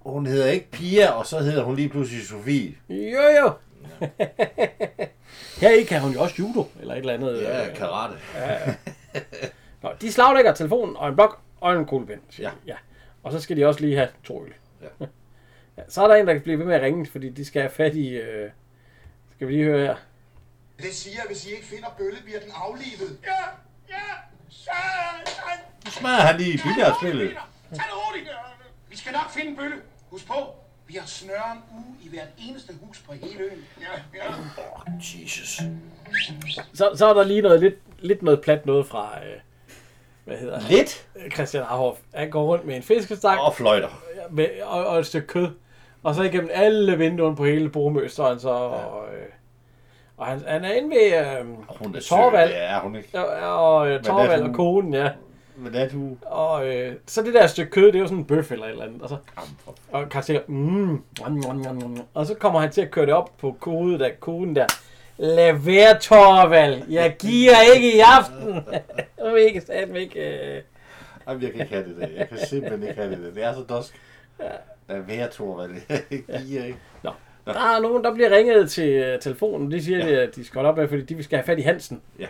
hun 0.00 0.26
hedder 0.26 0.46
ikke 0.50 0.70
Pia, 0.70 1.10
og 1.10 1.26
så 1.26 1.38
hedder 1.38 1.62
hun 1.62 1.76
lige 1.76 1.88
pludselig 1.88 2.26
Sofie. 2.26 2.74
Jo, 2.88 3.20
jo. 3.40 3.52
Her 5.60 5.70
i 5.70 5.84
kan 5.84 6.00
hun 6.00 6.12
jo 6.12 6.22
også 6.22 6.34
judo, 6.38 6.68
eller 6.80 6.94
et 6.94 6.98
eller 6.98 7.14
andet. 7.14 7.42
Ja, 7.42 7.68
øh, 7.68 7.76
karate. 7.76 8.14
Ja. 8.34 8.74
Nå, 9.82 9.92
de 10.00 10.12
slaglægger 10.12 10.54
telefonen 10.54 10.96
og 10.96 11.08
en 11.08 11.14
blok 11.14 11.40
og 11.60 11.72
en 11.76 11.86
kuglepen. 11.86 12.20
Ja. 12.38 12.50
ja. 12.66 12.76
Og 13.22 13.32
så 13.32 13.40
skal 13.40 13.56
de 13.56 13.66
også 13.66 13.80
lige 13.80 13.96
have 13.96 14.08
to 14.24 14.44
øl. 14.44 14.52
Ja. 14.82 14.86
ja. 15.76 15.82
Så 15.88 16.02
er 16.02 16.08
der 16.08 16.14
en, 16.14 16.26
der 16.26 16.32
kan 16.32 16.42
blive 16.42 16.58
ved 16.58 16.66
med 16.66 16.74
at 16.74 16.82
ringe, 16.82 17.06
fordi 17.06 17.28
de 17.28 17.44
skal 17.44 17.62
have 17.62 17.72
fat 17.72 17.94
i... 17.94 18.08
Øh... 18.08 18.50
Skal 19.34 19.48
vi 19.48 19.52
lige 19.52 19.64
høre 19.64 19.86
her. 19.86 19.96
Det 20.78 20.94
siger, 20.94 21.20
at 21.20 21.26
hvis 21.26 21.46
I 21.46 21.50
ikke 21.50 21.66
finder 21.66 21.88
Bølle, 21.98 22.18
bliver 22.24 22.40
den 22.40 22.50
aflivet. 22.54 23.18
Ja, 23.24 23.42
ja. 23.88 24.02
Satan. 24.48 25.58
Nu 25.84 25.90
smager 25.90 26.20
han 26.20 26.40
lige 26.40 26.54
i 26.54 26.56
billardspillet. 26.56 27.30
Tag 27.30 27.38
det 27.70 27.96
roligt. 28.08 28.28
Vi 28.88 28.96
skal 28.96 29.12
nok 29.12 29.30
finde 29.30 29.56
Bølle. 29.56 29.76
Husk 30.10 30.26
på, 30.26 30.34
vi 30.86 30.94
har 30.94 31.06
snøre 31.06 31.52
en 31.52 31.58
uge 31.76 31.96
i 32.02 32.08
hvert 32.08 32.28
eneste 32.38 32.72
hus 32.82 33.02
på 33.06 33.12
hele 33.12 33.40
øen. 33.44 33.64
Ja, 33.80 34.18
ja. 34.18 34.34
Jesus. 35.22 35.60
Så, 36.74 36.90
så 36.94 37.06
er 37.06 37.14
der 37.14 37.24
lige 37.24 37.42
noget 37.42 37.60
lidt, 37.60 37.74
lidt 37.98 38.22
noget 38.22 38.40
plat 38.40 38.66
noget 38.66 38.86
fra... 38.86 39.12
Øh... 39.24 39.40
Hvad 40.24 40.36
hedder 40.36 40.60
han? 40.60 40.70
Lidt? 40.70 41.08
Christian 41.34 41.62
Arhoff. 41.62 42.00
Han 42.14 42.30
går 42.30 42.44
rundt 42.44 42.64
med 42.64 42.76
en 42.76 42.82
fiskestang. 42.82 43.40
Og 43.40 43.54
fløjter. 43.54 44.02
Med, 44.30 44.48
og, 44.64 44.86
og 44.86 44.98
et 44.98 45.06
stykke 45.06 45.26
kød. 45.26 45.48
Og 46.02 46.14
så 46.14 46.22
igennem 46.22 46.50
alle 46.52 46.98
vinduerne 46.98 47.36
på 47.36 47.44
hele 47.44 47.70
står 48.08 48.28
han 48.28 48.40
så... 48.40 48.50
Ja. 48.50 48.54
Og, 48.56 49.14
øh, 49.14 49.26
og 50.16 50.26
han, 50.26 50.42
han 50.46 50.64
er 50.64 50.72
inde 50.72 50.90
ved 50.90 51.38
øh, 51.38 51.46
Hun 51.68 51.96
er 51.96 52.00
Torvald. 52.00 52.48
sød, 52.48 52.56
det 52.56 52.64
er 52.64 52.80
hun 52.80 52.96
ikke. 52.96 53.20
Og, 53.20 53.58
og 53.68 53.86
øh, 53.88 53.94
Men 53.94 54.04
Torvald 54.04 54.42
og 54.42 54.54
konen, 54.54 54.94
ja. 54.94 55.10
Men 55.56 55.72
det 55.72 55.82
er 55.82 55.88
du. 55.88 56.16
Og 56.22 56.68
øh, 56.68 56.94
så 57.06 57.22
det 57.22 57.34
der 57.34 57.46
stykke 57.46 57.70
kød, 57.70 57.86
det 57.86 57.94
er 57.94 57.98
jo 57.98 58.06
sådan 58.06 58.18
en 58.18 58.24
bøf 58.24 58.52
eller 58.52 58.64
et 58.64 58.70
eller 58.70 58.84
andet. 58.84 59.02
Og 59.02 59.08
så 59.08 59.16
og 59.92 60.08
kan 60.08 60.22
sige, 60.22 60.40
mm, 60.46 61.02
og 62.14 62.26
så 62.26 62.34
kommer 62.34 62.60
han 62.60 62.70
til 62.70 62.80
at 62.80 62.90
køre 62.90 63.06
det 63.06 63.14
op 63.14 63.30
på 63.38 63.56
koden 63.60 64.00
der, 64.00 64.10
koden 64.20 64.56
der. 64.56 64.66
Lad 65.18 65.52
være, 65.52 65.98
Torvald. 65.98 66.82
Jeg 66.88 67.16
giver 67.18 67.74
ikke 67.74 67.96
i 67.96 68.00
aften. 68.00 68.54
Jeg 69.24 69.34
vil 69.34 69.42
ikke 69.42 69.60
satme 69.60 70.00
ikke... 70.00 70.20
Øh... 70.20 70.62
Jamen, 71.28 71.42
jeg 71.42 71.52
kan 71.52 71.60
ikke 71.60 71.74
have 71.74 71.88
det 71.88 71.96
der. 72.00 72.08
Jeg 72.16 72.28
kan 72.28 72.38
simpelthen 72.38 72.82
ikke 72.82 72.94
have 72.94 73.10
det 73.10 73.18
der. 73.18 73.30
Det 73.30 73.44
er 73.44 73.54
så 73.54 73.62
dusk. 73.62 74.00
Lad 74.88 75.00
være, 75.00 75.28
Torvald. 75.28 75.72
Jeg 76.28 76.42
giver 76.46 76.64
ikke. 76.64 76.78
Nå. 77.02 77.10
Der 77.46 77.52
er 77.52 77.80
nogen, 77.80 78.04
der 78.04 78.14
bliver 78.14 78.30
ringet 78.30 78.70
til 78.70 78.88
øh, 78.88 79.20
telefonen. 79.20 79.70
De 79.70 79.82
siger, 79.82 80.06
ja. 80.06 80.22
at 80.22 80.36
de 80.36 80.44
skal 80.44 80.58
holde 80.58 80.68
op 80.68 80.76
med, 80.76 80.88
fordi 80.88 81.14
de 81.14 81.22
skal 81.22 81.38
have 81.38 81.46
fat 81.46 81.58
i 81.58 81.62
Hansen. 81.62 82.02
Ja. 82.18 82.26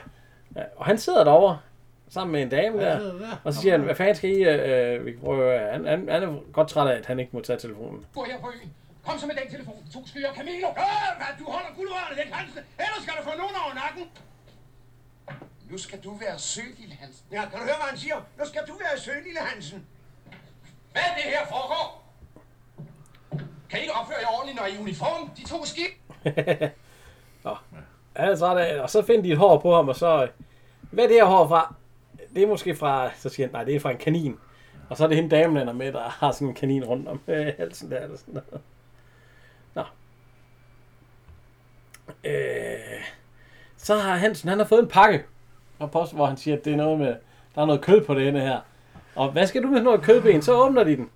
ja 0.56 0.62
og 0.76 0.86
han 0.86 0.98
sidder 0.98 1.24
derovre 1.24 1.58
sammen 2.08 2.32
med 2.32 2.42
en 2.42 2.48
dame 2.48 2.80
der. 2.80 2.98
der. 2.98 3.36
Og 3.44 3.52
så 3.54 3.60
siger 3.60 3.72
han, 3.72 3.80
hvad 3.80 3.94
fanden 3.94 4.14
skal 4.14 4.30
I... 4.30 4.44
Øh, 4.44 5.06
vi 5.06 5.10
kan 5.12 5.20
prøve, 5.20 5.52
at 5.54 5.60
høre?" 5.60 5.72
han, 5.72 5.84
han, 5.86 6.08
han 6.08 6.22
er 6.22 6.52
godt 6.52 6.68
træt 6.68 6.88
af, 6.88 6.96
at 6.98 7.06
han 7.06 7.18
ikke 7.20 7.30
må 7.34 7.40
tage 7.40 7.58
telefonen. 7.58 8.06
Gå 8.14 8.24
her 8.24 8.38
på 8.40 8.48
øen. 8.54 8.72
Kom 9.06 9.18
så 9.18 9.26
med 9.26 9.34
den 9.34 9.50
telefon. 9.50 9.76
To 9.94 10.06
skyer 10.06 10.32
kameler. 10.32 10.68
Ja, 10.82 10.92
hvad, 11.18 11.26
du 11.38 11.44
holder 11.44 11.68
guldrørene 11.76 12.16
væk, 12.16 12.30
Hansen. 12.32 12.58
Ellers 12.84 13.02
skal 13.02 13.14
du 13.18 13.22
få 13.30 13.34
nogen 13.42 13.56
over 13.64 13.74
nakken. 13.82 14.04
Nu 15.70 15.78
skal 15.78 15.98
du 16.04 16.10
være 16.24 16.38
sød, 16.38 16.70
lille 16.78 16.94
Hansen. 17.00 17.24
Ja, 17.32 17.40
kan 17.50 17.58
du 17.60 17.64
høre, 17.68 17.78
hvad 17.80 17.88
han 17.92 17.98
siger? 17.98 18.16
Nu 18.38 18.44
skal 18.50 18.62
du 18.68 18.72
være 18.84 18.98
sød, 19.04 19.18
lille 19.24 19.40
Hansen. 19.40 19.86
Hvad 20.92 21.02
er 21.10 21.14
det 21.14 21.24
her 21.34 21.46
foregår? 21.54 21.86
Kan 23.70 23.78
I 23.78 23.82
ikke 23.82 23.92
opføre 23.94 24.16
jer 24.20 24.26
ordentligt, 24.36 24.58
når 24.60 24.66
I 24.66 24.70
er 24.70 24.74
i 24.78 24.80
uniform? 24.82 25.30
De 25.38 25.44
to 25.52 25.64
skib. 25.64 25.92
Nå. 27.44 27.56
Han 28.16 28.28
er 28.32 28.36
træt 28.36 28.58
af, 28.58 28.80
og 28.82 28.90
så 28.90 29.02
finder 29.02 29.22
de 29.22 29.32
et 29.32 29.38
hår 29.38 29.58
på 29.58 29.74
ham, 29.74 29.88
og 29.88 29.96
så... 29.96 30.22
øh, 30.22 30.28
Hvad 30.90 31.04
er 31.04 31.08
det 31.08 31.16
her 31.16 31.24
hår 31.24 31.48
fra? 31.48 31.74
Det 32.36 32.44
er 32.44 32.48
måske 32.48 32.74
fra... 32.74 33.10
Så 33.14 33.28
siger 33.28 33.46
han, 33.46 33.52
nej, 33.52 33.64
det 33.64 33.76
er 33.76 33.80
fra 33.80 33.90
en 33.90 33.98
kanin. 33.98 34.36
Og 34.88 34.96
så 34.96 35.04
er 35.04 35.08
det 35.08 35.16
hende 35.16 35.36
damen, 35.36 35.56
der 35.56 35.68
er 35.68 35.72
med, 35.72 35.92
der 35.92 36.02
har 36.02 36.32
sådan 36.32 36.48
en 36.48 36.54
kanin 36.54 36.84
rundt 36.84 37.08
om 37.08 37.20
øh, 37.28 37.52
halsen 37.58 37.90
der. 37.90 38.00
Eller 38.00 38.16
sådan 38.16 38.34
noget. 38.34 38.62
Nå. 39.74 39.82
Øh, 42.24 43.04
så 43.76 43.96
har 43.96 44.16
Hansen, 44.16 44.48
han 44.48 44.58
har 44.58 44.66
fået 44.66 44.82
en 44.82 44.88
pakke. 44.88 45.24
Og 45.78 45.90
post, 45.90 46.14
hvor 46.14 46.26
han 46.26 46.36
siger, 46.36 46.56
at 46.56 46.64
det 46.64 46.72
er 46.72 46.76
noget 46.76 46.98
med... 46.98 47.16
Der 47.54 47.62
er 47.62 47.66
noget 47.66 47.80
kød 47.80 48.04
på 48.04 48.14
det 48.14 48.28
ende 48.28 48.40
her. 48.40 48.60
Og 49.14 49.30
hvad 49.32 49.46
skal 49.46 49.62
du 49.62 49.68
med 49.68 49.82
noget 49.82 50.02
kødben? 50.02 50.42
Så 50.42 50.52
åbner 50.52 50.84
de 50.84 50.96
den. 50.96 51.10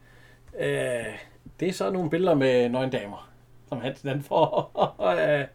Øh, 0.58 1.14
det 1.60 1.68
er 1.68 1.72
så 1.72 1.90
nogle 1.90 2.10
billeder 2.10 2.34
med 2.34 2.68
nøgen 2.68 2.90
damer, 2.90 3.30
som 3.68 3.80
Hansen 3.80 4.08
han 4.08 4.22
får 4.22 4.72
af, 5.18 5.48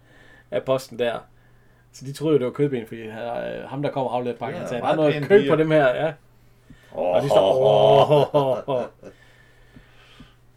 af 0.51 0.63
posten 0.63 0.99
der. 0.99 1.19
Så 1.95 2.05
de 2.05 2.13
troede 2.13 2.33
jo, 2.33 2.39
det 2.39 2.45
var 2.45 2.51
kødben, 2.51 2.87
fordi 2.87 3.01
øh, 3.01 3.13
ham, 3.67 3.81
der 3.81 3.91
kommer 3.91 4.09
og 4.11 4.15
afleverer 4.17 4.37
pakken, 4.37 4.55
Ja, 4.55 4.59
han 4.59 4.69
sagde, 4.69 4.81
der 4.83 4.87
er 4.89 4.95
noget 4.95 5.23
kød 5.27 5.39
piger." 5.41 5.51
på 5.55 5.59
dem 5.61 5.71
her, 5.71 5.87
ja. 5.87 6.13
Og 6.91 7.21
de 7.23 7.29
står, 7.29 7.53
åh, 7.57 8.35
åh, 8.35 8.69
åh. 8.69 8.83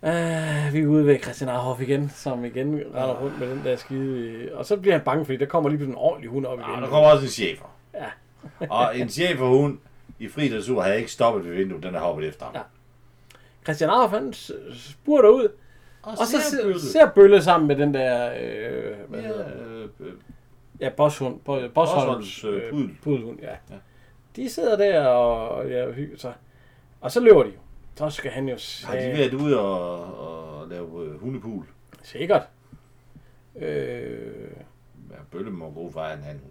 Uh, 0.02 0.72
vi 0.74 0.80
er 0.80 0.86
ude 0.86 1.06
ved 1.06 1.18
Christian 1.22 1.50
Arhoff 1.50 1.80
igen, 1.80 2.10
som 2.14 2.44
igen 2.44 2.74
render 2.74 3.14
rundt 3.22 3.40
med 3.40 3.50
den 3.50 3.60
der 3.64 3.76
skide... 3.76 4.48
Og 4.54 4.64
så 4.66 4.76
bliver 4.76 4.94
han 4.94 5.04
bange, 5.04 5.24
fordi 5.24 5.38
der 5.38 5.46
kommer 5.46 5.68
lige 5.70 5.78
pludselig 5.78 5.92
en 5.94 5.98
ordentlig 6.04 6.30
hund 6.30 6.46
op 6.46 6.58
igen. 6.58 6.70
Og 6.70 6.82
der 6.82 6.88
kommer 6.88 7.10
også 7.10 7.24
en 7.24 7.30
chefer. 7.30 7.64
Ja. 7.94 8.06
Og 8.76 8.98
en 8.98 9.08
cheferhund 9.08 9.78
i 10.18 10.28
fri 10.28 10.48
dressur 10.48 10.82
havde 10.82 10.96
ikke 10.98 11.12
stoppet 11.12 11.44
ved 11.44 11.56
vinduet. 11.56 11.82
Den 11.82 11.94
er 11.94 12.00
hoppet 12.00 12.28
efter 12.28 12.44
ham. 12.44 12.54
Ja. 12.54 12.60
Christian 13.64 13.90
Arhoff, 13.90 14.12
han 14.12 14.32
spurter 14.74 15.28
ud, 15.28 15.44
og, 15.44 15.50
Og 16.02 16.16
og 16.20 16.26
så 16.26 16.32
ser 16.32 16.40
ser, 16.78 17.10
Bølle. 17.14 17.36
ser 17.38 17.44
sammen 17.44 17.68
med 17.68 17.76
den 17.76 17.94
der... 17.94 18.32
Øh, 18.40 18.96
hvad 19.08 19.20
Ja, 19.20 19.26
hedder 19.26 19.46
øh, 19.70 19.88
øh, 20.00 20.12
Ja, 20.80 20.88
Bosshund. 20.96 21.40
Bo- 21.40 21.68
Bosholms 21.68 21.74
Bosholms, 21.74 22.44
øh, 22.44 22.54
øh, 22.64 22.70
pudel. 22.70 22.96
pudelhund, 23.02 23.40
ja. 23.40 23.50
ja. 23.70 23.76
De 24.36 24.50
sidder 24.50 24.76
der 24.76 25.06
og 25.06 25.68
ja, 25.70 25.90
hygger 25.90 26.18
sig. 26.18 26.34
Og 27.00 27.10
så 27.12 27.20
løber 27.20 27.42
de. 27.42 27.52
Så 27.96 28.10
skal 28.10 28.30
han 28.30 28.48
jo 28.48 28.56
Har 28.84 28.92
de 28.94 28.98
været 29.00 29.34
ude 29.34 29.60
og, 29.60 30.60
og 30.60 30.68
lave 30.68 31.04
øh, 31.06 31.20
hundepul? 31.20 31.64
Sikkert. 32.02 32.42
Øh, 33.56 34.50
Ja, 35.10 35.16
Bølle 35.32 35.50
må 35.50 35.70
bruge 35.70 35.92
for 35.92 36.04
en 36.04 36.10
anden. 36.24 36.42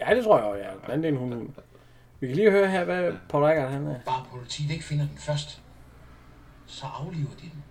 ja, 0.00 0.14
det 0.14 0.24
tror 0.24 0.36
jeg 0.38 0.46
også, 0.46 0.62
ja. 0.62 0.70
Den 0.70 0.80
anden 0.92 1.02
det 1.02 1.08
er 1.08 1.12
en 1.12 1.18
hund. 1.36 1.48
Vi 2.20 2.26
kan 2.26 2.36
lige 2.36 2.50
høre 2.50 2.68
her, 2.70 2.84
hvad 2.84 3.12
Paul 3.28 3.44
Reichert, 3.44 3.70
han 3.70 3.86
er. 3.86 4.00
Bare 4.06 4.24
politiet 4.30 4.70
ikke 4.70 4.84
finder 4.84 5.06
den 5.06 5.18
først, 5.18 5.62
så 6.66 6.86
afliver 7.00 7.30
de 7.30 7.42
den. 7.42 7.64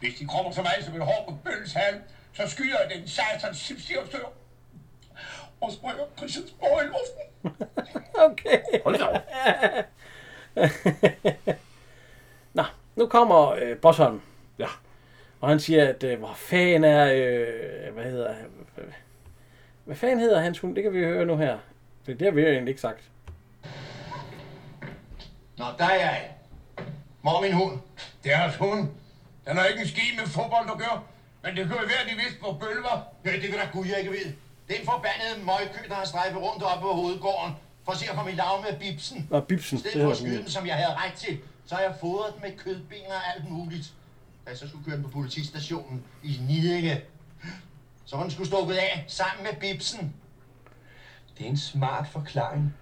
Hvis 0.00 0.14
de 0.18 0.26
kommer 0.26 0.52
så 0.52 0.62
meget 0.62 0.84
som 0.84 0.94
et 0.94 1.00
hår 1.02 1.24
på 1.28 1.34
bølles 1.44 1.72
hal, 1.72 2.00
så 2.32 2.48
skyder 2.48 2.76
jeg 2.80 2.98
den 2.98 3.08
satans 3.08 3.58
chipsdirektør. 3.58 4.32
Og 5.60 5.72
springer 5.72 6.04
Christiansborg 6.16 6.82
i 6.82 6.86
luften. 6.86 7.26
Okay. 8.14 8.60
Hold 8.84 8.98
da 8.98 9.04
op. 9.04 9.16
Nå, 12.54 12.62
nu 12.96 13.06
kommer 13.06 13.50
øh, 13.50 13.76
Bosholm. 13.76 14.20
Ja. 14.58 14.66
Og 15.40 15.48
han 15.48 15.60
siger, 15.60 15.88
at 15.88 16.04
øh, 16.04 16.18
hvor 16.18 16.34
fanden 16.34 16.84
er, 16.84 17.12
øh, 17.12 17.94
hvad 17.94 18.04
hedder 18.04 18.32
han? 18.32 18.46
Hvad 19.84 19.96
fanden 19.96 20.18
hedder 20.20 20.40
hans 20.40 20.58
hund? 20.58 20.74
Det 20.74 20.82
kan 20.82 20.92
vi 20.92 20.98
høre 21.04 21.24
nu 21.24 21.36
her. 21.36 21.58
For 22.04 22.12
det 22.12 22.22
har 22.22 22.30
vi 22.30 22.40
jo 22.40 22.48
egentlig 22.48 22.68
ikke 22.68 22.80
sagt. 22.80 23.10
Nå, 25.58 25.64
der 25.78 25.84
er 25.84 25.94
jeg. 25.94 26.30
Er 27.24 27.40
min 27.42 27.52
hund? 27.52 27.80
Det 28.24 28.32
er 28.32 28.36
hans 28.36 28.56
hund. 28.56 28.88
Den 29.46 29.56
har 29.56 29.66
ikke 29.66 29.80
en 29.80 29.88
ski 29.88 30.16
med 30.18 30.26
fodbold, 30.26 30.68
du 30.68 30.74
gør. 30.74 31.04
Men 31.42 31.56
det 31.56 31.62
jo 31.62 31.66
være, 31.66 32.04
de 32.10 32.16
vidste, 32.22 32.40
hvor 32.40 32.52
bølle 32.52 32.82
var. 32.82 33.06
Ja, 33.24 33.32
det 33.32 33.42
kan 33.42 33.58
da 33.58 33.68
gud, 33.72 33.86
jeg 33.86 33.98
ikke 33.98 34.10
ved. 34.10 34.32
Det 34.68 34.76
er 34.76 34.80
en 34.80 34.86
forbandede 34.86 35.44
møgkø, 35.44 35.88
der 35.88 35.94
har 35.94 36.04
strejfet 36.04 36.42
rundt 36.42 36.62
oppe 36.62 36.82
på 36.82 36.92
hovedgården. 36.92 37.54
For 37.84 37.92
at 37.92 37.98
se 37.98 38.10
at 38.10 38.16
komme 38.16 38.32
i 38.32 38.34
lav 38.34 38.62
med 38.62 38.78
bibsen. 38.78 39.28
Nå, 39.30 39.40
Bibsen, 39.40 39.78
I 39.78 39.80
stedet 39.80 39.94
det 39.94 40.04
for 40.04 40.10
at 40.10 40.16
skyde 40.16 40.50
som 40.50 40.66
jeg 40.66 40.74
havde 40.74 40.94
ret 40.94 41.12
til, 41.12 41.38
så 41.66 41.74
har 41.74 41.82
jeg 41.82 41.94
fodret 42.00 42.34
den 42.34 42.42
med 42.42 42.58
kødben 42.58 43.06
og 43.08 43.34
alt 43.34 43.50
muligt. 43.50 43.92
Da 44.44 44.50
jeg 44.50 44.58
så 44.58 44.68
skulle 44.68 44.84
køre 44.84 44.96
den 44.96 45.04
på 45.04 45.10
politistationen 45.10 46.04
i 46.22 46.40
Nidinge, 46.48 47.00
så 48.06 48.16
var 48.16 48.22
den 48.22 48.30
skulle 48.30 48.48
stukket 48.48 48.74
af 48.74 49.04
sammen 49.08 49.44
med 49.44 49.60
bibsen. 49.60 50.14
Det 51.38 51.46
er 51.46 51.50
en 51.50 51.56
smart 51.56 52.08
forklaring. 52.08 52.74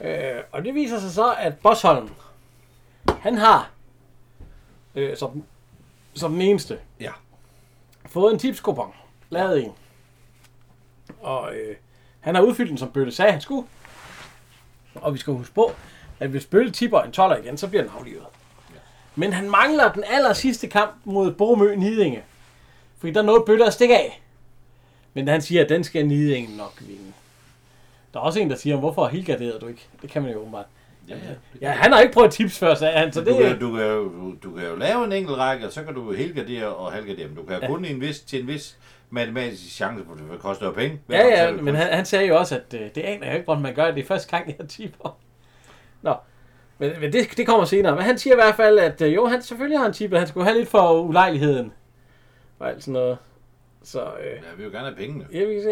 Øh, 0.00 0.42
og 0.52 0.64
det 0.64 0.74
viser 0.74 1.00
sig 1.00 1.12
så, 1.12 1.34
at 1.34 1.58
Bosholm, 1.58 2.10
han 3.20 3.38
har, 3.38 3.70
øh, 4.94 5.16
som, 5.16 5.44
som 6.14 6.32
den 6.32 6.40
eneste, 6.40 6.78
ja. 7.00 7.12
Fået 8.08 8.32
en 8.32 8.38
tipskupon. 8.38 8.92
Lavet 9.30 9.64
en. 9.64 9.72
Og 11.20 11.54
øh, 11.54 11.76
han 12.20 12.34
har 12.34 12.42
udfyldt 12.42 12.70
den, 12.70 12.78
som 12.78 12.90
Bølle 12.90 13.12
sagde, 13.12 13.32
han 13.32 13.40
skulle. 13.40 13.68
Og 14.94 15.14
vi 15.14 15.18
skal 15.18 15.32
huske 15.32 15.54
på, 15.54 15.72
at 16.20 16.30
hvis 16.30 16.46
Bølle 16.46 16.70
tipper 16.70 17.00
en 17.00 17.12
12 17.12 17.44
igen, 17.44 17.56
så 17.56 17.68
bliver 17.68 17.82
den 17.82 17.92
aflivet. 17.98 18.26
Men 19.14 19.32
han 19.32 19.50
mangler 19.50 19.92
den 19.92 20.04
aller 20.06 20.32
sidste 20.32 20.68
kamp 20.68 20.92
mod 21.04 21.32
Bormø 21.32 21.74
Nidinge. 21.74 22.22
Fordi 22.98 23.12
der 23.12 23.20
er 23.20 23.24
noget 23.24 23.44
Bølle 23.46 23.66
at 23.66 23.72
stikke 23.72 23.98
af. 23.98 24.22
Men 25.14 25.28
han 25.28 25.42
siger, 25.42 25.62
at 25.62 25.68
den 25.68 25.84
skal 25.84 26.06
Nidinge 26.06 26.56
nok 26.56 26.72
vinde. 26.80 27.12
Der 28.14 28.20
er 28.20 28.24
også 28.24 28.40
en, 28.40 28.50
der 28.50 28.56
siger, 28.56 28.76
hvorfor 28.76 29.06
helgarderede 29.06 29.58
du 29.60 29.66
ikke? 29.66 29.86
Det 30.02 30.10
kan 30.10 30.22
man 30.22 30.32
jo 30.32 30.38
åbenbart. 30.38 30.66
Ja, 31.08 31.14
ja. 31.14 31.20
Ja, 31.60 31.70
han 31.70 31.92
har 31.92 32.00
ikke 32.00 32.12
prøvet 32.14 32.32
tips 32.32 32.58
før, 32.58 32.74
sagde 32.74 32.98
han. 32.98 33.12
Så 33.12 33.20
det, 33.20 33.28
du, 33.28 33.38
kan, 33.38 33.58
du, 33.60 33.76
kan 33.76 33.86
jo, 33.86 34.04
du, 34.04 34.34
du 34.42 34.54
kan 34.54 34.66
jo 34.68 34.76
lave 34.76 35.04
en 35.04 35.12
enkelt 35.12 35.38
række, 35.38 35.66
og 35.66 35.72
så 35.72 35.82
kan 35.84 35.94
du 35.94 36.12
helgardere 36.12 36.66
og 36.66 36.92
halvgardere. 36.92 37.26
Men 37.26 37.36
du 37.36 37.42
kan 37.42 37.52
Ja. 37.56 37.58
ja. 37.62 37.66
kun 37.66 37.84
en 37.84 38.00
vis, 38.00 38.20
til 38.20 38.40
en 38.40 38.46
vis 38.48 38.78
matematisk 39.10 39.74
chance, 39.76 40.04
for 40.08 40.14
det 40.14 40.40
koster 40.40 40.66
jo 40.66 40.72
penge. 40.72 41.00
Ja, 41.10 41.26
ja, 41.26 41.52
men 41.52 41.74
han, 41.74 41.92
han 41.94 42.04
sagde 42.04 42.26
jo 42.26 42.36
også, 42.38 42.54
at 42.56 42.74
øh, 42.80 42.80
det 42.94 43.00
aner 43.02 43.26
jeg 43.26 43.34
ikke, 43.34 43.44
hvordan 43.44 43.62
man 43.62 43.74
gør. 43.74 43.90
Det 43.90 44.02
er 44.02 44.06
første 44.06 44.30
gang, 44.36 44.54
jeg 44.58 44.68
tipper. 44.68 45.18
Nå, 46.02 46.14
men, 46.78 46.92
men 47.00 47.12
det, 47.12 47.28
det 47.36 47.46
kommer 47.46 47.64
senere. 47.64 47.94
Men 47.94 48.04
han 48.04 48.18
siger 48.18 48.34
i 48.34 48.36
hvert 48.36 48.54
fald, 48.54 48.78
at 48.78 49.02
øh, 49.02 49.14
jo, 49.14 49.26
han 49.26 49.42
selvfølgelig 49.42 49.78
har 49.78 49.84
han 49.84 49.92
tippet. 49.92 50.18
Han 50.18 50.28
skulle 50.28 50.44
have 50.46 50.58
lidt 50.58 50.68
for 50.68 51.00
ulejligheden. 51.00 51.72
Og 52.58 52.68
alt 52.68 52.82
sådan 52.82 52.92
noget. 52.92 53.18
Så, 53.82 54.00
øh, 54.04 54.26
Jeg 54.26 54.42
vil 54.56 54.64
jo 54.64 54.70
gerne 54.70 54.84
have 54.86 54.96
pengene. 54.96 55.26
ja, 55.32 55.44
vi 55.44 55.54
kan 55.54 55.62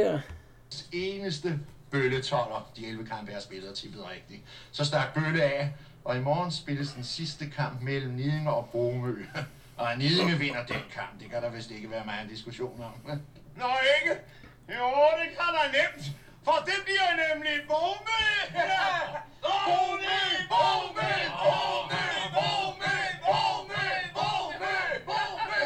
se 1.32 1.58
Bølle 1.94 2.16
eneste 2.16 2.76
de 2.76 2.86
11 2.86 3.06
kampe, 3.06 3.30
jeg 3.30 3.36
har 3.36 3.40
spillet 3.40 3.70
og 3.70 3.76
tippet 3.76 4.10
rigtigt. 4.10 4.42
Så 4.72 4.84
stak 4.84 5.14
Bølle 5.14 5.42
af, 5.42 5.72
og 6.04 6.16
i 6.16 6.20
morgen 6.20 6.50
spilles 6.50 6.92
den 6.92 7.04
sidste 7.04 7.50
kamp 7.50 7.82
mellem 7.82 8.12
Nidinge 8.12 8.50
og 8.50 8.68
Bromø. 8.72 9.26
Og 9.76 9.98
Nidinge 9.98 10.38
vinder 10.38 10.66
den 10.66 10.82
kamp, 10.94 11.20
det 11.20 11.30
kan 11.30 11.42
der 11.42 11.50
vist 11.50 11.70
ikke 11.70 11.90
være 11.90 12.04
meget 12.04 12.30
diskussion 12.30 12.84
om. 12.84 12.92
Nå 13.60 13.70
ikke? 13.96 14.20
Jo, 14.68 14.86
det 15.20 15.28
kan 15.36 15.50
der 15.56 15.66
nemt. 15.76 16.04
For 16.44 16.56
det 16.66 16.78
bliver 16.84 17.10
nemlig 17.24 17.52
Bromø! 17.68 18.24
Bromø! 19.44 20.18
Bromø! 20.48 21.12
Bromø! 21.40 22.02
Bromø! 22.34 22.96
Bromø! 23.24 23.86
Bromø! 24.14 24.74
Bromø! 25.06 25.62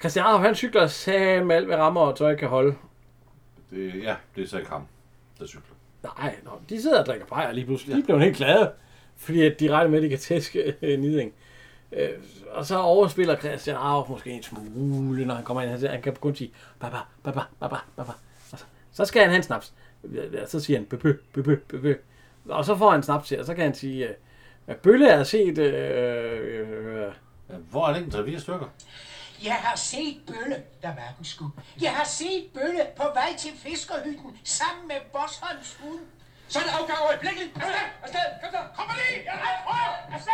Christian 0.00 0.26
Arhoff, 0.26 0.44
han 0.44 0.54
cykler 0.54 0.86
sammen 0.86 1.50
alt, 1.50 1.66
hvad 1.66 1.76
rammer 1.76 2.00
og 2.00 2.16
tøj 2.16 2.36
kan 2.36 2.48
holde. 2.48 2.74
Det, 3.70 4.02
ja, 4.02 4.16
det 4.36 4.44
er 4.44 4.48
så 4.48 4.58
ikke 4.58 4.70
ham, 4.70 4.86
der 5.38 5.46
cykler. 5.46 5.74
Nej, 6.18 6.36
nå, 6.44 6.50
de 6.68 6.82
sidder 6.82 7.00
og 7.00 7.06
drikker 7.06 7.26
bajer 7.26 7.52
lige 7.52 7.66
pludselig. 7.66 7.96
De 7.96 8.02
blev 8.02 8.20
helt 8.20 8.36
glade, 8.36 8.72
fordi 9.16 9.42
at 9.46 9.60
de 9.60 9.70
regner 9.70 9.90
med, 9.90 9.98
at 9.98 10.02
de 10.02 10.08
kan 10.08 10.18
tæske 10.18 10.74
øh, 10.82 10.98
Niding. 11.00 11.32
Øh, 11.92 12.08
og 12.50 12.66
så 12.66 12.78
overspiller 12.78 13.36
Christian 13.36 13.76
Arhoff 13.76 14.10
måske 14.10 14.30
en 14.30 14.42
smule, 14.42 15.24
når 15.24 15.34
han 15.34 15.44
kommer 15.44 15.62
ind. 15.62 15.70
Han, 15.70 15.80
siger- 15.80 15.90
han 15.92 16.02
kan 16.02 16.14
kun 16.16 16.34
sige, 16.34 16.50
baba, 16.80 16.96
baba, 17.24 17.40
baba, 17.60 17.76
baba. 17.96 18.12
Og 18.52 18.58
så, 18.58 18.64
så 18.92 19.04
skal 19.04 19.20
han 19.22 19.30
have 19.30 19.36
en 19.36 19.42
snaps. 19.42 19.72
Ja, 20.32 20.46
Så 20.46 20.60
siger 20.60 20.78
han, 20.78 20.86
bøbø, 20.86 21.12
bøbø, 21.32 21.56
bøbø. 21.68 21.94
Og 22.48 22.64
så 22.64 22.76
får 22.76 22.90
han 22.90 22.98
en 23.00 23.02
snaps 23.02 23.28
til, 23.28 23.40
og 23.40 23.46
så 23.46 23.54
kan 23.54 23.64
han 23.64 23.74
sige, 23.74 24.08
øh, 24.68 24.76
Bølle 24.76 25.08
er 25.08 25.22
set... 25.22 25.58
Øh, 25.58 26.68
øh, 26.68 27.12
Hvor 27.70 27.86
er 27.88 27.92
det 27.94 28.02
en 28.04 28.34
3-4 28.36 28.40
stykker? 28.40 28.66
Jeg 29.44 29.54
har 29.54 29.76
set 29.76 30.20
Bølle, 30.26 30.62
der 30.82 30.88
var 30.88 31.12
den 31.16 31.24
sgu. 31.24 31.50
Jeg 31.80 31.92
har 31.92 32.04
set 32.04 32.46
Bølle 32.54 32.86
på 32.96 33.02
vej 33.02 33.34
til 33.38 33.50
fiskerhytten 33.56 34.38
sammen 34.44 34.88
med 34.88 34.96
Bosholms 35.12 35.74
hund. 35.82 36.00
Så 36.48 36.58
er 36.58 36.62
det 36.62 36.70
afgang 36.70 36.98
øjeblikkeligt. 37.08 37.50
Afsted, 37.56 37.74
afsted, 38.02 38.20
kom 38.42 38.50
så. 38.52 38.58
Kom 38.76 38.86
lige. 38.94 39.22
Ja, 39.24 39.34
nej, 39.36 39.54
prøv. 39.66 40.14
Afsted. 40.14 40.32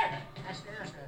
Afsted, 0.49 0.73
afsted. 0.81 1.01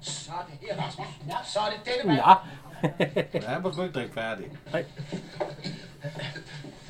Så 0.00 0.32
er 0.32 0.46
det 0.50 0.68
her, 0.68 0.82
Rasmus. 0.82 1.06
Ja, 1.28 1.36
så 1.44 1.58
er 1.60 1.70
det 1.70 1.80
dette 1.84 2.06
mand. 2.06 2.18
ja. 2.18 2.34
Ja, 3.42 3.48
han 3.48 3.72
sgu 3.72 3.82
ikke 3.82 3.94
drikke 3.98 4.14
færdig. 4.14 4.46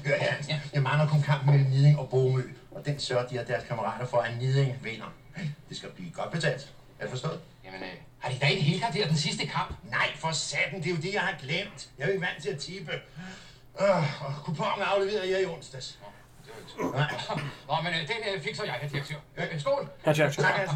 Hør 0.07 0.17
her, 0.21 0.35
jeg 0.73 0.83
mangler 0.83 1.09
kun 1.09 1.23
kampen 1.23 1.51
mellem 1.51 1.71
Niding 1.71 1.99
og 1.99 2.09
Bomø, 2.09 2.43
og 2.71 2.87
den 2.87 3.01
sørger 3.01 3.27
de 3.29 3.39
og 3.41 3.49
deres 3.49 3.65
kammerater 3.65 4.07
for, 4.07 4.19
at 4.19 4.37
Niding 4.39 4.85
vinder. 4.85 5.13
Det 5.69 5.77
skal 5.77 5.89
blive 5.91 6.11
godt 6.11 6.31
betalt. 6.31 6.73
Er 6.99 7.03
det 7.03 7.11
forstået? 7.11 7.41
Jamen, 7.65 7.83
øh, 7.83 7.89
har 8.19 8.31
de 8.33 8.39
da 8.41 8.47
ikke 8.47 8.63
helgarderet 8.63 9.09
den 9.09 9.17
sidste 9.17 9.47
kamp? 9.47 9.75
Nej, 9.91 10.09
for 10.17 10.31
satan, 10.33 10.79
det 10.83 10.87
er 10.87 10.91
jo 10.91 10.97
det, 11.03 11.13
jeg 11.15 11.21
har 11.21 11.35
glemt. 11.43 11.89
Jeg 11.99 12.05
er 12.05 12.07
jo 12.09 12.13
ikke 12.13 12.27
vant 12.27 12.43
til 12.43 12.51
at 12.51 12.59
tippe. 12.59 12.93
Øh, 13.81 14.25
og 14.27 14.35
kupongen 14.45 14.83
afleverede 14.95 15.31
jeg 15.33 15.43
i 15.43 15.47
onsdags. 15.47 15.99
Nå, 16.79 17.75
men 17.83 17.93
øh, 17.93 18.01
den 18.01 18.35
øh, 18.35 18.43
fikser 18.43 18.65
jeg, 18.65 18.73
herr 18.81 18.89
direktør. 18.89 19.15
Øh, 19.37 19.61
skål! 19.61 19.89
Herr 20.05 20.13
direktør. 20.13 20.43
Tak, 20.43 20.61
altså. 20.61 20.75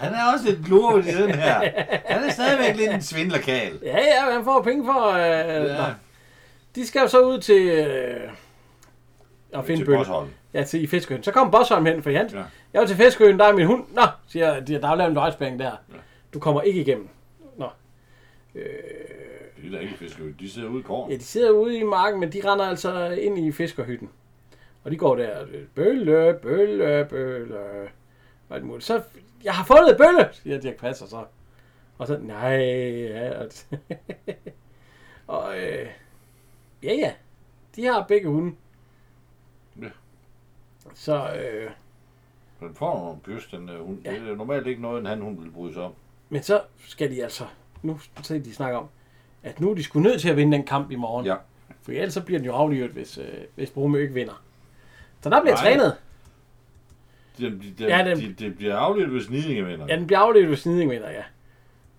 Han 0.00 0.14
er 0.14 0.32
også 0.32 0.44
lidt 0.44 0.64
glurvet 0.66 1.06
i 1.06 1.22
den 1.22 1.34
her. 1.34 1.58
Han 2.08 2.24
er 2.24 2.32
stadigvæk 2.32 2.76
lidt 2.76 2.90
en 2.90 3.02
svindlerkal. 3.02 3.80
Ja, 3.82 3.98
ja, 3.98 4.32
han 4.32 4.44
får 4.44 4.62
penge 4.62 4.84
for... 4.84 5.10
Øh, 5.10 5.20
Ja. 5.20 5.84
ja. 5.84 5.92
De 6.74 6.86
skal 6.86 7.00
jo 7.00 7.08
så 7.08 7.20
ud 7.20 7.38
til... 7.40 7.62
Øh, 7.68 8.30
at 9.52 9.66
finde 9.66 9.80
Til 9.80 9.84
Bølle. 9.86 10.04
Ja, 10.54 10.64
til 10.64 10.82
i 10.82 10.86
Fiskeøen. 10.86 11.22
Så 11.22 11.32
kom 11.32 11.50
Bosholm 11.50 11.86
hen, 11.86 12.02
for 12.02 12.10
han, 12.10 12.28
Ja. 12.32 12.42
jeg 12.72 12.80
var 12.80 12.86
til 12.86 12.96
Fiskeøen, 12.96 13.38
der 13.38 13.44
er 13.44 13.52
min 13.52 13.66
hund. 13.66 13.84
Nå, 13.92 14.02
siger 14.26 14.60
de, 14.60 14.74
der 14.80 14.88
er 14.88 14.94
lavet 14.94 15.08
en 15.08 15.14
løjspæring 15.14 15.58
der. 15.58 15.64
Ja. 15.64 15.98
Du 16.34 16.38
kommer 16.40 16.62
ikke 16.62 16.80
igennem. 16.80 17.08
Nå. 17.56 17.68
Øh, 18.54 18.62
De 19.62 19.66
er 19.66 19.70
da 19.72 19.78
ikke 19.78 19.94
fiskere. 19.94 20.26
De 20.40 20.50
sidder 20.50 20.68
ude 20.68 20.80
i 20.80 20.82
gården. 20.82 21.12
ja, 21.12 21.16
de 21.16 21.22
sidder 21.24 21.50
ude 21.50 21.78
i 21.78 21.82
marken, 21.82 22.20
men 22.20 22.32
de 22.32 22.40
render 22.50 22.64
altså 22.64 23.08
ind 23.10 23.38
i 23.38 23.52
fiskerhytten. 23.52 24.10
Og 24.84 24.90
de 24.90 24.96
går 24.96 25.16
der, 25.16 25.46
bølle, 25.74 26.38
bølle, 26.42 27.06
bølle. 27.10 27.58
Og 28.48 28.56
alt 28.56 28.64
muligt. 28.64 28.84
Så, 28.84 29.02
jeg 29.44 29.52
har 29.54 29.64
fundet 29.64 29.96
bølle, 29.96 30.28
siger 30.32 30.60
Dirk 30.60 30.76
Passer 30.76 31.06
så. 31.06 31.24
Og 31.98 32.06
så, 32.06 32.18
nej, 32.22 32.56
ja. 32.56 33.30
Og, 33.40 33.48
og 35.26 35.58
øh, 35.58 35.86
ja, 36.82 36.94
ja. 36.94 37.12
De 37.76 37.84
har 37.86 38.04
begge 38.08 38.28
hunde. 38.28 38.52
Så, 40.94 41.28
øh, 41.34 41.70
Den 42.60 42.74
får 42.74 42.98
nogle 42.98 43.38
pys, 43.38 43.46
den 43.50 43.70
uh, 43.70 43.86
hund. 43.86 43.98
Ja. 44.04 44.10
Det 44.10 44.28
er 44.30 44.36
normalt 44.36 44.66
ikke 44.66 44.82
noget, 44.82 45.00
en 45.00 45.06
han 45.06 45.20
hun 45.20 45.38
vil 45.44 45.50
bryde 45.50 45.74
sig 45.74 45.82
om. 45.82 45.92
men 46.28 46.42
så 46.42 46.60
skal 46.88 47.10
de 47.10 47.22
altså, 47.22 47.44
nu 47.82 47.98
så 48.22 48.34
de 48.38 48.54
snakker 48.54 48.78
om, 48.78 48.86
at 49.42 49.60
nu 49.60 49.70
er 49.70 49.74
de 49.74 49.82
sgu 49.82 50.00
nødt 50.00 50.20
til 50.20 50.28
at 50.28 50.36
vinde 50.36 50.56
den 50.56 50.66
kamp 50.66 50.90
i 50.90 50.94
morgen. 50.94 51.26
Ja. 51.26 51.34
For 51.82 51.92
ellers 51.92 52.14
så 52.14 52.22
bliver 52.22 52.38
den 52.38 52.46
jo 52.46 52.52
aflivet, 52.54 52.90
hvis, 52.90 53.18
øh, 53.18 53.24
hvis 53.54 53.70
Brumø 53.70 53.98
ikke 54.02 54.14
vinder. 54.14 54.42
Så 55.20 55.30
der 55.30 55.40
bliver 55.42 55.54
Nej. 55.54 55.62
trænet. 55.64 55.96
Det, 57.38 57.52
det, 57.52 57.78
det, 57.78 57.84
Ja, 57.88 57.98
ja, 57.98 58.10
den- 58.10 58.18
det, 58.20 58.38
det 58.38 58.56
bliver 58.56 58.76
afledt, 58.76 59.10
hvis 59.10 59.30
Nidinge 59.30 59.64
vinder. 59.66 59.86
Ja, 59.88 59.96
den 59.96 60.06
bliver 60.06 60.20
aflevet, 60.20 60.48
hvis 60.48 60.58
Sniding 60.58 60.90
vinder, 60.90 61.10
ja. 61.10 61.22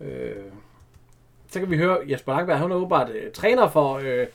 Øh, 0.05 0.43
så 1.47 1.59
kan 1.59 1.69
vi 1.71 1.77
høre, 1.77 1.97
Jesper 2.09 2.33
Langberg, 2.33 2.57
han 2.59 2.71
er 2.71 2.75
åbenbart 2.75 3.09
øh, 3.09 3.31
træner 3.31 3.69
for, 3.69 3.93
øh, 4.03 4.27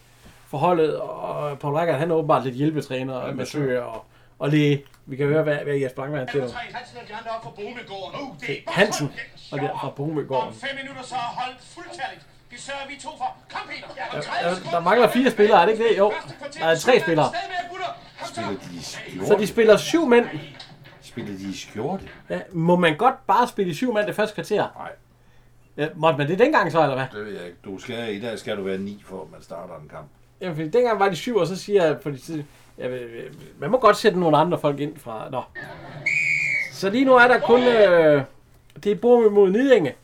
for 0.46 0.58
holdet, 0.58 1.00
og 1.00 1.58
Paul 1.58 1.74
Rækker, 1.74 1.94
han 1.94 2.10
er 2.10 2.14
åbenbart 2.14 2.44
lidt 2.44 2.54
hjælpetræner, 2.54 3.20
Ja, 3.20 3.26
men 3.26 3.36
massør 3.36 3.82
og, 3.82 4.04
og 4.40 4.48
læge. 4.50 4.84
Vi 5.06 5.16
kan 5.16 5.26
høre, 5.26 5.42
hvad, 5.42 5.56
hvad 5.56 5.74
Jesper 5.74 6.02
han 6.02 6.28
siger. 6.32 6.42
Hansen 6.42 6.98
og 7.02 7.08
de 7.08 7.14
andre 7.14 7.30
op 7.30 7.42
for 7.42 7.50
Bomegården. 7.50 8.20
Uh, 8.20 8.36
det 8.40 8.50
er 8.50 8.70
Hansen 8.72 9.12
og 9.52 9.58
der 9.58 9.78
fra 9.80 9.90
Brumøgården. 9.90 10.48
Om 10.48 10.54
fem 10.54 10.70
minutter 10.82 11.02
så 11.02 11.14
er 11.14 11.18
holdet 11.18 11.60
fuldtalligt. 11.74 12.26
Det 12.50 12.60
sørger 12.60 12.88
vi 12.88 12.94
to 13.02 13.08
for. 13.18 13.36
Kom, 13.52 13.60
Peter. 13.68 13.88
Ja, 13.96 14.16
Der, 14.16 14.22
30 14.22 14.70
der, 14.70 14.80
mangler 14.80 15.08
fire 15.08 15.30
spillere, 15.30 15.62
er 15.62 15.66
det 15.66 15.72
ikke 15.72 15.88
det? 15.88 15.98
Jo, 15.98 16.12
der 16.58 16.66
er 16.66 16.76
tre 16.76 17.00
spillere. 17.00 17.32
Spiller 18.24 18.50
de 18.72 18.82
skjorte? 18.82 19.26
Så 19.26 19.36
de 19.38 19.46
spiller 19.46 19.76
syv 19.76 20.06
mænd. 20.06 20.26
Spiller 21.02 21.38
de 21.38 21.58
skjorte? 21.58 22.08
Ja, 22.30 22.40
må 22.52 22.76
man 22.76 22.96
godt 22.96 23.26
bare 23.26 23.48
spille 23.48 23.74
syv 23.74 23.94
mænd 23.94 24.06
det 24.06 24.14
første 24.14 24.34
kvarter? 24.34 24.68
Nej. 24.78 24.90
Ja, 25.76 25.88
måtte 25.94 26.18
man 26.18 26.28
det 26.28 26.38
dengang 26.38 26.72
så, 26.72 26.82
eller 26.82 26.94
hvad? 26.94 27.06
Det 27.12 27.26
ved 27.26 27.32
jeg 27.38 27.46
ikke. 27.46 27.58
Du 27.64 27.78
skal, 27.78 28.14
I 28.14 28.20
dag 28.20 28.38
skal 28.38 28.56
du 28.56 28.62
være 28.62 28.78
ni, 28.78 29.02
for 29.06 29.22
at 29.22 29.30
man 29.32 29.42
starter 29.42 29.76
en 29.76 29.88
kamp. 29.88 30.06
Jamen, 30.40 30.56
fordi 30.56 30.68
dengang 30.68 31.00
var 31.00 31.08
de 31.08 31.16
syv, 31.16 31.36
og 31.36 31.46
så 31.46 31.56
siger 31.56 31.84
jeg, 31.84 31.98
fordi, 32.02 32.44
øh, 32.88 33.32
man 33.58 33.70
må 33.70 33.78
godt 33.78 33.96
sætte 33.96 34.20
nogle 34.20 34.36
andre 34.36 34.58
folk 34.58 34.80
ind 34.80 34.96
fra, 34.96 35.30
nå. 35.30 35.42
Så 36.72 36.90
lige 36.90 37.04
nu 37.04 37.14
er 37.14 37.28
der 37.28 37.40
kun, 37.40 37.62
øh, 37.62 38.22
det 38.84 38.92
er 38.92 38.96
Bormø 38.96 39.28
mod 39.28 39.50
Nidinge. 39.50 39.94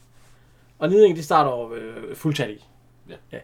Og 0.79 0.89
Niding, 0.89 1.17
de 1.17 1.23
starter 1.23 1.73
øh, 1.73 2.17
fuldtallige. 2.17 2.61
Ja. 3.09 3.15
ja. 3.33 3.39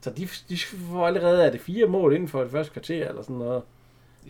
Så 0.00 0.10
de, 0.10 0.28
de 0.48 0.58
får 0.92 1.06
allerede, 1.06 1.44
er 1.44 1.50
det 1.50 1.60
fire 1.60 1.86
mål 1.86 2.14
inden 2.14 2.28
for 2.28 2.42
det 2.42 2.50
første 2.50 2.72
kvarter, 2.72 3.08
eller 3.08 3.22
sådan 3.22 3.36
noget. 3.36 3.62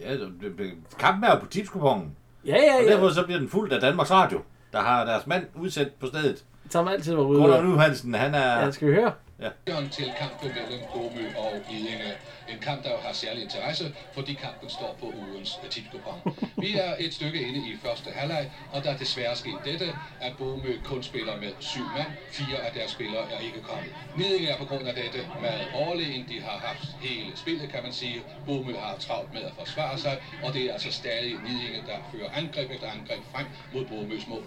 Ja, 0.01 0.13
det, 0.13 0.73
kampen 0.99 1.25
er 1.25 1.35
jo 1.35 1.39
på 1.41 1.47
tipskupongen. 1.47 2.17
Ja, 2.47 2.57
ja, 2.57 2.77
Og 2.79 2.85
ja. 2.85 2.93
derfor 2.93 3.09
så 3.09 3.25
bliver 3.25 3.39
den 3.39 3.49
fuldt 3.49 3.73
af 3.73 3.81
Danmarks 3.81 4.11
Radio, 4.11 4.41
der 4.73 4.81
har 4.81 5.05
deres 5.05 5.27
mand 5.27 5.47
udsat 5.55 5.89
på 6.01 6.07
stedet. 6.07 6.45
Som 6.71 6.89
altid 6.89 7.15
var 7.15 7.23
ude. 7.23 7.41
Gunnar 7.41 7.63
Nu 7.63 7.77
Hansen, 7.77 8.15
han 8.15 8.35
er... 8.35 8.65
Ja, 8.65 8.71
skal 8.71 8.89
vi 8.89 8.95
høre? 8.95 9.13
Ja. 9.41 9.87
til 9.93 10.13
kampen 10.19 10.49
mellem 10.55 10.81
Bomø 10.95 11.25
og 11.37 11.65
Idinge. 11.71 12.13
En 12.49 12.59
kamp, 12.59 12.85
der 12.85 12.99
har 12.99 13.13
særlig 13.13 13.43
interesse, 13.43 13.95
fordi 14.13 14.33
kampen 14.33 14.71
står 14.71 14.97
på 15.01 15.07
ugens 15.07 15.61
tipskupon. 15.71 16.21
Vi 16.59 16.77
er 16.77 16.95
et 16.99 17.15
stykke 17.15 17.41
inde 17.49 17.59
i 17.71 17.77
første 17.83 18.11
halvleg, 18.11 18.51
og 18.73 18.85
der 18.85 18.91
er 18.91 18.97
desværre 18.97 19.37
sket 19.37 19.61
dette, 19.65 19.95
at 20.21 20.33
Bomø 20.39 20.77
kun 20.85 21.03
spiller 21.03 21.37
med 21.37 21.53
syv 21.61 21.85
mand. 21.97 22.11
Fire 22.31 22.59
af 22.59 22.73
deres 22.73 22.91
spillere 22.91 23.31
er 23.31 23.39
ikke 23.39 23.61
kommet. 23.61 23.95
Nidinge 24.17 24.49
er 24.49 24.57
på 24.57 24.65
grund 24.65 24.89
af 24.89 24.95
dette 24.95 25.27
meget 25.41 25.67
overlegen. 25.75 26.27
De 26.29 26.41
har 26.41 26.59
haft 26.59 26.89
hele 27.01 27.37
spillet, 27.37 27.69
kan 27.69 27.83
man 27.83 27.93
sige. 27.93 28.23
Bomø 28.47 28.77
har 28.77 28.97
travlt 28.97 29.33
med 29.33 29.43
at 29.43 29.53
forsvare 29.59 29.99
sig, 29.99 30.19
og 30.43 30.53
det 30.53 30.63
er 30.63 30.73
altså 30.73 30.91
stadig 30.91 31.35
Nidinge, 31.45 31.83
der 31.87 31.99
fører 32.13 32.31
angreb 32.31 32.71
efter 32.71 32.87
angreb 32.87 33.21
frem 33.33 33.47
mod 33.73 33.85
Bomøs 33.85 34.27
mål. 34.27 34.45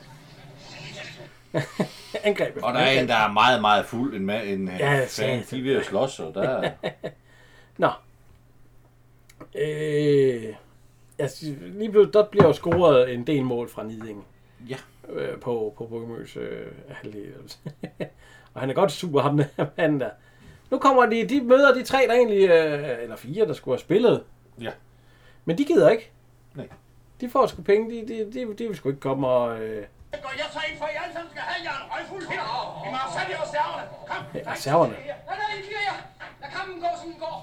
Angrebet. 2.24 2.64
Og 2.64 2.74
der 2.74 2.80
er 2.80 3.02
en, 3.02 3.08
der 3.08 3.16
er 3.16 3.32
meget, 3.32 3.62
meget 3.62 3.86
fuld. 3.86 4.16
En, 4.16 4.30
en 4.30 4.68
Ja, 4.80 5.06
fan, 5.10 5.44
de 5.52 5.60
er 5.60 5.64
ved 5.64 5.76
at 5.76 5.86
slås, 5.86 6.20
og 6.20 6.34
der 6.34 6.50
er... 6.50 6.72
Nå. 7.78 7.90
Øh, 9.56 10.56
altså, 11.20 11.46
lige 11.62 11.92
pludselig, 11.92 12.14
der 12.14 12.26
bliver 12.32 12.48
jo 12.48 12.54
scoret 12.54 13.14
en 13.14 13.28
del 13.28 13.44
mål 13.44 13.70
fra 13.70 13.84
Niding. 13.84 14.26
Ja. 14.70 14.78
Øh, 15.10 15.40
på, 15.40 15.74
på 15.78 15.86
Bogmøs 15.86 16.38
øh, 16.38 16.68
halvdel. 16.90 17.34
og 18.54 18.62
han 18.62 18.70
er 18.70 18.74
godt 18.74 18.92
super, 18.92 19.22
ham 19.22 19.38
der 19.38 19.46
mand 19.78 20.00
der. 20.00 20.10
Nu 20.72 20.78
kommer 20.78 21.06
de, 21.06 21.30
de 21.30 21.42
møder 21.42 21.74
de 21.74 21.84
tre, 21.84 22.06
der 22.08 22.14
egentlig, 22.14 22.50
øh, 22.50 23.04
eller 23.04 23.16
fire, 23.16 23.46
der 23.46 23.54
skulle 23.54 23.74
have 23.76 23.82
spillet. 23.82 24.24
Ja. 24.62 24.72
Men 25.46 25.58
de 25.58 25.66
gider 25.66 25.90
ikke. 25.90 26.12
Nej. 26.56 26.68
De 27.22 27.30
får 27.30 27.48
sgu 27.48 27.62
penge, 27.62 27.92
de, 27.92 28.08
de, 28.08 28.32
de, 28.34 28.54
de 28.54 28.68
vil 28.68 28.76
sgu 28.76 28.90
ikke 28.90 29.02
komme 29.02 29.28
og... 29.28 29.62
Øh, 29.62 29.86
Går 30.26 30.34
jeg 30.42 30.48
så 30.56 30.60
ind 30.70 30.76
for, 30.80 30.86
at 30.90 30.94
I 30.96 30.98
alle 31.04 31.14
sammen 31.16 31.32
skal 31.34 31.44
have 31.50 31.60
jer 31.68 31.76
en 31.82 31.86
røgfuld 31.94 32.26
her? 32.34 32.44
Vi 32.84 32.88
må 32.94 32.98
have 33.04 33.14
sat 33.18 33.28
i 33.34 33.36
reserverne. 33.44 33.84
Kom, 34.10 34.22
Ja, 34.36 34.40
reserverne. 34.54 34.94
Nej, 35.30 35.38
nej, 35.42 35.52
I 35.60 35.62
fyrer 35.68 35.84
jer. 35.90 35.98
Lad 36.42 36.50
kampen 36.58 36.76
gå, 36.86 36.90
som 37.02 37.08
den 37.12 37.20
går. 37.26 37.38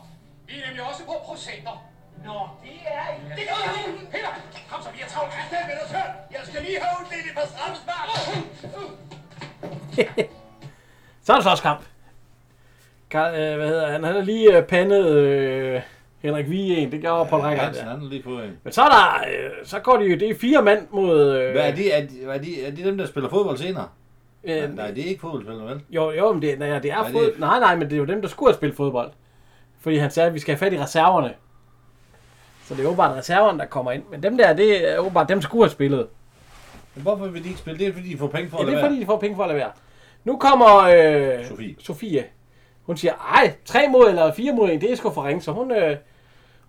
Vi 0.46 0.52
er 0.58 0.62
nemlig 0.66 0.82
også 0.90 1.02
på 1.10 1.14
procenter. 1.28 1.74
Nå, 2.26 2.36
det 2.64 2.74
er 2.98 3.04
I. 3.16 3.18
Det 3.38 3.44
gør 3.50 3.60
I. 3.80 3.82
Peter, 4.14 4.32
kom 4.70 4.78
så, 4.84 4.88
vi 4.96 5.00
har 5.04 5.08
travlt 5.14 5.30
til 5.36 5.42
stedet 5.48 5.66
med 5.70 5.76
os. 5.84 5.90
Jeg 6.36 6.42
skal 6.48 6.60
lige 6.66 6.78
have 6.82 6.92
uddelt 7.00 7.26
et 7.30 7.34
par 7.38 7.46
straffespark. 7.52 8.08
Så 11.24 11.32
er 11.32 11.36
det 11.36 11.44
slåskamp. 11.44 11.80
Karl, 13.10 13.34
øh, 13.34 13.56
hvad 13.56 13.68
hedder 13.68 13.90
han? 13.92 14.04
Han 14.04 14.14
har 14.14 14.22
lige 14.22 14.56
øh, 14.56 14.62
pandet 14.66 15.06
øh, 15.06 15.82
Henrik 16.22 16.50
Vige 16.50 16.76
en. 16.76 16.92
Det 16.92 17.00
gjorde 17.00 17.28
Paul 17.30 17.42
Rækker. 17.42 17.62
Hansen, 17.62 17.86
han 17.86 18.02
lige 18.02 18.22
på 18.22 18.30
en. 18.30 18.58
Men 18.64 18.72
så 18.72 18.82
er 18.82 18.88
der, 18.88 19.24
øh, 19.44 19.50
så 19.64 19.78
går 19.78 19.96
de 19.96 20.04
jo, 20.04 20.16
det 20.18 20.30
er 20.30 20.34
fire 20.34 20.62
mand 20.62 20.86
mod... 20.90 21.36
Øh, 21.36 21.52
Hvad 21.52 21.70
er 21.70 21.74
de, 21.74 21.90
er, 21.90 22.06
de, 22.06 22.22
er, 22.24 22.38
de, 22.38 22.64
er 22.64 22.70
de 22.70 22.84
dem, 22.84 22.98
der 22.98 23.06
spiller 23.06 23.28
fodbold 23.30 23.56
senere? 23.58 23.88
Øh, 24.44 24.56
nej, 24.56 24.66
nej, 24.66 24.90
det 24.90 25.04
er 25.04 25.08
ikke 25.08 25.20
fodboldspillere, 25.20 25.66
vel? 25.66 25.80
Jo, 25.90 26.10
jo, 26.10 26.32
men 26.32 26.42
det, 26.42 26.58
nej, 26.58 26.78
det 26.78 26.90
er 26.90 26.94
Nej, 26.94 27.04
det 27.04 27.12
fod... 27.12 27.24
er- 27.24 27.38
Nej, 27.38 27.60
nej, 27.60 27.74
men 27.76 27.82
det 27.90 27.92
er 27.92 27.96
jo 27.98 28.04
dem, 28.04 28.20
der 28.22 28.28
skulle 28.28 28.50
have 28.50 28.56
spillet 28.56 28.76
fodbold. 28.76 29.10
Fordi 29.80 29.96
han 29.96 30.10
sagde, 30.10 30.26
at 30.26 30.34
vi 30.34 30.38
skal 30.38 30.54
have 30.54 30.58
fat 30.58 30.72
i 30.72 30.82
reserverne. 30.82 31.32
Så 32.64 32.74
det 32.74 32.82
er 32.84 32.86
åbenbart 32.86 33.16
reserverne, 33.16 33.58
der 33.58 33.64
kommer 33.66 33.92
ind. 33.92 34.02
Men 34.10 34.22
dem 34.22 34.36
der, 34.36 34.52
det 34.52 34.92
er 34.92 34.98
åbenbart 34.98 35.28
dem, 35.28 35.38
der 35.38 35.42
skulle 35.42 35.64
have 35.64 35.70
spillet. 35.70 36.06
Men 36.94 37.02
hvorfor 37.02 37.26
vil 37.26 37.42
de 37.44 37.48
ikke 37.48 37.60
spille? 37.60 37.78
Det 37.78 37.86
er 37.88 37.92
fordi, 37.92 38.08
de 38.12 38.18
får 38.18 38.26
penge 38.26 38.50
for 38.50 38.56
Ja, 38.58 38.62
at 38.62 38.66
det 38.66 38.72
lade 38.74 38.84
er 38.84 38.88
fordi, 38.88 39.00
de 39.00 39.06
får 39.06 39.18
penge 39.18 39.36
for 39.36 39.42
at 39.42 39.48
lade 39.48 39.58
være. 39.58 39.70
Nu 40.24 40.36
kommer 40.36 40.76
øh, 40.78 41.44
Sofie. 41.44 41.74
Sofie. 41.78 42.24
Hun 42.90 42.96
siger, 42.96 43.14
ej, 43.14 43.54
tre 43.64 43.88
mod 43.88 44.08
eller 44.08 44.32
fire 44.32 44.52
mod 44.52 44.70
en, 44.70 44.80
det 44.80 44.92
er 44.92 44.96
sgu 44.96 45.10
for 45.10 45.26
ringe. 45.26 45.42
Så 45.42 45.52
hun, 45.52 45.72
øh, 45.72 45.96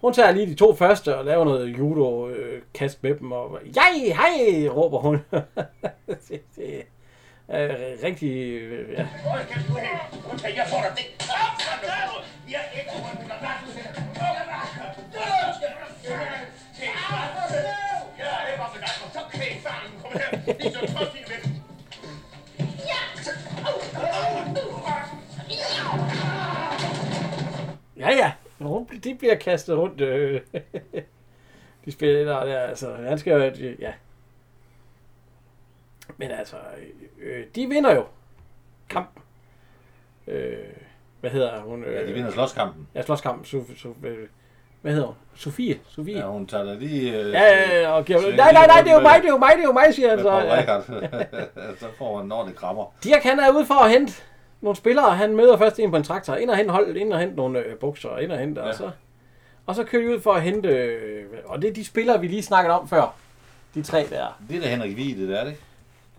hun 0.01 0.13
tager 0.13 0.31
lige 0.31 0.45
de 0.45 0.55
to 0.55 0.75
første 0.75 1.17
og 1.17 1.25
laver 1.25 1.45
noget 1.45 1.77
judo 1.77 2.29
øh, 2.29 2.61
kast 2.73 3.03
med 3.03 3.15
dem. 3.15 3.31
Og, 3.31 3.59
jeg, 3.75 4.15
hej, 4.15 4.67
råber 4.69 4.97
hun. 4.97 5.13
det, 6.07 6.41
det 6.55 6.83
er 7.47 7.75
rigtig... 8.03 8.61
Øh, 8.61 8.93
ja. 8.93 9.01
Er. 9.01 9.05
Okay, 10.33 10.55
jeg 10.55 10.65
får 10.69 10.81
dig 10.81 10.91
det. 10.97 11.05
Kom, 11.19 11.37
kom, 11.57 11.79
kom. 11.79 12.23
Er 12.49 12.79
ikke 12.79 12.91
på 20.93 21.05
Ja, 24.55 24.70
Ja, 27.97 28.09
ja. 28.09 28.31
Hun, 28.59 28.87
de 29.03 29.15
bliver 29.15 29.35
kastet 29.35 29.77
rundt. 29.77 30.01
Øh. 30.01 30.41
de 31.85 31.91
spiller 31.91 32.43
der, 32.45 32.59
altså. 32.59 32.95
Han 32.95 33.19
skal 33.19 33.33
jo... 33.33 33.73
Ja. 33.79 33.93
Men 36.17 36.31
altså, 36.31 36.55
øh, 37.21 37.45
de 37.55 37.67
vinder 37.67 37.95
jo 37.95 38.05
kampen. 38.89 39.23
Øh, 40.27 40.57
hvad 41.19 41.29
hedder 41.31 41.61
hun? 41.61 41.83
Øh, 41.83 41.93
Ja, 41.93 42.07
de 42.07 42.13
vinder 42.13 42.31
slåskampen. 42.31 42.87
Ja, 42.95 43.01
slåskampen. 43.01 43.45
So, 43.45 43.57
so, 43.77 43.95
øh, 44.03 44.27
hvad 44.81 44.91
hedder 44.91 45.07
hun? 45.07 45.15
Sofie. 45.35 45.79
Sofie. 45.87 46.17
Ja, 46.17 46.25
hun 46.25 46.47
tager 46.47 46.63
da 46.63 46.73
lige... 46.73 47.19
Øh, 47.19 47.31
Ja, 47.31 47.41
ja, 47.43 47.81
ja, 47.81 47.89
og 47.89 48.05
giver, 48.05 48.19
svinger 48.19 48.37
nej, 48.37 48.51
nej, 48.53 48.67
nej, 48.67 48.81
det 48.81 48.89
er 48.89 48.95
jo 48.95 49.01
mig, 49.01 49.19
det 49.21 49.25
er 49.27 49.31
jo 49.31 49.37
mig, 49.37 49.51
det 49.55 49.59
er 49.59 49.67
jo 49.67 49.71
mig, 49.71 49.93
siger 49.93 50.09
han 50.09 50.19
så. 50.19 50.31
Ja. 50.33 50.81
Så 51.79 51.87
får 51.97 52.17
han 52.17 52.25
en 52.25 52.31
ordentlig 52.31 52.57
krammer. 52.57 52.93
Dirk, 53.03 53.23
han 53.23 53.39
er 53.39 53.51
ude 53.55 53.65
for 53.65 53.83
at 53.83 53.91
hente 53.91 54.13
nogle 54.61 54.75
spillere. 54.75 55.15
Han 55.15 55.35
møder 55.35 55.57
først 55.57 55.79
en 55.79 55.91
på 55.91 55.97
en 55.97 56.03
traktor. 56.03 56.35
Ind 56.35 56.49
og 56.49 56.57
hente 56.57 56.71
hold, 56.71 56.97
ind 56.97 57.13
og 57.13 57.19
hente 57.19 57.35
nogle 57.35 57.59
øh, 57.59 57.75
bukser, 57.75 58.17
ind 58.17 58.31
og 58.31 58.37
hente, 58.37 58.61
ja. 58.61 58.67
og 58.67 58.75
så... 58.75 58.91
Og 59.65 59.75
så 59.75 59.83
kører 59.83 60.03
de 60.03 60.15
ud 60.15 60.21
for 60.21 60.33
at 60.33 60.41
hente... 60.41 60.69
Øh, 60.69 61.25
og 61.45 61.61
det 61.61 61.69
er 61.69 61.73
de 61.73 61.85
spillere, 61.85 62.21
vi 62.21 62.27
lige 62.27 62.43
snakkede 62.43 62.79
om 62.79 62.87
før. 62.87 63.15
De 63.75 63.81
tre 63.81 64.07
der. 64.09 64.41
Det 64.49 64.57
er 64.57 64.61
da 64.61 64.67
Henrik 64.67 64.97
Vig, 64.97 65.17
det 65.17 65.29
der, 65.29 65.37
er 65.37 65.45
det? 65.45 65.55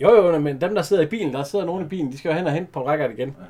Jo, 0.01 0.15
jo, 0.15 0.39
men 0.39 0.61
dem, 0.61 0.75
der 0.75 0.83
sidder 0.83 1.03
i 1.03 1.07
bilen, 1.07 1.35
der 1.35 1.43
sidder 1.43 1.65
nogen 1.65 1.85
i 1.85 1.89
bilen, 1.89 2.13
de 2.13 2.19
skal 2.19 2.29
jo 2.29 2.35
hen 2.35 2.47
og 2.47 2.53
hente 2.53 2.73
på 2.73 2.87
rækker 2.87 3.11
igen. 3.11 3.29
Ja. 3.29 3.45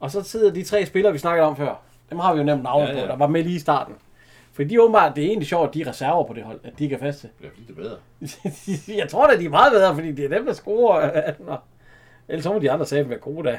Og 0.00 0.10
så 0.10 0.22
sidder 0.22 0.50
de 0.52 0.62
tre 0.62 0.86
spillere, 0.86 1.12
vi 1.12 1.18
snakkede 1.18 1.46
om 1.46 1.56
før. 1.56 1.80
Dem 2.10 2.18
har 2.18 2.32
vi 2.32 2.38
jo 2.38 2.44
nemt 2.44 2.62
navn 2.62 2.82
Ja, 2.82 2.94
ja, 2.94 3.00
på, 3.00 3.06
der 3.06 3.16
var 3.16 3.26
med 3.26 3.42
lige 3.42 3.56
i 3.56 3.58
starten. 3.58 3.94
For 4.52 4.62
de 4.62 4.74
er 4.74 4.80
åbenbart, 4.80 5.16
det 5.16 5.24
er 5.24 5.28
egentlig 5.28 5.48
sjovt, 5.48 5.68
at 5.68 5.74
de 5.74 5.80
er 5.80 5.88
reserver 5.88 6.24
på 6.24 6.34
det 6.34 6.42
hold, 6.42 6.60
at 6.64 6.78
de 6.78 6.84
ikke 6.84 6.96
er 6.96 7.00
faste. 7.00 7.28
Ja, 7.42 7.48
fordi 7.48 7.62
det 7.62 7.70
er 7.70 7.82
bedre. 7.82 7.96
jeg 9.00 9.08
tror 9.08 9.26
da, 9.26 9.36
de 9.36 9.44
er 9.44 9.50
meget 9.50 9.72
bedre, 9.72 9.94
fordi 9.94 10.12
det 10.12 10.24
er 10.24 10.28
dem, 10.28 10.46
der 10.46 10.52
scorer. 10.52 11.10
Ellers 12.28 12.44
så 12.44 12.52
må 12.52 12.58
de 12.58 12.70
andre 12.70 12.86
sige, 12.86 13.10
være 13.10 13.18
gode 13.18 13.48
da. 13.48 13.58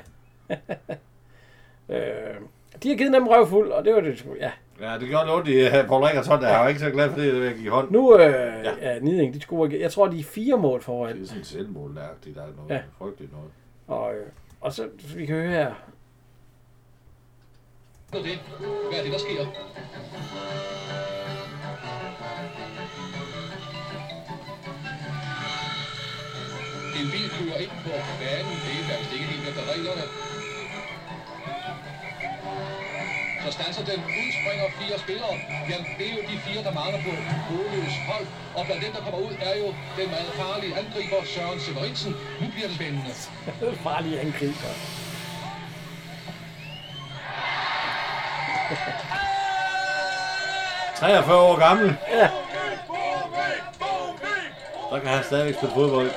øh, 1.89 2.35
de 2.83 2.89
har 2.89 2.95
givet 2.95 3.13
dem 3.13 3.27
røvfuld, 3.27 3.71
og 3.71 3.85
det 3.85 3.93
var 3.93 4.01
det 4.01 4.25
ja. 4.39 4.51
Ja, 4.81 4.97
det 4.99 5.07
gjorde 5.09 5.33
ondt 5.33 5.47
i 5.47 5.65
uh, 5.65 5.71
Paul 5.87 6.03
Rickard 6.03 6.27
hånd. 6.27 6.43
Jeg 6.43 6.59
var 6.59 6.67
ikke 6.67 6.79
så 6.79 6.89
glad 6.91 7.09
for 7.09 7.19
det, 7.19 7.33
det 7.33 7.55
gik 7.55 7.65
i 7.65 7.67
hånd. 7.67 7.91
Nu 7.91 8.17
øh, 8.17 8.21
ja. 8.65 8.71
ja, 8.93 8.99
Niding, 8.99 9.33
de 9.33 9.41
scorer, 9.41 9.77
jeg 9.77 9.91
tror, 9.91 10.07
de 10.07 10.19
er 10.19 10.23
fire 10.23 10.57
mål 10.57 10.81
foran. 10.81 11.15
Det 11.15 11.23
er 11.23 11.27
sådan 11.27 11.43
selvmålagtigt, 11.43 12.35
der 12.35 12.41
er 12.41 12.47
noget 12.57 12.69
Ja. 12.69 12.75
ja. 12.75 12.81
frygteligt 12.97 13.31
noget. 13.31 13.49
Og, 13.87 14.13
øh, 14.15 14.25
og 14.61 14.73
så, 14.73 14.87
så 15.07 15.17
vi 15.17 15.25
kan 15.25 15.35
høre 15.35 15.49
her. 15.49 15.71
Hvad 18.09 18.19
er 18.19 18.23
det? 18.23 18.39
Hvad 18.89 18.99
er 18.99 19.03
det, 19.03 19.11
der 19.11 19.19
sker? 19.19 19.45
En 26.99 27.07
bil 27.13 27.27
kører 27.37 27.57
ind 27.65 27.75
på 27.83 27.91
banen. 28.19 28.55
Det 28.65 28.73
er 28.79 28.83
faktisk 28.89 29.13
ikke 29.13 29.25
helt 29.25 29.49
efter 29.49 29.63
reglerne. 29.73 30.28
Så 33.45 33.51
stanser 33.51 33.83
den, 33.91 33.99
udspringer 34.21 34.65
fire 34.81 34.99
spillere. 34.99 35.33
Jamen, 35.69 35.87
det 35.97 36.05
er 36.09 36.13
jo 36.17 36.21
de 36.31 36.37
fire, 36.47 36.63
der 36.63 36.73
mangler 36.79 36.99
på 37.07 37.11
hovedløs 37.49 37.95
hold. 38.09 38.25
Og 38.57 38.65
blandt 38.65 38.81
dem, 38.85 38.91
der 38.93 39.01
kommer 39.05 39.19
ud, 39.27 39.33
er 39.49 39.55
jo 39.63 39.67
den 39.97 40.09
meget 40.15 40.31
farlige 40.41 40.73
angriber 40.81 41.19
Søren 41.33 41.59
Severinsen. 41.59 42.11
Nu 42.41 42.45
bliver 42.53 42.67
det 42.67 42.75
spændende. 42.75 43.13
Farlige 43.87 44.19
angriber. 44.19 44.71
Ja. 48.69 49.09
43 50.99 51.37
år 51.37 51.59
gammel. 51.59 51.97
Ja. 52.11 52.29
Så 54.89 54.99
kan 54.99 55.09
han 55.09 55.23
stadigvæk 55.23 55.55
spille 55.55 55.73
fodbold. 55.73 56.11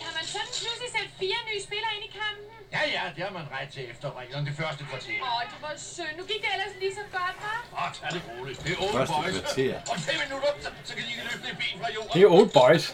Kan 0.00 0.10
man 0.16 0.24
sådan 0.34 0.50
pludselig 0.60 0.90
sætte 0.96 1.10
fire 1.18 1.38
nye 1.48 1.62
spillere 1.66 1.92
ind 1.96 2.04
i 2.08 2.12
kampen? 2.20 2.46
Ja, 2.72 2.82
ja, 2.96 3.02
det 3.20 3.28
har 3.28 3.38
man 3.40 3.48
ret 3.56 3.68
til 3.76 3.82
efter 3.92 4.08
reglerne 4.20 4.46
det 4.46 4.54
første 4.60 4.82
kvarter. 4.90 5.18
Åh, 5.28 5.40
det 5.50 5.58
var 5.66 5.72
synd. 5.76 6.12
Nu 6.18 6.24
gik 6.30 6.40
det 6.44 6.50
ellers 6.56 6.74
lige 6.82 6.94
så 7.00 7.04
godt, 7.18 7.36
hva'? 7.42 7.62
Åh, 7.80 7.88
tag 7.98 8.08
det 8.16 8.22
roligt. 8.30 8.58
Det 8.64 8.70
er 8.74 8.78
old 8.84 8.92
Første 8.98 9.14
boys. 9.22 9.40
kvarter. 9.40 9.74
Om 9.92 9.98
fem 10.08 10.18
minutter, 10.24 10.50
så, 10.64 10.70
så 10.88 10.92
kan 10.96 11.02
de 11.06 11.10
ikke 11.14 11.24
løfte 11.30 11.46
et 11.52 11.58
ben 11.62 11.74
fra 11.82 11.88
jorden. 11.96 12.10
Det 12.14 12.20
er 12.26 12.30
old 12.38 12.50
boys. 12.58 12.84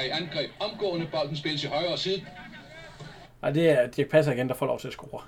I 0.06 0.08
angreb 0.20 0.50
omgående 0.66 1.06
bolden 1.14 1.36
spilles 1.42 1.64
i 1.64 1.68
højre 1.76 1.98
side. 1.98 2.20
Og 3.44 3.54
det 3.54 3.64
er 3.70 3.86
Dirk 3.86 4.08
Passer 4.14 4.32
igen, 4.32 4.48
der 4.48 4.54
får 4.54 4.66
lov 4.66 4.78
til 4.80 4.88
at 4.88 4.94
score. 4.98 5.22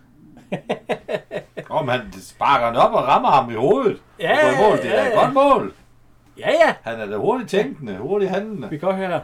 Om 1.81 1.89
han 1.89 2.01
sparker 2.33 2.67
den 2.67 2.77
op 2.77 2.93
og 2.93 3.03
rammer 3.13 3.31
ham 3.31 3.51
i 3.51 3.55
hovedet. 3.55 4.03
Ja, 4.19 4.35
Og 4.51 4.57
går 4.57 4.67
i 4.67 4.71
mål. 4.71 4.77
Det 4.83 4.87
er 4.87 4.91
ja, 4.91 5.03
da 5.03 5.09
et 5.09 5.13
ja. 5.15 5.21
godt 5.21 5.33
mål. 5.35 5.75
Ja, 6.39 6.51
ja. 6.51 6.75
Han 6.83 7.01
er 7.01 7.07
da 7.07 7.17
hurtigt 7.17 7.51
tænkende, 7.51 7.97
hurtigt 7.99 8.31
handlende. 8.31 8.71
Vi 8.71 8.79
kan 8.79 8.87
godt 8.89 8.97
høre 8.97 9.09
her. 9.09 9.21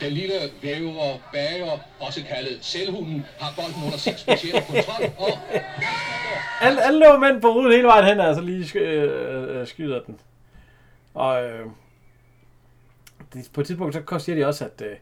Den 0.00 0.12
lille 0.12 0.34
væver, 0.62 1.18
bager, 1.32 1.78
også 2.00 2.24
kaldet 2.28 2.58
selvhunden, 2.60 3.26
har 3.38 3.52
bolden 3.56 3.84
under 3.86 3.98
sin 3.98 4.16
specielle 4.16 4.60
kontrol, 4.60 5.10
og 5.18 5.38
Alle, 6.60 6.82
alle 6.82 6.98
løber 6.98 7.18
mænd 7.18 7.40
på 7.42 7.48
ruden 7.48 7.72
hele 7.72 7.86
vejen 7.86 8.04
hen, 8.04 8.20
og 8.20 8.34
så 8.34 8.40
lige 8.40 8.64
sk- 8.64 8.78
øh, 8.78 9.66
skyder 9.66 10.00
den. 10.00 10.20
Og 11.14 11.44
øh, 11.44 11.66
på 13.52 13.60
et 13.60 13.66
tidspunkt, 13.66 13.94
så 13.94 14.18
siger 14.18 14.36
de 14.36 14.46
også, 14.46 14.64
at, 14.64 14.82
øh, 14.86 14.96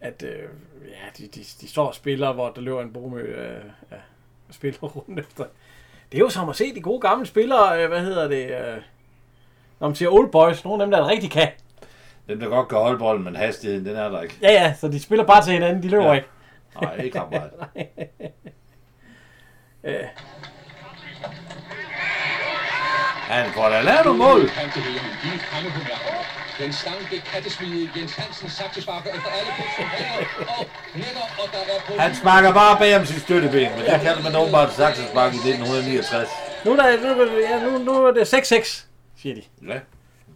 at 0.00 0.22
øh, 0.22 0.42
ja, 0.88 1.08
de, 1.18 1.22
de, 1.26 1.40
de 1.60 1.68
står 1.68 1.86
og 1.86 1.94
spiller, 1.94 2.32
hvor 2.32 2.50
der 2.50 2.60
løber 2.60 2.82
en 2.82 2.92
brumø 2.92 3.20
øh, 3.20 3.64
ja, 3.90 3.96
spiller 4.50 4.80
rundt 4.80 5.20
efter. 5.20 5.44
Det 6.12 6.18
er 6.18 6.22
jo 6.22 6.28
som 6.28 6.48
at 6.48 6.56
se 6.56 6.74
de 6.74 6.80
gode 6.80 7.00
gamle 7.00 7.26
spillere, 7.26 7.82
øh, 7.82 7.88
hvad 7.88 8.00
hedder 8.00 8.28
det, 8.28 8.50
øh, 8.50 8.82
når 9.80 9.88
man 9.88 9.94
siger 9.94 10.08
old 10.10 10.30
boys, 10.30 10.64
nogle 10.64 10.82
af 10.82 10.86
dem, 10.86 10.90
der 10.90 11.08
rigtig 11.08 11.30
kan. 11.30 11.48
Dem, 12.28 12.40
der 12.40 12.48
godt 12.48 12.68
kan 12.68 12.78
holde 12.78 12.98
bolden, 12.98 13.24
men 13.24 13.36
hastigheden, 13.36 13.86
den 13.86 13.96
er 13.96 14.08
der 14.08 14.22
ikke. 14.22 14.38
Ja, 14.42 14.52
ja, 14.52 14.74
så 14.80 14.88
de 14.88 15.02
spiller 15.02 15.24
bare 15.26 15.44
til 15.44 15.52
hinanden, 15.52 15.82
de 15.82 15.88
løber 15.88 16.06
Ja. 16.06 16.12
ikke. 16.12 16.28
Nej, 16.82 16.94
ikke 16.94 17.20
meget. 17.30 17.50
øh, 19.84 20.04
Han 23.32 23.52
får 23.52 23.68
da 23.68 23.80
lavet 23.82 24.04
nogle 24.04 24.18
mål. 24.18 24.40
Den 26.58 26.72
slanke 26.72 27.16
kattesmide 27.32 27.88
Jens 27.96 28.14
Hansen 28.16 28.48
saksesparker 28.48 29.10
efter 29.10 29.30
alle 29.38 29.52
kunstforhandlinger 29.58 30.50
og 30.58 30.66
netter, 30.94 31.26
og 31.42 31.46
der 31.52 31.94
er. 31.94 32.00
Han 32.00 32.14
sparker 32.14 32.52
bare 32.52 32.78
bag 32.78 32.96
om 32.96 33.04
sit 33.06 33.22
støtteben, 33.22 33.70
men 33.76 33.80
det 33.80 34.00
kalder 34.00 34.22
man 34.22 34.36
åbenbart 34.36 34.72
saksespark 34.72 35.32
i 35.32 35.36
1969. 35.36 36.28
nu, 36.64 36.72
er 36.72 36.76
der, 36.76 37.14
nu, 37.16 37.38
ja, 37.50 37.60
nu, 37.64 37.78
nu 37.78 38.06
er 38.06 38.12
det 38.12 38.34
6-6, 38.34 38.84
siger 39.22 39.34
de. 39.34 39.42
Ja. 39.68 39.78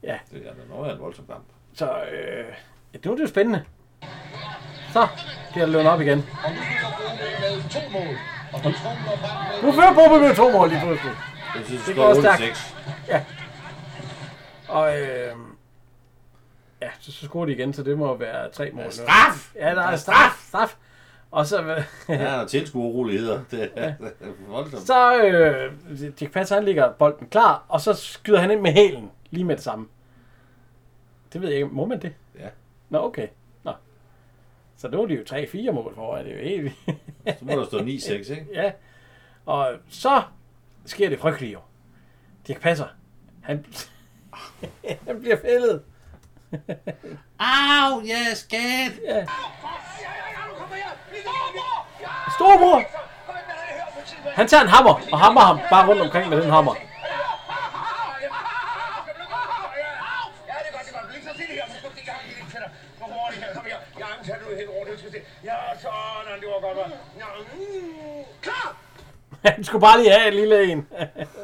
Ja. 0.03 0.17
Det 0.33 0.47
er 0.47 0.51
da 0.53 0.61
noget 0.75 0.91
af 0.91 0.95
en 0.95 1.01
voldsom 1.01 1.27
kamp. 1.27 1.45
Så 1.77 1.85
øh, 2.13 2.45
ja, 2.95 2.99
nu 3.05 3.13
er 3.13 3.17
det 3.17 3.23
jo 3.23 3.29
spændende. 3.29 3.65
Så 4.93 5.07
bliver 5.53 5.65
det 5.67 5.73
løbet 5.73 5.91
op 5.91 6.01
igen. 6.01 6.25
Og 8.53 8.61
nu 9.63 9.73
fører 9.73 9.95
Bobe 9.95 10.21
med 10.21 10.37
to 10.37 10.51
mål 10.51 10.69
lige 10.69 10.81
pludselig. 10.81 11.13
Jeg 11.57 11.65
synes, 11.65 11.81
det 11.81 11.89
det 11.89 11.97
går 11.97 12.15
stærkt. 12.21 12.43
8-6. 12.43 12.75
Ja. 13.09 13.25
Og 14.69 15.01
øh, 15.01 15.33
ja, 16.83 16.89
så, 17.01 17.13
så 17.13 17.27
scorer 17.27 17.47
de 17.47 17.53
igen, 17.53 17.73
så 17.73 17.83
det 17.83 17.99
må 17.99 18.17
være 18.17 18.51
tre 18.51 18.71
mål. 18.71 18.85
nu. 18.85 18.91
straf! 18.91 19.51
Ja, 19.55 19.75
der 19.75 19.83
er 19.83 19.97
straf, 19.97 20.33
straf. 20.49 20.75
Og 21.31 21.47
så, 21.47 21.63
øh, 21.63 21.83
Ja, 22.09 22.15
der 22.15 22.29
er 22.31 22.47
tilskueroligheder. 22.47 23.41
Det 23.51 23.71
er 23.77 23.93
voldsomt. 24.49 24.87
så 24.87 25.17
øh, 25.23 25.73
Dirk 26.21 26.33
Passer, 26.33 26.55
han 26.55 26.65
ligger 26.65 26.93
bolden 26.93 27.27
klar, 27.29 27.65
og 27.69 27.81
så 27.81 27.95
skyder 27.95 28.39
han 28.41 28.51
ind 28.51 28.61
med 28.61 28.73
hælen, 28.73 29.11
lige 29.31 29.45
med 29.45 29.57
det 29.57 29.65
samme. 29.65 29.87
Det 31.33 31.41
ved 31.43 31.49
jeg 31.49 31.57
ikke, 31.57 31.69
må 31.69 31.87
man 31.87 32.03
det? 32.03 32.15
Ja. 32.39 32.49
Nå, 32.91 32.99
okay. 32.99 33.29
Nå. 33.63 33.73
Så 34.77 34.89
nu 34.89 35.03
er 35.03 35.07
de 35.07 35.15
jo 35.15 35.23
3-4 35.69 35.71
mål 35.73 35.95
foran, 35.95 36.25
det 36.25 36.33
er 36.33 36.37
jo 36.39 36.45
helt 36.45 36.63
vildt. 36.63 37.39
Så 37.39 37.45
må 37.45 37.53
der 37.53 37.65
stå 37.67 37.79
9-6, 37.79 38.33
ikke? 38.39 38.47
Ja. 38.53 38.73
Og 39.47 39.75
så 39.89 40.23
sker 40.85 41.09
det 41.09 41.19
frygtelige 41.21 41.53
jo. 41.53 41.61
Dirk 42.47 42.61
Passer, 42.61 42.87
han, 43.43 43.67
han 45.07 45.21
bliver 45.21 45.37
fældet. 45.43 45.83
Au, 47.39 48.01
jeg 48.01 48.21
er 48.31 48.35
skat! 48.35 48.93
Ja. 49.05 49.27
Storbror! 52.37 52.83
Han 54.39 54.49
tager 54.49 54.63
en 54.63 54.69
hammer, 54.69 54.95
og 55.13 55.19
hammer 55.25 55.41
ham 55.41 55.59
bare 55.71 55.89
rundt 55.89 56.03
omkring 56.03 56.29
med 56.31 56.43
den 56.43 56.51
hammer. 56.51 56.75
Ja, 56.75 56.81
det 60.63 60.69
er 60.71 60.73
godt, 60.77 60.85
det 60.87 60.93
er 60.95 60.99
godt. 60.99 61.09
Bliv 61.11 61.23
så 61.29 61.33
stille 61.39 61.55
her, 61.59 61.67
så 61.73 61.75
skal 61.79 61.91
du 61.91 61.97
i 62.05 62.07
gang 62.13 62.21
i 62.31 62.33
din 62.39 62.47
tænder. 62.53 62.71
Kom 63.01 63.09
hurtigt 63.17 63.41
her, 63.45 63.51
kom 63.57 63.65
her. 63.71 63.79
Jeg 64.01 64.07
har 64.13 64.17
taget 64.29 64.43
ud 64.49 64.55
helt 64.61 64.71
rundt, 64.75 64.87
du 64.93 64.99
skal 65.03 65.11
se. 65.17 65.21
Ja, 65.49 65.57
sådan, 65.85 66.37
det 66.41 66.47
var 66.49 66.55
godt? 66.75 66.93
Ja, 67.19 67.25
mm, 67.55 68.25
klar! 68.43 68.77
Han 69.55 69.65
skulle 69.65 69.81
bare 69.83 69.99
lige 69.99 70.11
have 70.13 70.29
en 70.29 70.35
lille 70.35 70.73
en. 70.73 70.87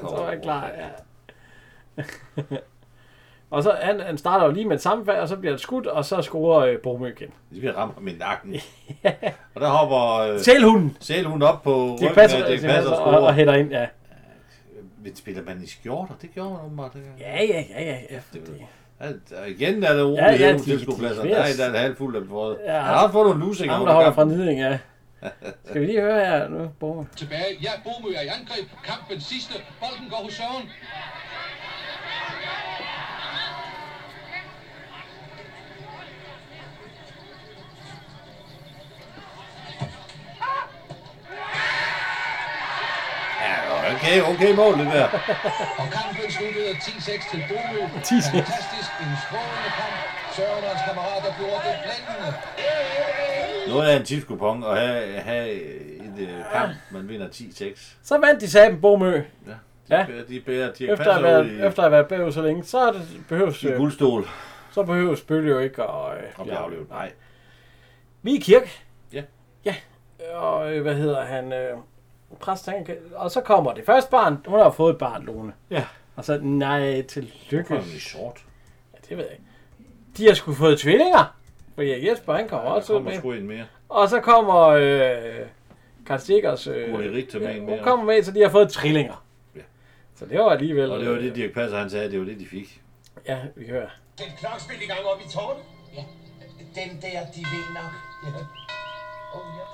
så 0.01 0.17
var 0.17 0.31
han 0.31 0.41
klar, 0.43 0.71
ja. 0.79 0.87
og 3.51 3.63
så 3.63 3.77
han, 3.83 4.01
han 4.01 4.19
starter 4.19 4.47
jo 4.47 4.53
lige 4.53 4.65
med 4.69 4.77
et 4.77 4.83
sammenfald, 4.83 5.19
og 5.19 5.29
så 5.29 5.37
bliver 5.37 5.53
det 5.53 5.61
skudt, 5.61 5.87
og 5.87 6.05
så 6.05 6.23
scorer 6.23 6.59
øh, 6.67 6.79
Bomø 6.83 7.07
igen. 7.09 7.29
Det 7.51 7.59
bliver 7.61 7.73
ramt 7.73 7.95
ham 7.95 8.09
i 8.09 8.13
nakken. 8.13 8.55
Og 9.55 9.61
der 9.61 9.69
hopper... 9.69 10.19
Øh, 10.35 10.41
Sælhunden. 10.41 10.97
Sælhunden 11.01 11.43
op 11.43 11.63
på 11.63 11.93
ryggen 11.95 12.15
Passer, 12.15 12.39
af 12.39 12.45
Dirk 12.47 12.61
Passer 12.61 12.75
Passer 12.75 12.91
og 12.93 12.99
og, 12.99 13.07
og 13.13 13.15
scorer. 13.19 13.33
hætter 13.33 13.55
ind, 13.55 13.71
ja. 13.71 13.87
Men 15.05 15.17
spiller 15.17 15.43
man 15.43 15.63
i 15.63 15.67
skjorter? 15.67 16.15
Det 16.23 16.31
gjorde 16.35 16.51
man 16.51 16.59
åbenbart. 16.65 16.93
Det 16.93 17.03
Ja, 17.21 17.43
ja, 17.45 17.65
ja, 17.71 17.83
ja. 17.83 17.97
ja. 18.11 18.19
Alt, 19.01 19.33
og 19.43 19.49
igen 19.49 19.85
er 19.85 19.93
det 19.93 19.99
Ja, 19.99 20.05
uroligt 20.05 20.21
ja, 20.21 20.31
ja, 20.33 20.53
de- 20.53 20.53
ja, 20.53 20.59
tilskuepladser. 20.59 21.23
de- 21.23 21.29
Der 21.31 21.37
er 21.37 21.53
der 21.59 21.69
en 21.69 21.75
halv 21.75 21.97
fuld 21.97 22.17
af 22.17 22.23
fået. 22.29 22.59
Ja. 22.67 22.73
Han 22.73 22.95
har 22.95 23.11
fået 23.13 23.27
nogle 23.27 23.41
lusinger 23.47 23.75
Ham, 23.75 23.87
der 23.87 23.93
holder 23.93 24.13
fra. 24.13 24.25
Niding, 24.25 24.61
ja. 24.61 24.79
Skal 25.69 25.81
vi 25.81 25.87
lige 25.87 26.01
høre 26.01 26.27
her 26.27 26.49
nu, 26.49 26.69
Bomø? 26.81 27.05
Tilbage. 27.17 27.59
Ja, 27.63 27.71
Bomø 27.85 28.15
er 28.15 28.21
i 28.21 28.27
angreb. 28.27 28.69
Kampen 28.85 29.21
sidste. 29.21 29.55
Bolden 29.81 30.11
går 30.11 30.17
hos 30.17 30.35
Søren. 30.35 30.71
Ja, 43.41 43.95
okay, 43.95 44.21
okay 44.23 44.55
mål 44.55 44.79
det 44.79 44.87
der. 44.87 45.09
Og 45.79 45.87
kampen 45.99 46.31
sluttede 46.31 46.73
10-6 46.73 47.31
til 47.31 47.45
Bomø. 47.49 47.81
10-6. 47.85 47.89
Fantastisk. 48.31 48.91
En 49.01 49.13
strålende 49.25 49.71
kamp. 49.79 49.97
Søren 50.37 50.65
og 50.65 50.71
hans 50.71 50.83
kammerater 50.87 51.31
gjorde 51.39 51.61
det 51.67 51.75
blændende. 51.85 52.31
Noget 53.73 53.89
af 53.89 53.97
en 53.97 54.05
tipskupon 54.05 54.65
at 54.65 54.79
have, 54.79 55.17
have 55.21 55.53
et 55.53 56.15
øh, 56.19 56.29
kamp, 56.53 56.73
man 56.91 57.09
vinder 57.09 57.29
10-6. 57.29 57.95
Så 58.03 58.19
vandt 58.19 58.41
de 58.41 58.51
sammen 58.51 58.81
Bomø. 58.81 59.13
Ja. 59.17 59.23
Ja. 59.91 60.07
bærer- 60.07 60.25
de 60.29 60.41
bærer 60.41 60.73
Dirk 60.73 60.91
Efter 60.91 61.13
at, 61.13 61.45
ud 61.45 61.51
i- 61.51 61.67
efter 61.67 61.83
at 61.83 61.85
have 61.85 61.93
været 61.93 62.07
bagud 62.09 62.33
så 62.33 62.43
længe, 62.43 62.65
så 62.65 62.79
er 62.79 62.93
det, 62.93 63.03
behøves... 63.29 63.63
I 63.63 63.69
øh, 63.69 63.77
guldstol. 63.77 64.27
Så 64.71 64.83
behøves 64.83 65.21
Bølle 65.21 65.51
jo 65.51 65.59
ikke 65.59 65.83
at... 65.83 65.89
Øh, 65.89 66.23
Og 66.37 66.45
blive 66.45 66.57
aflevet. 66.59 66.91
Nej. 66.91 67.13
Vi 68.23 68.31
er 68.33 68.37
i 68.37 68.41
kirke. 68.41 68.71
Ja. 69.13 69.23
Ja. 69.65 69.75
Og 70.35 70.75
øh, 70.77 70.83
hvad 70.83 70.95
hedder 70.95 71.25
han? 71.25 71.53
Øh, 71.53 71.77
præst, 72.41 72.67
han 72.67 72.85
kan, 72.85 72.97
og 73.15 73.31
så 73.31 73.41
kommer 73.41 73.73
det 73.75 73.87
første 73.87 74.11
barn. 74.11 74.37
Hun 74.47 74.59
har 74.61 74.71
fået 74.71 74.93
et 74.93 74.99
barn, 74.99 75.25
Lone. 75.25 75.53
Ja. 75.71 75.85
Og 76.17 76.25
så, 76.25 76.39
nej, 76.43 77.03
tillykke. 77.03 77.69
Hvorfor 77.69 77.75
er 77.97 78.01
sort? 78.01 78.39
Ja, 78.95 78.99
det 79.09 79.17
ved 79.17 79.25
jeg 79.25 79.33
ikke. 79.33 79.45
De 80.17 80.27
har 80.27 80.35
sgu 80.35 80.53
fået 80.55 80.79
tvillinger. 80.79 81.37
For 81.75 81.83
ja, 81.83 82.11
Jesper, 82.11 82.33
han 82.33 82.49
kommer 82.49 82.69
Der 82.69 82.77
også 82.77 82.93
kommer 82.93 83.11
med. 83.11 83.19
sgu 83.19 83.33
en 83.33 83.47
mere. 83.47 83.65
Og 83.89 84.09
så 84.09 84.21
kommer 84.21 84.67
øh, 84.67 85.47
Karl 86.07 86.19
Stikkers... 86.19 86.67
Øh, 86.67 86.95
Richter 86.99 87.39
med 87.41 87.55
en 87.57 87.69
hun 87.69 87.79
kommer 87.83 88.05
med, 88.07 88.23
så 88.23 88.31
de 88.33 88.43
har 88.43 88.49
fået 88.51 88.71
trillinger. 88.73 89.25
Ja. 89.57 89.61
Så 90.15 90.27
det 90.27 90.39
var 90.39 90.51
alligevel... 90.51 90.91
Og 90.93 91.01
det 91.01 91.09
var 91.09 91.15
det, 91.15 91.29
øh, 91.31 91.35
Dirk 91.35 91.53
Passer 91.55 91.79
han 91.79 91.91
sagde, 91.91 92.11
det 92.11 92.19
var 92.19 92.25
det, 92.25 92.41
de 92.41 92.47
fik. 92.47 92.81
Ja, 93.29 93.39
vi 93.57 93.67
hører. 93.69 93.89
Den 94.19 94.27
klokspil 94.39 94.83
i 94.83 94.87
gang 94.87 95.01
op 95.01 95.21
i 95.27 95.29
tårnet. 95.33 95.63
Ja. 95.97 96.05
Den 96.75 96.91
der, 97.03 97.21
de 97.35 97.41
ved 97.53 97.67
nok. 97.75 97.93
Ja. 98.25 98.29
Oh, 99.35 99.47
ja. 99.59 99.65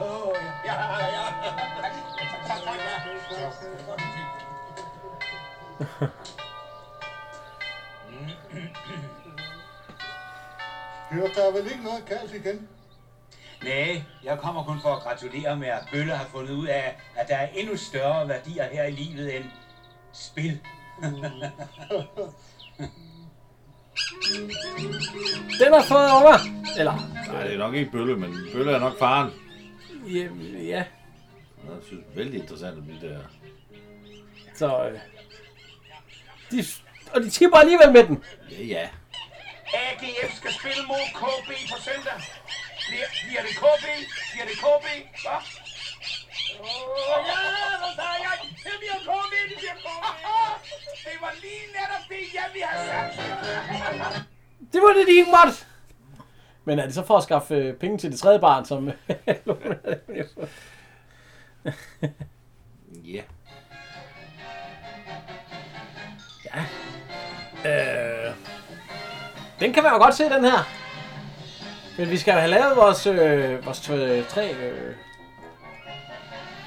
Oh, 0.00 0.34
ja. 0.66 0.72
Ja, 0.72 1.06
ja. 1.06 1.24
Tak, 2.48 2.60
tak, 2.64 2.76
ja. 6.00 6.06
Hør, 11.14 11.26
der 11.26 11.48
er 11.48 11.52
vel 11.52 11.70
ikke 11.72 11.84
noget 11.84 12.04
galt 12.06 12.34
igen? 12.34 12.68
Nej, 13.64 14.02
jeg 14.24 14.38
kommer 14.38 14.64
kun 14.64 14.80
for 14.82 14.88
at 14.88 15.02
gratulere 15.02 15.56
med, 15.56 15.68
at 15.68 15.88
Bølle 15.92 16.12
har 16.12 16.26
fundet 16.26 16.54
ud 16.54 16.66
af, 16.66 16.96
at 17.16 17.28
der 17.28 17.36
er 17.36 17.48
endnu 17.48 17.76
større 17.76 18.28
værdier 18.28 18.64
her 18.72 18.84
i 18.84 18.90
livet 18.90 19.36
end 19.36 19.44
spil. 20.12 20.60
Den 25.60 25.72
har 25.72 25.84
fået 25.88 26.10
unger. 26.16 26.38
Eller... 26.78 26.94
Nej, 27.32 27.42
det 27.44 27.54
er 27.54 27.58
nok 27.58 27.74
ikke 27.74 27.90
Bølle, 27.90 28.16
men 28.16 28.34
Bølle 28.52 28.72
er 28.72 28.78
nok 28.78 28.98
faren. 28.98 29.32
Ja, 30.06 30.28
ja. 30.58 30.84
Jeg 31.64 31.82
synes, 31.86 32.04
det 32.04 32.12
er 32.12 32.16
vældig 32.16 32.40
interessant 32.40 32.78
at 32.78 32.84
blive 32.84 33.00
der. 33.00 33.18
Så... 34.54 34.88
Øh, 34.88 34.98
de, 36.50 36.64
og 37.12 37.20
de 37.22 37.30
tipper 37.30 37.56
alligevel 37.56 37.92
med 37.92 38.04
den. 38.04 38.24
Ja, 38.50 38.64
ja. 38.64 38.88
AGF 39.82 40.30
skal 40.40 40.52
spille 40.58 40.82
mod 40.90 41.04
KB 41.20 41.50
på 41.72 41.76
søndag. 41.86 42.16
Bliver, 42.88 43.08
bliver 43.24 43.42
det 43.46 43.54
KB? 43.62 43.86
Bliver 44.32 44.46
det 44.50 44.56
KB? 44.64 44.86
Hvad? 45.24 45.40
Åh, 46.60 47.20
ja, 47.30 47.38
hvad 47.82 47.92
sagde 47.98 48.18
jeg? 48.26 48.36
Det 48.66 48.74
bliver 48.82 48.98
KB, 49.08 49.32
det 49.50 49.56
bliver 49.62 49.76
KB. 49.84 49.96
Det 51.06 51.16
var 51.20 51.32
lige 51.44 51.64
netop 51.76 52.04
det, 52.08 52.22
jeg 52.38 52.46
ville 52.52 52.66
have 52.66 52.86
sagt. 52.90 53.14
Det 54.72 54.82
var 54.82 54.92
det, 54.96 55.06
de 55.06 55.12
ikke 55.12 55.30
måtte. 55.38 55.58
Men 56.64 56.78
er 56.78 56.84
det 56.84 56.94
så 56.94 57.04
for 57.06 57.16
at 57.16 57.22
skaffe 57.22 57.54
øh, 57.54 57.74
penge 57.74 57.98
til 57.98 58.10
det 58.10 58.20
tredje 58.20 58.40
barn, 58.40 58.64
som... 58.64 58.90
Ja. 63.04 63.22
ja. 66.44 66.64
Øh, 67.70 68.13
Den 69.64 69.72
kan 69.72 69.82
man 69.82 69.92
jo 69.92 69.98
godt 69.98 70.14
se, 70.14 70.24
den 70.24 70.44
her. 70.44 70.68
Men 71.98 72.10
vi 72.10 72.16
skal 72.18 72.32
jo 72.32 72.38
have 72.38 72.50
lavet 72.50 72.76
vores, 72.76 73.06
øh, 73.06 73.66
vores 73.66 73.80
tre, 73.80 74.22
tre 74.28 74.54
øh, 74.54 74.94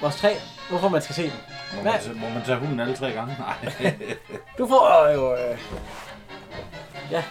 vores 0.01 0.15
tre, 0.15 0.35
hvorfor 0.69 0.89
man 0.89 1.01
skal 1.01 1.15
se 1.15 1.23
den. 1.23 1.33
Må 1.75 1.83
man, 1.83 1.93
tage- 2.01 2.13
må 2.13 2.29
man 2.29 2.43
tage 2.45 2.57
hunden 2.57 2.79
alle 2.79 2.95
tre 2.95 3.11
gange? 3.11 3.35
Nej. 3.79 3.93
Du 4.57 4.67
får 4.67 5.09
jo... 5.13 5.35
Øh, 5.35 5.57
ja. 7.11 7.23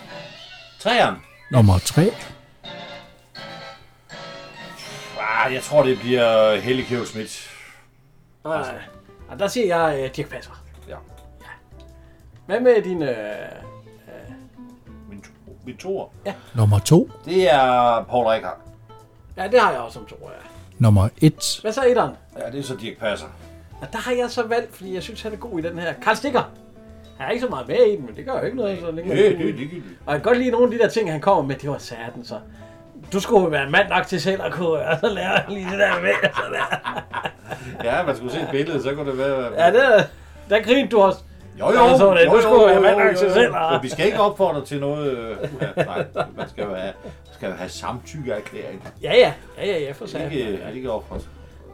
Træeren. 0.79 1.17
Nummer 1.51 1.79
3. 1.79 2.03
Ah, 5.21 5.55
jeg 5.55 5.63
tror, 5.63 5.83
det 5.83 5.99
bliver 5.99 6.57
Helge 6.57 6.85
Kjøv 6.85 7.07
Schmidt. 7.07 7.51
Nej, 8.45 8.59
nej. 8.59 8.83
Og 9.29 9.39
der 9.39 9.49
siger 9.49 9.77
jeg 9.77 10.01
øh, 10.05 10.11
Dirk 10.17 10.29
Passer. 10.29 10.63
Ja. 10.89 10.97
Hvad 12.47 12.61
med 12.61 12.83
din... 12.83 13.03
Øh, 13.03 13.66
To, 15.67 15.71
min 15.71 15.77
toer. 15.77 16.07
Ja. 16.27 16.33
Nummer 16.55 16.79
2. 16.79 17.11
Det 17.25 17.53
er 17.55 18.05
Paul 18.11 18.27
Rikard. 18.27 18.57
ja, 19.37 19.49
det 19.49 19.61
har 19.61 19.71
jeg 19.71 19.81
også 19.81 19.95
som 19.95 20.07
to, 20.07 20.17
ja. 20.23 20.29
Nummer 20.79 21.09
1. 21.23 21.59
Hvad 21.63 21.73
så 21.73 21.83
etteren? 21.89 22.13
Ja, 22.39 22.51
det 22.51 22.59
er 22.59 22.63
så 22.63 22.75
Dirk 22.77 22.99
Passer. 22.99 23.27
Og 23.81 23.87
der 23.93 23.99
har 23.99 24.13
jeg 24.13 24.31
så 24.31 24.43
valgt, 24.47 24.77
fordi 24.77 24.95
jeg 24.95 25.03
synes, 25.03 25.23
han 25.23 25.33
er 25.33 25.37
god 25.37 25.59
i 25.59 25.63
den 25.63 25.79
her. 25.79 25.93
Karl 26.03 26.15
Stikker. 26.17 26.43
Han 27.19 27.27
er 27.27 27.31
ikke 27.31 27.43
så 27.43 27.49
meget 27.49 27.69
med 27.69 27.77
i 27.77 27.97
den, 27.97 28.07
men 28.07 28.17
det 28.17 28.25
gør 28.25 28.39
jo 28.39 28.45
ikke 28.45 28.57
noget. 28.57 28.79
Så 28.81 28.91
længe 28.91 29.11
Det, 29.17 29.27
er 29.27 29.31
det 29.31 29.39
den. 29.39 29.47
ligegyldigt. 29.47 29.85
Og 30.07 30.13
jeg 30.15 30.23
kan 30.23 30.29
godt 30.31 30.39
lide 30.39 30.51
nogle 30.51 30.67
af 30.67 30.71
de 30.73 30.79
der 30.79 30.89
ting, 30.89 31.13
han 31.13 31.21
kommer 31.21 31.43
med. 31.43 31.55
Det 31.57 31.71
var 31.71 31.79
satan, 31.79 32.25
så. 32.25 32.39
Du 33.13 33.21
skulle 33.21 33.43
jo 33.45 33.49
være 33.49 33.65
en 33.65 33.73
mand 33.73 33.89
nok 33.89 34.07
til 34.07 34.21
selv 34.21 34.43
at 34.43 34.53
kunne 34.53 34.69
og 34.71 34.99
så 35.01 35.09
lære 35.09 35.41
lige 35.49 35.71
det 35.71 35.79
der 35.79 36.01
med. 36.01 36.11
Sådan 36.37 36.53
der. 36.53 37.03
Ja, 37.85 38.03
man 38.07 38.17
skulle 38.17 38.33
se 38.33 38.41
et 38.41 38.49
billede, 38.51 38.83
så 38.83 38.95
kunne 38.95 39.11
det 39.11 39.19
være... 39.19 39.65
Ja, 39.65 39.73
det, 39.73 40.11
der 40.51 40.63
grinte 40.63 40.91
du 40.97 41.01
også. 41.01 41.19
Jo, 41.61 41.67
jo, 41.67 41.73
Da 41.77 41.83
jeg 41.85 41.99
så 41.99 42.15
det. 42.15 42.25
jo, 42.27 42.31
Du 42.31 42.37
jo, 42.37 42.43
skulle 42.43 42.73
jo, 42.75 43.15
til 43.17 43.29
jo. 43.29 43.35
selv. 43.35 43.53
og- 43.55 43.83
vi 43.83 43.89
skal 43.89 44.07
ikke 44.07 44.21
opfordre 44.21 44.65
til 44.65 44.81
noget... 44.81 45.13
Øh, 45.19 45.37
uha, 45.55 45.85
nej, 45.85 46.05
man 46.37 46.49
skal 46.49 46.65
jo 46.65 46.75
have, 46.75 46.93
skal 47.33 47.49
jo 47.49 47.55
have 47.55 47.69
samtykke 47.71 48.33
erklæring. 48.33 48.89
Ja, 49.03 49.15
ja. 49.15 49.33
Ja, 49.59 49.67
ja, 49.67 49.79
ja, 49.81 49.93
for 49.93 50.07
satan. 50.07 50.33
Ikke, 50.33 50.59
ikke 50.75 50.91
opfordre. 50.91 51.25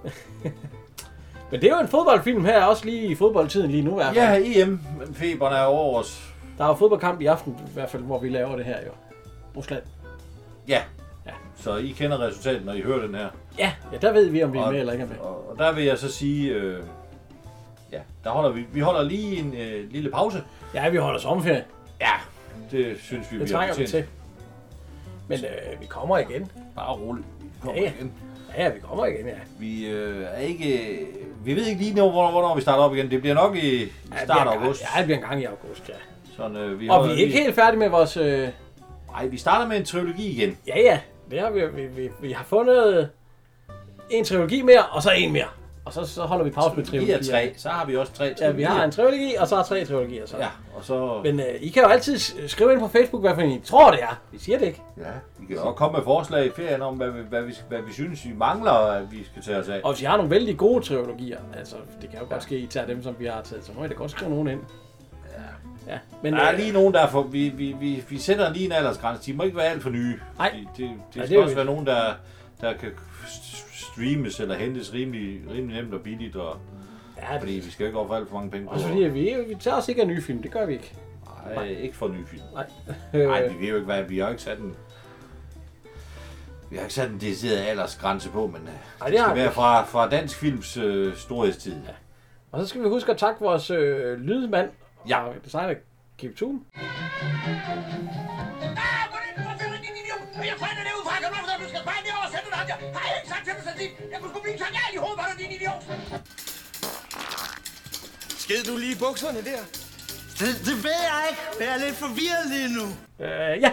Men 1.51 1.61
det 1.61 1.71
er 1.71 1.75
jo 1.77 1.81
en 1.81 1.89
fodboldfilm 1.89 2.45
her, 2.45 2.65
også 2.65 2.85
lige 2.85 3.07
i 3.07 3.15
fodboldtiden 3.15 3.71
lige 3.71 3.83
nu 3.83 4.01
i. 4.01 4.03
Ja, 4.15 4.39
EM. 4.45 4.81
Feberen 5.15 5.55
er 5.55 5.63
over 5.63 5.99
os. 6.01 6.23
Der 6.59 6.65
er 6.65 6.69
jo 6.69 6.75
fodboldkamp 6.75 7.21
i 7.21 7.27
aften, 7.27 7.57
i 7.69 7.71
hvert 7.75 7.91
fald, 7.91 8.03
hvor 8.03 8.19
vi 8.19 8.29
laver 8.29 8.57
det 8.57 8.65
her 8.65 8.77
jo. 8.87 8.91
Rusland. 9.57 9.83
Ja. 10.69 10.81
Ja. 11.27 11.31
Så 11.57 11.77
I 11.77 11.95
kender 11.99 12.21
resultatet, 12.21 12.65
når 12.65 12.73
I 12.73 12.81
hører 12.81 13.07
den 13.07 13.15
her. 13.15 13.29
Ja, 13.59 13.73
ja 13.93 13.97
der 13.99 14.13
ved 14.13 14.29
vi, 14.29 14.43
om 14.43 14.53
vi 14.53 14.59
er 14.59 14.63
Og- 14.63 14.73
med 14.73 14.81
eller 14.81 14.93
ikke 14.93 15.05
er 15.05 15.09
med. 15.09 15.17
Og, 15.19 15.51
og 15.51 15.59
der 15.59 15.73
vil 15.73 15.85
jeg 15.85 15.99
så 15.99 16.13
sige... 16.13 16.51
Øh, 16.53 16.79
ja, 17.93 17.99
der 18.25 18.31
holder 18.31 18.51
vi... 18.51 18.67
Vi 18.73 18.81
holder 18.81 19.03
lige 19.03 19.39
en 19.39 19.55
øh, 19.57 19.91
lille 19.91 20.11
pause. 20.11 20.43
Ja, 20.75 20.89
vi 20.89 20.97
holder 20.97 21.21
sommerferie. 21.21 21.65
Ja, 22.01 22.13
det 22.71 22.97
synes 23.03 23.33
vi, 23.33 23.39
Det 23.39 23.47
vi 23.49 23.53
trænger 23.53 23.75
vi 23.75 23.87
til. 23.87 24.05
Men 25.29 25.39
øh, 25.39 25.81
vi 25.81 25.87
kommer 25.87 26.19
igen. 26.19 26.51
Bare 26.77 26.93
roligt. 26.97 27.27
Vi 27.41 27.49
kommer 27.63 27.81
ja. 27.83 27.93
igen. 27.97 28.13
Ja, 28.59 28.69
vi 28.69 28.81
kommer 28.81 29.07
igen, 29.07 29.27
ja. 29.27 29.35
Vi 29.59 29.87
øh, 29.87 30.23
er 30.33 30.39
ikke... 30.41 30.99
Vi 31.45 31.55
ved 31.57 31.67
ikke 31.67 31.81
lige 31.83 31.95
nu, 31.95 32.11
hvornår, 32.11 32.31
hvornår 32.31 32.55
vi 32.55 32.61
starter 32.61 32.85
op 32.85 32.95
igen. 32.95 33.11
Det 33.11 33.21
bliver 33.21 33.35
nok 33.35 33.57
i, 33.57 33.79
Ja, 34.13 34.25
start 34.25 34.47
af 34.49 34.53
august. 34.53 34.83
Ja, 34.83 34.99
det 34.99 35.07
bliver 35.07 35.19
en 35.19 35.25
gang 35.25 35.43
i 35.43 35.45
august, 35.45 35.89
ja. 35.89 35.95
Sådan, 36.37 36.57
øh, 36.57 36.81
vi 36.81 36.89
Og 36.89 37.05
vi 37.05 37.09
er 37.13 37.17
ikke 37.17 37.33
lige- 37.33 37.43
helt 37.43 37.55
færdige 37.55 37.79
med 37.79 37.89
vores... 37.89 38.17
Øh... 38.17 38.49
Nej, 39.13 39.27
vi 39.27 39.37
starter 39.37 39.69
med 39.69 39.77
en 39.77 39.85
trilogi 39.85 40.27
igen. 40.31 40.57
Ja, 40.67 40.81
ja. 40.81 41.01
Det 41.31 41.41
har 41.41 41.51
vi, 41.51 41.61
vi, 41.67 41.87
vi, 41.87 42.11
vi 42.21 42.33
har 42.33 42.45
fundet 42.45 43.11
en 44.11 44.25
trilogi 44.25 44.63
mere, 44.63 44.83
og 44.87 45.03
så 45.03 45.11
en 45.11 45.33
mere. 45.33 45.47
Og 45.85 45.93
så, 45.93 46.05
så 46.07 46.23
holder 46.23 46.45
vi 46.45 46.51
pause 46.51 46.77
med 46.77 46.85
trilogier. 46.85 47.17
er 47.19 47.23
tre. 47.23 47.53
Så 47.57 47.69
har 47.69 47.87
vi 47.87 47.97
også 47.97 48.13
tre 48.13 48.35
Ja, 48.41 48.51
vi 48.51 48.63
har 48.63 48.85
en 48.85 48.91
trilogi, 48.91 49.35
og 49.35 49.49
så 49.49 49.57
er 49.57 49.63
tre 49.63 49.85
trilogier. 49.85 50.27
Så. 50.27 50.37
Ja, 50.39 50.49
og 50.75 50.85
så... 50.85 51.21
Men 51.25 51.41
øh, 51.41 51.47
I 51.61 51.69
kan 51.69 51.83
jo 51.83 51.89
altid 51.89 52.19
skrive 52.49 52.73
ind 52.73 52.81
på 52.81 52.89
Facebook, 52.89 53.23
hvad 53.23 53.35
for 53.35 53.43
en 53.43 53.51
I 53.51 53.61
tror, 53.61 53.91
det 53.91 54.03
er. 54.03 54.21
Vi 54.33 54.39
siger 54.39 54.59
det 54.59 54.67
ikke. 54.67 54.83
Ja, 54.99 55.03
vi 55.39 55.47
kan 55.47 55.59
også 55.59 55.73
komme 55.77 55.97
med 55.97 56.05
forslag 56.05 56.47
i 56.47 56.51
ferien 56.57 56.83
om, 56.83 56.97
hvad 56.97 57.11
vi, 57.11 57.21
hvad 57.29 57.43
vi, 57.43 57.55
hvad 57.69 57.83
vi 57.83 57.93
synes, 57.93 58.25
vi 58.25 58.33
mangler, 58.37 58.73
at 58.73 59.13
vi 59.13 59.25
skal 59.25 59.43
tage 59.43 59.59
os 59.59 59.69
af. 59.69 59.81
Og 59.85 59.93
hvis 59.93 60.03
I 60.03 60.05
har 60.05 60.17
nogle 60.17 60.31
vældig 60.31 60.57
gode 60.57 60.85
trilogier, 60.85 61.39
altså 61.59 61.77
det 62.03 62.11
kan 62.11 62.19
jo 62.21 62.27
godt 62.31 62.43
ske, 62.43 62.59
I 62.59 62.67
tager 62.67 62.87
dem, 62.87 63.03
som 63.03 63.15
vi 63.19 63.27
har 63.27 63.43
taget, 63.43 63.65
så 63.65 63.73
må 63.79 63.85
I 63.85 63.89
da 63.89 63.95
godt 63.95 64.11
skrive 64.11 64.31
nogen 64.31 64.49
ind. 64.49 64.61
Ja. 65.87 65.93
Ja, 65.93 65.99
men 66.23 66.33
der 66.33 66.41
er 66.41 66.53
øh, 66.53 66.59
lige 66.59 66.73
nogen, 66.73 66.95
der 66.95 67.01
er 67.01 67.09
for, 67.09 67.23
vi, 67.23 67.49
vi, 67.49 67.77
vi, 67.81 68.05
vi 68.09 68.19
sætter 68.19 68.53
lige 68.53 68.65
en 68.67 68.73
aldersgrænse. 68.73 69.33
De 69.33 69.37
må 69.37 69.43
ikke 69.43 69.57
være 69.57 69.67
alt 69.67 69.83
for 69.83 69.91
nye. 69.91 70.19
Nej. 70.39 70.51
Det, 70.51 70.69
det, 70.77 70.91
det 71.15 71.21
Ja, 71.21 71.27
skal 71.27 71.29
det 71.29 71.35
jo 71.35 71.41
også 71.41 71.51
ikke. 71.51 71.57
være 71.57 71.67
nogen, 71.67 71.87
der, 71.87 72.13
der 72.61 72.73
kan 72.73 72.91
streames 73.83 74.41
eller 74.41 74.55
hentes 74.55 74.93
rimelig, 74.95 75.41
rimelig 75.51 75.83
nemt 75.83 75.95
og 75.95 76.01
billigt. 76.01 76.37
Og, 76.37 76.57
Ja, 77.17 77.39
fordi 77.39 77.53
vi 77.53 77.71
skal 77.71 77.85
jo 77.85 77.87
ikke 77.89 78.09
for 78.09 78.15
alt 78.15 78.29
for 78.29 78.35
mange 78.37 78.51
penge 78.51 78.67
på. 78.67 78.73
Også 78.73 78.89
fordi 78.89 79.01
vi, 79.01 79.35
vi 79.49 79.55
tager 79.61 79.77
os 79.77 79.89
ikke 79.89 80.01
af 80.03 80.09
nye 80.09 80.23
film, 80.23 80.43
det 80.43 80.51
gør 80.51 80.67
vi 80.67 80.73
ikke. 80.73 80.95
Nej, 81.55 81.65
ikke 81.65 81.97
for 81.97 82.09
nye 82.09 82.27
film. 82.27 82.43
Nej. 82.55 82.67
Nej, 83.13 83.49
vi 83.49 83.55
ved 83.61 83.69
jo 83.69 83.75
ikke, 83.75 83.87
hvad 83.87 84.03
vi 84.03 84.19
har 84.19 84.29
ikke 84.29 84.43
sat 84.43 84.59
en... 84.59 84.75
Vi 86.71 86.77
har 86.77 86.83
ikke 86.83 86.95
sat 86.95 87.11
en 87.11 87.21
decideret 87.21 87.59
aldersgrænse 87.61 88.31
på, 88.31 88.47
men 88.47 88.61
Nej, 88.63 88.73
det 89.07 89.13
det 89.13 89.21
har 89.21 89.27
skal 89.29 89.37
være 89.37 89.53
fra, 89.53 89.85
fra 89.85 90.09
dansk 90.09 90.39
films 90.39 90.77
øh, 90.77 91.17
storhedstid. 91.17 91.73
Ja. 91.73 91.93
Og 92.53 92.61
så 92.61 92.67
skal 92.67 92.83
vi 92.83 92.89
huske 92.89 93.13
at 93.13 93.19
takke 93.19 93.41
vores 93.41 93.71
øh, 93.71 94.21
lydmand 94.21 94.71
ja. 95.09 95.23
og 95.23 95.35
designer 95.45 95.75
Kim 96.19 96.35
Thun. 96.35 96.65
Jeg 100.53 100.61
finder 100.69 100.85
det 100.89 100.93
ud 100.99 101.05
fra, 101.07 101.15
kan 101.23 101.29
du 101.33 101.65
du 101.65 101.69
skal 101.73 101.83
bare 101.91 102.01
ned 102.07 102.15
og 102.25 102.31
sætte 102.35 102.49
dig 102.55 102.63
der. 102.71 102.77
Har 102.99 103.05
jeg 103.09 103.17
ikke 103.19 103.31
sagt 103.33 103.45
til 103.47 103.53
dig 103.57 103.63
så 103.69 103.73
tit? 103.81 103.93
Jeg 104.13 104.19
kunne 104.21 104.31
sgu 104.33 104.41
blive 104.47 104.59
genial 104.63 104.91
i 104.97 104.99
hovedet, 105.05 105.19
var 105.21 105.27
du 105.33 105.37
din 105.43 105.53
idiot? 105.57 105.83
Sked 108.43 108.63
du 108.69 108.77
lige 108.77 108.93
i 108.97 108.99
bukserne 109.05 109.41
der? 109.51 109.63
Det, 110.39 110.51
det 110.69 110.77
ved 110.87 111.01
jeg 111.11 111.21
ikke. 111.31 111.43
Jeg 111.61 111.69
er 111.75 111.81
lidt 111.85 111.97
forvirret 111.97 112.45
lige 112.55 112.69
nu. 112.79 112.87
Øh, 113.25 113.63
ja. 113.65 113.73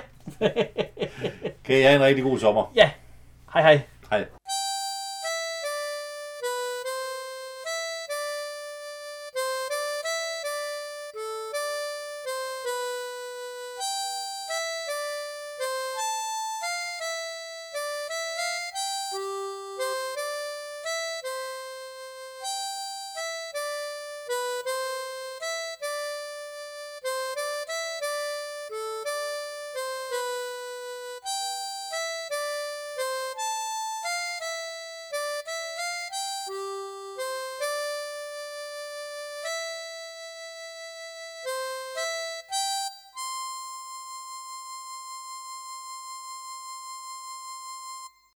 Kan 1.65 1.75
I 1.79 1.81
have 1.81 1.95
en 1.95 2.03
rigtig 2.09 2.23
god 2.23 2.39
sommer? 2.39 2.71
Ja. 2.75 2.91
Hej 3.53 3.61
hej. 3.61 3.81
Hej. 4.09 4.38